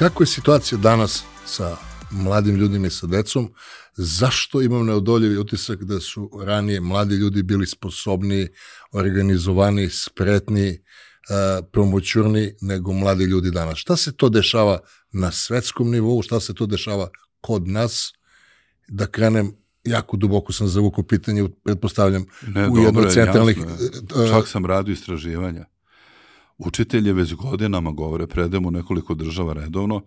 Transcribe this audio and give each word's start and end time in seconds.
Kako 0.00 0.22
je 0.22 0.26
situacija 0.26 0.78
danas 0.78 1.24
sa 1.46 1.76
mladim 2.10 2.56
ljudima 2.56 2.86
i 2.86 2.90
sa 2.90 3.06
decom? 3.06 3.52
Zašto 3.96 4.62
imam 4.62 4.86
neodoljivi 4.86 5.38
utisak 5.38 5.84
da 5.84 6.00
su 6.00 6.30
ranije 6.44 6.80
mladi 6.80 7.14
ljudi 7.14 7.42
bili 7.42 7.66
sposobni, 7.66 8.48
organizovani, 8.92 9.90
spretni, 9.90 10.82
promoćurni 11.72 12.54
nego 12.60 12.92
mladi 12.92 13.24
ljudi 13.24 13.50
danas? 13.50 13.78
Šta 13.78 13.96
se 13.96 14.12
to 14.12 14.28
dešava 14.28 14.78
na 15.12 15.32
svetskom 15.32 15.90
nivou? 15.90 16.22
Šta 16.22 16.40
se 16.40 16.54
to 16.54 16.66
dešava 16.66 17.08
kod 17.40 17.68
nas? 17.68 18.12
Da 18.88 19.06
krenem 19.06 19.52
jako 19.84 20.16
duboko 20.16 20.52
sam 20.52 20.68
zavukao 20.68 21.04
pitanje, 21.04 21.48
pretpostavljam, 21.64 22.24
ne, 22.46 22.68
u 22.68 22.78
jedno 22.78 23.00
od 23.00 23.12
centralnih... 23.12 23.58
Čak 24.28 24.48
sam 24.48 24.66
radio 24.66 24.92
istraživanja. 24.92 25.66
Učitelji 26.66 27.12
već 27.12 27.34
godinama 27.34 27.90
govore, 27.90 28.26
predemo 28.26 28.70
nekoliko 28.70 29.14
država 29.14 29.52
redovno, 29.52 30.02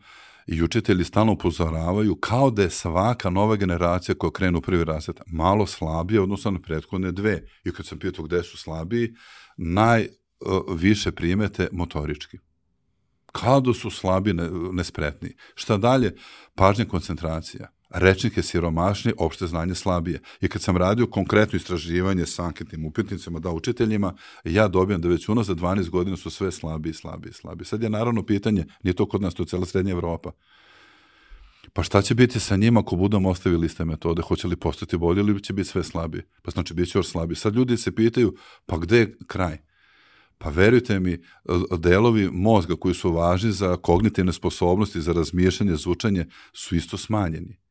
i 0.47 0.63
učitelji 0.63 1.03
stalno 1.03 1.33
upozoravaju 1.33 2.15
kao 2.15 2.51
da 2.51 2.61
je 2.61 2.69
svaka 2.69 3.29
nova 3.29 3.55
generacija 3.55 4.15
koja 4.15 4.31
krenu 4.31 4.57
u 4.57 4.61
prvi 4.61 4.83
razred 4.83 5.19
malo 5.27 5.65
slabije 5.65 6.21
odnosno 6.21 6.51
na 6.51 6.59
prethodne 6.59 7.11
dve. 7.11 7.43
I 7.63 7.71
kad 7.71 7.85
sam 7.85 7.99
pitao 7.99 8.25
gde 8.25 8.43
su 8.43 8.57
slabiji, 8.57 9.13
najviše 9.57 11.11
primete 11.11 11.67
motorički. 11.71 12.37
Kao 13.31 13.61
da 13.61 13.73
su 13.73 13.89
slabi, 13.89 14.33
nespretni. 14.73 15.35
Šta 15.55 15.77
dalje? 15.77 16.15
Pažnja 16.55 16.85
koncentracija 16.85 17.69
rečnik 17.93 18.37
je 18.37 18.43
siromašniji, 18.43 19.13
opšte 19.17 19.47
znanje 19.47 19.75
slabije. 19.75 20.19
I 20.41 20.47
kad 20.47 20.61
sam 20.61 20.77
radio 20.77 21.07
konkretno 21.07 21.57
istraživanje 21.57 22.25
sa 22.25 22.43
anketnim 22.43 22.85
upitnicama, 22.85 23.39
da 23.39 23.51
učiteljima, 23.51 24.13
ja 24.43 24.67
dobijam 24.67 25.01
da 25.01 25.07
već 25.07 25.25
za 25.25 25.55
12 25.55 25.89
godina 25.89 26.17
su 26.17 26.29
sve 26.29 26.51
slabiji, 26.51 26.93
slabiji, 26.93 27.33
slabiji. 27.33 27.65
Sad 27.65 27.83
je 27.83 27.89
naravno 27.89 28.25
pitanje, 28.25 28.65
nije 28.83 28.93
to 28.93 29.05
kod 29.05 29.21
nas, 29.21 29.33
to 29.33 29.43
je 29.43 29.47
cela 29.47 29.65
srednja 29.65 29.91
Evropa. 29.91 30.31
Pa 31.73 31.83
šta 31.83 32.01
će 32.01 32.15
biti 32.15 32.39
sa 32.39 32.55
njima 32.55 32.79
ako 32.79 32.95
budemo 32.95 33.29
ostavili 33.29 33.65
iste 33.65 33.85
metode? 33.85 34.21
Hoće 34.21 34.47
li 34.47 34.55
postati 34.55 34.97
bolje 34.97 35.19
ili 35.19 35.43
će 35.43 35.53
biti 35.53 35.69
sve 35.69 35.83
slabiji? 35.83 36.21
Pa 36.41 36.51
znači 36.51 36.73
bit 36.73 36.91
će 36.91 36.97
još 36.97 37.07
slabiji. 37.07 37.35
Sad 37.35 37.55
ljudi 37.55 37.77
se 37.77 37.95
pitaju, 37.95 38.35
pa 38.65 38.77
gde 38.77 38.97
je 38.97 39.17
kraj? 39.27 39.57
Pa 40.37 40.49
verujte 40.49 40.99
mi, 40.99 41.21
delovi 41.77 42.29
mozga 42.31 42.75
koji 42.75 42.95
su 42.95 43.13
važni 43.13 43.51
za 43.51 43.77
kognitivne 43.77 44.33
sposobnosti, 44.33 45.01
za 45.01 45.13
razmišljanje, 45.13 45.75
zvučanje, 45.75 46.25
su 46.53 46.75
isto 46.75 46.97
smanjeni. 46.97 47.62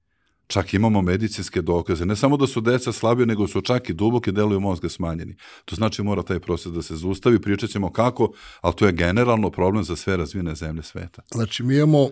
Čak 0.53 0.75
imamo 0.75 1.03
medicinske 1.03 1.63
dokaze. 1.63 2.05
Ne 2.05 2.17
samo 2.17 2.37
da 2.37 2.47
su 2.47 2.61
deca 2.61 2.93
slabije, 2.93 3.27
nego 3.27 3.49
su 3.49 3.61
čak 3.61 3.89
i 3.89 3.93
duboke 3.93 4.33
deluju 4.33 4.61
mozga 4.61 4.89
smanjeni. 4.89 5.37
To 5.65 5.77
znači 5.77 6.03
mora 6.03 6.23
taj 6.23 6.41
proces 6.41 6.73
da 6.73 6.83
se 6.83 6.97
zustavi. 6.97 7.41
Pričat 7.41 7.71
ćemo 7.71 7.93
kako, 7.93 8.33
ali 8.61 8.75
to 8.75 8.87
je 8.87 8.93
generalno 8.93 9.51
problem 9.51 9.85
za 9.85 9.97
sve 9.97 10.17
razvijene 10.17 10.55
zemlje 10.55 10.83
sveta. 10.83 11.23
Znači 11.35 11.63
mi 11.63 11.77
imamo 11.77 12.09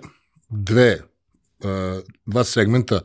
dve, 0.49 0.91
e, 0.91 1.03
dva 2.27 2.45
segmenta 2.45 3.01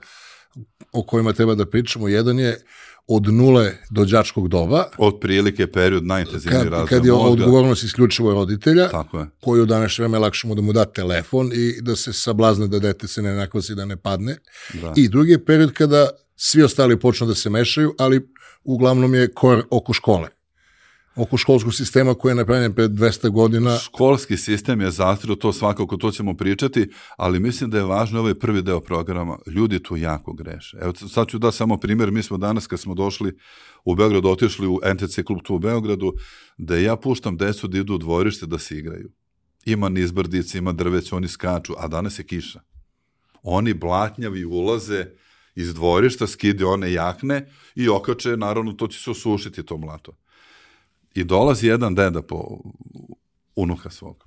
o 0.91 1.03
kojima 1.03 1.33
treba 1.33 1.55
da 1.55 1.69
pričamo. 1.69 2.07
Jedan 2.07 2.39
je 2.39 2.65
od 3.07 3.33
nule 3.33 3.71
do 3.89 4.05
đačkog 4.05 4.47
doba. 4.47 4.83
Od 4.97 5.19
prilike 5.21 5.67
period 5.67 6.05
najintenzivniji 6.05 6.69
razvoj 6.69 6.87
Kad 6.87 7.05
je 7.05 7.11
mozga. 7.11 7.29
odgovornost 7.29 7.83
isključivo 7.83 8.33
roditelja, 8.33 8.89
Tako 8.89 9.19
je. 9.19 9.25
koji 9.41 9.61
u 9.61 9.65
današnje 9.65 10.01
vreme 10.03 10.19
lakše 10.19 10.47
mu 10.47 10.55
da 10.55 10.61
mu 10.61 10.73
da 10.73 10.85
telefon 10.85 11.51
i 11.53 11.81
da 11.81 11.95
se 11.95 12.13
sablazne 12.13 12.67
da 12.67 12.79
dete 12.79 13.07
se 13.07 13.21
ne 13.21 13.33
nakvasi 13.35 13.75
da 13.75 13.85
ne 13.85 13.97
padne. 13.97 14.37
Da. 14.73 14.93
I 14.95 15.07
drugi 15.09 15.31
je 15.31 15.45
period 15.45 15.73
kada 15.73 16.09
svi 16.35 16.63
ostali 16.63 16.99
počnu 16.99 17.27
da 17.27 17.35
se 17.35 17.49
mešaju, 17.49 17.95
ali 17.99 18.27
uglavnom 18.63 19.15
je 19.15 19.33
kor 19.33 19.63
oko 19.69 19.93
škole 19.93 20.27
oko 21.15 21.37
školskog 21.37 21.73
sistema 21.73 22.13
koji 22.13 22.31
je 22.31 22.35
napravljen 22.35 22.73
pred 22.73 22.91
200 22.91 23.29
godina. 23.29 23.77
Školski 23.77 24.37
sistem 24.37 24.81
je 24.81 24.91
zastiru, 24.91 25.35
to 25.35 25.53
svakako, 25.53 25.97
to 25.97 26.11
ćemo 26.11 26.33
pričati, 26.33 26.89
ali 27.17 27.39
mislim 27.39 27.69
da 27.69 27.77
je 27.77 27.83
važno 27.83 28.19
ovaj 28.19 28.33
prvi 28.33 28.61
deo 28.61 28.81
programa. 28.81 29.37
Ljudi 29.47 29.83
tu 29.83 29.97
jako 29.97 30.33
greše. 30.33 30.77
Evo, 30.81 30.93
sad 30.93 31.27
ću 31.27 31.37
da 31.37 31.51
samo 31.51 31.77
primjer, 31.77 32.11
mi 32.11 32.23
smo 32.23 32.37
danas 32.37 32.67
kad 32.67 32.79
smo 32.79 32.93
došli 32.93 33.37
u 33.85 33.95
Beogradu, 33.95 34.29
otišli 34.29 34.67
u 34.67 34.79
NTC 34.93 35.19
klub 35.25 35.39
tu 35.43 35.55
u 35.55 35.59
Beogradu, 35.59 36.13
da 36.57 36.77
ja 36.77 36.95
puštam 36.95 37.37
decu 37.37 37.67
da 37.67 37.77
idu 37.77 37.93
u 37.93 37.97
dvorište 37.97 38.45
da 38.45 38.59
se 38.59 38.77
igraju. 38.77 39.11
Ima 39.65 39.89
nizbrdice, 39.89 40.57
ima 40.57 40.71
drveć, 40.71 41.11
oni 41.11 41.27
skaču, 41.27 41.73
a 41.77 41.87
danas 41.87 42.19
je 42.19 42.23
kiša. 42.23 42.61
Oni 43.43 43.73
blatnjavi 43.73 44.45
ulaze 44.45 45.05
iz 45.55 45.73
dvorišta, 45.73 46.27
skide 46.27 46.65
one 46.65 46.91
jakne 46.91 47.51
i 47.75 47.89
okače, 47.89 48.37
naravno, 48.37 48.73
to 48.73 48.87
će 48.87 48.99
se 48.99 49.11
osušiti 49.11 49.65
to 49.65 49.77
mlato. 49.77 50.11
I 51.15 51.23
dolazi 51.23 51.67
jedan 51.67 51.95
deda 51.95 52.21
po 52.21 52.59
unuka 53.55 53.89
svog. 53.89 54.25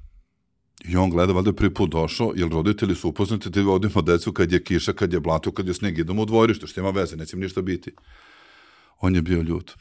I 0.85 0.97
on 0.97 1.11
gleda, 1.11 1.33
valjda 1.33 1.51
je 1.51 1.57
prvi 1.57 1.75
put 1.75 1.91
došao, 1.91 2.33
jer 2.37 2.49
roditelji 2.49 2.95
su 2.95 3.09
upoznati 3.09 3.51
da 3.51 3.63
vodimo 3.63 4.03
decu 4.03 4.33
kad 4.33 4.53
je 4.53 4.65
kiša, 4.65 4.93
kad 4.93 5.13
je 5.13 5.21
blato, 5.21 5.53
kad 5.53 5.69
je 5.69 5.75
sneg, 5.75 5.99
idemo 5.99 6.23
u 6.23 6.25
dvorište, 6.25 6.67
što 6.67 6.81
ima 6.81 6.91
veze, 6.91 7.17
neće 7.17 7.37
ništa 7.37 7.63
biti. 7.63 7.95
On 8.99 9.15
je 9.15 9.23
bio 9.23 9.43
ljut. 9.43 9.73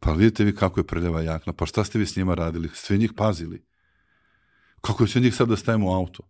Pa 0.00 0.12
vidite 0.12 0.44
vi 0.44 0.54
kako 0.54 0.80
je 0.80 0.86
prljava 0.86 1.22
jakna, 1.22 1.52
pa 1.52 1.66
šta 1.66 1.84
ste 1.84 1.98
vi 1.98 2.06
s 2.06 2.16
njima 2.16 2.34
radili? 2.34 2.70
Sve 2.74 2.96
njih 2.96 3.12
pazili. 3.16 3.62
Kako 4.80 5.06
će 5.06 5.20
njih 5.20 5.34
sad 5.34 5.48
da 5.48 5.56
stavimo 5.56 5.90
u 5.90 5.94
auto? 5.94 6.22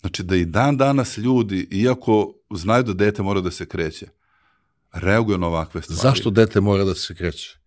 Znači 0.00 0.22
da 0.22 0.36
i 0.36 0.44
dan 0.44 0.76
danas 0.76 1.18
ljudi, 1.18 1.68
iako 1.70 2.34
znaju 2.50 2.82
da 2.82 2.92
dete 2.92 3.22
mora 3.22 3.40
da 3.40 3.50
se 3.50 3.66
kreće, 3.66 4.06
reaguju 4.92 5.38
na 5.38 5.46
ovakve 5.46 5.82
stvari. 5.82 6.00
Zašto 6.00 6.30
dete 6.30 6.60
mora 6.60 6.84
da 6.84 6.94
se 6.94 7.14
kreće? 7.14 7.57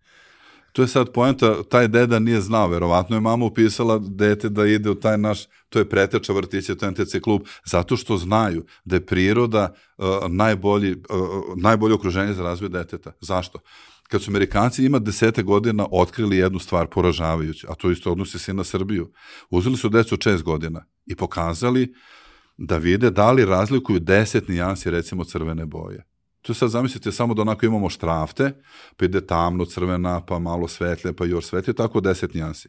To 0.72 0.82
je 0.82 0.88
sad 0.88 1.12
poenta, 1.12 1.62
taj 1.62 1.88
deda 1.88 2.18
nije 2.18 2.40
znao, 2.40 2.68
verovatno 2.68 3.16
je 3.16 3.20
mama 3.20 3.44
upisala 3.44 3.98
dete 3.98 4.48
da 4.48 4.66
ide 4.66 4.90
u 4.90 4.94
taj 4.94 5.18
naš, 5.18 5.44
to 5.68 5.78
je 5.78 5.88
preteča 5.88 6.32
vrtića, 6.32 6.74
to 6.74 6.86
je 6.86 6.90
NTC 6.90 7.16
klub, 7.22 7.42
zato 7.64 7.96
što 7.96 8.16
znaju 8.16 8.64
da 8.84 8.96
je 8.96 9.06
priroda 9.06 9.74
uh, 9.98 10.06
najbolji, 10.28 10.92
uh, 10.92 11.56
najbolje 11.56 11.94
okruženje 11.94 12.32
za 12.34 12.42
razvoj 12.42 12.68
deteta. 12.68 13.12
Zašto? 13.20 13.58
Kad 14.08 14.22
su 14.22 14.30
Amerikanci 14.30 14.84
ima 14.84 14.98
desete 14.98 15.42
godina 15.42 15.86
otkrili 15.90 16.36
jednu 16.36 16.58
stvar 16.58 16.86
poražavajuću, 16.86 17.66
a 17.70 17.74
to 17.74 17.90
isto 17.90 18.12
odnosi 18.12 18.38
se 18.38 18.54
na 18.54 18.64
Srbiju. 18.64 19.12
Uzeli 19.50 19.76
su 19.76 19.88
decu 19.88 20.16
šest 20.20 20.42
godina 20.42 20.84
i 21.06 21.16
pokazali 21.16 21.94
da 22.56 22.76
vide 22.76 23.10
da 23.10 23.32
li 23.32 23.44
razlikuju 23.44 24.00
deset 24.00 24.48
nijansi 24.48 24.90
recimo 24.90 25.24
crvene 25.24 25.66
boje. 25.66 26.11
Tu 26.42 26.54
sad 26.54 26.70
zamislite 26.70 27.12
samo 27.12 27.34
da 27.34 27.42
onako 27.42 27.66
imamo 27.66 27.90
štrafte, 27.90 28.62
pa 28.96 29.04
ide 29.04 29.26
tamno, 29.26 29.64
crvena, 29.64 30.20
pa 30.24 30.38
malo 30.38 30.68
svetlje, 30.68 31.12
pa 31.12 31.24
još 31.24 31.46
svetlje, 31.46 31.72
tako 31.72 32.00
deset 32.00 32.34
nijansi. 32.34 32.68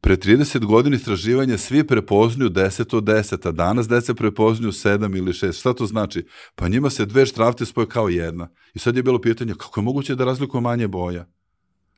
Pre 0.00 0.16
30 0.16 0.64
godina 0.64 0.96
istraživanja 0.96 1.58
svi 1.58 1.86
prepoznaju 1.86 2.50
10 2.50 2.96
od 2.96 3.04
10, 3.04 3.48
a 3.48 3.52
danas 3.52 3.88
deca 3.88 4.14
prepoznaju 4.14 4.72
7 4.72 5.18
ili 5.18 5.32
6. 5.32 5.60
Šta 5.60 5.74
to 5.74 5.86
znači? 5.86 6.26
Pa 6.54 6.68
njima 6.68 6.90
se 6.90 7.06
dve 7.06 7.26
štrafte 7.26 7.66
spoje 7.66 7.88
kao 7.88 8.08
jedna. 8.08 8.48
I 8.74 8.78
sad 8.78 8.96
je 8.96 9.02
bilo 9.02 9.20
pitanje, 9.20 9.54
kako 9.54 9.80
je 9.80 9.84
moguće 9.84 10.14
da 10.14 10.24
razlikuju 10.24 10.60
manje 10.60 10.88
boja? 10.88 11.26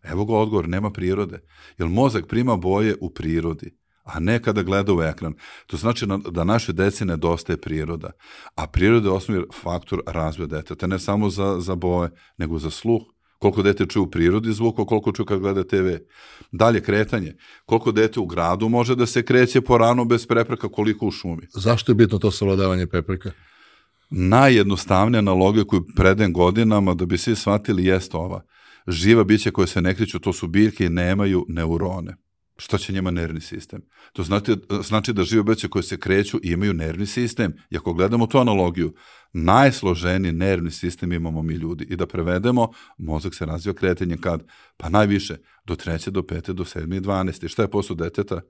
Evo 0.02 0.24
ga 0.24 0.34
odgovor, 0.34 0.68
nema 0.68 0.90
prirode. 0.90 1.40
Jer 1.78 1.88
mozak 1.88 2.26
prima 2.26 2.56
boje 2.56 2.96
u 3.00 3.10
prirodi 3.10 3.81
a 4.02 4.20
ne 4.20 4.42
kada 4.42 4.62
gleda 4.62 4.94
u 4.94 5.02
ekran. 5.02 5.34
To 5.66 5.76
znači 5.76 6.06
da 6.30 6.44
naše 6.44 6.72
deci 6.72 7.04
nedostaje 7.04 7.56
priroda, 7.56 8.10
a 8.54 8.66
priroda 8.66 9.08
je 9.08 9.12
osnovni 9.12 9.44
faktor 9.62 10.02
razvoja 10.06 10.46
deteta, 10.46 10.86
ne 10.86 10.98
samo 10.98 11.30
za, 11.30 11.60
za 11.60 11.74
boje, 11.74 12.10
nego 12.38 12.58
za 12.58 12.70
sluh, 12.70 13.02
koliko 13.38 13.62
dete 13.62 13.86
čuje 13.86 14.02
u 14.02 14.10
prirodi 14.10 14.52
zvuka, 14.52 14.84
koliko 14.84 15.12
čuje 15.12 15.26
kad 15.26 15.40
gleda 15.40 15.64
TV. 15.64 15.88
Dalje, 16.52 16.80
kretanje. 16.80 17.34
Koliko 17.64 17.92
dete 17.92 18.20
u 18.20 18.26
gradu 18.26 18.68
može 18.68 18.94
da 18.96 19.06
se 19.06 19.22
kreće 19.22 19.60
po 19.60 19.78
ranu 19.78 20.04
bez 20.04 20.26
prepreka, 20.26 20.68
koliko 20.68 21.06
u 21.06 21.10
šumi. 21.10 21.46
Zašto 21.54 21.92
je 21.92 21.96
bitno 21.96 22.18
to 22.18 22.30
savladavanje 22.30 22.86
prepreka? 22.86 23.30
Najjednostavnija 24.10 25.18
analogija 25.18 25.64
koju 25.64 25.86
predajem 25.96 26.32
godinama 26.32 26.94
da 26.94 27.06
bi 27.06 27.18
svi 27.18 27.36
shvatili 27.36 27.84
jeste 27.84 28.16
ova. 28.16 28.42
Živa 28.88 29.24
bića 29.24 29.50
koje 29.50 29.66
se 29.66 29.80
ne 29.80 29.94
kreću, 29.94 30.18
to 30.18 30.32
su 30.32 30.48
biljke 30.48 30.84
i 30.86 30.88
nemaju 30.88 31.44
neurone 31.48 32.16
šta 32.56 32.78
će 32.78 32.92
njima 32.92 33.10
nervni 33.10 33.40
sistem? 33.40 33.82
To 34.12 34.22
znači, 34.22 34.56
znači 34.84 35.12
da 35.12 35.22
žive 35.22 35.42
biće 35.42 35.68
koje 35.68 35.82
se 35.82 36.00
kreću 36.00 36.40
i 36.42 36.50
imaju 36.50 36.72
nervni 36.72 37.06
sistem. 37.06 37.54
I 37.70 37.76
ako 37.76 37.92
gledamo 37.92 38.26
tu 38.26 38.38
analogiju, 38.38 38.94
najsloženiji 39.32 40.32
nervni 40.32 40.70
sistem 40.70 41.12
imamo 41.12 41.42
mi 41.42 41.54
ljudi. 41.54 41.86
I 41.90 41.96
da 41.96 42.06
prevedemo, 42.06 42.70
mozak 42.98 43.34
se 43.34 43.46
razvija 43.46 43.74
kretanjem 43.74 44.20
kad? 44.20 44.46
Pa 44.76 44.88
najviše, 44.88 45.36
do 45.64 45.76
treće, 45.76 46.10
do 46.10 46.22
pete, 46.22 46.52
do 46.52 46.64
sedme 46.64 46.96
i 46.96 47.00
dvaneste. 47.00 47.48
Šta 47.48 47.62
je 47.62 47.70
posao 47.70 47.96
deteta? 47.96 48.40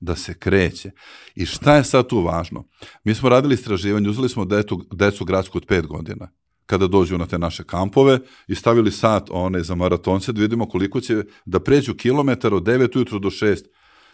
da 0.00 0.16
se 0.16 0.34
kreće. 0.34 0.90
I 1.34 1.46
šta 1.46 1.76
je 1.76 1.84
sad 1.84 2.06
tu 2.06 2.20
važno? 2.20 2.68
Mi 3.04 3.14
smo 3.14 3.28
radili 3.28 3.54
istraživanje, 3.54 4.08
uzeli 4.08 4.28
smo 4.28 4.44
detu, 4.44 4.86
decu 4.92 5.24
gradsku 5.24 5.58
od 5.58 5.66
5 5.66 5.86
godina 5.86 6.28
kada 6.68 6.86
dođu 6.86 7.18
na 7.18 7.26
te 7.26 7.38
naše 7.38 7.64
kampove 7.64 8.18
i 8.48 8.54
stavili 8.54 8.90
sat 8.92 9.28
one 9.30 9.62
za 9.62 9.74
maratonce 9.74 10.32
da 10.32 10.40
vidimo 10.40 10.68
koliko 10.68 11.00
će 11.00 11.24
da 11.44 11.60
pređu 11.60 11.94
kilometar 11.94 12.54
od 12.54 12.62
9 12.62 12.96
ujutru 12.96 13.18
do 13.18 13.30
6 13.30 13.64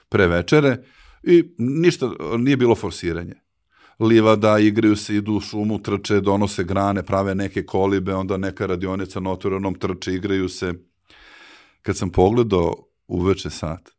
pre 0.09 0.27
večere 0.27 0.85
i 1.23 1.55
ništa, 1.59 2.11
nije 2.39 2.57
bilo 2.57 2.75
forsiranje. 2.75 3.35
Livada, 4.01 4.59
igraju 4.59 4.97
se, 4.97 5.17
idu 5.17 5.33
u 5.33 5.41
šumu, 5.41 5.79
trče, 5.83 6.21
donose 6.21 6.65
grane, 6.65 7.03
prave 7.03 7.35
neke 7.35 7.67
kolibe, 7.67 8.15
onda 8.15 8.37
neka 8.37 8.67
radionica 8.67 9.21
na 9.21 9.31
otvorenom 9.31 9.75
trče, 9.75 10.15
igraju 10.15 10.49
se. 10.49 10.75
Kad 11.83 11.97
sam 11.97 12.11
pogledao 12.11 12.75
uveče 13.07 13.51
sat, 13.51 13.91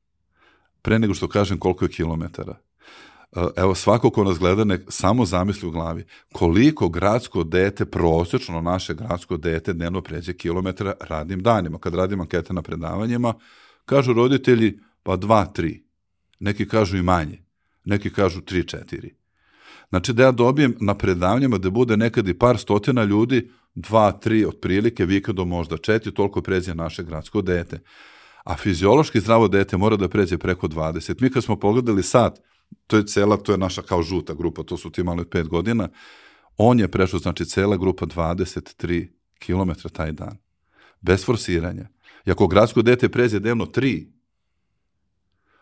pre 0.82 1.00
nego 1.00 1.14
što 1.14 1.28
kažem 1.28 1.60
koliko 1.60 1.86
je 1.86 1.90
kilometara, 1.90 2.58
evo 3.56 3.76
svako 3.76 4.10
ko 4.10 4.24
nas 4.24 4.40
gleda 4.40 4.64
nek 4.64 4.82
samo 4.90 5.26
zamisli 5.26 5.68
u 5.68 5.72
glavi 5.72 6.06
koliko 6.34 6.90
gradsko 6.90 7.44
dete, 7.44 7.86
prosečno 7.86 8.62
naše 8.62 8.94
gradsko 8.94 9.38
dete 9.38 9.74
dnevno 9.74 10.02
pređe 10.02 10.34
kilometra 10.34 10.94
radnim 11.00 11.44
danima. 11.44 11.80
Kad 11.80 11.96
radim 11.96 12.22
ankete 12.22 12.54
na 12.54 12.62
predavanjima, 12.62 13.34
kažu 13.86 14.14
roditelji 14.14 14.80
pa 15.04 15.16
dva, 15.16 15.46
tri. 15.46 15.84
Neki 16.40 16.68
kažu 16.68 16.98
i 16.98 17.02
manje. 17.02 17.44
Neki 17.86 18.10
kažu 18.10 18.42
tri, 18.42 18.68
četiri. 18.68 19.16
Znači 19.90 20.14
da 20.14 20.24
ja 20.24 20.32
dobijem 20.32 20.76
na 20.80 20.96
predavanjima 20.96 21.58
da 21.58 21.70
bude 21.70 21.98
nekad 21.98 22.28
i 22.28 22.34
par 22.34 22.58
stotina 22.58 23.04
ljudi, 23.04 23.52
dva, 23.76 24.12
tri 24.12 24.46
otprilike, 24.46 25.06
vikendom 25.06 25.50
možda 25.50 25.78
četiri, 25.78 26.14
toliko 26.14 26.42
pređe 26.42 26.76
naše 26.76 27.04
gradsko 27.04 27.42
dete. 27.42 27.80
A 28.44 28.58
fiziološki 28.58 29.20
zdravo 29.20 29.48
dete 29.48 29.78
mora 29.78 29.96
da 29.96 30.08
pređe 30.08 30.38
preko 30.38 30.68
20. 30.68 31.22
Mi 31.22 31.30
kad 31.30 31.44
smo 31.44 31.60
pogledali 31.60 32.04
sad, 32.04 32.40
to 32.88 32.98
je 32.98 33.06
cela, 33.06 33.38
to 33.38 33.52
je 33.52 33.58
naša 33.58 33.82
kao 33.82 34.04
žuta 34.04 34.34
grupa, 34.34 34.64
to 34.64 34.78
su 34.78 34.90
ti 34.90 35.04
malo 35.04 35.22
od 35.22 35.30
pet 35.30 35.48
godina, 35.48 35.90
on 36.58 36.80
je 36.80 36.92
prešao, 36.92 37.20
znači 37.20 37.46
cela 37.46 37.78
grupa 37.78 38.06
23 38.06 39.08
km 39.40 39.88
taj 39.94 40.12
dan. 40.12 40.38
Bez 41.02 41.26
forsiranja. 41.26 41.88
I 42.26 42.32
ako 42.32 42.48
gradsko 42.48 42.82
dete 42.82 43.10
pređe 43.10 43.40
dnevno 43.40 43.66
3, 43.66 44.08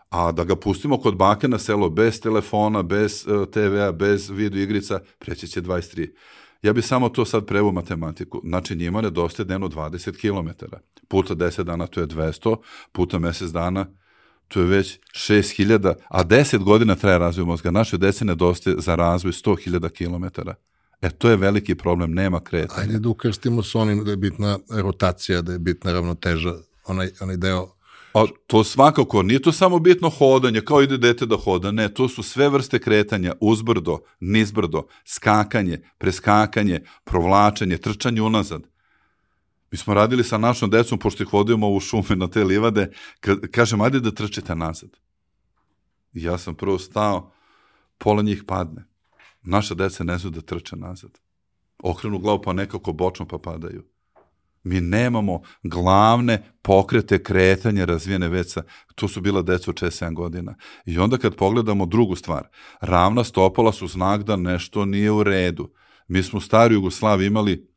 a 0.10 0.32
da 0.32 0.44
ga 0.44 0.56
pustimo 0.56 0.98
kod 0.98 1.16
bake 1.16 1.48
na 1.48 1.60
selo 1.60 1.90
bez 1.90 2.22
telefona, 2.22 2.84
bez 2.84 3.26
uh, 3.28 3.48
TV-a, 3.50 3.92
bez 3.92 4.30
video 4.30 4.62
igrica, 4.62 5.00
preći 5.20 5.48
će 5.48 5.62
23. 5.62 6.14
Ja 6.62 6.74
bih 6.74 6.86
samo 6.86 7.10
to 7.10 7.26
sad 7.26 7.46
prevu 7.46 7.72
matematiku. 7.72 8.42
Znači 8.44 8.76
njima 8.76 9.02
nedostaje 9.02 9.46
dnevno 9.46 9.70
20 9.70 10.18
km. 10.22 10.66
Puta 11.08 11.36
10 11.36 11.64
dana 11.64 11.88
to 11.88 12.00
je 12.00 12.08
200, 12.08 12.58
puta 12.92 13.20
mesec 13.20 13.50
dana 13.50 13.88
to 14.48 14.60
je 14.60 14.66
već 14.66 15.00
6000, 15.14 15.94
a 16.10 16.24
10 16.24 16.64
godina 16.64 16.96
traje 16.96 17.20
razvoj 17.20 17.46
mozga. 17.46 17.72
Naše 17.72 17.98
dece 17.98 18.26
nedostaje 18.26 18.76
za 18.80 18.96
razvoj 18.96 19.32
100.000 19.32 19.90
km. 19.90 20.50
E, 21.02 21.10
to 21.10 21.30
je 21.30 21.38
veliki 21.38 21.76
problem, 21.76 22.14
nema 22.14 22.40
kretanja. 22.40 22.82
Ajde 22.82 23.00
da 23.00 23.10
ukrstimo 23.10 23.64
s 23.64 23.76
onim 23.76 24.04
da 24.04 24.12
je 24.12 24.18
bitna 24.18 24.60
rotacija, 24.70 25.42
da 25.42 25.52
je 25.54 25.60
bitna 25.60 25.94
ravnoteža, 25.94 26.54
onaj, 26.86 27.10
onaj 27.22 27.38
deo 27.38 27.70
A 28.14 28.26
to 28.48 28.64
svakako, 28.64 29.24
nije 29.24 29.42
to 29.42 29.52
samo 29.52 29.80
bitno 29.80 30.10
hodanje, 30.10 30.62
kao 30.62 30.82
ide 30.82 30.98
dete 30.98 31.26
da 31.26 31.36
hoda, 31.36 31.72
ne, 31.72 31.94
to 31.94 32.10
su 32.10 32.24
sve 32.24 32.50
vrste 32.50 32.80
kretanja, 32.80 33.34
uzbrdo, 33.42 34.00
nizbrdo, 34.20 34.88
skakanje, 35.06 35.82
preskakanje, 35.98 36.84
provlačenje, 37.04 37.78
trčanje 37.78 38.22
unazad. 38.22 38.62
Mi 39.74 39.78
smo 39.78 39.94
radili 39.94 40.24
sa 40.24 40.38
našom 40.38 40.70
decom, 40.70 41.00
pošto 41.00 41.24
ih 41.24 41.34
vodimo 41.34 41.70
u 41.70 41.80
šume 41.80 42.16
na 42.16 42.28
te 42.28 42.44
livade, 42.44 42.92
kažem, 43.52 43.82
ajde 43.82 44.00
da 44.00 44.12
trčite 44.12 44.56
nazad. 44.56 44.90
I 46.14 46.24
ja 46.24 46.38
sam 46.38 46.56
prvo 46.56 46.80
stao, 46.80 47.32
pola 47.98 48.22
njih 48.22 48.44
padne. 48.48 48.86
Naša 49.42 49.74
deca 49.74 50.04
ne 50.04 50.18
znaju 50.18 50.32
da 50.32 50.42
trče 50.42 50.76
nazad. 50.76 51.12
Okrenu 51.84 52.20
glavu 52.20 52.42
pa 52.42 52.54
nekako 52.54 52.94
bočno 52.94 53.28
pa 53.28 53.38
padaju. 53.38 53.84
Mi 54.64 54.82
nemamo 54.82 55.42
glavne 55.64 56.54
pokrete 56.62 57.24
kretanja 57.24 57.86
razvijene 57.86 58.30
veca. 58.30 58.64
To 58.96 59.08
su 59.08 59.22
bila 59.22 59.42
deca 59.42 59.72
od 59.72 59.82
6-7 59.82 60.14
godina. 60.14 60.56
I 60.86 60.98
onda 61.00 61.18
kad 61.18 61.36
pogledamo 61.36 61.86
drugu 61.86 62.16
stvar, 62.16 62.48
ravna 62.82 63.24
stopala 63.24 63.72
su 63.72 63.88
znak 63.88 64.24
da 64.24 64.36
nešto 64.36 64.86
nije 64.86 65.12
u 65.12 65.24
redu. 65.24 65.72
Mi 66.08 66.24
smo 66.24 66.38
u 66.38 66.42
staroj 66.42 66.76
Jugoslaviji 66.76 67.28
imali 67.28 67.73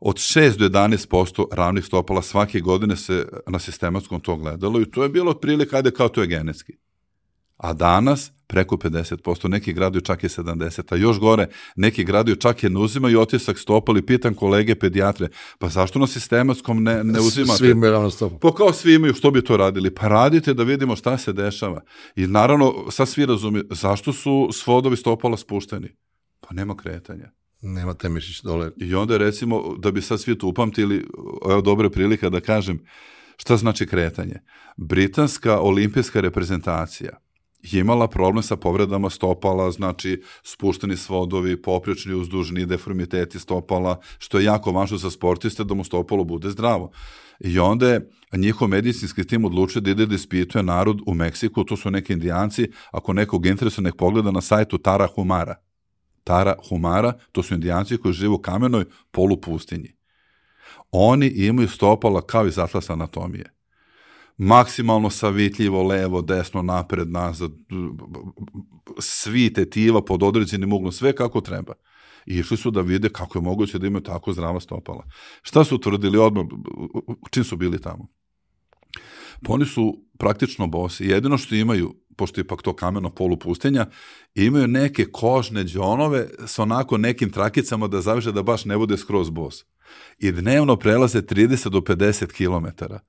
od 0.00 0.16
6 0.16 0.56
do 0.56 0.68
11% 0.68 1.44
ravnih 1.52 1.84
stopala 1.84 2.22
svake 2.22 2.60
godine 2.60 2.96
se 2.96 3.28
na 3.46 3.58
sistematskom 3.58 4.20
to 4.20 4.36
gledalo 4.36 4.80
i 4.80 4.90
to 4.90 5.02
je 5.02 5.08
bilo 5.08 5.30
otprilike, 5.30 5.76
ajde 5.76 5.90
kao 5.90 6.08
to 6.08 6.20
je 6.20 6.26
genetski. 6.26 6.72
A 7.56 7.72
danas 7.72 8.32
preko 8.46 8.76
50%, 8.76 9.48
neki 9.48 9.72
graduju 9.72 10.00
čak 10.00 10.24
i 10.24 10.28
70%, 10.28 10.92
a 10.92 10.96
još 10.96 11.18
gore, 11.18 11.48
neki 11.76 12.04
graduju 12.04 12.36
čak 12.36 12.64
i 12.64 12.68
ne 12.68 12.78
uzimaju 12.78 13.20
otisak 13.20 13.58
stopala 13.58 13.98
i 13.98 14.02
pitan 14.02 14.34
kolege 14.34 14.74
pedijatre, 14.74 15.28
pa 15.58 15.68
zašto 15.68 15.98
na 15.98 16.06
sistematskom 16.06 16.82
ne, 16.82 17.04
ne 17.04 17.20
uzimate? 17.20 17.58
Svi 17.58 17.70
imaju 17.70 17.92
ravno 17.92 18.10
stopu. 18.10 18.38
Pa 18.38 18.54
kao 18.54 18.72
svi 18.72 18.94
imaju, 18.94 19.14
što 19.14 19.30
bi 19.30 19.44
to 19.44 19.56
radili? 19.56 19.94
Pa 19.94 20.08
radite 20.08 20.54
da 20.54 20.62
vidimo 20.62 20.96
šta 20.96 21.18
se 21.18 21.32
dešava. 21.32 21.80
I 22.16 22.26
naravno, 22.26 22.74
sad 22.90 23.08
svi 23.08 23.26
razumiju, 23.26 23.64
zašto 23.70 24.12
su 24.12 24.48
svodovi 24.52 24.96
stopala 24.96 25.36
spušteni? 25.36 25.88
Pa 26.40 26.54
nema 26.54 26.76
kretanja. 26.76 27.30
Nema 27.62 27.94
temešić 27.94 28.42
dole. 28.42 28.70
I 28.76 28.94
onda 28.94 29.16
recimo, 29.16 29.74
da 29.78 29.90
bi 29.90 30.02
sad 30.02 30.20
svi 30.20 30.38
to 30.38 30.46
upamtili, 30.46 31.06
evo 31.50 31.60
dobra 31.60 31.90
prilika 31.90 32.28
da 32.30 32.40
kažem, 32.40 32.84
šta 33.36 33.56
znači 33.56 33.86
kretanje? 33.86 34.40
Britanska 34.76 35.60
olimpijska 35.60 36.20
reprezentacija 36.20 37.18
je 37.62 37.80
imala 37.80 38.08
problem 38.08 38.42
sa 38.42 38.56
povredama 38.56 39.10
stopala, 39.10 39.70
znači 39.70 40.22
spušteni 40.42 40.96
svodovi, 40.96 41.62
poprečni, 41.62 42.14
uzdužni, 42.14 42.66
deformiteti 42.66 43.38
stopala, 43.38 44.00
što 44.18 44.38
je 44.38 44.44
jako 44.44 44.72
važno 44.72 44.98
za 44.98 45.10
sportiste 45.10 45.64
da 45.64 45.74
mu 45.74 45.84
stopalo 45.84 46.24
bude 46.24 46.50
zdravo. 46.50 46.90
I 47.40 47.58
onda 47.58 47.88
je 47.88 48.10
njihov 48.36 48.68
medicinski 48.68 49.26
tim 49.26 49.44
odlučio 49.44 49.80
da 49.80 49.90
ide 49.90 50.06
da 50.06 50.14
ispituje 50.14 50.62
narod 50.62 51.00
u 51.06 51.14
Meksiku, 51.14 51.64
to 51.64 51.76
su 51.76 51.90
neki 51.90 52.12
indijanci, 52.12 52.70
ako 52.90 53.12
nekog 53.12 53.46
interesuje, 53.46 53.82
nek 53.82 53.96
pogleda 53.96 54.30
na 54.30 54.40
sajtu 54.40 54.78
Tara 54.78 55.06
Humara. 55.06 55.69
Tara 56.24 56.54
Humara, 56.68 57.12
to 57.32 57.42
su 57.42 57.54
indijanci 57.54 57.96
koji 57.96 58.14
žive 58.14 58.34
u 58.34 58.38
kamenoj 58.38 58.84
polupustinji. 59.10 59.94
Oni 60.90 61.26
imaju 61.26 61.68
stopala 61.68 62.20
kao 62.26 62.46
iz 62.46 62.58
atlasa 62.58 62.92
anatomije 62.92 63.60
maksimalno 64.42 65.10
savitljivo, 65.10 65.82
levo, 65.82 66.22
desno, 66.22 66.62
napred, 66.62 67.10
nazad, 67.10 67.50
svi 68.98 69.52
tetiva 69.52 70.04
pod 70.04 70.22
određenim 70.22 70.72
uglom, 70.72 70.92
sve 70.92 71.12
kako 71.16 71.40
treba. 71.40 71.72
I 72.26 72.38
išli 72.38 72.56
su 72.56 72.70
da 72.70 72.80
vide 72.80 73.08
kako 73.08 73.38
je 73.38 73.42
moguće 73.42 73.78
da 73.78 73.86
imaju 73.86 74.02
tako 74.02 74.32
zdrava 74.32 74.60
stopala. 74.60 75.04
Šta 75.42 75.64
su 75.64 75.74
utvrdili 75.74 76.18
odmah, 76.18 76.46
čim 77.30 77.44
su 77.44 77.56
bili 77.56 77.80
tamo? 77.80 78.06
Pa 79.42 79.52
oni 79.52 79.66
su 79.66 80.04
praktično 80.18 80.66
bosi. 80.66 81.06
Jedino 81.06 81.38
što 81.38 81.54
imaju, 81.54 81.94
pošto 82.16 82.40
je 82.40 82.42
ipak 82.42 82.62
to 82.62 82.76
kameno 82.76 83.10
pustinja, 83.40 83.86
imaju 84.34 84.68
neke 84.68 85.04
kožne 85.04 85.64
džonove 85.64 86.28
sa 86.46 86.62
onako 86.62 86.98
nekim 86.98 87.30
trakicama 87.30 87.88
da 87.88 88.00
zaveže 88.00 88.32
da 88.32 88.42
baš 88.42 88.64
ne 88.64 88.78
bude 88.78 88.96
skroz 88.96 89.30
bos. 89.30 89.64
I 90.18 90.32
dnevno 90.32 90.76
prelaze 90.76 91.22
30 91.22 91.68
do 91.68 91.80
50 91.80 92.32
kilometara 92.32 93.00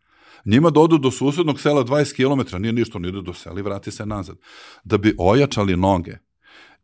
Njima 0.46 0.70
da 0.70 0.80
odu 0.80 0.98
do 0.98 1.12
susednog 1.12 1.60
sela 1.60 1.84
20 1.84 2.16
km, 2.16 2.62
nije 2.62 2.74
ništa, 2.74 2.98
oni 2.98 3.08
idu 3.08 3.22
do 3.22 3.34
sela 3.34 3.60
i 3.60 3.64
vrati 3.64 3.92
se 3.92 4.06
nazad. 4.06 4.38
Da 4.84 4.98
bi 4.98 5.16
ojačali 5.18 5.78
noge, 5.78 6.18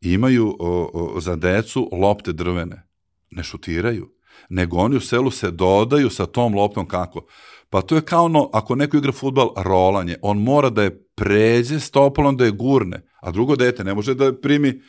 imaju 0.01 0.55
o, 0.59 0.89
o, 0.93 1.21
za 1.21 1.35
decu 1.35 1.89
lopte 1.91 2.33
drvene. 2.33 2.87
Ne 3.31 3.43
šutiraju, 3.43 4.09
nego 4.49 4.77
oni 4.77 4.95
u 4.95 4.99
selu 4.99 5.31
se 5.31 5.51
dodaju 5.51 6.09
sa 6.09 6.25
tom 6.25 6.55
loptom 6.55 6.87
kako? 6.87 7.25
Pa 7.69 7.81
to 7.81 7.95
je 7.95 8.01
kao 8.01 8.25
ono, 8.25 8.49
ako 8.53 8.75
neko 8.75 8.97
igra 8.97 9.11
futbal, 9.11 9.49
rolanje. 9.57 10.15
On 10.21 10.37
mora 10.37 10.69
da 10.69 10.83
je 10.83 11.07
pređe 11.15 11.79
stopalom, 11.79 12.37
da 12.37 12.45
je 12.45 12.51
gurne. 12.51 13.01
A 13.21 13.31
drugo 13.31 13.55
dete 13.55 13.83
ne 13.83 13.93
može 13.93 14.13
da 14.13 14.33
primi, 14.41 14.81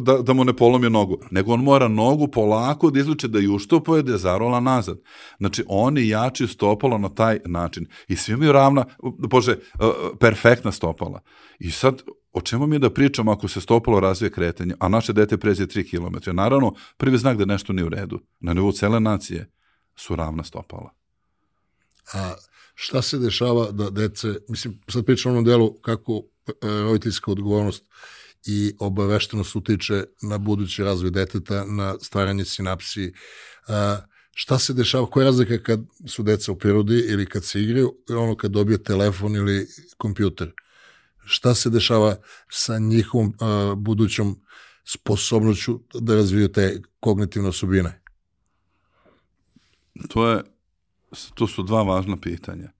da, 0.00 0.18
da 0.18 0.32
mu 0.32 0.44
ne 0.44 0.56
polomi 0.56 0.90
nogu. 0.90 1.18
Nego 1.30 1.52
on 1.52 1.62
mora 1.62 1.88
nogu 1.88 2.28
polako 2.28 2.90
da 2.90 3.00
izluče, 3.00 3.28
da 3.28 3.38
ju 3.38 3.58
da 4.02 4.12
je 4.12 4.18
zarola 4.18 4.60
nazad. 4.60 4.98
Znači, 5.38 5.64
oni 5.68 6.08
jači 6.08 6.46
stopalo 6.46 6.98
na 6.98 7.08
taj 7.08 7.38
način. 7.44 7.86
I 8.08 8.16
svi 8.16 8.32
imaju 8.32 8.52
ravna, 8.52 8.84
bože, 9.02 9.56
perfektna 10.20 10.72
stopala. 10.72 11.20
I 11.58 11.70
sad, 11.70 12.02
o 12.32 12.40
čemu 12.40 12.66
mi 12.66 12.78
da 12.78 12.90
pričamo 12.90 13.32
ako 13.32 13.48
se 13.48 13.60
stopalo 13.60 14.00
razvije 14.00 14.30
kretanje, 14.30 14.74
a 14.80 14.88
naše 14.88 15.12
dete 15.12 15.36
pređe 15.36 15.66
3 15.66 15.90
km? 15.90 16.36
Naravno, 16.36 16.74
prvi 16.96 17.18
znak 17.18 17.38
da 17.38 17.44
nešto 17.44 17.72
nije 17.72 17.84
u 17.84 17.88
redu. 17.88 18.20
Na 18.40 18.54
nivou 18.54 18.72
cele 18.72 19.00
nacije 19.00 19.50
su 19.96 20.16
ravna 20.16 20.44
stopala. 20.44 21.05
A 22.12 22.34
šta 22.74 23.02
se 23.02 23.18
dešava 23.18 23.70
da 23.70 23.90
dece, 23.90 24.34
mislim, 24.48 24.80
sad 24.88 25.04
pričam 25.04 25.30
o 25.30 25.34
onom 25.34 25.44
delu 25.44 25.72
kako 25.80 26.22
e, 26.46 26.52
roditeljska 26.62 27.30
odgovornost 27.30 27.84
i 28.46 28.74
obaveštenost 28.78 29.56
utiče 29.56 30.04
na 30.22 30.38
budući 30.38 30.84
razvoj 30.84 31.10
deteta, 31.10 31.64
na 31.64 31.94
stvaranje 32.00 32.44
sinapsi. 32.44 33.12
A, 33.68 33.98
šta 34.34 34.58
se 34.58 34.72
dešava, 34.72 35.06
koja 35.06 35.22
je 35.22 35.30
razlika 35.30 35.62
kad 35.62 35.80
su 36.06 36.22
deca 36.22 36.52
u 36.52 36.58
prirodi 36.58 36.98
ili 37.08 37.26
kad 37.26 37.44
se 37.44 37.62
igraju, 37.62 37.96
ono 38.08 38.36
kad 38.36 38.50
dobije 38.50 38.82
telefon 38.82 39.36
ili 39.36 39.66
kompjuter? 39.96 40.52
Šta 41.24 41.54
se 41.54 41.70
dešava 41.70 42.16
sa 42.50 42.78
njihovom 42.78 43.34
a, 43.40 43.74
budućom 43.76 44.42
sposobnoću 44.84 45.80
da 45.94 46.14
razviju 46.14 46.52
te 46.52 46.82
kognitivne 47.00 47.48
osobine? 47.48 48.02
To 50.08 50.28
je 50.28 50.42
to 51.34 51.46
su 51.46 51.62
dva 51.62 51.82
važna 51.82 52.16
pitanja. 52.16 52.72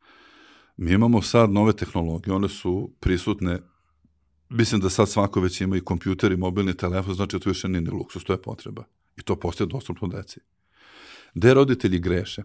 Mi 0.76 0.92
imamo 0.92 1.22
sad 1.22 1.50
nove 1.50 1.72
tehnologije, 1.72 2.34
one 2.34 2.48
su 2.48 2.90
prisutne, 3.00 3.58
mislim 4.48 4.80
da 4.80 4.90
sad 4.90 5.08
svako 5.08 5.40
već 5.40 5.60
ima 5.60 5.76
i 5.76 5.80
kompjuter 5.80 6.32
i 6.32 6.36
mobilni 6.36 6.76
telefon, 6.76 7.14
znači 7.14 7.38
to 7.38 7.50
više 7.50 7.68
nije 7.68 7.80
ni 7.80 7.90
luksus, 7.90 8.24
to 8.24 8.32
je 8.32 8.42
potreba. 8.42 8.84
I 9.16 9.22
to 9.22 9.36
postaje 9.36 9.68
dostupno 9.68 10.08
deci. 10.08 10.40
Gde 11.34 11.54
roditelji 11.54 11.98
greše? 11.98 12.42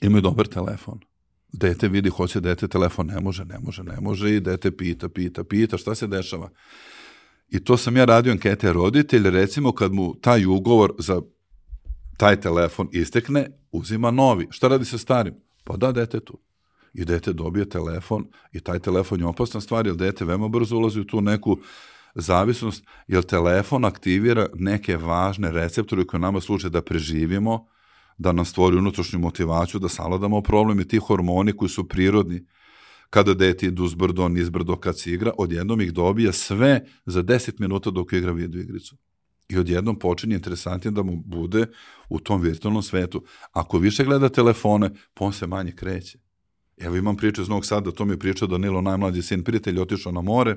Imaju 0.00 0.22
dobar 0.22 0.46
telefon, 0.46 1.00
Dete 1.52 1.88
vidi, 1.88 2.08
hoće 2.08 2.40
dete 2.40 2.68
telefon, 2.68 3.06
ne 3.06 3.20
može, 3.20 3.44
ne 3.44 3.58
može, 3.58 3.82
ne 3.82 4.00
može 4.00 4.36
i 4.36 4.40
dete 4.40 4.76
pita, 4.76 5.08
pita, 5.08 5.44
pita, 5.44 5.78
šta 5.78 5.94
se 5.94 6.06
dešava? 6.06 6.50
I 7.48 7.64
to 7.64 7.76
sam 7.76 7.96
ja 7.96 8.04
radio 8.04 8.32
ankete 8.32 8.72
roditelj, 8.72 9.30
recimo 9.30 9.72
kad 9.72 9.92
mu 9.92 10.14
taj 10.14 10.46
ugovor 10.46 10.94
za 10.98 11.22
taj 12.22 12.40
telefon 12.40 12.88
istekne, 12.92 13.48
uzima 13.72 14.10
novi. 14.10 14.46
Šta 14.50 14.68
radi 14.68 14.84
sa 14.84 14.98
starim? 14.98 15.34
Pa 15.64 15.76
da 15.76 15.92
detetu. 15.92 16.38
I 16.94 17.04
dete 17.04 17.32
dobije 17.32 17.68
telefon 17.68 18.28
i 18.52 18.60
taj 18.60 18.78
telefon 18.78 19.20
je 19.20 19.26
opasna 19.26 19.60
stvar, 19.60 19.86
jer 19.86 19.96
dete 19.96 20.24
veoma 20.24 20.48
brzo 20.48 20.76
ulazi 20.76 21.00
u 21.00 21.04
tu 21.04 21.20
neku 21.20 21.58
zavisnost, 22.14 22.84
jer 23.08 23.22
telefon 23.22 23.84
aktivira 23.84 24.46
neke 24.54 24.96
važne 24.96 25.50
receptore 25.50 26.06
koje 26.06 26.20
nama 26.20 26.40
služe 26.40 26.70
da 26.70 26.82
preživimo, 26.82 27.66
da 28.18 28.32
nam 28.32 28.44
stvori 28.44 28.76
unutrašnju 28.76 29.18
motivaciju, 29.18 29.80
da 29.80 29.88
savladamo 29.88 30.40
problem 30.40 30.80
i 30.80 30.88
ti 30.88 30.98
hormoni 30.98 31.56
koji 31.56 31.68
su 31.68 31.88
prirodni, 31.88 32.46
kada 33.10 33.34
dete 33.34 33.66
idu 33.66 33.84
uzbrdo, 33.84 34.28
nizbrdo, 34.28 34.76
kad 34.76 34.98
se 34.98 35.10
igra, 35.10 35.32
odjednom 35.38 35.80
ih 35.80 35.92
dobija 35.92 36.32
sve 36.32 36.84
za 37.06 37.22
10 37.22 37.60
minuta 37.60 37.90
dok 37.90 38.12
igra 38.12 38.32
video 38.32 38.62
igricu. 38.62 38.96
I 39.52 39.58
odjednom 39.58 39.98
počinje 39.98 40.34
interesantnije 40.34 40.92
da 40.92 41.02
mu 41.02 41.16
bude 41.16 41.66
u 42.08 42.18
tom 42.20 42.40
virtualnom 42.40 42.82
svetu. 42.82 43.24
Ako 43.52 43.78
više 43.78 44.04
gleda 44.04 44.28
telefone, 44.28 44.90
pa 45.14 45.24
on 45.24 45.32
se 45.32 45.46
manje 45.46 45.72
kreće. 45.72 46.18
Evo 46.76 46.96
imam 46.96 47.16
priču 47.16 47.42
iz 47.42 47.48
Novog 47.48 47.66
Sada, 47.66 47.90
to 47.90 48.04
mi 48.04 48.12
je 48.12 48.18
pričao 48.18 48.48
Danilo, 48.48 48.80
najmlađi 48.80 49.22
sin 49.22 49.44
prijatelj, 49.44 49.80
otišao 49.80 50.12
na 50.12 50.20
more, 50.20 50.56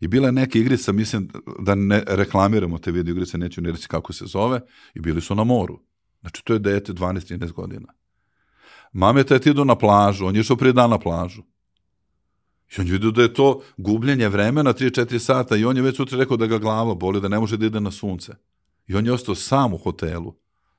I 0.00 0.08
bila 0.08 0.28
je 0.28 0.32
neka 0.32 0.58
igrica, 0.58 0.92
mislim 0.92 1.28
da 1.58 1.74
ne 1.74 2.02
reklamiramo 2.06 2.78
te 2.78 2.90
video 2.90 3.12
igrice, 3.12 3.38
neću 3.38 3.60
ne 3.60 3.70
reći 3.70 3.88
kako 3.88 4.12
se 4.12 4.26
zove, 4.26 4.60
i 4.94 5.00
bili 5.00 5.20
su 5.20 5.34
na 5.34 5.44
moru. 5.44 5.80
Znači, 6.20 6.44
to 6.44 6.52
je 6.52 6.58
dete 6.58 6.92
12-13 6.92 7.52
godina. 7.52 7.94
Mame 8.92 9.24
tete 9.24 9.50
idu 9.50 9.64
na 9.64 9.74
plažu, 9.74 10.26
on 10.26 10.34
je 10.34 10.40
išao 10.40 10.56
prije 10.56 10.72
dan 10.72 10.90
na 10.90 10.98
plažu. 10.98 11.42
I 12.76 12.80
on 12.80 12.86
je 12.86 12.92
vidio 12.92 13.10
da 13.10 13.22
je 13.22 13.34
to 13.34 13.62
gubljenje 13.76 14.28
vremena 14.28 14.72
3-4 14.72 15.18
sata 15.18 15.56
i 15.56 15.64
on 15.64 15.76
je 15.76 15.82
već 15.82 15.96
sutra 15.96 16.18
rekao 16.18 16.36
da 16.36 16.46
ga 16.46 16.58
glava 16.58 16.94
boli, 16.94 17.20
da 17.20 17.28
ne 17.28 17.38
može 17.38 17.56
da 17.56 17.66
ide 17.66 17.80
na 17.80 17.90
sunce. 17.90 18.32
I 18.86 18.94
on 18.94 19.06
je 19.06 19.12
ostao 19.12 19.34
sam 19.34 19.74
u 19.74 19.78
hotelu 19.78 20.34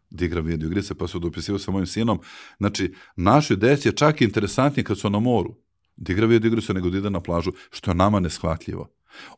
da 0.09 0.25
igra 0.25 0.41
video 0.41 0.67
igrice, 0.67 0.95
pa 0.95 1.07
su 1.07 1.19
dopisivao 1.19 1.59
sa 1.59 1.71
mojim 1.71 1.87
sinom. 1.87 2.19
Znači, 2.57 2.93
našoj 3.15 3.57
deci 3.57 3.87
je 3.87 3.91
čak 3.91 4.21
interesantnije 4.21 4.83
kad 4.83 4.97
su 4.99 5.09
na 5.09 5.19
moru 5.19 5.55
da 5.95 6.13
igra 6.13 6.25
video 6.25 6.47
igrice 6.47 6.73
nego 6.73 6.89
da 6.89 6.97
ide 6.97 7.09
na 7.09 7.19
plažu, 7.19 7.51
što 7.71 7.91
je 7.91 7.95
nama 7.95 8.19
neshvatljivo. 8.19 8.89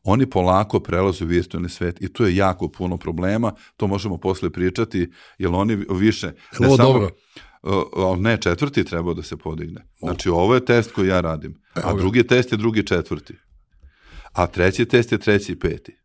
Oni 0.03 0.25
polako 0.25 0.79
prelaze 0.79 1.25
u 1.25 1.27
virtualni 1.27 1.69
svet 1.69 2.01
i 2.01 2.13
tu 2.13 2.23
je 2.23 2.35
jako 2.35 2.67
puno 2.69 2.97
problema, 2.97 3.53
to 3.77 3.87
možemo 3.87 4.17
posle 4.17 4.49
pričati, 4.49 5.11
jer 5.37 5.51
oni 5.53 5.75
više... 5.89 6.33
Ne 6.59 6.67
ovo 6.67 6.77
samo, 6.77 6.93
dobro? 6.93 7.09
Uh, 7.63 8.19
ne, 8.19 8.37
četvrti 8.37 8.83
trebao 8.83 9.13
da 9.13 9.23
se 9.23 9.37
podigne. 9.37 9.87
Znači, 9.99 10.29
ovo 10.29 10.55
je 10.55 10.65
test 10.65 10.91
koji 10.91 11.07
ja 11.07 11.21
radim, 11.21 11.60
a 11.73 11.93
drugi 11.93 12.27
test 12.27 12.51
je 12.51 12.57
drugi 12.57 12.87
četvrti. 12.87 13.33
A 14.33 14.47
treći 14.47 14.85
test 14.85 15.11
je 15.11 15.17
treći 15.17 15.55
peti. 15.55 15.97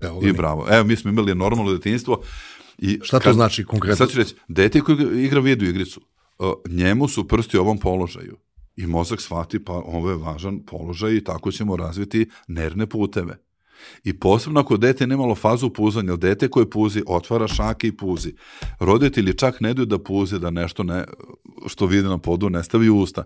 Evo 0.00 0.20
I 0.24 0.32
bravo. 0.32 0.66
Evo, 0.70 0.84
mi 0.84 0.96
smo 0.96 1.10
imali 1.10 1.34
normalno 1.34 1.72
detinjstvo. 1.72 2.22
I 2.78 3.00
Šta 3.02 3.18
to 3.18 3.24
kad, 3.24 3.34
znači 3.34 3.64
konkretno? 3.64 3.96
Sad 3.96 4.10
ću 4.10 4.18
reći, 4.18 4.34
dete 4.48 4.80
koji 4.80 5.24
igra 5.24 5.40
video 5.40 5.68
igricu, 5.68 6.00
njemu 6.68 7.08
su 7.08 7.28
prsti 7.28 7.58
u 7.58 7.60
ovom 7.60 7.78
položaju 7.78 8.36
i 8.76 8.86
mozak 8.86 9.20
shvati 9.20 9.64
pa 9.64 9.72
ovo 9.72 10.10
je 10.10 10.16
važan 10.16 10.60
položaj 10.66 11.14
i 11.14 11.24
tako 11.24 11.52
ćemo 11.52 11.76
razviti 11.76 12.30
nervne 12.48 12.86
puteve. 12.86 13.38
I 14.04 14.18
posebno 14.18 14.60
ako 14.60 14.76
dete 14.76 15.06
nemalo 15.06 15.34
fazu 15.34 15.70
puzanja, 15.70 16.16
dete 16.16 16.48
koje 16.48 16.70
puzi, 16.70 17.02
otvara 17.06 17.48
šake 17.48 17.86
i 17.86 17.96
puzi. 17.96 18.34
Roditelji 18.80 19.34
čak 19.34 19.60
ne 19.60 19.74
daju 19.74 19.86
da 19.86 19.98
puzi, 19.98 20.38
da 20.38 20.50
nešto 20.50 20.82
ne, 20.82 21.04
što 21.66 21.86
vidi 21.86 22.08
na 22.08 22.18
podu 22.18 22.50
ne 22.50 22.64
stavi 22.64 22.88
u 22.88 22.98
usta. 22.98 23.24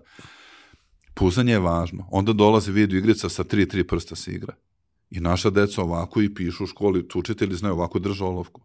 Puzanje 1.15 1.53
je 1.53 1.59
važno. 1.59 2.07
Onda 2.11 2.33
dolazi 2.33 2.71
video 2.71 2.97
igrica 2.97 3.29
sa 3.29 3.43
tri, 3.43 3.67
tri 3.67 3.87
prsta 3.87 4.15
se 4.15 4.31
igra. 4.31 4.53
I 5.09 5.19
naša 5.19 5.49
deca 5.49 5.81
ovako 5.81 6.21
i 6.21 6.33
pišu 6.33 6.63
u 6.63 6.67
školi, 6.67 7.07
učitelji 7.15 7.55
znaju 7.55 7.75
ovako 7.75 7.99
drža 7.99 8.25
olovku 8.25 8.61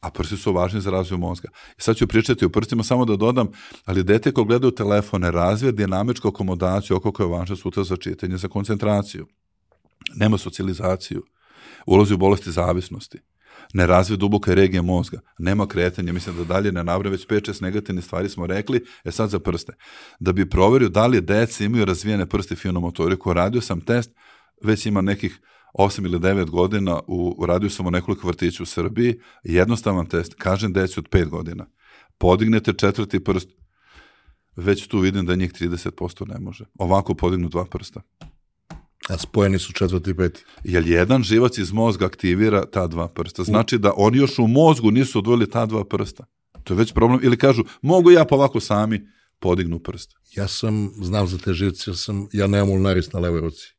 a 0.00 0.10
prsti 0.10 0.36
su 0.36 0.52
važni 0.52 0.80
za 0.80 0.90
razvoj 0.90 1.18
mozga. 1.18 1.48
I 1.78 1.82
sad 1.82 1.96
ću 1.96 2.06
pričati 2.06 2.44
o 2.44 2.48
prstima, 2.48 2.82
samo 2.82 3.04
da 3.04 3.16
dodam, 3.16 3.48
ali 3.84 4.04
dete 4.04 4.32
ko 4.32 4.44
gleda 4.44 4.68
u 4.68 4.70
telefone 4.70 5.30
razvija 5.30 5.72
dinamičku 5.72 6.28
akomodaciju 6.28 6.96
oko 6.96 7.12
koje 7.12 7.24
je 7.24 7.30
važna 7.30 7.56
sutra 7.56 7.84
za 7.84 7.96
čitanje, 7.96 8.36
za 8.36 8.48
koncentraciju. 8.48 9.26
Nema 10.14 10.38
socijalizaciju. 10.38 11.22
Ulazi 11.86 12.14
u 12.14 12.18
bolesti 12.18 12.52
zavisnosti. 12.52 13.18
Ne 13.74 13.86
razvije 13.86 14.16
duboke 14.16 14.54
regije 14.54 14.82
mozga. 14.82 15.20
Nema 15.38 15.66
kretanja. 15.66 16.12
Mislim 16.12 16.36
da 16.36 16.44
dalje 16.44 16.72
ne 16.72 16.84
navrame 16.84 17.10
već 17.10 17.26
5-6 17.26 17.62
negativne 17.62 18.02
stvari 18.02 18.28
smo 18.28 18.46
rekli. 18.46 18.84
E 19.04 19.10
sad 19.10 19.30
za 19.30 19.38
prste. 19.38 19.72
Da 20.20 20.32
bi 20.32 20.50
proverio 20.50 20.88
da 20.88 21.06
li 21.06 21.20
dece 21.20 21.64
imaju 21.64 21.84
razvijene 21.84 22.26
prste 22.26 22.56
finomotoriku, 22.56 23.32
radio 23.32 23.60
sam 23.60 23.80
test, 23.80 24.10
već 24.62 24.86
ima 24.86 25.00
nekih 25.00 25.40
8 25.78 26.04
ili 26.04 26.18
9 26.18 26.50
godina, 26.50 27.00
u, 27.06 27.46
radio 27.46 27.70
sam 27.70 27.86
u 27.86 27.90
nekoliko 27.90 28.26
vrtića 28.26 28.62
u 28.62 28.66
Srbiji, 28.66 29.20
jednostavan 29.44 30.06
test, 30.06 30.34
kažem 30.34 30.72
deci 30.72 31.00
od 31.00 31.08
5 31.08 31.28
godina, 31.28 31.66
podignete 32.18 32.72
četvrti 32.72 33.24
prst, 33.24 33.48
već 34.56 34.86
tu 34.86 34.98
vidim 34.98 35.26
da 35.26 35.34
njih 35.34 35.52
30% 35.52 36.28
ne 36.28 36.38
može. 36.40 36.64
Ovako 36.74 37.14
podignu 37.14 37.48
dva 37.48 37.64
prsta. 37.64 38.00
A 39.08 39.18
spojeni 39.18 39.58
su 39.58 39.72
četvrti 39.72 40.10
i 40.10 40.14
peti. 40.14 40.44
Jer 40.64 40.86
jedan 40.86 41.22
živac 41.22 41.58
iz 41.58 41.72
mozga 41.72 42.06
aktivira 42.06 42.66
ta 42.66 42.86
dva 42.86 43.08
prsta. 43.08 43.44
Znači 43.44 43.78
da 43.78 43.92
oni 43.96 44.18
još 44.18 44.38
u 44.38 44.46
mozgu 44.46 44.90
nisu 44.90 45.18
odvojili 45.18 45.50
ta 45.50 45.66
dva 45.66 45.84
prsta. 45.84 46.24
To 46.64 46.74
je 46.74 46.78
već 46.78 46.92
problem. 46.92 47.20
Ili 47.22 47.36
kažu, 47.36 47.64
mogu 47.82 48.10
ja 48.10 48.24
pa 48.24 48.34
ovako 48.34 48.60
sami 48.60 49.08
podignu 49.38 49.78
prst. 49.78 50.10
Ja 50.36 50.48
sam, 50.48 50.90
znam 51.02 51.26
za 51.26 51.38
te 51.38 51.52
živce, 51.52 51.90
ja, 51.90 51.94
sam, 51.94 52.28
ja 52.32 52.46
nemam 52.46 52.70
ulnaris 52.70 53.12
na 53.12 53.20
levoj 53.20 53.40
ruci 53.40 53.75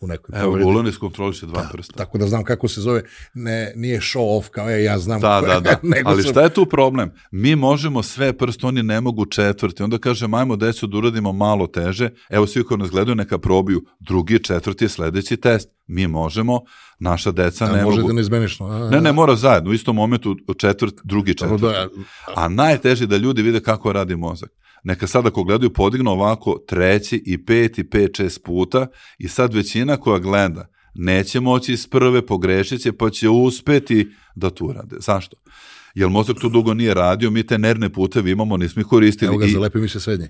u 0.00 0.06
nekoj 0.06 0.40
Evo, 0.40 0.46
povredi. 0.46 0.68
Ulonis 0.68 0.96
kontroliše 0.96 1.46
dva 1.46 1.62
da, 1.62 1.68
prsta. 1.72 1.94
Tako 1.96 2.18
da 2.18 2.26
znam 2.26 2.44
kako 2.44 2.68
se 2.68 2.80
zove, 2.80 3.02
ne, 3.34 3.72
nije 3.76 4.00
show 4.00 4.38
off 4.38 4.48
kao 4.48 4.70
je, 4.70 4.84
ja 4.84 4.98
znam. 4.98 5.20
Da, 5.20 5.40
da, 5.40 5.60
da. 5.60 5.76
Ali 6.04 6.22
sam... 6.22 6.30
šta 6.30 6.42
je 6.42 6.48
tu 6.48 6.66
problem? 6.66 7.10
Mi 7.30 7.56
možemo 7.56 8.02
sve 8.02 8.32
prste, 8.32 8.66
oni 8.66 8.82
ne 8.82 9.00
mogu 9.00 9.26
četvrti. 9.26 9.82
Onda 9.82 9.98
kaže, 9.98 10.26
majmo 10.26 10.56
decu 10.56 10.86
da 10.86 10.98
uradimo 10.98 11.32
malo 11.32 11.66
teže. 11.66 12.10
Evo 12.30 12.46
svi 12.46 12.64
koji 12.64 12.78
nas 12.78 12.90
gledaju 12.90 13.14
neka 13.14 13.38
probiju 13.38 13.84
drugi, 14.00 14.42
četvrti, 14.44 14.88
sledeći 14.88 15.36
test. 15.36 15.68
Mi 15.86 16.06
možemo, 16.06 16.60
naša 16.98 17.32
deca 17.32 17.66
ne 17.72 17.84
može 17.84 17.96
mogu. 17.96 18.08
da 18.08 18.14
ne 18.14 18.20
izmeniš. 18.20 18.60
A, 18.60 18.88
ne, 18.90 19.00
ne, 19.00 19.12
mora 19.12 19.36
zajedno. 19.36 19.70
U 19.70 19.74
istom 19.74 19.96
momentu 19.96 20.36
četvrt, 20.58 20.94
drugi, 21.04 21.34
četvrti. 21.34 21.62
Da, 21.62 21.88
a 22.34 22.48
najteže 22.48 23.06
da 23.06 23.16
ljudi 23.16 23.42
vide 23.42 23.60
kako 23.60 23.92
radi 23.92 24.16
mozak 24.16 24.50
neka 24.84 25.06
sad 25.06 25.26
ako 25.26 25.44
gledaju 25.44 25.72
podignu 25.72 26.10
ovako 26.10 26.58
treći 26.68 27.22
i 27.26 27.44
peti, 27.44 27.90
pet, 27.90 28.16
šest 28.16 28.44
puta 28.44 28.86
i 29.18 29.28
sad 29.28 29.54
većina 29.54 29.96
koja 29.96 30.18
gleda 30.18 30.68
neće 30.94 31.40
moći 31.40 31.72
iz 31.72 31.86
prve, 31.86 32.26
pogrešit 32.26 32.82
će, 32.82 32.92
pa 32.92 33.10
će 33.10 33.28
uspeti 33.28 34.08
da 34.34 34.50
tu 34.50 34.72
rade. 34.72 34.96
Zašto? 35.00 35.36
Jer 35.94 36.08
mozak 36.08 36.36
tu 36.40 36.48
dugo 36.48 36.74
nije 36.74 36.94
radio, 36.94 37.30
mi 37.30 37.46
te 37.46 37.58
nervne 37.58 37.92
puteve 37.92 38.30
imamo, 38.30 38.56
nismo 38.56 38.80
ih 38.80 38.86
koristili. 38.86 39.28
Evo 39.28 39.38
ga, 39.38 39.46
zalepi 39.46 39.78
mi 39.78 39.88
se 39.88 40.00
srednji. 40.00 40.28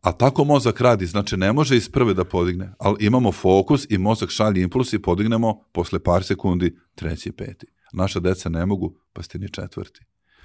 A 0.00 0.12
tako 0.12 0.44
mozak 0.44 0.80
radi, 0.80 1.06
znači 1.06 1.36
ne 1.36 1.52
može 1.52 1.76
iz 1.76 1.88
prve 1.88 2.14
da 2.14 2.24
podigne, 2.24 2.74
ali 2.78 3.06
imamo 3.06 3.32
fokus 3.32 3.86
i 3.90 3.98
mozak 3.98 4.30
šalje 4.30 4.62
impuls 4.62 4.92
i 4.92 5.02
podignemo 5.02 5.64
posle 5.72 5.98
par 5.98 6.24
sekundi 6.24 6.76
treći 6.94 7.28
i 7.28 7.32
peti. 7.32 7.66
Naša 7.92 8.20
deca 8.20 8.48
ne 8.48 8.66
mogu, 8.66 8.94
pa 9.12 9.22
ste 9.22 9.38
ni 9.38 9.52
četvrti. 9.52 10.00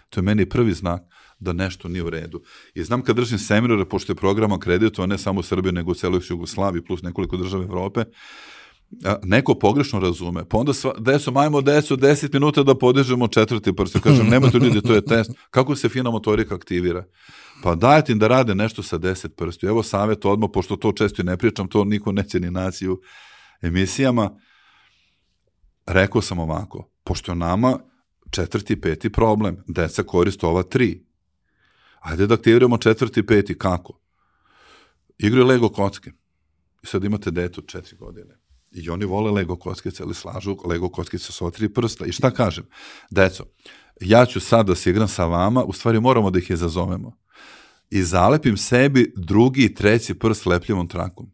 To 0.10 0.20
je 0.20 0.24
meni 0.24 0.50
prvi 0.50 0.74
znak 0.74 1.02
da 1.40 1.54
nešto 1.54 1.88
nije 1.88 2.04
u 2.04 2.10
redu. 2.10 2.42
I 2.74 2.84
znam 2.84 3.02
kad 3.02 3.16
držim 3.16 3.40
seminare, 3.40 3.86
pošto 3.86 4.12
je 4.12 4.16
program 4.16 4.52
akreditovan 4.52 5.10
ne 5.10 5.18
samo 5.18 5.40
u 5.40 5.44
Srbiji, 5.44 5.74
nego 5.74 5.92
u 5.92 5.96
celoj 5.96 6.22
Jugoslaviji, 6.30 6.86
plus 6.86 7.02
nekoliko 7.02 7.38
država 7.38 7.64
Evrope, 7.64 8.04
neko 9.24 9.56
pogrešno 9.56 10.00
razume, 10.00 10.46
pa 10.50 10.58
onda 10.58 10.74
sva, 10.74 10.94
deso, 11.00 11.32
majmo 11.32 11.62
deso, 11.62 11.96
10 11.96 12.34
minuta 12.34 12.64
da 12.64 12.78
podižemo 12.78 13.28
četvrti 13.28 13.76
prst. 13.76 14.00
Kažem, 14.00 14.28
nemojte 14.28 14.58
ljudi, 14.58 14.82
to 14.82 14.94
je 14.94 15.06
test. 15.06 15.32
Kako 15.50 15.76
se 15.76 15.90
fina 15.90 16.12
motorika 16.12 16.56
aktivira? 16.56 17.06
Pa 17.64 17.76
dajte 17.76 18.12
im 18.12 18.20
da 18.20 18.28
rade 18.28 18.56
nešto 18.56 18.84
sa 18.84 19.00
10 19.00 19.28
prstiju. 19.28 19.70
Evo 19.70 19.84
savjet 19.84 20.26
odmah, 20.26 20.50
pošto 20.54 20.76
to 20.76 20.92
često 20.92 21.22
i 21.22 21.26
ne 21.26 21.38
pričam, 21.38 21.68
to 21.68 21.84
niko 21.84 22.12
neće 22.12 22.40
ni 22.40 22.52
naći 22.52 22.88
u 22.88 23.00
emisijama. 23.62 24.40
Rekao 25.88 26.22
sam 26.22 26.40
ovako, 26.40 26.90
pošto 27.04 27.36
nama 27.36 27.80
četvrti, 28.32 28.82
peti 28.82 29.12
problem. 29.12 29.64
Deca 29.68 30.04
koriste 30.04 30.46
ova 30.46 30.64
tri. 30.64 31.07
Ajde 32.00 32.28
da 32.28 32.34
aktiviramo 32.34 32.78
četvrti, 32.78 33.26
peti. 33.26 33.58
Kako? 33.58 34.00
Igraju 35.18 35.46
Lego 35.46 35.70
kocke. 35.70 36.12
I 36.84 36.88
sad 36.88 37.04
imate 37.04 37.32
dete 37.32 37.60
od 37.60 37.68
četiri 37.68 37.98
godine. 37.98 38.40
I 38.72 38.90
oni 38.90 39.06
vole 39.06 39.32
Lego 39.32 39.56
kockice, 39.56 40.04
ali 40.04 40.14
slažu 40.14 40.58
Lego 40.66 40.90
kockice 40.90 41.32
sa 41.32 41.52
tri 41.52 41.74
prsta. 41.74 42.06
I 42.06 42.12
šta 42.12 42.32
kažem? 42.32 42.66
Deco, 43.12 43.46
ja 44.02 44.26
ću 44.26 44.40
sad 44.40 44.68
da 44.68 44.76
se 44.76 44.90
igram 44.90 45.08
sa 45.08 45.26
vama, 45.26 45.64
u 45.64 45.74
stvari 45.74 46.00
moramo 46.00 46.32
da 46.32 46.40
ih 46.40 46.50
izazovemo. 46.50 47.18
I 47.90 48.04
zalepim 48.04 48.58
sebi 48.58 49.14
drugi 49.16 49.64
i 49.64 49.76
treći 49.76 50.14
prst 50.14 50.46
lepljivom 50.46 50.88
trakom. 50.88 51.32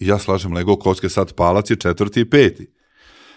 I 0.00 0.06
ja 0.06 0.18
slažem 0.18 0.52
Lego 0.52 0.76
kocke 0.76 1.08
sad 1.08 1.32
palac 1.32 1.66
četvrti 1.80 2.20
i 2.20 2.30
peti. 2.30 2.72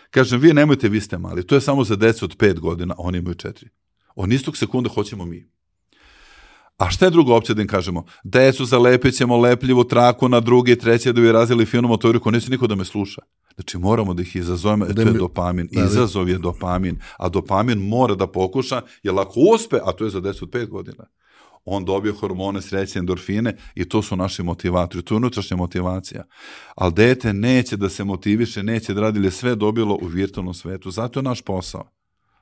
Kažem, 0.09 0.39
vi 0.39 0.53
nemojte, 0.53 0.89
vi 0.89 1.01
ste 1.01 1.17
mali. 1.17 1.47
To 1.47 1.55
je 1.55 1.61
samo 1.61 1.83
za 1.83 1.95
decu 1.95 2.25
od 2.25 2.37
5 2.37 2.59
godina, 2.59 2.95
oni 2.97 3.17
imaju 3.17 3.35
4. 3.35 3.67
On 4.15 4.31
istog 4.31 4.57
sekunda 4.57 4.89
hoćemo 4.89 5.25
mi. 5.25 5.49
A 6.79 6.89
šta 6.89 7.05
je 7.05 7.11
druga 7.11 7.35
opcija 7.35 7.55
da 7.55 7.61
im 7.61 7.67
kažemo? 7.67 8.05
Decu 8.23 8.65
zalepit 8.65 9.15
ćemo 9.15 9.37
lepljivu 9.37 9.83
traku 9.83 10.29
na 10.29 10.39
drugi, 10.39 10.75
treći 10.75 11.13
da 11.13 11.21
bi 11.21 11.31
razili 11.31 11.65
finu 11.65 11.87
motoriku, 11.87 12.31
neće 12.31 12.51
niko 12.51 12.67
da 12.67 12.75
me 12.75 12.85
sluša. 12.85 13.21
Znači 13.55 13.77
moramo 13.77 14.13
da 14.13 14.21
ih 14.21 14.35
izazovemo, 14.35 14.85
e, 14.85 14.93
to 14.93 15.01
je 15.01 15.13
dopamin. 15.13 15.67
Da, 15.71 15.83
Izazov 15.83 16.29
je 16.29 16.37
dopamin, 16.37 16.99
a 17.17 17.29
dopamin 17.29 17.77
mora 17.77 18.15
da 18.15 18.27
pokuša, 18.27 18.81
jer 19.03 19.19
ako 19.19 19.39
uspe, 19.55 19.77
a 19.83 19.91
to 19.91 20.03
je 20.03 20.09
za 20.09 20.21
10 20.21 20.43
od 20.43 20.49
5 20.49 20.67
godina, 20.67 21.05
on 21.65 21.85
dobije 21.85 22.13
hormone, 22.13 22.61
sreće, 22.61 22.99
endorfine 22.99 23.57
i 23.75 23.89
to 23.89 24.01
su 24.01 24.15
naši 24.15 24.43
motivatori, 24.43 25.03
to 25.03 25.13
je 25.13 25.17
unutrašnja 25.17 25.57
motivacija. 25.57 26.23
Ali 26.75 26.93
dete 26.93 27.33
neće 27.33 27.77
da 27.77 27.89
se 27.89 28.03
motiviše, 28.03 28.63
neće 28.63 28.93
da 28.93 29.01
radi, 29.01 29.31
sve 29.31 29.55
dobilo 29.55 29.97
u 30.01 30.05
virtualnom 30.07 30.53
svetu. 30.53 30.91
Zato 30.91 31.19
je 31.19 31.23
naš 31.23 31.41
posao 31.41 31.91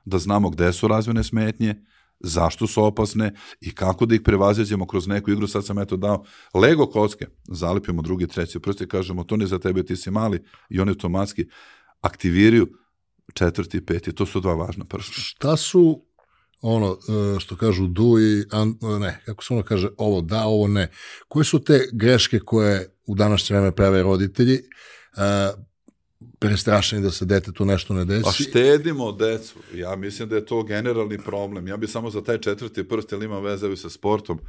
da 0.04 0.18
znamo 0.18 0.50
gde 0.50 0.72
su 0.72 0.88
razvojne 0.88 1.24
smetnje, 1.24 1.74
zašto 2.20 2.66
su 2.66 2.84
opasne 2.84 3.34
i 3.60 3.74
kako 3.74 4.06
da 4.06 4.14
ih 4.14 4.20
prevaziđemo 4.24 4.86
kroz 4.86 5.06
neku 5.06 5.30
igru. 5.30 5.46
Sad 5.46 5.66
sam 5.66 5.78
eto 5.78 5.96
dao 5.96 6.24
Lego 6.54 6.86
kocke, 6.86 7.26
zalepimo 7.48 8.02
drugi, 8.02 8.26
treći 8.26 8.60
prst 8.60 8.80
i 8.80 8.88
kažemo 8.88 9.24
to 9.24 9.36
ne 9.36 9.46
za 9.46 9.58
tebe, 9.58 9.82
ti 9.82 9.96
si 9.96 10.10
mali 10.10 10.44
i 10.70 10.80
oni 10.80 10.90
automatski 10.90 11.46
aktiviraju 12.00 12.68
četvrti 13.34 13.86
peti. 13.86 14.12
To 14.12 14.26
su 14.26 14.40
dva 14.40 14.54
važna 14.54 14.84
prsta. 14.84 15.12
Šta 15.12 15.56
su 15.56 16.04
ono 16.60 16.92
e, 16.92 17.40
što 17.40 17.56
kažu 17.56 17.86
du 17.86 18.18
i 18.18 18.44
ne, 19.00 19.22
kako 19.26 19.44
se 19.44 19.54
ono 19.54 19.62
kaže 19.62 19.88
ovo 19.96 20.20
da, 20.20 20.44
ovo 20.44 20.68
ne. 20.68 20.90
Koje 21.28 21.44
su 21.44 21.64
te 21.64 21.88
greške 21.92 22.38
koje 22.38 22.96
u 23.06 23.14
današnje 23.14 23.56
vreme 23.56 23.74
prave 23.74 24.02
roditelji 24.02 24.54
e, 24.54 24.60
prestrašeni 26.38 27.02
da 27.02 27.10
se 27.10 27.24
detetu 27.24 27.64
nešto 27.64 27.94
ne 27.94 28.04
desi. 28.04 28.24
Pa 28.24 28.32
štedimo 28.32 29.12
decu. 29.12 29.58
Ja 29.74 29.96
mislim 29.96 30.28
da 30.28 30.36
je 30.36 30.46
to 30.46 30.62
generalni 30.62 31.18
problem. 31.18 31.68
Ja 31.68 31.76
bi 31.76 31.86
samo 31.86 32.10
za 32.10 32.22
taj 32.22 32.38
četvrti 32.38 32.88
prst, 32.88 33.12
jer 33.12 33.22
ima 33.22 33.38
veze 33.38 33.76
sa 33.76 33.90
sportom, 33.90 34.40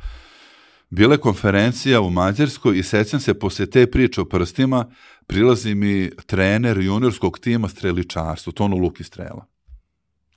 Bile 0.90 1.18
konferencija 1.18 2.02
u 2.02 2.10
Mađarskoj 2.10 2.80
i 2.80 2.84
sećam 2.84 3.20
se 3.20 3.34
posle 3.34 3.66
te 3.66 3.92
priče 3.92 4.22
o 4.22 4.26
prstima, 4.26 4.92
prilazi 5.28 5.76
mi 5.76 6.10
trener 6.26 6.78
juniorskog 6.78 7.40
tima 7.40 7.70
streličarstva, 7.70 8.54
Tonu 8.54 8.78
Luki 8.78 9.04
Strela. 9.04 9.46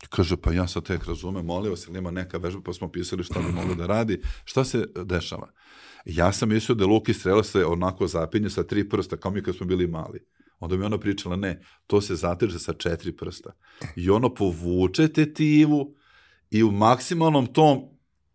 Kaže, 0.09 0.37
pa 0.37 0.53
ja 0.53 0.69
sad 0.69 0.85
tek 0.85 1.05
razumem, 1.05 1.47
molim 1.47 1.71
vas, 1.71 1.89
ima 1.89 2.11
neka 2.11 2.39
vežba, 2.39 2.61
pa 2.65 2.73
smo 2.73 2.89
pisali 2.89 3.25
šta 3.25 3.41
bi 3.41 3.53
moglo 3.53 3.75
da 3.75 3.87
radi. 3.87 4.21
Šta 4.45 4.65
se 4.65 4.87
dešava? 5.05 5.49
Ja 6.05 6.33
sam 6.33 6.49
mislio 6.49 6.75
da 6.75 6.87
Luki 6.87 7.15
Strela 7.15 7.43
se 7.43 7.65
onako 7.65 8.07
zapinje 8.07 8.51
sa 8.51 8.63
tri 8.63 8.89
prsta, 8.89 9.17
kao 9.17 9.33
mi 9.33 9.43
kad 9.43 9.57
smo 9.57 9.67
bili 9.67 9.87
mali. 9.87 10.21
Onda 10.63 10.77
mi 10.77 10.85
ona 10.85 10.99
pričala, 10.99 11.37
ne, 11.37 11.63
to 11.87 12.01
se 12.01 12.15
zateže 12.15 12.59
sa 12.59 12.73
četiri 12.73 13.17
prsta. 13.17 13.53
I 13.97 14.11
ono 14.11 14.35
povuče 14.35 15.09
tetivu 15.09 15.95
i 16.51 16.63
u 16.63 16.71
maksimalnom 16.71 17.47
tom 17.47 17.83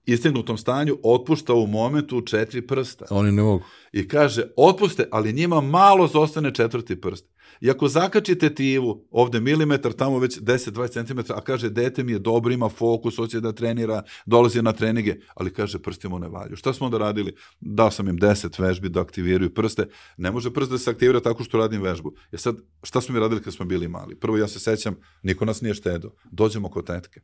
istignutom 0.05 0.57
stanju 0.57 0.97
otpušta 1.03 1.53
u 1.53 1.67
momentu 1.67 2.21
četiri 2.21 2.67
prsta. 2.67 3.05
Oni 3.09 3.31
ne 3.31 3.41
mogu. 3.41 3.63
I 3.91 4.07
kaže, 4.07 4.43
otpuste, 4.57 5.07
ali 5.11 5.33
njima 5.33 5.61
malo 5.61 6.07
zostane 6.07 6.53
četvrti 6.53 7.01
prst. 7.01 7.25
I 7.61 7.69
ako 7.69 7.87
zakačite 7.87 8.55
tivu, 8.55 9.07
ovde 9.11 9.39
milimetar, 9.39 9.93
tamo 9.93 10.19
već 10.19 10.39
10-20 10.39 11.07
cm, 11.07 11.33
a 11.33 11.41
kaže, 11.41 11.69
dete 11.69 12.03
mi 12.03 12.11
je 12.11 12.19
dobro, 12.19 12.53
ima 12.53 12.69
fokus, 12.69 13.15
hoće 13.15 13.39
da 13.39 13.51
trenira, 13.51 14.03
dolazi 14.25 14.61
na 14.61 14.73
treninge, 14.73 15.15
ali 15.35 15.53
kaže, 15.53 15.79
prsti 15.79 16.07
mu 16.07 16.19
ne 16.19 16.27
valju. 16.27 16.55
Šta 16.55 16.73
smo 16.73 16.85
onda 16.85 16.97
radili? 16.97 17.35
Dao 17.59 17.91
sam 17.91 18.07
im 18.07 18.17
10 18.17 18.61
vežbi 18.61 18.89
da 18.89 19.01
aktiviraju 19.01 19.53
prste. 19.53 19.87
Ne 20.17 20.31
može 20.31 20.53
prst 20.53 20.71
da 20.71 20.77
se 20.77 20.89
aktivira 20.89 21.19
tako 21.19 21.43
što 21.43 21.57
radim 21.57 21.81
vežbu. 21.81 22.13
Je 22.31 22.39
sad, 22.39 22.55
šta 22.83 23.01
smo 23.01 23.13
mi 23.13 23.19
radili 23.19 23.41
kad 23.41 23.53
smo 23.53 23.65
bili 23.65 23.87
mali? 23.87 24.19
Prvo, 24.19 24.37
ja 24.37 24.47
se 24.47 24.59
sećam, 24.59 24.95
niko 25.23 25.45
nas 25.45 25.61
nije 25.61 25.73
štedo. 25.73 26.11
Dođemo 26.31 26.69
kod 26.69 26.85
tetke. 26.85 27.21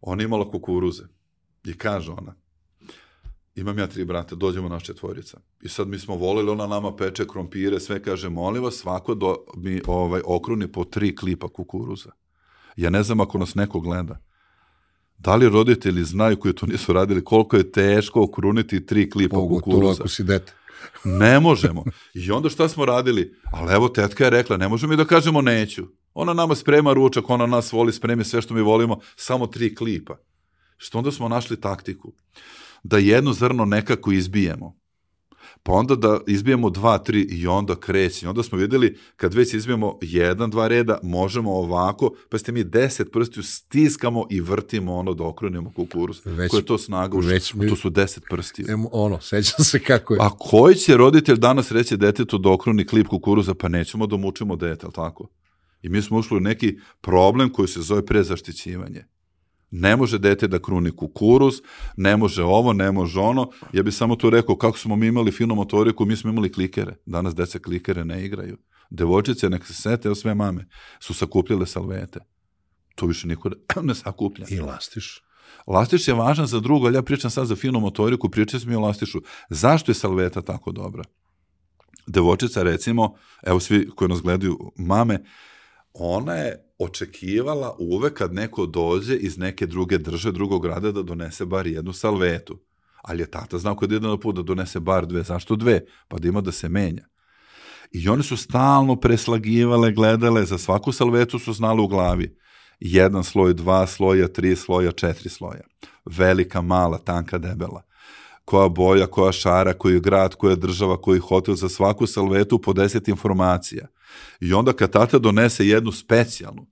Ona 0.00 0.22
imala 0.22 0.50
kukuruze. 0.50 1.02
I 1.64 1.74
kaže 1.78 2.12
ona, 2.12 2.34
imam 3.54 3.78
ja 3.78 3.86
tri 3.86 4.04
brata, 4.04 4.34
dođemo 4.34 4.68
naš 4.68 4.84
četvorica. 4.84 5.40
I 5.62 5.68
sad 5.68 5.88
mi 5.88 5.98
smo 5.98 6.14
volili, 6.14 6.50
ona 6.50 6.66
nama 6.66 6.96
peče 6.96 7.26
krompire, 7.26 7.80
sve 7.80 8.02
kaže, 8.02 8.28
molim 8.28 8.62
vas, 8.62 8.74
svako 8.74 9.14
do, 9.14 9.36
mi 9.56 9.80
ovaj, 9.86 10.20
okruni 10.24 10.72
po 10.72 10.84
tri 10.84 11.16
klipa 11.16 11.48
kukuruza. 11.48 12.10
Ja 12.76 12.90
ne 12.90 13.02
znam 13.02 13.20
ako 13.20 13.38
nas 13.38 13.54
neko 13.54 13.80
gleda. 13.80 14.18
Da 15.18 15.36
li 15.36 15.48
roditelji 15.48 16.04
znaju 16.04 16.36
koji 16.36 16.54
to 16.54 16.66
nisu 16.66 16.92
radili, 16.92 17.24
koliko 17.24 17.56
je 17.56 17.72
teško 17.72 18.22
okruniti 18.22 18.86
tri 18.86 19.10
klipa 19.10 19.36
Pogotovo 19.36 19.60
kukuruza? 19.60 19.80
Pogotovo 19.80 20.02
ako 20.02 20.08
si 20.08 20.24
dete. 20.24 20.52
ne 21.04 21.40
možemo. 21.40 21.84
I 22.14 22.30
onda 22.30 22.48
šta 22.48 22.68
smo 22.68 22.84
radili? 22.84 23.34
Ali 23.52 23.72
evo, 23.72 23.88
tetka 23.88 24.24
je 24.24 24.30
rekla, 24.30 24.56
ne 24.56 24.68
možemo 24.68 24.90
mi 24.90 24.96
da 24.96 25.04
kažemo 25.04 25.42
neću. 25.42 25.86
Ona 26.14 26.34
nama 26.34 26.54
sprema 26.54 26.92
ručak, 26.92 27.30
ona 27.30 27.46
nas 27.46 27.72
voli, 27.72 27.92
spremi 27.92 28.24
sve 28.24 28.42
što 28.42 28.54
mi 28.54 28.60
volimo, 28.60 29.00
samo 29.16 29.46
tri 29.46 29.74
klipa. 29.74 30.16
Što 30.76 30.98
onda 30.98 31.10
smo 31.10 31.28
našli 31.28 31.60
taktiku 31.60 32.12
da 32.82 32.98
jedno 32.98 33.32
zrno 33.32 33.64
nekako 33.64 34.12
izbijemo. 34.12 34.80
Pa 35.62 35.72
onda 35.72 35.94
da 35.94 36.20
izbijemo 36.26 36.70
dva, 36.70 36.98
tri 36.98 37.20
i 37.20 37.46
onda 37.46 37.76
kreće. 37.76 38.28
Onda 38.28 38.42
smo 38.42 38.58
videli 38.58 38.96
kad 39.16 39.34
već 39.34 39.54
izbijemo 39.54 39.98
jedan, 40.02 40.50
dva 40.50 40.68
reda, 40.68 40.98
možemo 41.02 41.52
ovako, 41.52 42.10
pa 42.28 42.38
ste 42.38 42.52
mi 42.52 42.64
deset 42.64 43.12
prstiju 43.12 43.42
stiskamo 43.42 44.26
i 44.30 44.40
vrtimo 44.40 44.94
ono 44.94 45.14
da 45.14 45.24
okronimo 45.24 45.72
kukuruz. 45.76 46.20
Već, 46.24 46.50
Koja 46.50 46.58
je 46.58 46.64
to 46.64 46.78
snaga? 46.78 47.18
Već 47.18 47.54
mi, 47.54 47.68
to 47.68 47.76
su 47.76 47.90
deset 47.90 48.24
prstiju. 48.30 48.66
Em, 48.68 48.84
ono, 48.92 49.20
sećam 49.20 49.64
se 49.64 49.78
kako 49.78 50.14
je. 50.14 50.20
A 50.22 50.30
koji 50.38 50.74
će 50.74 50.96
roditelj 50.96 51.36
danas 51.36 51.72
reći 51.72 51.96
detetu 51.96 52.38
da 52.38 52.50
okroni 52.50 52.86
klip 52.86 53.06
kukuruza? 53.06 53.54
Pa 53.54 53.68
nećemo 53.68 54.06
da 54.06 54.16
mučimo 54.16 54.56
dete, 54.56 54.86
ali 54.86 54.92
tako? 54.92 55.28
I 55.82 55.88
mi 55.88 56.02
smo 56.02 56.18
ušli 56.18 56.36
u 56.36 56.40
neki 56.40 56.78
problem 57.00 57.52
koji 57.52 57.68
se 57.68 57.80
zove 57.80 58.06
prezaštićivanje. 58.06 59.04
Ne 59.70 59.96
može 59.96 60.18
dete 60.18 60.48
da 60.48 60.58
kruni 60.58 60.90
kukuruz, 60.96 61.54
ne 61.96 62.16
može 62.16 62.42
ovo, 62.42 62.72
ne 62.72 62.92
može 62.92 63.20
ono. 63.20 63.50
Ja 63.72 63.82
bih 63.82 63.94
samo 63.94 64.16
tu 64.16 64.30
rekao 64.30 64.56
kako 64.56 64.78
smo 64.78 64.96
mi 64.96 65.06
imali 65.06 65.32
finu 65.32 65.54
motoriku, 65.54 66.04
mi 66.04 66.16
smo 66.16 66.30
imali 66.30 66.52
klikere. 66.52 66.96
Danas 67.06 67.34
deca 67.34 67.58
klikere 67.58 68.04
ne 68.04 68.24
igraju. 68.24 68.58
Devojčice, 68.90 69.50
nek 69.50 69.66
se 69.66 69.74
sete, 69.74 70.14
sve 70.14 70.34
mame, 70.34 70.68
su 71.00 71.14
sakupljale 71.14 71.66
salvete. 71.66 72.20
To 72.94 73.06
više 73.06 73.28
niko 73.28 73.50
ne 73.82 73.94
sakuplja. 73.94 74.46
I 74.50 74.60
lastiš. 74.60 75.22
Lastiš 75.66 76.08
je 76.08 76.14
važan 76.14 76.46
za 76.46 76.60
drugo, 76.60 76.86
ali 76.86 76.96
ja 76.96 77.02
pričam 77.02 77.30
sad 77.30 77.46
za 77.46 77.56
finu 77.56 77.80
motoriku, 77.80 78.28
pričam 78.28 78.60
mi 78.66 78.74
o 78.74 78.80
lastišu. 78.80 79.20
Zašto 79.50 79.90
je 79.90 79.94
salveta 79.94 80.42
tako 80.42 80.72
dobra? 80.72 81.04
Devojčica, 82.06 82.62
recimo, 82.62 83.14
evo 83.42 83.60
svi 83.60 83.88
koji 83.96 84.08
nas 84.08 84.22
gledaju, 84.22 84.72
mame, 84.76 85.24
ona 85.92 86.34
je 86.34 86.69
očekivala 86.80 87.76
uvek 87.78 88.14
kad 88.14 88.34
neko 88.34 88.66
dođe 88.66 89.16
iz 89.16 89.38
neke 89.38 89.66
druge 89.66 89.98
drže, 89.98 90.32
drugog 90.32 90.62
grada 90.62 90.92
da 90.92 91.02
donese 91.02 91.44
bar 91.44 91.66
jednu 91.66 91.92
salvetu. 91.92 92.58
Ali 93.02 93.22
je 93.22 93.30
tata 93.30 93.58
znao 93.58 93.76
kod 93.76 93.92
jedan 93.92 94.20
put 94.20 94.36
da 94.36 94.42
donese 94.42 94.80
bar 94.80 95.06
dve. 95.06 95.22
Zašto 95.22 95.56
dve? 95.56 95.80
Pa 96.08 96.18
da 96.18 96.28
ima 96.28 96.40
da 96.40 96.52
se 96.52 96.68
menja. 96.68 97.06
I 97.92 98.08
one 98.08 98.22
su 98.22 98.36
stalno 98.36 98.96
preslagivale, 98.96 99.92
gledale, 99.92 100.44
za 100.44 100.58
svaku 100.58 100.92
salvetu 100.92 101.38
su 101.38 101.52
znali 101.52 101.82
u 101.82 101.88
glavi. 101.88 102.36
Jedan 102.80 103.24
sloj, 103.24 103.54
dva 103.54 103.86
sloja, 103.86 104.28
tri 104.28 104.56
sloja, 104.56 104.92
četiri 104.92 105.28
sloja. 105.28 105.62
Velika, 106.04 106.60
mala, 106.60 106.98
tanka, 106.98 107.38
debela 107.38 107.89
koja 108.50 108.68
boja, 108.68 109.06
koja 109.06 109.32
šara, 109.32 109.72
koji 109.72 110.00
grad, 110.00 110.34
koja 110.34 110.56
država, 110.56 110.96
koji 111.00 111.20
hotel, 111.20 111.54
za 111.54 111.68
svaku 111.68 112.06
salvetu 112.06 112.58
po 112.58 112.72
deset 112.72 113.08
informacija. 113.08 113.86
I 114.40 114.52
onda 114.52 114.72
kad 114.72 114.90
tata 114.90 115.18
donese 115.18 115.66
jednu 115.66 115.92
specijalnu, 115.92 116.66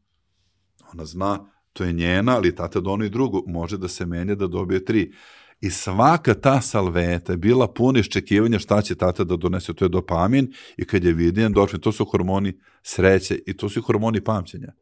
ona 0.92 1.04
zna, 1.04 1.38
to 1.72 1.84
je 1.84 1.92
njena, 1.92 2.36
ali 2.36 2.54
tata 2.54 2.80
doni 2.80 3.08
drugu, 3.08 3.44
može 3.46 3.78
da 3.78 3.88
se 3.88 4.06
menja 4.06 4.34
da 4.34 4.46
dobije 4.46 4.84
tri. 4.84 5.12
I 5.60 5.70
svaka 5.70 6.34
ta 6.34 6.60
salveta 6.60 7.32
je 7.32 7.36
bila 7.36 7.68
puna 7.68 8.00
iščekivanja 8.00 8.58
šta 8.58 8.82
će 8.82 8.94
tata 8.94 9.24
da 9.24 9.36
donese, 9.36 9.74
to 9.74 9.84
je 9.84 9.88
dopamin 9.88 10.52
i 10.76 10.84
kad 10.84 11.04
je 11.04 11.12
vidi 11.12 11.42
endorfin, 11.42 11.80
to 11.80 11.92
su 11.92 12.04
hormoni 12.04 12.58
sreće 12.82 13.38
i 13.46 13.56
to 13.56 13.68
su 13.68 13.82
hormoni 13.82 14.24
pamćenja. 14.24 14.72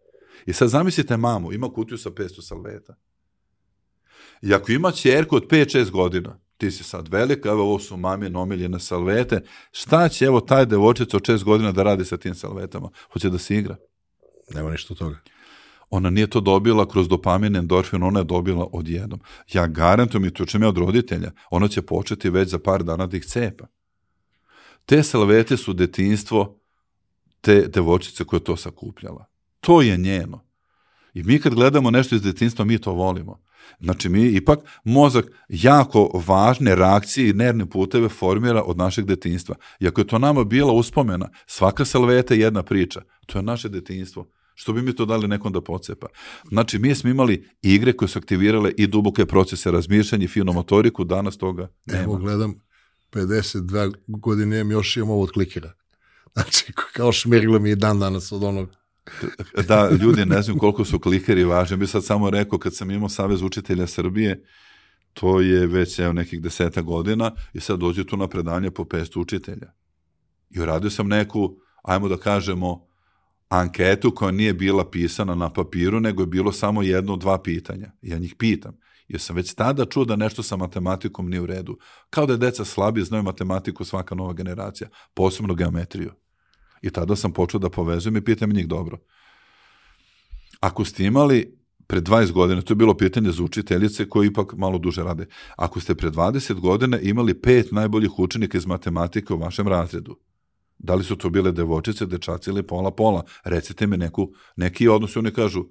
I 0.46 0.52
sad 0.52 0.68
zamislite 0.68 1.16
mamu, 1.16 1.52
ima 1.52 1.68
kutiju 1.68 1.98
sa 1.98 2.11
500 2.11 2.42
salveta. 2.48 2.96
I 4.42 4.54
ako 4.54 4.72
ima 4.72 4.92
čerku 4.92 5.37
od 5.37 5.46
5-6 5.48 5.90
godina, 5.90 6.45
ti 6.57 6.71
si 6.71 6.85
sad 6.85 7.09
velika, 7.09 7.49
evo 7.49 7.62
ovo 7.62 7.79
su 7.79 7.97
mamine 7.97 8.38
omiljene 8.38 8.81
salvete, 8.81 9.42
šta 9.73 10.09
će 10.09 10.25
evo 10.25 10.40
taj 10.40 10.66
devojčica 10.66 11.16
od 11.16 11.23
6 11.23 11.45
godina 11.45 11.73
da 11.73 11.83
radi 11.83 12.05
sa 12.05 12.16
tim 12.16 12.35
salvetama? 12.35 12.90
Hoće 13.12 13.31
da 13.31 13.38
se 13.38 13.57
igra? 13.57 13.77
Nema 14.55 14.71
ništa 14.71 14.95
od 14.95 14.99
toga. 14.99 15.19
Ona 15.90 16.11
nije 16.11 16.27
to 16.27 16.40
dobila 16.40 16.88
kroz 16.88 17.09
dopamin, 17.09 17.57
endorfin, 17.57 18.03
ona 18.03 18.21
je 18.21 18.25
dobila 18.25 18.66
odjednom. 18.73 19.21
Ja 19.53 19.66
garantujem 19.66 20.25
i 20.25 20.35
tučem 20.35 20.62
ja 20.62 20.69
od 20.69 20.79
roditelja, 20.79 21.33
ona 21.51 21.69
će 21.69 21.83
početi 21.83 22.31
već 22.31 22.49
za 22.49 22.59
par 22.59 22.85
dana 22.85 23.07
da 23.07 23.16
ih 23.16 23.25
cepa. 23.25 23.66
Te 24.87 25.03
salvete 25.03 25.57
su 25.57 25.73
detinstvo 25.73 26.61
te 27.40 27.69
devojčice 27.69 28.25
koja 28.25 28.38
je 28.38 28.45
to 28.45 28.57
sakupljala. 28.57 29.27
To 29.61 29.83
je 29.83 29.97
njeno. 29.97 30.45
I 31.14 31.23
mi 31.23 31.40
kad 31.40 31.55
gledamo 31.55 31.90
nešto 31.90 32.14
iz 32.14 32.23
detinstva, 32.23 32.64
mi 32.64 32.79
to 32.79 32.92
volimo. 32.92 33.45
Znači 33.81 34.09
mi 34.09 34.26
ipak 34.26 34.59
mozak 34.85 35.26
jako 35.48 36.22
važne 36.26 36.74
reakcije 36.74 37.31
i 37.31 37.33
nervne 37.33 37.70
puteve 37.70 38.09
formira 38.09 38.62
od 38.62 38.76
našeg 38.76 39.05
detinstva. 39.05 39.55
I 39.81 39.88
ako 39.88 40.00
je 40.00 40.07
to 40.07 40.18
nama 40.18 40.44
bila 40.44 40.72
uspomena, 40.72 41.29
svaka 41.46 41.85
salveta 41.85 42.35
je 42.35 42.40
jedna 42.40 42.62
priča. 42.62 43.02
To 43.26 43.38
je 43.38 43.42
naše 43.42 43.68
detinstvo. 43.68 44.26
Što 44.55 44.72
bi 44.72 44.83
mi 44.83 44.96
to 44.96 45.05
dali 45.05 45.29
nekom 45.29 45.52
da 45.52 45.61
pocepa? 45.61 46.07
Znači, 46.48 46.79
mi 46.79 46.94
smo 46.94 47.11
imali 47.11 47.48
igre 47.62 47.92
koje 47.92 48.09
su 48.09 48.18
aktivirale 48.18 48.72
i 48.76 48.87
duboke 48.87 49.26
procese 49.26 49.70
razmišljanja 49.70 50.24
i 50.24 50.29
finu 50.29 50.52
motoriku, 50.52 51.05
danas 51.05 51.37
toga 51.37 51.68
nema. 51.87 52.02
Evo, 52.02 52.16
gledam, 52.16 52.55
52 53.12 53.94
godine 54.07 54.59
još 54.59 54.96
imam 54.96 55.11
ovo 55.11 55.22
od 55.22 55.31
klikera. 55.31 55.72
Znači, 56.33 56.72
kao 56.92 57.12
šmirglo 57.12 57.59
mi 57.59 57.68
je 57.68 57.76
dan 57.76 57.98
danas 57.98 58.33
od 58.33 58.42
onog 58.44 58.68
da, 59.69 59.90
ljudi 59.90 60.25
ne 60.25 60.42
znam 60.42 60.59
koliko 60.59 60.85
su 60.85 60.99
klikeri 60.99 61.45
važni. 61.45 61.77
Bi 61.77 61.87
sad 61.87 62.05
samo 62.05 62.31
rekao, 62.31 62.59
kad 62.59 62.75
sam 62.75 62.90
imao 62.90 63.09
Savez 63.09 63.42
učitelja 63.42 63.87
Srbije, 63.87 64.45
to 65.12 65.40
je 65.40 65.66
već 65.66 65.99
evo, 65.99 66.12
nekih 66.12 66.42
deseta 66.42 66.83
godina 66.83 67.31
i 67.53 67.61
sad 67.61 67.79
dođe 67.79 68.07
tu 68.07 68.16
na 68.16 68.29
predanje 68.29 68.71
po 68.71 68.85
500 68.85 69.21
učitelja. 69.21 69.73
I 70.51 70.61
uradio 70.61 70.90
sam 70.90 71.09
neku, 71.09 71.57
ajmo 71.83 72.09
da 72.09 72.16
kažemo, 72.16 72.87
anketu 73.49 74.14
koja 74.14 74.31
nije 74.31 74.55
bila 74.55 74.90
pisana 74.90 75.35
na 75.35 75.53
papiru, 75.53 76.01
nego 76.01 76.23
je 76.23 76.27
bilo 76.27 76.53
samo 76.53 76.83
jedno, 76.83 77.16
dva 77.16 77.42
pitanja. 77.42 77.92
Ja 78.03 78.19
njih 78.19 78.35
pitam. 78.38 78.79
Jer 79.09 79.21
sam 79.21 79.37
već 79.37 79.55
tada 79.55 79.85
čuo 79.85 80.05
da 80.05 80.16
nešto 80.16 80.42
sa 80.42 80.57
matematikom 80.57 81.31
nije 81.31 81.40
u 81.40 81.47
redu. 81.47 81.79
Kao 82.11 82.27
da 82.27 82.33
je 82.33 82.38
deca 82.38 82.64
slabi, 82.64 83.05
znaju 83.05 83.23
matematiku 83.23 83.85
svaka 83.85 84.14
nova 84.14 84.33
generacija, 84.33 84.88
posebno 85.14 85.55
geometriju. 85.55 86.12
I 86.87 86.90
tada 86.90 87.16
sam 87.16 87.33
počeo 87.33 87.61
da 87.61 87.70
povezujem 87.70 88.16
i 88.16 88.25
pitam 88.25 88.51
njih 88.51 88.68
dobro. 88.68 88.99
Ako 90.61 90.85
ste 90.85 91.05
imali 91.05 91.59
pre 91.87 92.01
20 92.01 92.33
godina, 92.33 92.62
to 92.62 92.72
je 92.72 92.77
bilo 92.77 92.94
pitanje 92.96 93.31
za 93.31 93.42
učiteljice 93.42 94.09
koji 94.09 94.27
ipak 94.27 94.55
malo 94.57 94.79
duže 94.79 95.03
rade, 95.03 95.27
ako 95.57 95.81
ste 95.81 95.94
pre 95.94 96.11
20 96.11 96.61
godina 96.61 96.99
imali 97.01 97.35
pet 97.35 97.72
najboljih 97.72 98.18
učenika 98.18 98.59
iz 98.59 98.66
matematike 98.66 99.35
u 99.35 99.38
vašem 99.38 99.68
razredu, 99.68 100.18
da 100.79 100.94
li 100.94 101.05
su 101.05 101.16
to 101.16 101.31
bile 101.31 101.53
devočice, 101.53 102.07
dečaci 102.07 102.51
ili 102.51 102.62
pola-pola, 102.62 103.25
recite 103.44 103.87
mi 103.87 103.96
neku, 103.96 104.33
neki 104.57 104.88
odnos, 104.88 105.16
oni 105.16 105.31
kažu, 105.31 105.64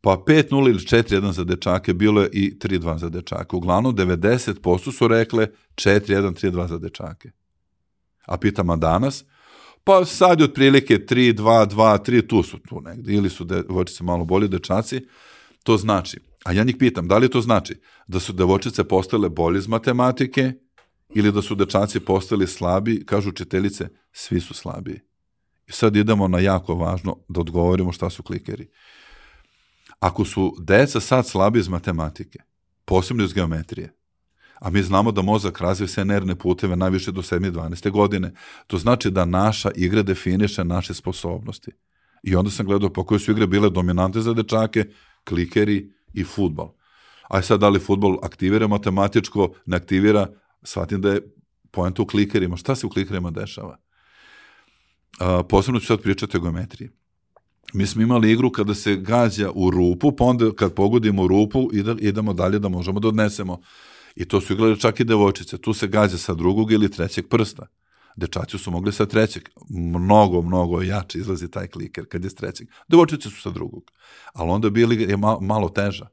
pa 0.00 0.16
5-0 0.26 0.68
ili 0.68 0.78
4-1 0.78 1.32
za 1.32 1.44
dečake, 1.44 1.94
bilo 1.94 2.22
je 2.22 2.28
i 2.32 2.58
3-2 2.58 2.98
za 2.98 3.08
dečake. 3.08 3.56
Uglavnom, 3.56 3.96
90% 3.96 4.92
su 4.92 5.08
rekle 5.08 5.48
4-1, 5.74 6.50
3-2 6.50 6.68
za 6.68 6.78
dečake. 6.78 7.30
A 8.26 8.36
pitam, 8.36 8.70
a 8.70 8.76
danas? 8.76 9.24
Pa 9.90 10.04
sad 10.04 10.40
je 10.40 10.44
otprilike 10.44 10.98
3, 10.98 11.34
2, 11.34 11.66
2, 11.66 11.98
3, 12.10 12.26
tu 12.26 12.42
su 12.42 12.58
tu 12.58 12.80
negde, 12.80 13.12
ili 13.12 13.30
su 13.30 13.44
devojčice 13.44 14.04
malo 14.04 14.24
bolje 14.24 14.48
dečaci, 14.48 15.00
to 15.62 15.76
znači, 15.76 16.20
a 16.44 16.52
ja 16.52 16.64
njih 16.64 16.76
pitam, 16.78 17.08
da 17.08 17.18
li 17.18 17.28
to 17.28 17.40
znači 17.40 17.80
da 18.06 18.20
su 18.20 18.32
devojčice 18.32 18.84
postale 18.84 19.28
bolje 19.28 19.58
iz 19.58 19.68
matematike 19.68 20.52
ili 21.14 21.32
da 21.32 21.42
su 21.42 21.54
dečaci 21.54 22.00
postali 22.00 22.46
slabi, 22.46 23.06
kažu 23.06 23.28
učiteljice, 23.28 23.88
svi 24.12 24.40
su 24.40 24.54
slabiji. 24.54 25.00
I 25.66 25.72
sad 25.72 25.96
idemo 25.96 26.28
na 26.28 26.38
jako 26.38 26.74
važno 26.74 27.16
da 27.28 27.40
odgovorimo 27.40 27.92
šta 27.92 28.10
su 28.10 28.22
klikeri. 28.22 28.70
Ako 29.98 30.24
su 30.24 30.56
deca 30.60 31.00
sad 31.00 31.26
slabi 31.26 31.58
iz 31.58 31.68
matematike, 31.68 32.38
posebno 32.84 33.24
iz 33.24 33.32
geometrije, 33.32 33.99
a 34.60 34.70
mi 34.70 34.82
znamo 34.82 35.12
da 35.12 35.22
mozak 35.22 35.60
razvije 35.60 35.88
sve 35.88 36.04
nervne 36.04 36.36
puteve 36.36 36.76
najviše 36.76 37.12
do 37.12 37.22
7. 37.22 37.52
12. 37.52 37.90
godine. 37.90 38.32
To 38.66 38.78
znači 38.78 39.10
da 39.10 39.24
naša 39.24 39.70
igra 39.74 40.02
definiše 40.02 40.64
naše 40.64 40.94
sposobnosti. 40.94 41.70
I 42.22 42.36
onda 42.36 42.50
sam 42.50 42.66
gledao 42.66 42.92
po 42.92 43.04
koje 43.04 43.18
su 43.18 43.30
igre 43.30 43.46
bile 43.46 43.70
dominante 43.70 44.20
za 44.20 44.34
dečake, 44.34 44.84
klikeri 45.24 45.92
i 46.12 46.24
futbal. 46.24 46.72
A 47.28 47.42
sad 47.42 47.60
da 47.60 47.68
li 47.68 47.80
futbol 47.80 48.18
aktivira 48.22 48.66
matematičko, 48.66 49.52
ne 49.66 49.76
aktivira, 49.76 50.26
shvatim 50.62 51.00
da 51.00 51.12
je 51.12 51.20
poenta 51.70 52.02
u 52.02 52.06
klikerima. 52.06 52.56
Šta 52.56 52.74
se 52.74 52.86
u 52.86 52.90
klikerima 52.90 53.30
dešava? 53.30 53.78
A, 55.20 55.42
posebno 55.42 55.80
ću 55.80 55.86
sad 55.86 56.00
pričati 56.00 56.36
o 56.36 56.40
geometriji. 56.40 56.90
Mi 57.74 57.86
smo 57.86 58.02
imali 58.02 58.32
igru 58.32 58.50
kada 58.50 58.74
se 58.74 58.96
gađa 58.96 59.50
u 59.54 59.70
rupu, 59.70 60.16
pa 60.16 60.24
onda 60.24 60.52
kad 60.56 60.74
pogodimo 60.74 61.28
rupu 61.28 61.70
idemo 61.98 62.32
dalje 62.32 62.58
da 62.58 62.68
možemo 62.68 63.00
da 63.00 63.08
odnesemo 63.08 63.60
I 64.20 64.24
to 64.24 64.40
su 64.40 64.52
igrali 64.52 64.80
čak 64.80 65.00
i 65.00 65.04
devojčice. 65.04 65.58
Tu 65.58 65.72
se 65.74 65.86
gađa 65.86 66.18
sa 66.18 66.34
drugog 66.34 66.72
ili 66.72 66.90
trećeg 66.90 67.28
prsta. 67.28 67.66
Dečaci 68.16 68.58
su 68.58 68.70
mogli 68.70 68.92
sa 68.92 69.06
trećeg. 69.06 69.48
Mnogo, 69.70 70.42
mnogo 70.42 70.82
jače 70.82 71.18
izlazi 71.18 71.50
taj 71.50 71.66
kliker 71.66 72.04
kad 72.08 72.24
je 72.24 72.30
s 72.30 72.34
trećeg. 72.34 72.68
Devojčice 72.88 73.30
su 73.30 73.40
sa 73.40 73.50
drugog. 73.50 73.90
Ali 74.32 74.50
onda 74.50 74.70
bili 74.70 75.02
je 75.02 75.16
malo, 75.16 75.40
malo 75.40 75.68
teža. 75.68 76.06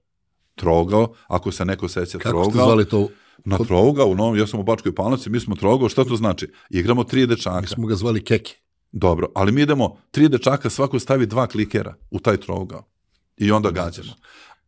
Trogao, 0.56 1.14
ako 1.28 1.52
se 1.52 1.66
neko 1.66 1.88
seća 1.88 2.18
Kako 2.18 2.30
trogao. 2.30 2.52
ste 2.52 2.58
zvali 2.58 2.86
to? 2.86 3.10
Na 3.46 3.58
trogao, 3.58 4.08
u 4.08 4.16
novom, 4.16 4.38
ja 4.38 4.48
sam 4.48 4.60
u 4.60 4.64
Bačkoj 4.64 4.96
Palnici, 4.96 5.30
mi 5.30 5.40
smo 5.40 5.56
trogao, 5.56 5.90
šta 5.90 6.06
to 6.06 6.16
znači? 6.16 6.52
Igramo 6.70 7.04
tri 7.04 7.28
dečaka. 7.28 7.62
Mi 7.62 7.68
smo 7.68 7.88
ga 7.88 7.96
zvali 7.96 8.24
keke. 8.24 8.56
Dobro, 8.92 9.32
ali 9.36 9.52
mi 9.52 9.62
idemo, 9.62 9.98
tri 10.12 10.30
dečaka, 10.30 10.70
svako 10.70 11.00
stavi 11.00 11.26
dva 11.26 11.48
klikera 11.48 11.96
u 12.12 12.20
taj 12.20 12.38
trogao. 12.38 12.88
I 13.38 13.52
onda 13.52 13.72
gađamo 13.72 14.14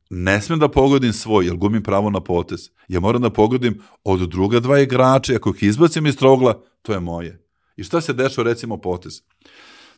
ne 0.10 0.42
smem 0.42 0.60
da 0.60 0.68
pogodim 0.68 1.14
svoj, 1.14 1.46
jer 1.46 1.56
gubim 1.56 1.84
pravo 1.84 2.10
na 2.10 2.20
potez. 2.20 2.70
Ja 2.88 3.00
moram 3.00 3.22
da 3.22 3.30
pogodim 3.30 3.82
od 4.04 4.30
druga 4.30 4.60
dva 4.60 4.80
igrača, 4.80 5.36
ako 5.36 5.50
ih 5.50 5.64
izbacim 5.64 6.06
iz 6.06 6.18
trogla, 6.18 6.62
to 6.82 6.94
je 6.94 7.00
moje. 7.00 7.46
I 7.76 7.84
šta 7.84 8.02
se 8.02 8.14
dešava 8.14 8.50
recimo 8.50 8.78
potez? 8.78 9.22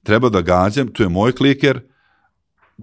Treba 0.03 0.29
da 0.29 0.41
gađam, 0.41 0.87
tu 0.87 1.03
je 1.03 1.09
moj 1.09 1.31
kliker, 1.31 1.81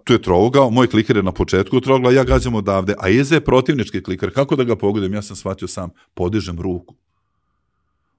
tu 0.04 0.12
je 0.12 0.22
trougao, 0.22 0.70
moj 0.70 0.86
kliker 0.86 1.16
je 1.16 1.22
na 1.22 1.32
početku 1.32 1.80
trogla, 1.80 2.12
ja 2.12 2.24
gađam 2.24 2.54
odavde, 2.54 2.94
a 2.98 3.08
iza 3.08 3.34
je 3.34 3.44
protivnički 3.44 4.02
kliker. 4.02 4.34
Kako 4.34 4.56
da 4.56 4.64
ga 4.64 4.76
pogodim? 4.76 5.14
Ja 5.14 5.22
sam 5.22 5.36
shvatio 5.36 5.68
sam, 5.68 5.90
podižem 6.14 6.60
ruku. 6.60 6.94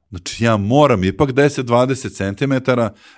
Znači 0.10 0.44
ja 0.44 0.58
moram 0.58 1.04
ipak 1.04 1.30
10-20 1.30 2.10
cm, 2.18 2.72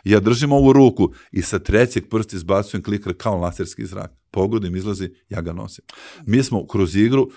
ja 0.04 0.20
držim 0.20 0.52
ovu 0.52 0.74
ruku 0.74 1.14
i 1.32 1.42
sa 1.42 1.60
trećeg 1.60 2.10
prsta 2.10 2.36
izbacujem 2.36 2.84
kliker 2.84 3.14
kao 3.18 3.38
laserski 3.38 3.86
zrak. 3.86 4.12
Pogodim, 4.32 4.76
izlazi, 4.76 5.10
ja 5.30 5.42
ga 5.42 5.54
nosim. 5.54 5.86
Mi 6.26 6.44
smo 6.44 6.68
kroz 6.68 6.96
igru 6.96 7.30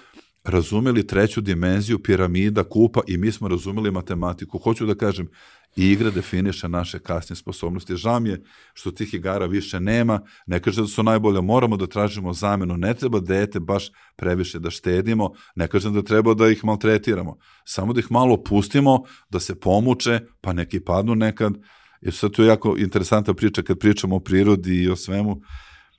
razumeli 0.45 1.07
treću 1.07 1.41
dimenziju 1.41 2.03
piramida, 2.03 2.65
kupa 2.65 3.01
i 3.07 3.17
mi 3.17 3.33
smo 3.33 3.49
razumeli 3.49 3.91
matematiku. 3.91 4.59
Hoću 4.59 4.87
da 4.87 4.95
kažem, 4.95 5.29
igra 5.77 6.11
definiše 6.11 6.69
naše 6.69 6.99
kasne 6.99 7.37
sposobnosti. 7.37 7.97
Žao 7.97 8.21
mi 8.21 8.29
je 8.29 8.43
što 8.75 8.91
tih 8.91 9.15
igara 9.15 9.47
više 9.47 9.81
nema, 9.81 10.21
ne 10.47 10.61
kaže 10.61 10.81
da 10.81 10.87
su 10.87 11.03
najbolje, 11.03 11.41
moramo 11.41 11.77
da 11.77 11.87
tražimo 11.87 12.33
zamenu, 12.33 12.77
ne 12.77 12.95
treba 12.95 13.21
dete 13.21 13.61
baš 13.61 13.91
previše 14.17 14.59
da 14.59 14.71
štedimo, 14.71 15.33
ne 15.55 15.69
kažem 15.69 15.95
da 15.95 16.03
treba 16.03 16.35
da 16.35 16.49
ih 16.49 16.65
maltretiramo, 16.65 17.37
samo 17.65 17.93
da 17.93 18.01
ih 18.01 18.07
malo 18.11 18.43
pustimo, 18.43 19.03
da 19.31 19.41
se 19.41 19.61
pomuče, 19.61 20.21
pa 20.41 20.53
neki 20.53 20.81
padnu 20.81 21.15
nekad, 21.15 21.55
jer 22.01 22.15
sad 22.15 22.31
to 22.31 22.43
je 22.43 22.49
jako 22.49 22.77
interesantna 22.79 23.35
priča 23.35 23.63
kad 23.63 23.79
pričamo 23.79 24.17
o 24.17 24.21
prirodi 24.21 24.83
i 24.83 24.91
o 24.91 24.97
svemu. 24.97 25.41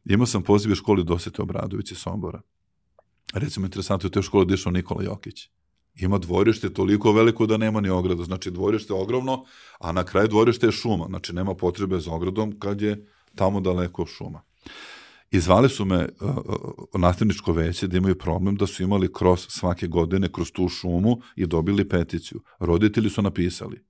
Imao 0.05 0.25
sam 0.25 0.43
poziv 0.43 0.71
u 0.71 0.75
školi 0.75 1.03
Dosete 1.03 1.41
Obradović 1.41 1.91
iz 1.91 1.97
Sombora. 1.97 2.41
Recimo, 3.33 3.65
interesantno 3.65 4.07
je 4.07 4.09
u 4.09 4.11
toj 4.11 4.23
školi 4.23 4.45
dišao 4.45 4.71
Nikola 4.71 5.03
Jokić 5.03 5.54
ima 5.95 6.17
dvorište 6.17 6.73
toliko 6.73 7.11
veliko 7.11 7.45
da 7.45 7.57
nema 7.57 7.81
ni 7.81 7.89
ograda. 7.89 8.23
Znači, 8.23 8.51
dvorište 8.51 8.93
je 8.93 9.01
ogromno, 9.01 9.45
a 9.79 9.91
na 9.91 10.03
kraju 10.03 10.27
dvorište 10.27 10.67
je 10.67 10.71
šuma. 10.71 11.05
Znači, 11.09 11.33
nema 11.33 11.55
potrebe 11.55 11.99
za 11.99 12.11
ogradom 12.11 12.59
kad 12.59 12.81
je 12.81 13.07
tamo 13.35 13.59
daleko 13.61 14.05
šuma. 14.05 14.41
I 15.31 15.39
zvali 15.39 15.69
su 15.69 15.85
me 15.85 16.07
uh, 16.21 16.29
uh, 16.29 17.01
nastavničko 17.01 17.51
veće 17.51 17.87
da 17.87 17.97
imaju 17.97 18.17
problem 18.17 18.55
da 18.55 18.67
su 18.67 18.83
imali 18.83 19.13
kroz 19.13 19.45
svake 19.49 19.87
godine 19.87 20.31
kroz 20.31 20.51
tu 20.51 20.69
šumu 20.69 21.17
i 21.35 21.45
dobili 21.45 21.89
peticiju. 21.89 22.41
Roditelji 22.59 23.09
su 23.09 23.21
napisali 23.21 23.85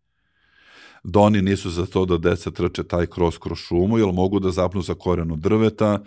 da 1.07 1.19
oni 1.19 1.41
nisu 1.41 1.69
za 1.69 1.85
to 1.85 2.05
da 2.05 2.17
deca 2.17 2.51
trče 2.51 2.83
taj 2.83 3.05
kroz 3.05 3.37
kroz 3.37 3.57
šumu, 3.57 3.97
jer 3.97 4.13
mogu 4.13 4.39
da 4.39 4.51
zapnu 4.51 4.81
za 4.81 4.93
korenu 4.93 5.35
drveta, 5.35 5.99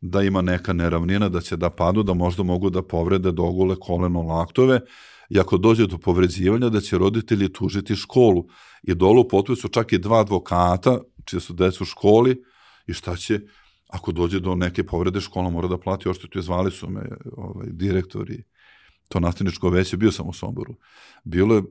da 0.00 0.22
ima 0.22 0.42
neka 0.42 0.72
neravnina, 0.72 1.28
da 1.28 1.40
će 1.40 1.56
da 1.56 1.70
padu, 1.70 2.02
da 2.02 2.14
možda 2.14 2.42
mogu 2.42 2.70
da 2.70 2.82
povrede 2.82 3.32
dogule 3.32 3.76
koleno 3.76 4.22
laktove, 4.22 4.80
i 5.28 5.40
ako 5.40 5.58
dođe 5.58 5.86
do 5.86 5.98
povređivanja 5.98 6.68
da 6.68 6.80
će 6.80 6.98
roditelji 6.98 7.52
tužiti 7.52 7.96
školu. 7.96 8.46
I 8.82 8.94
dolu 8.94 9.26
u 9.50 9.56
su 9.56 9.68
čak 9.68 9.92
i 9.92 9.98
dva 9.98 10.20
advokata, 10.20 11.00
čije 11.24 11.40
su 11.40 11.52
deca 11.52 11.78
u 11.82 11.84
školi, 11.84 12.42
i 12.86 12.92
šta 12.92 13.16
će, 13.16 13.40
ako 13.88 14.12
dođe 14.12 14.40
do 14.40 14.54
neke 14.54 14.86
povrede, 14.86 15.20
škola 15.20 15.50
mora 15.50 15.68
da 15.68 15.78
plati 15.78 16.08
oštetu. 16.08 16.42
Zvali 16.42 16.70
su 16.70 16.90
me 16.90 17.08
ovaj, 17.36 17.66
direktori, 17.70 18.44
to 19.08 19.20
nastavničko 19.20 19.70
veće, 19.70 19.96
bio 19.96 20.12
sam 20.12 20.28
u 20.28 20.32
Somboru. 20.32 20.74
Bilo 21.24 21.54
je 21.54 21.62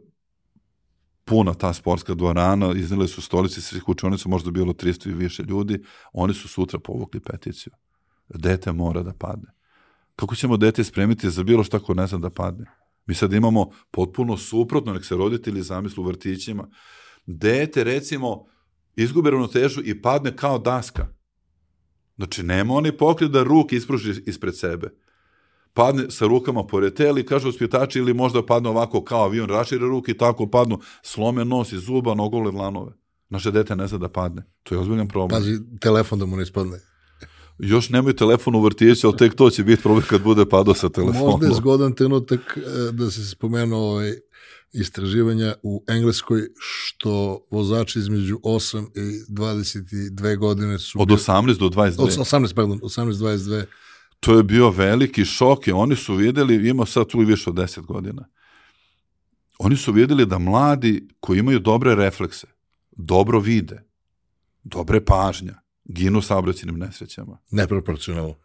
puna 1.25 1.53
ta 1.53 1.73
sportska 1.73 2.13
dvorana, 2.13 2.73
iznele 2.75 3.07
su 3.07 3.21
stolice 3.21 3.61
svih 3.61 3.89
učionica, 3.89 4.29
možda 4.29 4.51
bilo 4.51 4.73
300 4.73 5.09
i 5.09 5.13
više 5.13 5.43
ljudi, 5.43 5.83
oni 6.13 6.33
su 6.33 6.47
sutra 6.47 6.79
povukli 6.79 7.19
peticiju. 7.19 7.73
Dete 8.29 8.71
mora 8.71 9.03
da 9.03 9.13
padne. 9.13 9.51
Kako 10.15 10.35
ćemo 10.35 10.57
dete 10.57 10.83
spremiti 10.83 11.29
za 11.29 11.43
bilo 11.43 11.63
šta 11.63 11.79
ko 11.79 11.93
ne 11.93 12.07
zna 12.07 12.17
da 12.17 12.29
padne? 12.29 12.65
Mi 13.05 13.15
sad 13.15 13.33
imamo 13.33 13.69
potpuno 13.91 14.37
suprotno, 14.37 14.93
nek 14.93 15.05
se 15.05 15.15
roditelji 15.15 15.61
zamislu 15.61 16.03
u 16.03 16.07
vrtićima. 16.07 16.67
Dete, 17.25 17.83
recimo, 17.83 18.45
izgube 18.95 19.31
ravnotežu 19.31 19.81
i 19.83 20.01
padne 20.01 20.35
kao 20.35 20.59
daska. 20.59 21.07
Znači, 22.17 22.43
nema 22.43 22.73
oni 22.73 22.97
pokret 22.97 23.31
da 23.31 23.43
ruke 23.43 23.75
ispruži 23.75 24.21
ispred 24.25 24.57
sebe. 24.57 24.89
Padne 25.73 26.11
sa 26.11 26.27
rukama 26.27 26.67
pored 26.67 26.93
tela 26.93 27.19
i 27.19 27.25
kaže 27.25 27.47
uspjetači 27.47 27.99
ili 27.99 28.13
možda 28.13 28.45
padne 28.45 28.69
ovako 28.69 29.03
kao 29.03 29.23
avion, 29.23 29.49
rašire 29.49 29.85
ruke 29.85 30.11
i 30.11 30.17
tako 30.17 30.47
padnu, 30.47 30.79
slome 31.01 31.45
nos 31.45 31.71
i 31.71 31.77
zuba, 31.77 32.13
nogole 32.13 32.51
vlanove. 32.51 32.91
Naše 33.29 33.51
dete 33.51 33.75
ne 33.75 33.87
zna 33.87 33.97
da 33.97 34.09
padne. 34.09 34.43
To 34.63 34.75
je 34.75 34.79
ozbiljan 34.79 35.07
problem. 35.07 35.41
Pazi, 35.41 35.59
telefon 35.81 36.19
da 36.19 36.25
mu 36.25 36.37
ne 36.37 36.43
ispadne. 36.43 36.79
Još 37.57 37.89
nemaju 37.89 38.15
telefon 38.15 38.55
u 38.55 38.61
vrtiću, 38.61 39.07
ali 39.07 39.17
tek 39.17 39.35
to 39.35 39.49
će 39.49 39.63
biti 39.63 39.81
problem 39.81 40.05
kad 40.09 40.23
bude 40.23 40.45
padao 40.45 40.73
sa 40.73 40.89
telefonom. 40.89 41.29
Možda 41.31 41.47
je 41.47 41.53
zgodan 41.53 41.93
trenutak 41.93 42.57
e, 42.57 42.91
da 42.91 43.11
se 43.11 43.29
spomenuo 43.29 43.79
ovaj, 43.79 44.13
istraživanja 44.73 45.55
u 45.63 45.83
Engleskoj 45.87 46.41
što 46.59 47.45
vozači 47.51 47.99
između 47.99 48.39
8 48.43 48.85
i 48.95 49.33
22 49.33 50.37
godine 50.37 50.79
su... 50.79 51.01
Od 51.01 51.07
18 51.07 51.59
do 51.59 51.69
22. 51.69 52.01
Od 52.01 52.09
18, 52.09 52.55
pardon, 52.55 52.79
18-22. 52.79 53.65
To 54.19 54.37
je 54.37 54.43
bio 54.43 54.69
veliki 54.69 55.25
šok 55.25 55.67
i 55.67 55.71
oni 55.71 55.95
su 55.95 56.15
videli, 56.15 56.69
ima 56.69 56.85
sad 56.85 57.07
tu 57.07 57.21
i 57.21 57.25
više 57.25 57.49
od 57.49 57.55
10 57.55 57.85
godina, 57.85 58.27
oni 59.59 59.77
su 59.77 59.91
videli 59.91 60.25
da 60.25 60.37
mladi 60.37 61.07
koji 61.19 61.39
imaju 61.39 61.59
dobre 61.59 61.95
reflekse, 61.95 62.47
dobro 62.91 63.39
vide, 63.39 63.83
dobre 64.63 65.05
pažnja, 65.05 65.64
ginu 65.85 66.21
saobraćenim 66.21 66.77
nesrećama. 66.77 67.37
Neproporcionalno. 67.51 68.35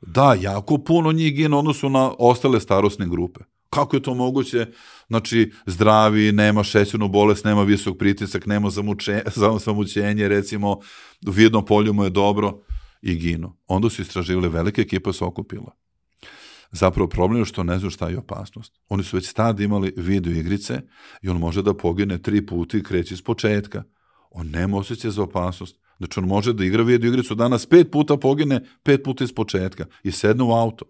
Da, 0.00 0.34
jako 0.40 0.78
puno 0.78 1.12
njih 1.12 1.34
gine 1.34 1.56
odnosu 1.56 1.88
na 1.88 2.12
ostale 2.18 2.60
starosne 2.60 3.08
grupe. 3.08 3.40
Kako 3.70 3.96
je 3.96 4.02
to 4.02 4.14
moguće? 4.14 4.66
Znači, 5.08 5.52
zdravi, 5.66 6.32
nema 6.32 6.64
šećernu 6.64 7.08
bolest, 7.08 7.44
nema 7.44 7.62
visok 7.62 7.98
pritisak, 7.98 8.46
nema 8.46 8.70
zamuče, 8.70 9.22
zamućenje, 9.64 10.28
recimo, 10.28 10.72
u 11.26 11.30
vidnom 11.30 11.64
polju 11.64 11.92
mu 11.92 12.04
je 12.04 12.10
dobro 12.10 12.60
i 13.02 13.14
ginu. 13.14 13.56
Onda 13.66 13.90
su 13.90 14.02
istraživali, 14.02 14.48
velike 14.48 14.82
ekipa 14.82 15.12
se 15.12 15.24
okupila. 15.24 15.76
Zapravo 16.72 17.08
problem 17.08 17.40
je 17.40 17.44
što 17.44 17.62
ne 17.62 17.78
znaju 17.78 17.90
šta 17.90 18.08
je 18.08 18.18
opasnost. 18.18 18.72
Oni 18.88 19.04
su 19.04 19.16
već 19.16 19.32
tad 19.32 19.60
imali 19.60 19.94
video 19.96 20.32
igrice 20.32 20.80
i 21.22 21.28
on 21.28 21.36
može 21.36 21.62
da 21.62 21.74
pogine 21.74 22.22
tri 22.22 22.46
puta 22.46 22.78
i 22.78 22.82
kreće 22.82 23.14
iz 23.14 23.22
početka. 23.22 23.82
On 24.30 24.50
nema 24.50 24.76
osjećaj 24.76 25.10
za 25.10 25.22
opasnost. 25.22 25.76
Znači 25.98 26.20
on 26.20 26.26
može 26.26 26.52
da 26.52 26.64
igra 26.64 26.82
video 26.82 27.08
igricu 27.08 27.34
danas 27.34 27.66
pet 27.66 27.90
puta 27.92 28.16
pogine, 28.16 28.64
pet 28.82 29.02
puta 29.04 29.24
iz 29.24 29.32
početka 29.32 29.86
i 30.02 30.12
sedne 30.12 30.44
u 30.44 30.52
auto. 30.52 30.84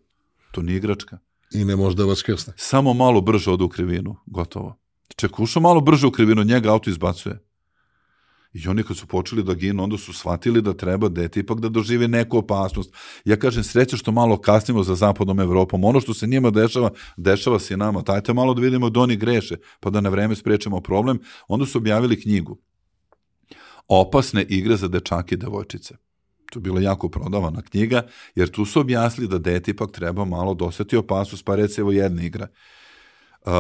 To 0.53 0.63
nije 0.63 0.77
igračka. 0.77 1.19
I 1.55 1.65
ne 1.65 1.77
može 1.77 1.97
da 1.97 2.05
vas 2.05 2.23
krsne. 2.23 2.53
Samo 2.57 2.95
malo 2.95 3.21
brže 3.21 3.51
od 3.51 3.63
u 3.63 3.69
krivinu, 3.69 4.17
gotovo. 4.27 4.79
Ček, 5.17 5.41
ušao 5.41 5.63
malo 5.63 5.81
brže 5.81 6.07
u 6.07 6.11
krivinu, 6.11 6.45
njega 6.45 6.73
auto 6.73 6.91
izbacuje. 6.91 7.49
I 8.53 8.69
oni 8.69 8.83
kad 8.83 8.97
su 8.97 9.07
počeli 9.07 9.43
da 9.43 9.55
ginu, 9.55 9.83
onda 9.83 9.99
su 9.99 10.13
shvatili 10.13 10.63
da 10.63 10.73
treba 10.73 11.09
dete 11.09 11.41
ipak 11.41 11.61
da 11.61 11.69
dožive 11.69 12.09
neku 12.09 12.39
opasnost. 12.39 12.95
Ja 13.25 13.37
kažem, 13.37 13.65
sreće 13.65 13.97
što 13.97 14.13
malo 14.13 14.37
kasnimo 14.41 14.83
za 14.83 14.95
zapadnom 14.95 15.41
Evropom. 15.41 15.85
Ono 15.85 16.01
što 16.01 16.15
se 16.15 16.27
njima 16.27 16.51
dešava, 16.51 16.91
dešava 17.17 17.59
se 17.59 17.75
i 17.75 17.77
nama. 17.77 18.03
Dajte 18.03 18.33
malo 18.33 18.55
da 18.55 18.61
vidimo 18.61 18.91
da 18.91 19.01
oni 19.01 19.17
greše, 19.17 19.57
pa 19.81 19.91
da 19.91 20.01
na 20.01 20.09
vreme 20.09 20.37
sprečemo 20.37 20.81
problem. 20.81 21.19
Onda 21.49 21.67
su 21.67 21.79
objavili 21.79 22.21
knjigu. 22.21 22.59
Opasne 23.89 24.43
igre 24.49 24.77
za 24.77 24.89
dečake 24.89 25.35
i 25.35 25.39
devojčice. 25.39 25.95
To 26.51 26.59
je 26.59 26.63
bila 26.63 26.81
jako 26.81 27.09
prodavana 27.09 27.63
knjiga, 27.63 28.03
jer 28.35 28.51
tu 28.51 28.65
su 28.65 28.81
objasnili 28.81 29.29
da 29.29 29.39
dete 29.39 29.71
ipak 29.71 29.91
treba 29.91 30.25
malo 30.25 30.55
doseti 30.55 30.97
opasnost, 30.97 31.45
pa 31.45 31.57
recimo 31.57 31.93
jedna 31.93 32.23
igra. 32.23 32.49
Uh, 33.47 33.53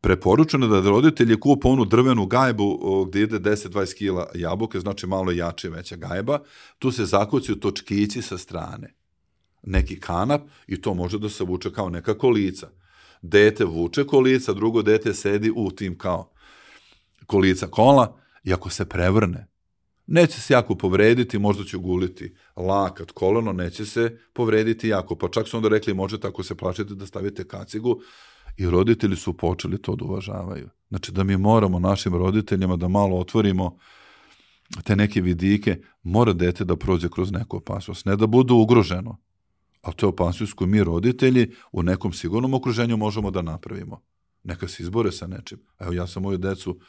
preporučeno 0.00 0.66
da 0.66 0.90
roditelji 0.90 1.40
kupa 1.40 1.68
onu 1.68 1.84
drvenu 1.84 2.26
gajbu 2.26 3.04
gde 3.08 3.20
ide 3.20 3.38
10-20 3.38 3.94
kila 3.94 4.26
jabuke, 4.34 4.80
znači 4.80 5.06
malo 5.06 5.32
jače 5.32 5.68
veća 5.68 5.96
gajba, 5.96 6.38
tu 6.78 6.92
se 6.92 7.04
zakucaju 7.04 7.56
točkići 7.60 8.22
sa 8.22 8.38
strane. 8.38 8.94
Neki 9.62 10.00
kanap 10.00 10.42
i 10.66 10.80
to 10.80 10.94
može 10.94 11.18
da 11.18 11.28
se 11.28 11.44
vuče 11.44 11.72
kao 11.72 11.88
neka 11.88 12.18
kolica. 12.18 12.68
Dete 13.22 13.64
vuče 13.64 14.04
kolica, 14.06 14.52
drugo 14.52 14.82
dete 14.82 15.14
sedi 15.14 15.52
u 15.56 15.70
tim 15.70 15.98
kao 15.98 16.30
kolica 17.26 17.66
kola 17.66 18.23
i 18.44 18.52
ako 18.52 18.70
se 18.70 18.88
prevrne, 18.88 19.46
neće 20.06 20.40
se 20.40 20.54
jako 20.54 20.74
povrediti, 20.74 21.38
možda 21.38 21.64
će 21.64 21.76
guliti 21.76 22.34
lakat, 22.56 23.10
koleno, 23.10 23.52
neće 23.52 23.84
se 23.86 24.18
povrediti 24.32 24.88
jako. 24.88 25.16
Pa 25.16 25.28
čak 25.28 25.48
su 25.48 25.56
onda 25.56 25.68
rekli, 25.68 25.94
možete 25.94 26.28
ako 26.28 26.42
se 26.42 26.54
plašite 26.54 26.94
da 26.94 27.06
stavite 27.06 27.48
kacigu, 27.48 28.00
i 28.56 28.66
roditelji 28.66 29.16
su 29.16 29.36
počeli 29.36 29.82
to 29.82 29.96
da 29.96 30.04
uvažavaju. 30.04 30.68
Znači 30.88 31.12
da 31.12 31.24
mi 31.24 31.36
moramo 31.36 31.78
našim 31.78 32.14
roditeljima 32.14 32.76
da 32.76 32.88
malo 32.88 33.18
otvorimo 33.18 33.78
te 34.84 34.96
neke 34.96 35.20
vidike, 35.20 35.80
mora 36.02 36.32
dete 36.32 36.64
da 36.64 36.76
prođe 36.76 37.08
kroz 37.08 37.32
neku 37.32 37.56
opasnost, 37.56 38.06
ne 38.06 38.16
da 38.16 38.26
bude 38.26 38.52
ugroženo, 38.52 39.20
a 39.82 39.92
to 39.92 40.06
je 40.06 40.08
opasnost 40.08 40.52
koju 40.52 40.68
mi 40.68 40.84
roditelji 40.84 41.50
u 41.72 41.82
nekom 41.82 42.12
sigurnom 42.12 42.54
okruženju 42.54 42.96
možemo 42.96 43.30
da 43.30 43.42
napravimo. 43.42 44.02
Neka 44.42 44.68
se 44.68 44.82
izbore 44.82 45.12
sa 45.12 45.26
nečim. 45.26 45.58
Evo 45.78 45.92
ja 45.92 46.06
sam 46.06 46.22
moju 46.22 46.38
decu 46.38 46.80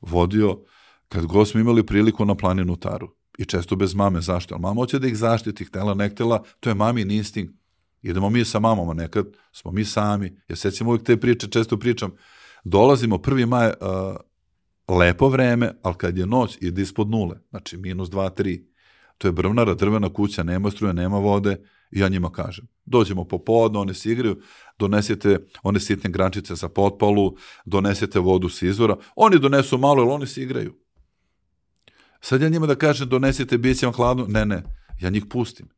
vodio 0.00 0.64
kad 1.12 1.26
god 1.26 1.48
smo 1.48 1.60
imali 1.60 1.86
priliku 1.86 2.24
na 2.24 2.34
planinu 2.34 2.76
Taru. 2.76 3.14
I 3.38 3.44
često 3.44 3.76
bez 3.76 3.94
mame. 3.94 4.20
Zašto? 4.20 4.54
Ali 4.54 4.62
mama 4.62 4.80
hoće 4.80 4.98
da 4.98 5.06
ih 5.06 5.16
zaštiti, 5.16 5.64
htela, 5.64 5.94
ne 5.94 6.08
htela, 6.08 6.42
to 6.60 6.70
je 6.70 6.74
mamin 6.74 7.10
instinkt. 7.10 7.54
Idemo 8.02 8.30
mi 8.30 8.44
sa 8.44 8.60
mamom, 8.60 8.90
a 8.90 8.94
nekad 8.94 9.26
smo 9.52 9.72
mi 9.72 9.84
sami. 9.84 10.36
Ja 10.48 10.56
sećam 10.56 10.88
uvijek 10.88 11.04
te 11.04 11.16
priče, 11.16 11.46
često 11.46 11.78
pričam. 11.78 12.10
Dolazimo 12.64 13.16
1. 13.16 13.46
maj, 13.46 13.66
uh, 13.66 14.96
lepo 14.98 15.28
vreme, 15.28 15.72
ali 15.82 15.94
kad 15.94 16.18
je 16.18 16.26
noć, 16.26 16.58
ide 16.60 16.82
ispod 16.82 17.10
nule. 17.10 17.36
Znači, 17.50 17.76
minus 17.76 18.08
2, 18.08 18.30
3. 18.42 18.64
To 19.18 19.28
je 19.28 19.32
brvnara, 19.32 19.74
drvena 19.74 20.12
kuća, 20.12 20.42
nema 20.42 20.70
struje, 20.70 20.94
nema 20.94 21.18
vode. 21.18 21.56
I 21.90 22.00
ja 22.00 22.08
njima 22.08 22.30
kažem, 22.32 22.68
dođemo 22.84 23.24
popodno, 23.24 23.80
one 23.80 23.94
se 23.94 24.12
igraju, 24.12 24.40
donesete 24.78 25.38
one 25.62 25.80
sitne 25.80 26.10
grančice 26.10 26.54
za 26.54 26.68
potpalu, 26.68 27.36
donesete 27.64 28.18
vodu 28.18 28.48
s 28.48 28.62
izvora. 28.62 28.96
Oni 29.16 29.38
donesu 29.38 29.78
malo, 29.78 30.02
ali 30.02 30.10
oni 30.10 30.26
se 30.26 30.42
igraju. 30.42 30.81
Sad 32.24 32.42
ja 32.42 32.48
njima 32.48 32.66
da 32.66 32.74
kažem, 32.74 33.08
donesete, 33.08 33.58
bit 33.58 33.78
će 33.78 33.86
vam 33.86 33.94
hladno. 33.94 34.26
Ne, 34.28 34.46
ne, 34.46 34.62
ja 35.00 35.10
njih 35.10 35.24
pustim. 35.30 35.68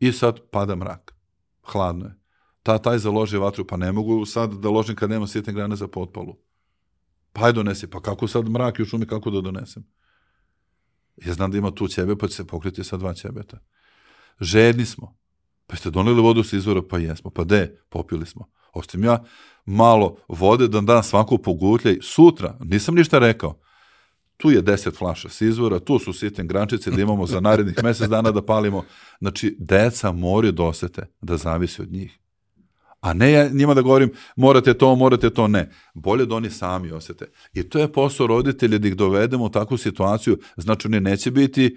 I 0.00 0.12
sad 0.12 0.40
pada 0.50 0.76
mrak 0.76 1.16
hladno 1.62 2.04
je. 2.04 2.14
Ta, 2.62 2.78
taj 2.78 2.98
založi 2.98 3.36
vatru, 3.36 3.66
pa 3.66 3.76
ne 3.76 3.92
mogu 3.92 4.26
sad 4.26 4.52
da 4.52 4.70
ložim 4.70 4.96
kad 4.96 5.10
nema 5.10 5.26
sitne 5.26 5.52
grane 5.52 5.76
za 5.76 5.88
potpalu. 5.88 6.36
Pa 7.32 7.46
je 7.46 7.52
donesi, 7.52 7.90
pa 7.90 8.00
kako 8.00 8.28
sad 8.28 8.48
mrak 8.48 8.78
u 8.80 8.84
šumi, 8.84 9.06
kako 9.06 9.30
da 9.30 9.40
donesem? 9.40 9.86
Ja 11.16 11.32
znam 11.32 11.50
da 11.50 11.58
ima 11.58 11.70
tu 11.70 11.88
ćebe, 11.88 12.16
pa 12.16 12.28
će 12.28 12.34
se 12.34 12.46
pokriti 12.46 12.84
sa 12.84 12.96
dva 12.96 13.14
ćebeta. 13.14 13.58
Žedni 14.40 14.84
smo. 14.84 15.16
Pa 15.66 15.76
ste 15.76 15.90
doneli 15.90 16.22
vodu 16.22 16.42
sa 16.42 16.56
izvora, 16.56 16.82
pa 16.90 16.98
jesmo. 16.98 17.30
Pa 17.30 17.44
de, 17.44 17.80
popili 17.88 18.26
smo. 18.26 18.48
Ostim 18.72 19.04
ja 19.04 19.24
malo 19.64 20.16
vode 20.28 20.68
da 20.68 20.80
dan 20.80 21.04
svako 21.04 21.38
pogutljaj. 21.38 21.98
Sutra, 22.02 22.58
nisam 22.60 22.94
ništa 22.94 23.18
rekao. 23.18 23.60
Tu 24.36 24.50
je 24.50 24.62
10 24.62 24.96
flaša 24.98 25.28
s 25.28 25.40
izvora, 25.40 25.78
tu 25.78 25.98
su 25.98 26.12
sitne 26.12 26.44
grančice 26.44 26.90
da 26.90 27.02
imamo 27.02 27.26
za 27.26 27.40
narednih 27.40 27.76
mesec 27.82 28.08
dana 28.08 28.30
da 28.30 28.42
palimo. 28.42 28.84
Znači, 29.20 29.56
deca 29.58 30.12
moraju 30.12 30.52
da 30.52 30.62
osete 30.62 31.06
da 31.20 31.36
zavisi 31.36 31.82
od 31.82 31.92
njih. 31.92 32.18
A 33.00 33.12
ne 33.12 33.32
ja 33.32 33.48
njima 33.48 33.74
da 33.74 33.82
govorim 33.82 34.10
morate 34.36 34.74
to, 34.74 34.94
morate 34.94 35.30
to, 35.30 35.48
ne. 35.48 35.70
Bolje 35.94 36.26
da 36.26 36.34
oni 36.34 36.50
sami 36.50 36.92
osete. 36.92 37.26
I 37.54 37.62
to 37.62 37.78
je 37.78 37.92
posao 37.92 38.26
roditelja 38.26 38.78
da 38.78 38.88
ih 38.88 38.96
dovedemo 38.96 39.44
u 39.44 39.48
takvu 39.48 39.76
situaciju, 39.76 40.38
znači 40.56 40.88
oni 40.88 41.00
neće 41.00 41.30
biti, 41.30 41.76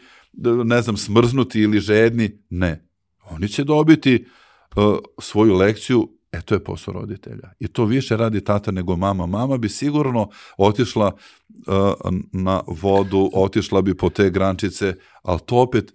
ne 0.65 0.81
znam, 0.81 0.97
smrznuti 0.97 1.59
ili 1.59 1.79
žedni, 1.79 2.43
ne. 2.49 2.89
Oni 3.29 3.47
će 3.47 3.63
dobiti 3.63 4.25
uh, 4.75 4.97
svoju 5.19 5.53
lekciju 5.53 6.18
E, 6.31 6.41
to 6.41 6.55
je 6.55 6.63
posao 6.63 6.93
roditelja. 6.93 7.53
I 7.59 7.67
to 7.67 7.85
više 7.85 8.17
radi 8.17 8.43
tata 8.43 8.71
nego 8.71 8.95
mama. 8.95 9.25
Mama 9.25 9.57
bi 9.57 9.69
sigurno 9.69 10.29
otišla 10.57 11.11
uh, 11.67 12.11
na 12.31 12.61
vodu, 12.67 13.29
otišla 13.33 13.81
bi 13.81 13.97
po 13.97 14.09
te 14.09 14.29
grančice, 14.29 14.95
ali 15.21 15.39
to 15.45 15.55
opet, 15.55 15.93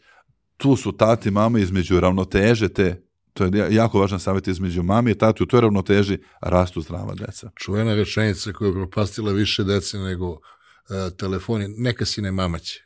tu 0.57 0.77
su 0.77 0.93
tati 0.93 1.29
i 1.29 1.33
mama 1.33 1.59
između 1.59 2.01
ravnoteže 2.01 2.69
te, 2.69 3.05
to 3.33 3.45
je 3.45 3.75
jako 3.75 4.01
važan 4.01 4.21
savjet 4.21 4.49
između 4.49 4.83
mami 4.83 5.11
i 5.11 5.19
tati, 5.19 5.43
u 5.43 5.47
toj 5.47 5.61
ravnoteži 5.61 6.19
rastu 6.41 6.81
zdrava 6.81 7.15
deca. 7.15 7.51
Čuvena 7.57 7.95
rečenica 7.95 8.53
koja 8.53 8.69
je 8.69 8.75
propastila 8.75 9.33
više 9.33 9.65
dece 9.65 9.99
nego 9.99 10.31
uh, 10.31 10.39
telefoni, 11.17 11.69
neka 11.69 12.05
si 12.05 12.23
ne 12.23 12.33
mamaće. 12.33 12.84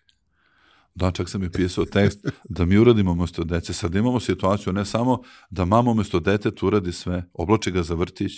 Da, 0.94 1.11
čak 1.11 1.29
sam 1.29 1.44
i 1.44 1.51
pisao 1.53 1.85
tekst 1.85 2.27
da 2.48 2.64
mi 2.64 2.79
uradimo 2.79 3.12
umesto 3.12 3.44
dece. 3.44 3.72
Sad 3.72 3.94
imamo 3.94 4.20
situaciju 4.20 4.72
ne 4.72 4.85
samo 4.85 5.22
da 5.51 5.64
mama 5.64 5.90
umesto 5.90 6.20
deteta 6.20 6.66
uradi 6.66 6.92
sve, 6.92 7.24
oblači 7.33 7.70
ga 7.70 7.83
za 7.83 7.94
vrtić, 7.94 8.33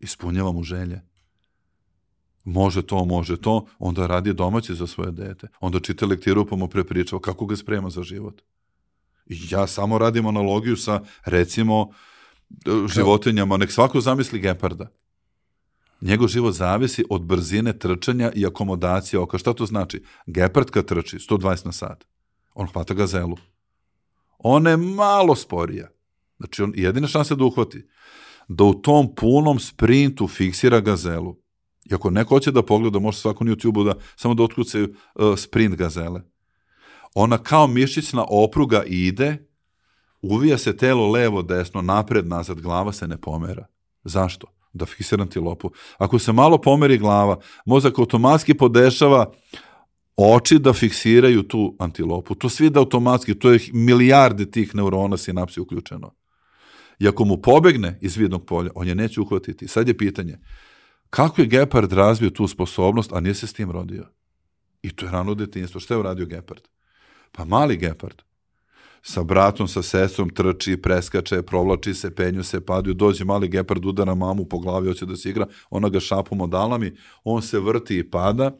ispunjava 0.00 0.52
mu 0.52 0.62
želje. 0.62 1.02
Može 2.44 2.82
to, 2.86 3.04
može 3.04 3.40
to, 3.40 3.66
onda 3.78 4.06
radi 4.06 4.32
domaći 4.32 4.74
za 4.74 4.86
svoje 4.86 5.12
dete. 5.12 5.48
Onda 5.60 5.80
čita 5.80 6.06
lektiru 6.06 6.46
pa 6.46 6.56
mu 6.56 6.68
prepričava 6.68 7.22
kako 7.22 7.46
ga 7.46 7.56
sprema 7.56 7.90
za 7.90 8.02
život. 8.02 8.42
I 9.26 9.38
ja 9.50 9.66
samo 9.66 9.98
radim 9.98 10.26
analogiju 10.26 10.76
sa, 10.76 11.02
recimo, 11.24 11.90
životinjama. 12.94 13.56
Nek 13.56 13.72
svako 13.72 14.00
zamisli 14.00 14.40
geparda. 14.40 14.88
Njegov 16.00 16.28
život 16.28 16.54
zavisi 16.54 17.04
od 17.10 17.22
brzine 17.22 17.78
trčanja 17.78 18.32
i 18.34 18.46
akomodacije 18.46 19.20
oka. 19.20 19.38
Šta 19.38 19.52
to 19.52 19.66
znači? 19.66 20.02
Gepard 20.26 20.70
kad 20.70 20.86
trči 20.86 21.16
120 21.18 21.66
na 21.66 21.72
sat, 21.72 22.04
on 22.54 22.66
hvata 22.66 22.94
gazelu. 22.94 23.36
Ona 24.38 24.70
je 24.70 24.76
malo 24.76 25.36
sporija. 25.36 25.88
Znači, 26.38 26.62
on, 26.62 26.72
jedina 26.76 27.06
šansa 27.06 27.34
da 27.34 27.44
uhvati 27.44 27.86
da 28.48 28.64
u 28.64 28.74
tom 28.74 29.14
punom 29.14 29.60
sprintu 29.60 30.28
fiksira 30.28 30.80
gazelu. 30.80 31.36
I 31.90 31.94
ako 31.94 32.10
neko 32.10 32.34
hoće 32.34 32.52
da 32.52 32.62
pogleda, 32.62 32.98
može 32.98 33.18
svako 33.18 33.44
na 33.44 33.52
YouTube-u 33.52 33.84
da 33.84 33.94
samo 34.16 34.34
da 34.34 34.42
otkucaju 34.42 34.94
uh, 35.14 35.38
sprint 35.38 35.74
gazele. 35.74 36.20
ona 37.14 37.38
kao 37.38 37.66
mišićna 37.66 38.24
opruga 38.28 38.82
ide, 38.86 39.48
uvija 40.22 40.58
se 40.58 40.76
telo 40.76 41.10
levo, 41.10 41.42
desno, 41.42 41.82
napred, 41.82 42.26
nazad, 42.26 42.60
glava 42.60 42.92
se 42.92 43.08
ne 43.08 43.20
pomera. 43.20 43.66
Zašto? 44.04 44.55
Da 44.76 44.86
fiksiram 44.86 45.28
ti 45.28 45.40
lopu. 45.40 45.70
Ako 45.98 46.18
se 46.18 46.32
malo 46.32 46.58
pomeri 46.58 46.98
glava, 46.98 47.38
mozak 47.66 47.98
automatski 47.98 48.54
podešava 48.54 49.32
oči 50.16 50.58
da 50.58 50.72
fiksiraju 50.72 51.42
tu 51.42 51.76
antilopu. 51.78 52.34
To 52.34 52.48
svi 52.48 52.70
da 52.70 52.80
automatski, 52.80 53.38
to 53.38 53.52
je 53.52 53.60
milijarde 53.72 54.50
tih 54.50 54.74
neurona 54.74 55.16
sinapsi 55.16 55.60
uključeno. 55.60 56.14
I 56.98 57.08
ako 57.08 57.24
mu 57.24 57.36
pobegne 57.36 57.98
iz 58.00 58.16
vidnog 58.16 58.46
polja, 58.46 58.70
on 58.74 58.88
je 58.88 58.94
neće 58.94 59.20
uhvatiti. 59.20 59.68
Sad 59.68 59.88
je 59.88 59.98
pitanje, 59.98 60.38
kako 61.10 61.40
je 61.40 61.46
Gepard 61.46 61.92
razvio 61.92 62.30
tu 62.30 62.48
sposobnost, 62.48 63.12
a 63.12 63.20
nije 63.20 63.34
se 63.34 63.46
s 63.46 63.52
tim 63.52 63.70
rodio? 63.70 64.08
I 64.82 64.90
to 64.90 65.06
je 65.06 65.12
rano 65.12 65.34
detinjstvo. 65.34 65.80
Šta 65.80 65.94
je 65.94 66.00
uradio 66.00 66.26
Gepard? 66.26 66.60
Pa 67.32 67.44
mali 67.44 67.76
Gepard. 67.76 68.22
Sa 69.06 69.22
bratom, 69.22 69.68
sa 69.70 69.82
sestrom 69.86 70.30
trči, 70.34 70.74
preskače, 70.82 71.42
provlači 71.42 71.94
se, 71.94 72.10
penju 72.14 72.42
se, 72.42 72.60
paduju, 72.60 72.94
dođe 72.94 73.24
mali 73.24 73.48
Gepard, 73.48 73.84
udara 73.84 74.14
mamu 74.14 74.44
po 74.44 74.58
glavi, 74.58 74.88
hoće 74.88 75.06
da 75.06 75.16
se 75.16 75.30
igra, 75.30 75.46
ona 75.70 75.88
ga 75.88 76.00
šapom 76.00 76.40
odalami, 76.40 76.90
on 77.24 77.42
se 77.42 77.60
vrti 77.60 77.98
i 77.98 78.10
pada, 78.10 78.50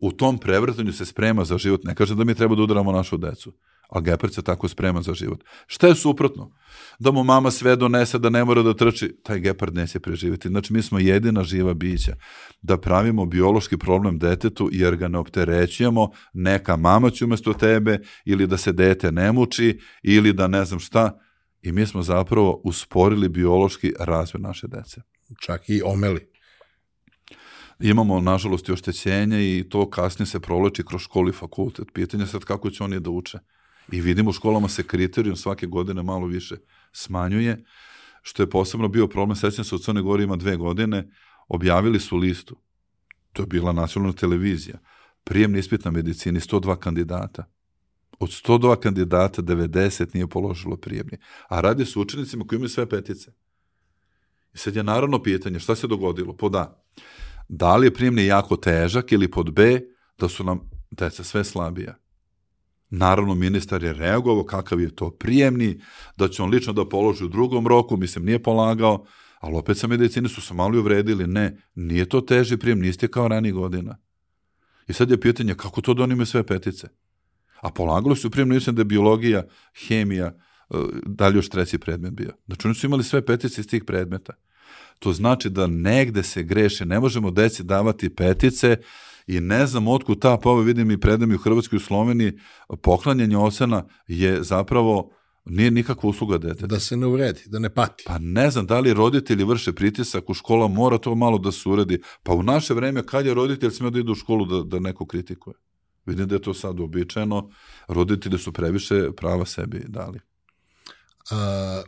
u 0.00 0.12
tom 0.12 0.38
prevrtanju 0.38 0.92
se 0.92 1.06
sprema 1.06 1.44
za 1.44 1.58
život. 1.58 1.84
Ne 1.84 1.94
kaže 1.94 2.14
da 2.14 2.24
mi 2.24 2.34
treba 2.34 2.56
da 2.56 2.62
udaramo 2.62 2.92
našu 2.92 3.16
decu, 3.16 3.52
ali 3.88 4.04
Gepard 4.04 4.34
se 4.34 4.42
tako 4.42 4.68
sprema 4.68 5.02
za 5.02 5.14
život. 5.14 5.44
Šta 5.66 5.86
je 5.86 5.94
suprotno? 5.94 6.50
Da 6.98 7.10
mu 7.10 7.24
mama 7.24 7.50
sve 7.50 7.76
donese, 7.76 8.18
da 8.18 8.30
ne 8.30 8.44
mora 8.44 8.62
da 8.62 8.74
trči, 8.74 9.16
taj 9.22 9.40
Gepard 9.40 9.74
neće 9.74 10.00
preživjeti. 10.00 10.48
Znači, 10.48 10.72
mi 10.72 10.82
smo 10.82 10.98
jedina 10.98 11.44
živa 11.44 11.74
bića 11.74 12.16
da 12.62 12.80
pravimo 12.80 13.26
biološki 13.26 13.76
problem 13.76 14.18
detetu 14.18 14.68
jer 14.72 14.96
ga 14.96 15.08
ne 15.08 15.18
opterećujemo, 15.18 16.10
neka 16.32 16.76
mama 16.76 17.10
će 17.10 17.24
umesto 17.24 17.52
tebe 17.52 17.98
ili 18.24 18.46
da 18.46 18.56
se 18.56 18.72
dete 18.72 19.12
ne 19.12 19.32
muči 19.32 19.78
ili 20.02 20.32
da 20.32 20.46
ne 20.46 20.64
znam 20.64 20.80
šta. 20.80 21.20
I 21.62 21.72
mi 21.72 21.86
smo 21.86 22.02
zapravo 22.02 22.60
usporili 22.64 23.28
biološki 23.28 23.92
razvoj 24.00 24.40
naše 24.40 24.66
dece. 24.66 25.00
Čak 25.40 25.68
i 25.68 25.82
omeli 25.84 26.34
imamo 27.80 28.20
nažalost 28.20 28.68
i 28.68 28.72
oštećenje 28.72 29.58
i 29.58 29.68
to 29.68 29.90
kasnije 29.90 30.26
se 30.26 30.40
proleči 30.40 30.84
kroz 30.84 31.00
školu 31.00 31.28
i 31.28 31.32
fakultet. 31.32 31.88
Pitanje 31.92 32.26
sad 32.26 32.44
kako 32.44 32.70
će 32.70 32.84
oni 32.84 33.00
da 33.00 33.10
uče. 33.10 33.38
I 33.92 34.00
vidimo 34.00 34.30
u 34.30 34.32
školama 34.32 34.68
se 34.68 34.82
kriterijum 34.82 35.36
svake 35.36 35.66
godine 35.66 36.02
malo 36.02 36.26
više 36.26 36.56
smanjuje, 36.92 37.64
što 38.22 38.42
je 38.42 38.50
posebno 38.50 38.88
bio 38.88 39.08
problem, 39.08 39.36
sećam 39.36 39.64
se 39.64 39.74
u 39.74 39.78
Crnoj 39.78 40.02
Gori 40.02 40.24
ima 40.24 40.36
dve 40.36 40.56
godine, 40.56 41.10
objavili 41.48 42.00
su 42.00 42.16
listu. 42.16 42.56
To 43.32 43.42
je 43.42 43.46
bila 43.46 43.72
nacionalna 43.72 44.16
televizija. 44.16 44.78
Prijemni 45.24 45.58
ispit 45.58 45.84
na 45.84 45.90
medicini, 45.90 46.40
102 46.40 46.76
kandidata. 46.76 47.44
Od 48.18 48.28
102 48.28 48.76
kandidata 48.76 49.42
90 49.42 50.14
nije 50.14 50.26
položilo 50.26 50.76
prijemni. 50.76 51.18
A 51.48 51.60
radi 51.60 51.84
su 51.84 52.00
učenicima 52.00 52.44
koji 52.46 52.56
imaju 52.56 52.68
sve 52.68 52.88
petice. 52.88 53.32
I 54.54 54.58
sad 54.58 54.76
je 54.76 54.82
naravno 54.82 55.22
pitanje 55.22 55.58
šta 55.58 55.76
se 55.76 55.86
dogodilo? 55.86 56.36
Po 56.36 56.48
da, 56.48 56.84
da 57.48 57.76
li 57.76 57.86
je 57.86 57.94
prijemni 57.94 58.26
jako 58.26 58.56
težak 58.56 59.12
ili 59.12 59.30
pod 59.30 59.52
B, 59.52 59.80
da 60.18 60.28
su 60.28 60.44
nam 60.44 60.70
deca 60.90 61.24
sve 61.24 61.44
slabija. 61.44 62.03
Naravno, 62.90 63.34
ministar 63.34 63.82
je 63.82 63.92
reagovao 63.92 64.44
kakav 64.44 64.80
je 64.80 64.94
to 64.96 65.10
prijemni, 65.10 65.80
da 66.16 66.28
će 66.28 66.42
on 66.42 66.50
lično 66.50 66.72
da 66.72 66.88
položi 66.88 67.24
u 67.24 67.28
drugom 67.28 67.66
roku, 67.66 67.96
mislim, 67.96 68.24
nije 68.24 68.42
polagao, 68.42 69.06
ali 69.40 69.56
opet 69.56 69.78
sa 69.78 69.86
medicine 69.86 70.28
su 70.28 70.40
se 70.40 70.54
malo 70.54 70.78
uvredili, 70.78 71.26
ne, 71.26 71.56
nije 71.74 72.08
to 72.08 72.20
teži 72.20 72.56
prijem, 72.56 72.80
niste 72.80 73.08
kao 73.08 73.28
rani 73.28 73.52
godina. 73.52 73.98
I 74.88 74.92
sad 74.92 75.10
je 75.10 75.20
pitanje, 75.20 75.54
kako 75.54 75.80
to 75.80 75.94
da 75.94 76.02
oni 76.02 76.12
imaju 76.12 76.26
sve 76.26 76.46
petice? 76.46 76.88
A 77.60 77.70
polagalo 77.70 78.16
su 78.16 78.30
prijem, 78.30 78.48
mislim 78.48 78.76
da 78.76 78.80
je 78.80 78.84
biologija, 78.84 79.42
hemija, 79.86 80.26
e, 80.26 80.34
dalje 81.06 81.36
još 81.36 81.48
treći 81.48 81.78
predmet 81.78 82.12
bio. 82.12 82.32
Znači, 82.46 82.66
oni 82.66 82.74
su 82.74 82.86
imali 82.86 83.04
sve 83.04 83.26
petice 83.26 83.60
iz 83.60 83.66
tih 83.66 83.84
predmeta. 83.84 84.32
To 84.98 85.12
znači 85.12 85.50
da 85.50 85.66
negde 85.66 86.22
se 86.22 86.42
greše, 86.42 86.86
ne 86.86 87.00
možemo 87.00 87.30
deci 87.30 87.62
davati 87.62 88.14
petice 88.14 88.76
i 89.26 89.40
ne 89.40 89.66
znam 89.66 89.88
otkud 89.88 90.20
ta, 90.20 90.36
pa 90.42 90.50
ovo 90.50 90.60
vidim 90.60 90.90
i 90.90 91.00
predam 91.00 91.32
i 91.32 91.34
u 91.34 91.38
Hrvatskoj 91.38 91.76
i 91.76 91.82
u 91.82 91.84
Sloveniji, 91.84 92.32
poklanjanje 92.82 93.36
ocena 93.36 93.84
je 94.06 94.42
zapravo 94.42 95.10
nije 95.44 95.70
nikakva 95.70 96.10
usluga 96.10 96.38
deteta. 96.38 96.66
Da 96.66 96.80
se 96.80 96.96
ne 96.96 97.06
uvredi, 97.06 97.42
da 97.46 97.58
ne 97.58 97.70
pati. 97.74 98.04
Pa 98.06 98.18
ne 98.18 98.50
znam 98.50 98.66
da 98.66 98.80
li 98.80 98.94
roditelji 98.94 99.44
vrše 99.44 99.72
pritisak 99.72 100.30
u 100.30 100.34
škola, 100.34 100.68
mora 100.68 100.98
to 100.98 101.14
malo 101.14 101.38
da 101.38 101.52
se 101.52 101.68
uredi. 101.68 102.00
Pa 102.22 102.32
u 102.32 102.42
naše 102.42 102.74
vreme 102.74 103.06
kad 103.06 103.26
je 103.26 103.34
roditelj 103.34 103.70
smio 103.70 103.90
da 103.90 103.98
ide 103.98 104.12
u 104.12 104.14
školu 104.14 104.46
da, 104.46 104.62
da 104.62 104.78
neko 104.78 105.06
kritikuje? 105.06 105.54
Vidim 106.06 106.28
da 106.28 106.34
je 106.34 106.42
to 106.42 106.54
sad 106.54 106.80
uobičajeno, 106.80 107.50
roditelji 107.88 108.38
su 108.38 108.52
previše 108.52 109.12
prava 109.16 109.46
sebi 109.46 109.84
dali. 109.88 110.20
A, 111.30 111.82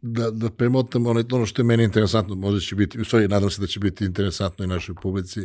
da, 0.00 0.30
da 0.30 0.50
premotam 0.50 1.06
ono, 1.06 1.24
ono 1.32 1.46
što 1.46 1.62
je 1.62 1.66
meni 1.66 1.84
interesantno, 1.84 2.34
možda 2.34 2.60
će 2.60 2.74
biti, 2.74 3.00
u 3.00 3.04
stvari 3.04 3.28
nadam 3.28 3.50
se 3.50 3.60
da 3.60 3.66
će 3.66 3.80
biti 3.80 4.04
interesantno 4.04 4.64
i 4.64 4.68
našoj 4.68 4.94
publici. 4.94 5.40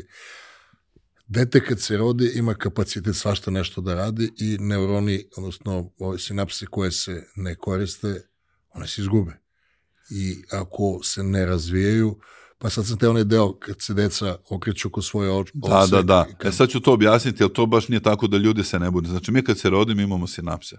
Dete 1.28 1.66
kad 1.66 1.82
se 1.82 1.98
rodi 1.98 2.32
ima 2.36 2.54
kapacitet 2.54 3.16
svašta 3.16 3.52
nešto 3.52 3.82
da 3.82 3.94
radi 3.94 4.32
i 4.38 4.58
neuroni, 4.60 5.24
odnosno 5.38 5.92
ove 6.00 6.20
sinapse 6.20 6.66
koje 6.66 6.92
se 6.92 7.24
ne 7.36 7.56
koriste, 7.56 8.28
one 8.70 8.88
se 8.88 9.02
izgube. 9.02 9.40
I 10.10 10.44
ako 10.52 11.00
se 11.04 11.24
ne 11.24 11.46
razvijaju, 11.46 12.20
pa 12.58 12.70
sad 12.70 12.88
sam 12.88 12.98
te 12.98 13.10
onaj 13.10 13.24
deo 13.24 13.54
kad 13.60 13.76
se 13.80 13.94
deca 13.94 14.38
okreću 14.50 14.90
ko 14.90 15.02
svoje 15.02 15.32
oče. 15.32 15.52
Da, 15.54 15.88
da, 15.92 16.02
da. 16.02 16.26
Kad... 16.38 16.54
E 16.54 16.56
sad 16.56 16.70
ću 16.70 16.80
to 16.80 16.94
objasniti, 16.94 17.44
ali 17.44 17.54
to 17.54 17.66
baš 17.66 17.88
nije 17.88 18.00
tako 18.00 18.28
da 18.28 18.38
ljudi 18.38 18.64
se 18.64 18.80
ne 18.80 18.92
bude. 18.92 19.10
Znači 19.10 19.32
mi 19.32 19.44
kad 19.44 19.60
se 19.60 19.70
rodimo 19.70 20.02
imamo 20.02 20.28
sinapse 20.28 20.78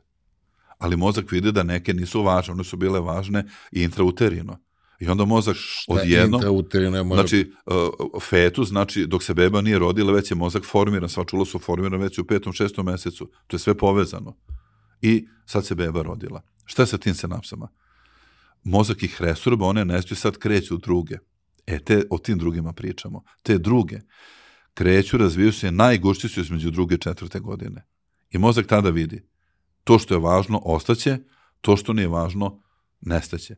ali 0.78 0.96
mozak 0.96 1.32
vidi 1.32 1.52
da 1.52 1.62
neke 1.62 1.94
nisu 1.94 2.22
važne, 2.22 2.54
one 2.54 2.64
su 2.64 2.76
bile 2.76 3.00
važne 3.00 3.44
i 3.72 3.82
intrauterino. 3.82 4.58
I 5.00 5.08
onda 5.08 5.24
mozak 5.24 5.56
odjedno, 5.88 6.40
znači 7.14 7.52
uh, 7.66 8.22
fetu, 8.22 8.64
znači 8.64 9.06
dok 9.06 9.22
se 9.22 9.34
beba 9.34 9.60
nije 9.60 9.78
rodila, 9.78 10.12
već 10.12 10.30
je 10.30 10.34
mozak 10.34 10.64
formiran, 10.64 11.08
sva 11.08 11.24
čula 11.24 11.44
su 11.44 11.58
formirana 11.58 11.96
već 11.96 12.18
u 12.18 12.26
petom, 12.26 12.52
šestom 12.52 12.86
mesecu. 12.86 13.30
To 13.46 13.56
je 13.56 13.60
sve 13.60 13.74
povezano. 13.74 14.36
I 15.00 15.26
sad 15.46 15.66
se 15.66 15.74
beba 15.74 16.02
rodila. 16.02 16.42
Šta 16.64 16.82
je 16.82 16.86
sa 16.86 16.98
tim 16.98 17.14
senapsama? 17.14 17.68
Mozak 18.64 19.02
ih 19.02 19.22
resurba, 19.22 19.66
one 19.66 19.84
nestaju 19.84 20.16
sad 20.16 20.38
kreću 20.38 20.74
u 20.74 20.78
druge. 20.78 21.16
E, 21.66 21.78
te, 21.78 22.02
o 22.10 22.18
tim 22.18 22.38
drugima 22.38 22.72
pričamo. 22.72 23.22
Te 23.42 23.58
druge 23.58 24.00
kreću, 24.74 25.16
razviju 25.16 25.52
se, 25.52 25.70
najgušći 25.70 26.28
su 26.28 26.40
između 26.40 26.70
druge 26.70 26.94
i 26.94 26.98
četvrte 26.98 27.40
godine. 27.40 27.86
I 28.30 28.38
mozak 28.38 28.66
tada 28.66 28.90
vidi 28.90 29.22
To 29.86 29.98
što 29.98 30.14
je 30.14 30.20
važno 30.20 30.60
ostaće, 30.64 31.18
to 31.60 31.76
što 31.76 31.92
nije 31.92 32.08
važno 32.08 32.62
nestaće. 33.00 33.54